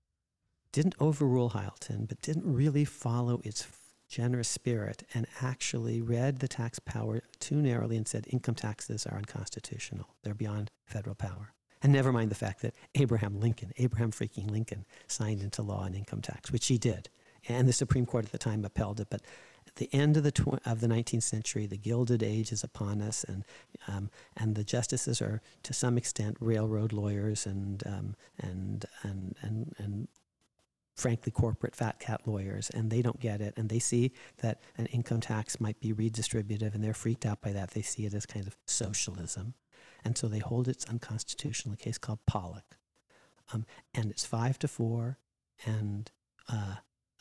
didn't 0.72 0.96
overrule 1.00 1.50
Hylton, 1.50 2.06
but 2.06 2.22
didn't 2.22 2.52
really 2.52 2.84
follow 2.84 3.42
its 3.44 3.68
generous 4.10 4.48
spirit 4.48 5.04
and 5.14 5.28
actually 5.42 6.02
read 6.02 6.40
the 6.40 6.48
tax 6.48 6.80
power 6.80 7.22
too 7.40 7.56
narrowly 7.56 7.98
and 7.98 8.08
said 8.08 8.26
income 8.30 8.56
taxes 8.56 9.06
are 9.06 9.18
unconstitutional. 9.18 10.16
They're 10.24 10.34
beyond 10.34 10.70
federal 10.86 11.16
power. 11.16 11.53
And 11.84 11.92
never 11.92 12.14
mind 12.14 12.32
the 12.32 12.36
fact 12.36 12.62
that 12.62 12.74
Abraham 12.96 13.42
Lincoln, 13.42 13.74
Abraham 13.78 14.12
freaking 14.12 14.50
Lincoln, 14.50 14.86
signed 15.08 15.42
into 15.42 15.62
law 15.62 15.84
an 15.84 15.94
income 15.94 16.22
tax, 16.22 16.50
which 16.52 16.68
he 16.68 16.78
did. 16.78 17.10
And 17.50 17.68
the 17.68 17.74
Supreme 17.74 18.06
Court 18.06 18.26
at 18.26 18.32
the 18.32 18.38
time 18.38 18.64
upheld 18.64 19.02
it. 19.02 19.08
But 19.10 19.22
at 19.68 19.76
the 19.76 19.90
end 19.92 20.16
of 20.16 20.24
the, 20.24 20.32
tw- 20.32 20.66
of 20.66 20.80
the 20.80 20.88
19th 20.88 21.24
century, 21.24 21.66
the 21.66 21.78
Gilded 21.78 22.24
Age 22.24 22.54
is 22.54 22.64
upon 22.64 23.02
us, 23.02 23.26
and, 23.26 23.44
um, 23.90 24.10
and 24.38 24.56
the 24.56 24.64
justices 24.64 25.22
are, 25.22 25.42
to 25.64 25.74
some 25.74 25.98
extent, 25.98 26.38
railroad 26.40 26.94
lawyers 26.94 27.46
and, 27.46 27.84
um, 27.86 28.16
and, 28.40 28.86
and, 29.04 29.36
and, 29.42 29.76
and 29.78 30.08
frankly 30.96 31.32
corporate 31.32 31.76
fat 31.76 32.00
cat 32.00 32.22
lawyers 32.28 32.70
and 32.70 32.92
they 32.92 33.02
don't 33.02 33.20
get 33.20 33.42
it 33.42 33.52
and 33.58 33.68
they 33.68 33.80
see 33.80 34.12
that 34.38 34.62
an 34.78 34.86
income 34.88 35.20
tax 35.20 35.60
might 35.60 35.80
be 35.80 35.92
redistributive 35.92 36.76
and 36.76 36.84
they're 36.84 36.94
freaked 36.94 37.26
out 37.26 37.42
by 37.42 37.52
that 37.52 37.72
they 37.72 37.82
see 37.82 38.06
it 38.06 38.14
as 38.14 38.28
kind 38.28 38.46
of 38.46 38.56
socialism 38.68 39.56
and 40.04 40.18
so 40.18 40.28
they 40.28 40.40
hold 40.40 40.68
it's 40.68 40.86
unconstitutional, 40.86 41.74
a 41.74 41.78
case 41.78 41.98
called 41.98 42.20
Pollock. 42.26 42.78
Um, 43.54 43.66
and 43.94 44.10
it's 44.10 44.26
five 44.26 44.58
to 44.60 44.68
four, 44.68 45.18
and 45.66 46.12
uh, 46.50 46.76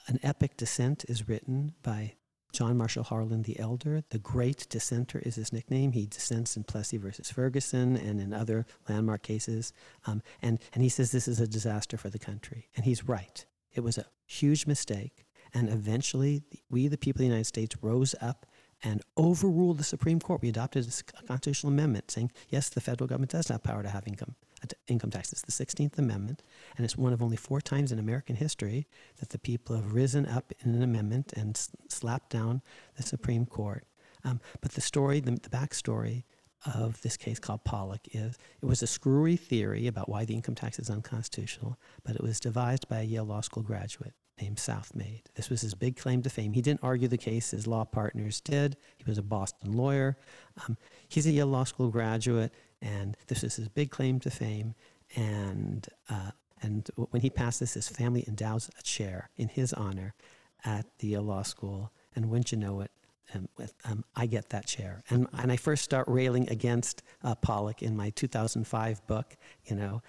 an 0.06 0.18
epic 0.22 0.56
dissent 0.56 1.04
is 1.08 1.28
written 1.28 1.74
by 1.82 2.14
John 2.52 2.76
Marshall 2.76 3.04
Harlan 3.04 3.42
the 3.42 3.58
Elder. 3.58 4.02
The 4.10 4.18
Great 4.18 4.66
Dissenter 4.68 5.20
is 5.20 5.36
his 5.36 5.52
nickname. 5.52 5.92
He 5.92 6.06
dissents 6.06 6.56
in 6.56 6.64
Plessy 6.64 6.98
versus 6.98 7.30
Ferguson 7.30 7.96
and 7.96 8.20
in 8.20 8.34
other 8.34 8.66
landmark 8.88 9.22
cases. 9.22 9.72
Um, 10.06 10.22
and, 10.42 10.58
and 10.74 10.82
he 10.82 10.88
says 10.90 11.10
this 11.10 11.28
is 11.28 11.40
a 11.40 11.46
disaster 11.46 11.96
for 11.96 12.10
the 12.10 12.18
country. 12.18 12.68
And 12.76 12.84
he's 12.84 13.08
right. 13.08 13.44
It 13.72 13.80
was 13.80 13.96
a 13.96 14.06
huge 14.26 14.66
mistake. 14.66 15.24
And 15.54 15.68
eventually, 15.68 16.42
we, 16.70 16.88
the 16.88 16.98
people 16.98 17.20
of 17.20 17.24
the 17.24 17.28
United 17.28 17.46
States, 17.46 17.76
rose 17.80 18.14
up 18.20 18.46
and 18.82 19.02
overruled 19.16 19.78
the 19.78 19.84
Supreme 19.84 20.20
Court. 20.20 20.42
We 20.42 20.48
adopted 20.48 20.86
a 20.86 21.22
constitutional 21.26 21.72
amendment 21.72 22.10
saying, 22.10 22.32
yes, 22.48 22.68
the 22.68 22.80
federal 22.80 23.08
government 23.08 23.32
does 23.32 23.48
have 23.48 23.62
power 23.62 23.82
to 23.82 23.88
have 23.88 24.06
income 24.06 24.34
uh, 24.62 24.66
income 24.88 25.10
taxes. 25.10 25.42
The 25.42 25.52
16th 25.52 25.98
Amendment, 25.98 26.42
and 26.76 26.84
it's 26.84 26.96
one 26.96 27.12
of 27.12 27.22
only 27.22 27.36
four 27.36 27.60
times 27.60 27.92
in 27.92 27.98
American 27.98 28.36
history 28.36 28.86
that 29.18 29.30
the 29.30 29.38
people 29.38 29.76
have 29.76 29.92
risen 29.92 30.26
up 30.26 30.52
in 30.64 30.74
an 30.74 30.82
amendment 30.82 31.32
and 31.36 31.60
slapped 31.88 32.30
down 32.30 32.62
the 32.96 33.02
Supreme 33.02 33.46
Court. 33.46 33.84
Um, 34.24 34.40
but 34.60 34.72
the 34.72 34.80
story, 34.80 35.20
the, 35.20 35.32
the 35.32 35.48
backstory 35.48 36.24
of 36.64 37.00
this 37.02 37.16
case 37.16 37.38
called 37.38 37.64
Pollock 37.64 38.00
is 38.12 38.38
it 38.60 38.66
was 38.66 38.82
a 38.82 38.86
screwy 38.86 39.36
theory 39.36 39.86
about 39.86 40.08
why 40.08 40.24
the 40.24 40.34
income 40.34 40.54
tax 40.54 40.78
is 40.78 40.90
unconstitutional, 40.90 41.78
but 42.04 42.14
it 42.14 42.22
was 42.22 42.40
devised 42.40 42.88
by 42.88 43.00
a 43.00 43.04
Yale 43.04 43.24
Law 43.24 43.40
School 43.40 43.62
graduate 43.62 44.14
named 44.40 44.56
Southmayd. 44.56 45.22
This 45.34 45.50
was 45.50 45.60
his 45.60 45.74
big 45.74 45.96
claim 45.96 46.22
to 46.22 46.30
fame. 46.30 46.52
He 46.52 46.62
didn't 46.62 46.82
argue 46.82 47.08
the 47.08 47.18
case, 47.18 47.50
his 47.50 47.66
law 47.66 47.84
partners 47.84 48.40
did. 48.40 48.76
He 48.96 49.04
was 49.06 49.18
a 49.18 49.22
Boston 49.22 49.72
lawyer. 49.72 50.16
Um, 50.66 50.76
he's 51.08 51.26
a 51.26 51.30
Yale 51.30 51.46
Law 51.46 51.64
School 51.64 51.90
graduate, 51.90 52.52
and 52.80 53.16
this 53.26 53.44
is 53.44 53.56
his 53.56 53.68
big 53.68 53.90
claim 53.90 54.20
to 54.20 54.30
fame. 54.30 54.74
And, 55.16 55.86
uh, 56.08 56.30
and 56.62 56.88
when 56.94 57.22
he 57.22 57.30
passed 57.30 57.60
this, 57.60 57.74
his 57.74 57.88
family 57.88 58.24
endows 58.26 58.70
a 58.78 58.82
chair 58.82 59.30
in 59.36 59.48
his 59.48 59.72
honor 59.72 60.14
at 60.64 60.86
the 60.98 61.08
Yale 61.08 61.22
Law 61.22 61.42
School, 61.42 61.92
and 62.14 62.30
wouldn't 62.30 62.52
you 62.52 62.58
know 62.58 62.80
it, 62.80 62.90
um, 63.34 63.48
with, 63.56 63.74
um, 63.84 64.04
I 64.14 64.26
get 64.26 64.50
that 64.50 64.66
chair. 64.66 65.02
And, 65.10 65.26
and 65.32 65.50
I 65.50 65.56
first 65.56 65.84
start 65.84 66.06
railing 66.08 66.48
against 66.50 67.02
uh, 67.22 67.34
Pollock 67.34 67.82
in 67.82 67.96
my 67.96 68.10
2005 68.10 69.06
book, 69.06 69.36
you 69.64 69.76
know, 69.76 70.02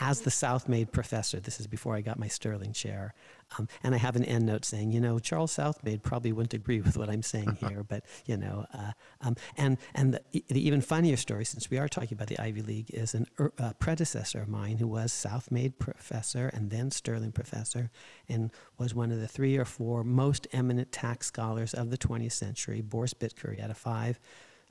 as 0.00 0.20
the 0.20 0.30
Southmayd 0.30 0.92
professor. 0.92 1.40
This 1.40 1.60
is 1.60 1.66
before 1.66 1.96
I 1.96 2.00
got 2.00 2.18
my 2.18 2.28
Sterling 2.28 2.72
chair. 2.72 3.14
Um, 3.58 3.68
and 3.82 3.94
I 3.94 3.98
have 3.98 4.14
an 4.14 4.24
endnote 4.24 4.64
saying, 4.64 4.92
you 4.92 5.00
know, 5.00 5.18
Charles 5.18 5.56
Southmayd 5.56 6.02
probably 6.02 6.32
wouldn't 6.32 6.54
agree 6.54 6.80
with 6.80 6.96
what 6.96 7.08
I'm 7.08 7.22
saying 7.22 7.58
here, 7.68 7.82
but, 7.82 8.04
you 8.26 8.36
know, 8.36 8.66
uh, 8.72 8.92
um, 9.22 9.36
and, 9.56 9.78
and 9.94 10.14
the, 10.14 10.44
the, 10.48 10.66
even 10.66 10.80
funnier 10.80 11.16
story, 11.16 11.44
since 11.44 11.70
we 11.70 11.78
are 11.78 11.88
talking 11.88 12.14
about 12.14 12.28
the 12.28 12.38
Ivy 12.38 12.62
League, 12.62 12.90
is 12.90 13.14
a 13.14 13.24
er, 13.40 13.52
uh, 13.58 13.72
predecessor 13.78 14.42
of 14.42 14.48
mine 14.48 14.78
who 14.78 14.86
was 14.86 15.12
Southmayd 15.12 15.78
professor 15.78 16.48
and 16.48 16.70
then 16.70 16.90
Sterling 16.90 17.32
professor 17.32 17.90
and 18.28 18.50
was 18.78 18.94
one 18.94 19.10
of 19.10 19.20
the 19.20 19.28
three 19.28 19.56
or 19.56 19.64
four 19.64 20.04
most 20.04 20.46
eminent 20.52 20.92
tax 20.92 21.26
scholars 21.26 21.74
of 21.74 21.90
the 21.90 21.98
20th 21.98 22.32
century, 22.32 22.82
Boris 22.82 23.14
Bittker. 23.14 23.54
He 23.54 23.60
had 23.60 23.70
a 23.70 23.74
five 23.74 24.20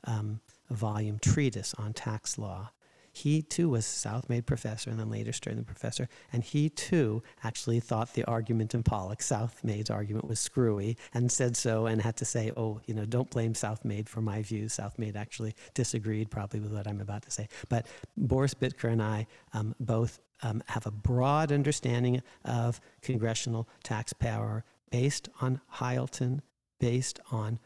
um, 0.03 0.39
volume 0.69 1.19
treatise 1.19 1.73
on 1.77 1.93
tax 1.93 2.37
law. 2.37 2.71
He 3.18 3.41
too 3.41 3.69
was 3.69 3.84
Southmayd 3.84 4.45
professor 4.45 4.91
and 4.91 4.99
then 4.99 5.10
later 5.10 5.34
Sterling 5.34 5.64
professor, 5.64 6.07
and 6.31 6.44
he 6.44 6.69
too 6.69 7.23
actually 7.44 7.80
thought 7.80 8.14
the 8.14 8.23
argument 8.26 8.76
in 8.76 8.84
Pollock, 8.84 9.19
Southmayd's 9.19 9.89
argument, 9.89 10.27
was 10.27 10.39
screwy 10.39 10.98
and 11.15 11.31
said 11.31 11.57
so 11.57 11.88
and 11.88 11.99
had 11.99 12.15
to 12.18 12.26
say, 12.26 12.52
oh, 12.56 12.80
you 12.85 12.94
know, 12.94 13.06
don't 13.06 13.31
blame 13.31 13.53
Southmayd 13.53 14.07
for 14.07 14.22
my 14.22 14.44
views. 14.44 14.77
Southmayd 14.77 15.15
actually 15.15 15.56
disagreed 15.73 16.30
probably 16.30 16.60
with 16.60 16.72
what 16.72 16.88
I'm 16.88 17.02
about 17.02 17.23
to 17.23 17.31
say. 17.31 17.48
But 17.69 17.88
Boris 18.15 18.53
Bittker 18.53 18.91
and 18.91 19.02
I 19.02 19.26
um, 19.52 19.73
both 19.80 20.19
um, 20.44 20.61
have 20.68 20.85
a 20.85 20.91
broad 20.91 21.52
understanding 21.52 22.22
of 22.45 22.80
congressional 23.02 23.68
tax 23.81 24.14
power 24.14 24.64
based 24.91 25.27
on 25.41 25.60
Hylton, 25.80 26.44
based 26.80 27.19
on 27.31 27.57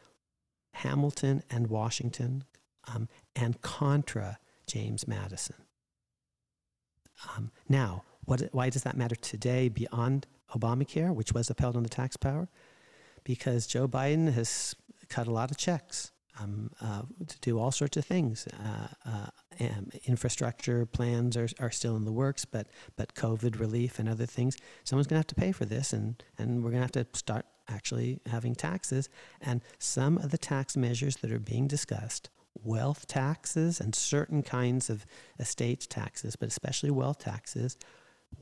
Hamilton 0.72 1.42
and 1.50 1.66
Washington, 1.66 2.44
um, 2.88 3.10
and 3.36 3.60
contra 3.60 4.38
James 4.66 5.06
Madison. 5.06 5.56
Um, 7.36 7.50
now, 7.68 8.04
what, 8.24 8.42
why 8.52 8.70
does 8.70 8.82
that 8.84 8.96
matter 8.96 9.16
today 9.16 9.68
beyond 9.68 10.26
Obamacare, 10.54 11.14
which 11.14 11.32
was 11.32 11.50
upheld 11.50 11.76
on 11.76 11.82
the 11.82 11.88
tax 11.88 12.16
power? 12.16 12.48
Because 13.24 13.66
Joe 13.66 13.86
Biden 13.88 14.32
has 14.32 14.74
cut 15.08 15.26
a 15.26 15.30
lot 15.30 15.50
of 15.50 15.56
checks 15.56 16.12
um, 16.40 16.70
uh, 16.80 17.02
to 17.26 17.40
do 17.40 17.58
all 17.58 17.70
sorts 17.70 17.96
of 17.96 18.04
things. 18.04 18.46
Uh, 18.46 18.88
uh, 19.06 19.26
infrastructure 20.06 20.86
plans 20.86 21.36
are, 21.36 21.48
are 21.60 21.70
still 21.70 21.96
in 21.96 22.04
the 22.04 22.12
works, 22.12 22.44
but 22.44 22.68
but 22.96 23.14
COVID 23.14 23.60
relief 23.60 23.98
and 23.98 24.08
other 24.08 24.26
things. 24.26 24.56
Someone's 24.84 25.06
going 25.06 25.16
to 25.16 25.20
have 25.20 25.26
to 25.26 25.34
pay 25.34 25.52
for 25.52 25.64
this, 25.64 25.92
and 25.92 26.22
and 26.38 26.64
we're 26.64 26.70
going 26.70 26.86
to 26.86 26.98
have 26.98 27.06
to 27.06 27.18
start 27.18 27.46
actually 27.68 28.18
having 28.26 28.54
taxes. 28.54 29.08
And 29.40 29.60
some 29.78 30.18
of 30.18 30.30
the 30.30 30.38
tax 30.38 30.76
measures 30.76 31.16
that 31.16 31.30
are 31.30 31.38
being 31.38 31.68
discussed 31.68 32.30
wealth 32.54 33.06
taxes 33.06 33.80
and 33.80 33.94
certain 33.94 34.42
kinds 34.42 34.90
of 34.90 35.06
estate 35.38 35.86
taxes, 35.88 36.36
but 36.36 36.48
especially 36.48 36.90
wealth 36.90 37.18
taxes, 37.18 37.76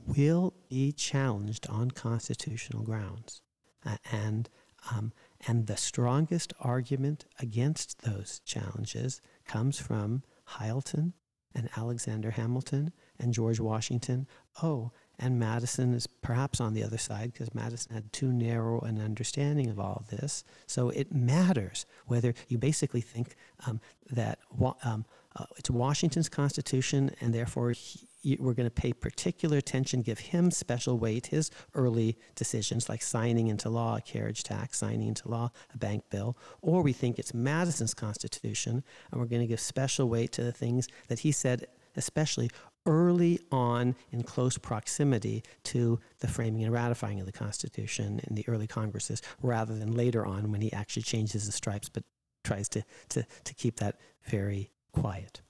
will 0.05 0.53
be 0.69 0.91
challenged 0.91 1.67
on 1.67 1.91
constitutional 1.91 2.83
grounds. 2.83 3.41
Uh, 3.85 3.97
and, 4.11 4.49
um, 4.91 5.11
and 5.47 5.67
the 5.67 5.77
strongest 5.77 6.53
argument 6.59 7.25
against 7.39 8.03
those 8.03 8.41
challenges 8.45 9.21
comes 9.45 9.79
from 9.79 10.23
Hylton 10.45 11.13
and 11.53 11.69
Alexander 11.75 12.31
Hamilton 12.31 12.93
and 13.19 13.33
George 13.33 13.59
Washington. 13.59 14.27
Oh, 14.63 14.91
and 15.21 15.39
Madison 15.39 15.93
is 15.93 16.07
perhaps 16.07 16.59
on 16.59 16.73
the 16.73 16.83
other 16.83 16.97
side 16.97 17.31
because 17.31 17.53
Madison 17.53 17.93
had 17.93 18.11
too 18.11 18.33
narrow 18.33 18.79
an 18.81 18.99
understanding 18.99 19.69
of 19.69 19.79
all 19.79 20.03
this. 20.09 20.43
So 20.65 20.89
it 20.89 21.13
matters 21.13 21.85
whether 22.07 22.33
you 22.47 22.57
basically 22.57 23.01
think 23.01 23.35
um, 23.67 23.79
that 24.09 24.39
um, 24.83 25.05
uh, 25.35 25.45
it's 25.57 25.69
Washington's 25.69 26.27
Constitution 26.27 27.11
and 27.21 27.33
therefore 27.33 27.71
he, 27.71 28.37
we're 28.39 28.53
going 28.53 28.69
to 28.69 28.71
pay 28.71 28.93
particular 28.93 29.57
attention, 29.57 30.01
give 30.01 30.19
him 30.19 30.49
special 30.49 30.97
weight, 30.97 31.27
his 31.27 31.51
early 31.75 32.17
decisions 32.35 32.89
like 32.89 33.03
signing 33.03 33.47
into 33.47 33.69
law 33.69 33.97
a 33.97 34.01
carriage 34.01 34.43
tax, 34.43 34.79
signing 34.79 35.07
into 35.07 35.29
law 35.29 35.51
a 35.73 35.77
bank 35.77 36.03
bill, 36.09 36.35
or 36.61 36.81
we 36.81 36.93
think 36.93 37.19
it's 37.19 37.33
Madison's 37.33 37.93
Constitution 37.93 38.83
and 39.11 39.21
we're 39.21 39.27
going 39.27 39.41
to 39.41 39.47
give 39.47 39.59
special 39.59 40.09
weight 40.09 40.31
to 40.33 40.43
the 40.43 40.51
things 40.51 40.87
that 41.09 41.19
he 41.19 41.31
said 41.31 41.67
especially 41.95 42.49
early 42.85 43.39
on 43.51 43.95
in 44.11 44.23
close 44.23 44.57
proximity 44.57 45.43
to 45.63 45.99
the 46.19 46.27
framing 46.27 46.63
and 46.63 46.73
ratifying 46.73 47.19
of 47.19 47.25
the 47.25 47.31
Constitution 47.31 48.19
in 48.27 48.35
the 48.35 48.45
early 48.47 48.67
Congresses, 48.67 49.21
rather 49.41 49.77
than 49.77 49.93
later 49.93 50.25
on 50.25 50.51
when 50.51 50.61
he 50.61 50.71
actually 50.73 51.03
changes 51.03 51.45
the 51.45 51.51
stripes 51.51 51.89
but 51.89 52.03
tries 52.43 52.67
to, 52.69 52.83
to, 53.09 53.25
to 53.43 53.53
keep 53.53 53.77
that 53.77 53.99
very 54.25 54.71
quiet. 54.91 55.41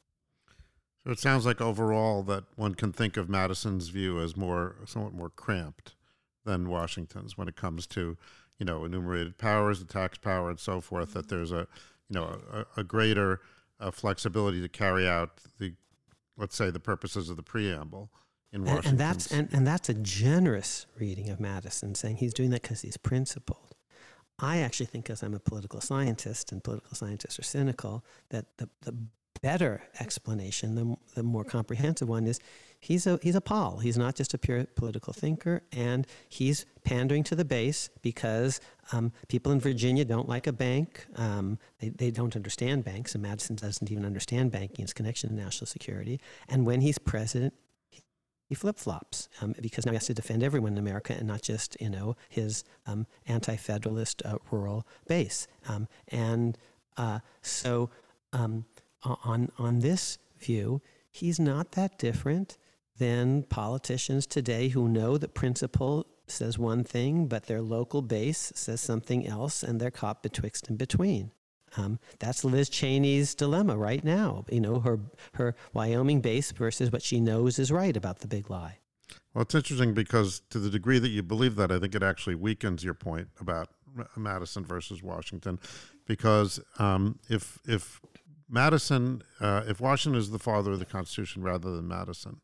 So 1.03 1.11
it 1.11 1.19
sounds 1.19 1.45
like 1.45 1.61
overall 1.61 2.21
that 2.23 2.43
one 2.55 2.75
can 2.75 2.91
think 2.91 3.17
of 3.17 3.27
Madison's 3.27 3.87
view 3.87 4.19
as 4.19 4.37
more, 4.37 4.75
somewhat 4.85 5.13
more 5.13 5.29
cramped 5.29 5.95
than 6.45 6.69
Washington's 6.69 7.37
when 7.37 7.47
it 7.47 7.55
comes 7.55 7.87
to, 7.87 8.17
you 8.59 8.65
know, 8.65 8.85
enumerated 8.85 9.37
powers, 9.37 9.79
the 9.79 9.85
tax 9.85 10.17
power, 10.17 10.49
and 10.49 10.59
so 10.59 10.79
forth. 10.79 11.13
That 11.13 11.29
there's 11.29 11.51
a, 11.51 11.67
you 12.09 12.19
know, 12.19 12.39
a, 12.51 12.81
a 12.81 12.83
greater 12.83 13.41
uh, 13.79 13.89
flexibility 13.89 14.61
to 14.61 14.69
carry 14.69 15.07
out 15.07 15.39
the 15.57 15.73
let's 16.41 16.55
say, 16.55 16.69
the 16.71 16.79
purposes 16.79 17.29
of 17.29 17.37
the 17.37 17.43
preamble 17.43 18.09
in 18.51 18.65
Washington. 18.65 18.89
And, 18.89 18.99
that's 18.99 19.31
and, 19.31 19.47
and 19.53 19.65
that's 19.65 19.87
a 19.87 19.93
generous 19.93 20.87
reading 20.99 21.29
of 21.29 21.39
Madison, 21.39 21.95
saying 21.95 22.17
he's 22.17 22.33
doing 22.33 22.49
that 22.49 22.63
because 22.63 22.81
he's 22.81 22.97
principled. 22.97 23.75
I 24.39 24.57
actually 24.57 24.87
think, 24.87 25.09
as 25.09 25.21
I'm 25.21 25.35
a 25.35 25.39
political 25.39 25.79
scientist, 25.79 26.51
and 26.51 26.63
political 26.63 26.95
scientists 26.95 27.37
are 27.37 27.43
cynical, 27.43 28.03
that 28.29 28.57
the, 28.57 28.67
the 28.81 28.95
better 29.41 29.83
explanation, 29.99 30.75
the, 30.75 30.97
the 31.15 31.23
more 31.23 31.43
comprehensive 31.43 32.09
one, 32.09 32.25
is 32.25 32.39
he's 32.81 33.07
a, 33.07 33.19
he's 33.21 33.35
a 33.35 33.41
pol. 33.41 33.77
He's 33.77 33.97
not 33.97 34.15
just 34.15 34.33
a 34.33 34.37
pure 34.37 34.65
political 34.75 35.13
thinker, 35.13 35.61
and 35.71 36.05
he's 36.27 36.65
pandering 36.83 37.23
to 37.25 37.35
the 37.35 37.45
base 37.45 37.89
because 38.01 38.59
um, 38.91 39.13
people 39.29 39.51
in 39.51 39.59
Virginia 39.59 40.03
don't 40.03 40.27
like 40.27 40.47
a 40.47 40.51
bank. 40.51 41.05
Um, 41.15 41.59
they, 41.79 41.89
they 41.89 42.11
don't 42.11 42.35
understand 42.35 42.83
banks, 42.83 43.13
and 43.13 43.21
Madison 43.21 43.55
doesn't 43.55 43.89
even 43.89 44.03
understand 44.03 44.51
banking, 44.51 44.83
its 44.83 44.93
connection 44.93 45.29
to 45.29 45.35
national 45.35 45.67
security. 45.67 46.19
And 46.49 46.65
when 46.65 46.81
he's 46.81 46.97
president, 46.97 47.53
he 48.49 48.55
flip 48.55 48.77
flops 48.77 49.29
um, 49.41 49.55
because 49.61 49.85
now 49.85 49.93
he 49.93 49.95
has 49.95 50.07
to 50.07 50.13
defend 50.13 50.43
everyone 50.43 50.73
in 50.73 50.77
America 50.77 51.13
and 51.17 51.25
not 51.25 51.41
just 51.41 51.77
you 51.79 51.89
know 51.89 52.17
his 52.27 52.65
um, 52.85 53.07
anti-federalist 53.25 54.21
uh, 54.25 54.39
rural 54.51 54.85
base. 55.07 55.47
Um, 55.69 55.87
and 56.09 56.57
uh, 56.97 57.19
so 57.41 57.91
um, 58.33 58.65
on 59.03 59.53
on 59.57 59.79
this 59.79 60.17
view, 60.37 60.81
he's 61.09 61.39
not 61.39 61.71
that 61.73 61.97
different 61.97 62.57
than 62.97 63.43
politicians 63.43 64.25
today 64.25 64.69
who 64.69 64.87
know 64.87 65.17
that 65.17 65.33
principle 65.33 66.07
says 66.27 66.57
one 66.57 66.83
thing, 66.83 67.27
but 67.27 67.45
their 67.45 67.61
local 67.61 68.01
base 68.01 68.51
says 68.55 68.81
something 68.81 69.27
else, 69.27 69.63
and 69.63 69.79
they're 69.79 69.91
caught 69.91 70.23
betwixt 70.23 70.69
and 70.69 70.77
between. 70.77 71.31
Um, 71.77 71.99
that's 72.19 72.43
Liz 72.43 72.69
Cheney's 72.69 73.33
dilemma 73.33 73.77
right 73.77 74.03
now. 74.03 74.45
You 74.51 74.59
know, 74.59 74.79
her 74.79 74.99
her 75.35 75.55
Wyoming 75.73 76.21
base 76.21 76.51
versus 76.51 76.91
what 76.91 77.01
she 77.01 77.19
knows 77.19 77.59
is 77.59 77.71
right 77.71 77.95
about 77.95 78.19
the 78.19 78.27
big 78.27 78.49
lie. 78.49 78.79
Well, 79.33 79.43
it's 79.43 79.55
interesting 79.55 79.93
because 79.93 80.41
to 80.49 80.59
the 80.59 80.69
degree 80.69 80.99
that 80.99 81.09
you 81.09 81.23
believe 81.23 81.55
that, 81.55 81.71
I 81.71 81.79
think 81.79 81.95
it 81.95 82.03
actually 82.03 82.35
weakens 82.35 82.83
your 82.83 82.93
point 82.93 83.29
about 83.39 83.69
Madison 84.17 84.65
versus 84.65 85.01
Washington, 85.01 85.59
because 86.05 86.59
um, 86.79 87.19
if 87.29 87.59
if 87.65 88.01
Madison, 88.49 89.23
uh, 89.39 89.63
if 89.65 89.79
Washington 89.79 90.19
is 90.19 90.31
the 90.31 90.39
father 90.39 90.71
of 90.71 90.79
the 90.79 90.85
Constitution 90.85 91.41
rather 91.41 91.73
than 91.73 91.87
Madison, 91.87 92.41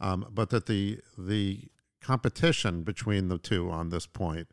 um, 0.00 0.26
but 0.30 0.50
that 0.50 0.66
the 0.66 1.00
the 1.16 1.68
competition 2.00 2.82
between 2.82 3.28
the 3.28 3.38
two 3.38 3.70
on 3.70 3.90
this 3.90 4.06
point 4.06 4.48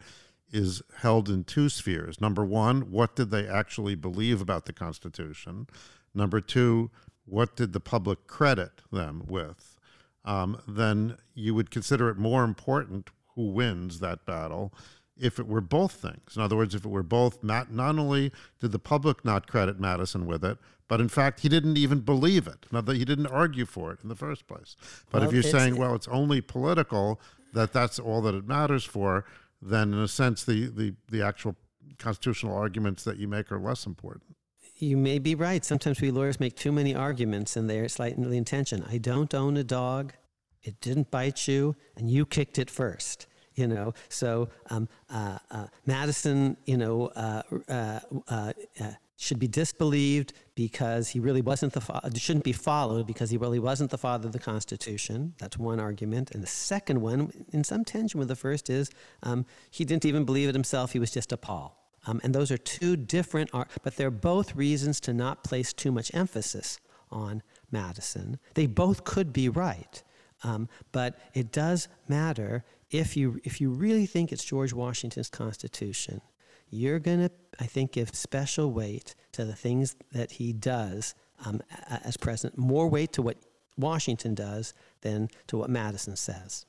is 0.52 0.82
held 0.98 1.30
in 1.30 1.44
two 1.44 1.70
spheres. 1.70 2.22
Number 2.22 2.46
one, 2.46 2.92
what 2.92 3.16
did 3.16 3.30
they 3.32 3.48
actually 3.48 3.96
believe 3.96 4.42
about 4.42 4.66
the 4.66 4.74
Constitution? 4.74 5.68
Number 6.14 6.40
two, 6.40 6.92
what 7.26 7.56
did 7.56 7.74
the 7.74 7.80
public 7.80 8.28
credit 8.28 8.82
them 8.92 9.24
with? 9.28 9.78
Um, 10.24 10.62
then 10.68 11.18
you 11.34 11.54
would 11.54 11.70
consider 11.70 12.10
it 12.10 12.18
more 12.18 12.44
important 12.44 13.10
who 13.36 13.52
wins 13.52 14.00
that 14.00 14.26
battle 14.26 14.74
if 15.18 15.40
it 15.40 15.48
were 15.48 15.62
both 15.62 15.94
things. 15.94 16.36
In 16.36 16.42
other 16.42 16.56
words, 16.56 16.76
if 16.76 16.86
it 16.86 16.90
were 16.90 17.04
both, 17.04 17.44
not, 17.44 17.72
not 17.72 17.98
only 17.98 18.32
did 18.60 18.72
the 18.72 18.80
public 18.80 19.24
not 19.24 19.48
credit 19.48 19.80
Madison 19.80 20.26
with 20.26 20.44
it, 20.44 20.58
but 20.88 21.02
in 21.02 21.10
fact, 21.10 21.40
he 21.42 21.50
didn't 21.50 21.78
even 21.78 22.00
believe 22.02 22.48
it. 22.48 22.66
Now, 22.72 22.82
that 22.82 22.96
he 22.96 23.06
didn't 23.06 23.28
argue 23.28 23.66
for 23.66 23.92
it 23.92 24.00
in 24.04 24.10
the 24.10 24.16
first 24.16 24.48
place. 24.48 24.76
But 25.12 25.22
well, 25.22 25.30
if 25.30 25.34
you're 25.34 25.44
saying, 25.44 25.78
well, 25.78 25.96
it's 25.96 26.08
only 26.08 26.42
political, 26.42 27.20
that 27.54 27.74
that's 27.74 28.00
all 28.00 28.22
that 28.22 28.36
it 28.36 28.48
matters 28.48 28.84
for, 28.84 29.26
then 29.62 29.94
in 29.94 30.00
a 30.00 30.08
sense, 30.08 30.44
the, 30.44 30.68
the, 30.68 30.94
the 31.10 31.22
actual 31.24 31.56
constitutional 31.98 32.56
arguments 32.56 33.04
that 33.04 33.18
you 33.18 33.28
make 33.28 33.52
are 33.52 33.60
less 33.60 33.86
important. 33.86 34.36
You 34.78 34.98
may 34.98 35.20
be 35.20 35.36
right. 35.36 35.64
Sometimes 35.64 36.02
we 36.02 36.12
lawyers 36.12 36.40
make 36.40 36.56
too 36.56 36.72
many 36.72 36.94
arguments 36.94 37.56
and 37.56 37.70
they're 37.70 37.88
slightly 37.88 38.38
intention. 38.38 38.84
I 38.88 38.98
don't 38.98 39.34
own 39.34 39.58
a 39.58 39.64
dog. 39.64 40.14
It 40.62 40.82
didn't 40.82 41.12
bite 41.12 41.48
you, 41.48 41.76
and 41.96 42.10
you 42.10 42.26
kicked 42.26 42.58
it 42.58 42.72
first 42.72 43.28
you 43.56 43.68
know. 43.68 43.94
So 44.10 44.50
um, 44.70 44.88
uh, 45.10 45.40
uh, 45.50 45.68
Madison, 45.86 46.58
you 46.66 46.78
know, 46.78 47.08
uh, 47.08 47.42
uh, 47.68 48.00
uh, 48.28 48.54
uh, 48.80 48.92
should 49.18 49.40
be 49.40 49.48
disbelieved 49.48 50.34
because 50.56 51.10
he 51.10 51.20
really 51.20 51.42
wasn't 51.42 51.74
the 51.74 51.82
fa- 51.82 52.02
shouldn't 52.16 52.44
be 52.44 52.52
followed 52.52 53.08
because 53.08 53.30
he 53.30 53.38
really 53.38 53.60
wasn't 53.60 53.90
the 53.90 53.98
father 53.98 54.28
of 54.28 54.34
the 54.34 54.40
Constitution. 54.40 55.34
That's 55.38 55.58
one 55.58 55.80
argument, 55.80 56.32
and 56.32 56.44
the 56.44 56.48
second 56.48 57.02
one, 57.02 57.46
in 57.52 57.64
some 57.64 57.86
tension 57.86 58.20
with 58.20 58.28
the 58.28 58.36
first, 58.36 58.70
is 58.70 58.90
um, 59.24 59.46
he 59.72 59.86
didn't 59.86 60.06
even 60.06 60.26
believe 60.26 60.50
it 60.50 60.56
himself. 60.56 60.92
He 60.92 61.00
was 61.00 61.12
just 61.12 61.32
a 61.32 61.38
pol. 61.38 61.82
Um, 62.08 62.22
and 62.24 62.36
those 62.36 62.52
are 62.52 62.58
two 62.58 62.96
different, 62.96 63.50
ar- 63.54 63.68
but 63.84 63.96
they're 63.96 64.12
both 64.12 64.56
reasons 64.56 65.00
to 65.02 65.14
not 65.14 65.44
place 65.44 65.74
too 65.74 65.92
much 65.92 66.14
emphasis 66.14 66.80
on 67.10 67.42
Madison. 67.72 68.40
They 68.54 68.68
both 68.68 69.04
could 69.04 69.34
be 69.34 69.50
right, 69.50 70.04
um, 70.44 70.70
but 70.92 71.18
it 71.34 71.52
does 71.52 71.88
matter 72.08 72.64
if 72.92 73.18
you 73.18 73.40
if 73.44 73.60
you 73.60 73.72
really 73.72 74.06
think 74.06 74.32
it's 74.32 74.44
George 74.44 74.74
Washington's 74.74 75.30
Constitution. 75.30 76.22
You're 76.70 77.00
gonna, 77.00 77.30
I 77.60 77.66
think, 77.66 77.94
give 77.94 78.16
special 78.16 78.72
weight 78.72 79.16
to 79.34 79.46
the 79.46 79.56
things 79.56 79.96
that 80.12 80.34
he 80.34 80.54
does 80.54 81.16
um, 81.46 81.62
as 81.88 82.18
president, 82.18 82.58
more 82.58 82.88
weight 82.88 83.14
to 83.14 83.22
what 83.22 83.38
Washington 83.78 84.36
does 84.36 84.74
than 85.02 85.30
to 85.48 85.58
what 85.58 85.70
Madison 85.70 86.16
says. 86.16 86.66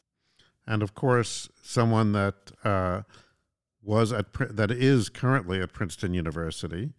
And 0.66 0.82
of 0.82 0.94
course, 0.94 1.48
someone 1.62 2.12
that 2.12 2.50
uh, 2.64 3.02
was 3.82 4.12
at 4.12 4.26
that 4.56 4.70
is 4.70 5.08
currently 5.08 5.60
at 5.60 5.72
Princeton 5.72 6.12
University 6.14 6.92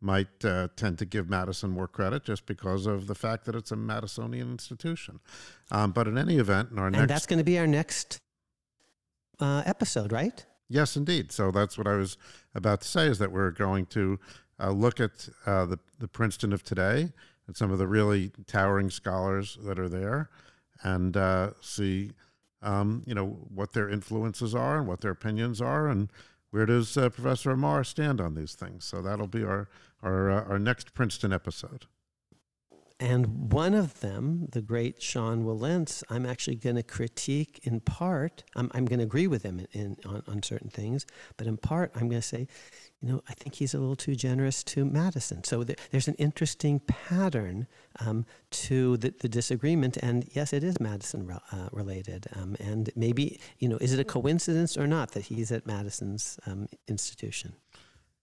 might 0.00 0.44
uh, 0.44 0.66
tend 0.74 0.98
to 0.98 1.04
give 1.04 1.30
Madison 1.30 1.70
more 1.70 1.86
credit 1.86 2.24
just 2.24 2.44
because 2.46 2.86
of 2.86 3.06
the 3.06 3.14
fact 3.14 3.44
that 3.44 3.54
it's 3.54 3.70
a 3.70 3.76
Madisonian 3.76 4.50
institution. 4.50 5.20
Um, 5.70 5.92
but 5.92 6.08
in 6.08 6.18
any 6.18 6.38
event, 6.38 6.70
in 6.72 6.78
our 6.78 6.88
And 6.88 6.96
next 6.96 7.08
that's 7.08 7.26
going 7.26 7.38
to 7.38 7.44
be 7.44 7.58
our 7.58 7.68
next 7.68 8.18
uh, 9.38 9.62
episode, 9.64 10.10
right? 10.10 10.44
Yes, 10.72 10.96
indeed. 10.96 11.30
So 11.32 11.50
that's 11.50 11.76
what 11.76 11.86
I 11.86 11.96
was 11.96 12.16
about 12.54 12.80
to 12.80 12.88
say 12.88 13.06
is 13.06 13.18
that 13.18 13.30
we're 13.30 13.50
going 13.50 13.84
to 13.86 14.18
uh, 14.58 14.70
look 14.70 15.00
at 15.00 15.28
uh, 15.44 15.66
the, 15.66 15.78
the 15.98 16.08
Princeton 16.08 16.50
of 16.50 16.62
today 16.62 17.12
and 17.46 17.54
some 17.54 17.70
of 17.70 17.78
the 17.78 17.86
really 17.86 18.30
towering 18.46 18.88
scholars 18.88 19.58
that 19.64 19.78
are 19.78 19.88
there 19.90 20.30
and 20.82 21.14
uh, 21.14 21.50
see, 21.60 22.12
um, 22.62 23.02
you 23.06 23.14
know, 23.14 23.26
what 23.54 23.74
their 23.74 23.90
influences 23.90 24.54
are 24.54 24.78
and 24.78 24.88
what 24.88 25.02
their 25.02 25.10
opinions 25.10 25.60
are 25.60 25.88
and 25.88 26.08
where 26.52 26.64
does 26.64 26.96
uh, 26.96 27.10
Professor 27.10 27.50
Amar 27.50 27.84
stand 27.84 28.18
on 28.18 28.34
these 28.34 28.54
things. 28.54 28.86
So 28.86 29.02
that'll 29.02 29.26
be 29.26 29.44
our, 29.44 29.68
our, 30.02 30.30
uh, 30.30 30.44
our 30.44 30.58
next 30.58 30.94
Princeton 30.94 31.34
episode. 31.34 31.84
And 33.02 33.52
one 33.52 33.74
of 33.74 33.98
them, 33.98 34.46
the 34.52 34.62
great 34.62 35.02
Sean 35.02 35.42
Wilentz, 35.42 36.04
I'm 36.08 36.24
actually 36.24 36.54
going 36.54 36.76
to 36.76 36.84
critique 36.84 37.58
in 37.64 37.80
part. 37.80 38.44
I'm, 38.54 38.70
I'm 38.74 38.84
going 38.84 39.00
to 39.00 39.04
agree 39.04 39.26
with 39.26 39.42
him 39.42 39.58
in, 39.58 39.66
in, 39.72 39.96
on, 40.06 40.22
on 40.28 40.42
certain 40.44 40.70
things, 40.70 41.04
but 41.36 41.48
in 41.48 41.56
part, 41.56 41.90
I'm 41.96 42.08
going 42.08 42.22
to 42.22 42.26
say, 42.26 42.46
you 43.00 43.08
know, 43.08 43.20
I 43.28 43.34
think 43.34 43.56
he's 43.56 43.74
a 43.74 43.80
little 43.80 43.96
too 43.96 44.14
generous 44.14 44.62
to 44.62 44.84
Madison. 44.84 45.42
So 45.42 45.64
there, 45.64 45.74
there's 45.90 46.06
an 46.06 46.14
interesting 46.14 46.78
pattern 46.78 47.66
um, 47.98 48.24
to 48.50 48.96
the, 48.98 49.12
the 49.18 49.28
disagreement. 49.28 49.96
And 49.96 50.28
yes, 50.30 50.52
it 50.52 50.62
is 50.62 50.78
Madison 50.78 51.26
re- 51.26 51.38
uh, 51.50 51.70
related. 51.72 52.28
Um, 52.36 52.56
and 52.60 52.88
maybe, 52.94 53.40
you 53.58 53.68
know, 53.68 53.78
is 53.78 53.92
it 53.92 53.98
a 53.98 54.04
coincidence 54.04 54.76
or 54.76 54.86
not 54.86 55.10
that 55.10 55.24
he's 55.24 55.50
at 55.50 55.66
Madison's 55.66 56.38
um, 56.46 56.68
institution? 56.86 57.54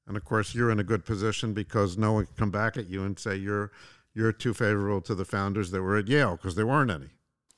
And 0.08 0.16
of 0.16 0.24
course, 0.24 0.56
you're 0.56 0.72
in 0.72 0.80
a 0.80 0.86
good 0.86 1.04
position 1.06 1.54
because 1.54 1.98
no 1.98 2.14
one 2.14 2.28
can 2.28 2.36
come 2.36 2.52
back 2.52 2.78
at 2.78 2.88
you 2.88 3.04
and 3.04 3.20
say 3.20 3.36
you're 3.36 3.72
you're 4.14 4.32
too 4.32 4.54
favorable 4.54 5.02
to 5.02 5.16
the 5.16 5.26
founders 5.26 5.72
that 5.72 5.82
were 5.82 5.98
at 5.98 6.08
Yale 6.08 6.36
because 6.36 6.56
there 6.56 6.68
weren't 6.68 6.92
any. 6.92 7.10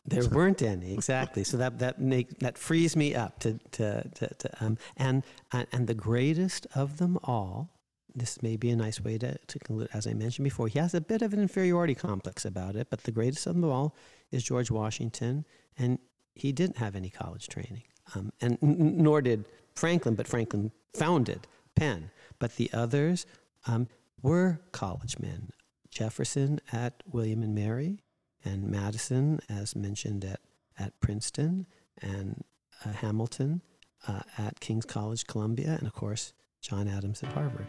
There 0.06 0.28
weren't 0.30 0.64
any 0.64 0.94
exactly, 0.94 1.44
so 1.44 1.58
that 1.58 1.78
that 1.80 2.02
make 2.02 2.40
that 2.40 2.58
frees 2.58 2.96
me 2.96 3.14
up 3.14 3.40
to 3.40 3.60
to, 3.74 4.10
to, 4.16 4.34
to 4.34 4.66
um, 4.66 4.78
and 4.98 5.24
and 5.52 5.68
and 5.72 5.88
the 5.88 5.94
greatest 5.94 6.66
of 6.74 6.98
them 6.98 7.20
all. 7.24 7.70
This 8.14 8.42
may 8.42 8.58
be 8.58 8.72
a 8.72 8.76
nice 8.76 9.00
way 9.00 9.18
to, 9.20 9.38
to 9.38 9.60
conclude. 9.60 9.90
As 9.94 10.06
I 10.08 10.14
mentioned 10.14 10.44
before, 10.44 10.68
he 10.68 10.80
has 10.80 10.94
a 10.94 11.00
bit 11.00 11.22
of 11.22 11.34
an 11.34 11.40
inferiority 11.40 11.96
complex 11.96 12.44
about 12.44 12.76
it, 12.76 12.88
but 12.90 13.04
the 13.04 13.12
greatest 13.12 13.46
of 13.48 13.54
them 13.54 13.64
all 13.64 13.96
is 14.32 14.44
George 14.44 14.70
Washington, 14.72 15.46
and 15.78 16.00
he 16.34 16.52
didn't 16.52 16.78
have 16.78 16.96
any 16.96 17.10
college 17.10 17.48
training, 17.48 17.84
um, 18.16 18.34
and 18.42 18.58
n- 18.62 18.98
nor 18.98 19.22
did 19.22 19.46
Franklin. 19.76 20.16
But 20.16 20.28
Franklin 20.28 20.72
founded 20.94 21.48
Penn. 21.76 22.12
But 22.40 22.56
the 22.56 22.70
others 22.74 23.26
um, 23.68 23.88
were 24.22 24.62
college 24.72 25.20
men. 25.20 25.50
Jefferson 25.92 26.60
at 26.72 27.04
William 27.06 27.44
and 27.44 27.54
Mary, 27.54 28.04
and 28.44 28.64
Madison, 28.70 29.40
as 29.50 29.76
mentioned 29.76 30.26
at, 30.26 30.40
at 30.80 31.00
Princeton, 31.00 31.68
and 32.02 32.44
uh, 32.84 32.94
Hamilton 32.94 33.62
uh, 34.08 34.22
at 34.38 34.60
King's 34.60 34.86
College, 34.86 35.28
Columbia, 35.28 35.76
and 35.78 35.86
of 35.86 35.94
course, 35.94 36.34
John 36.62 36.88
Adams 36.88 37.22
at 37.24 37.34
Harvard. 37.34 37.68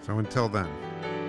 So 0.00 0.18
until 0.18 0.48
then. 0.48 1.25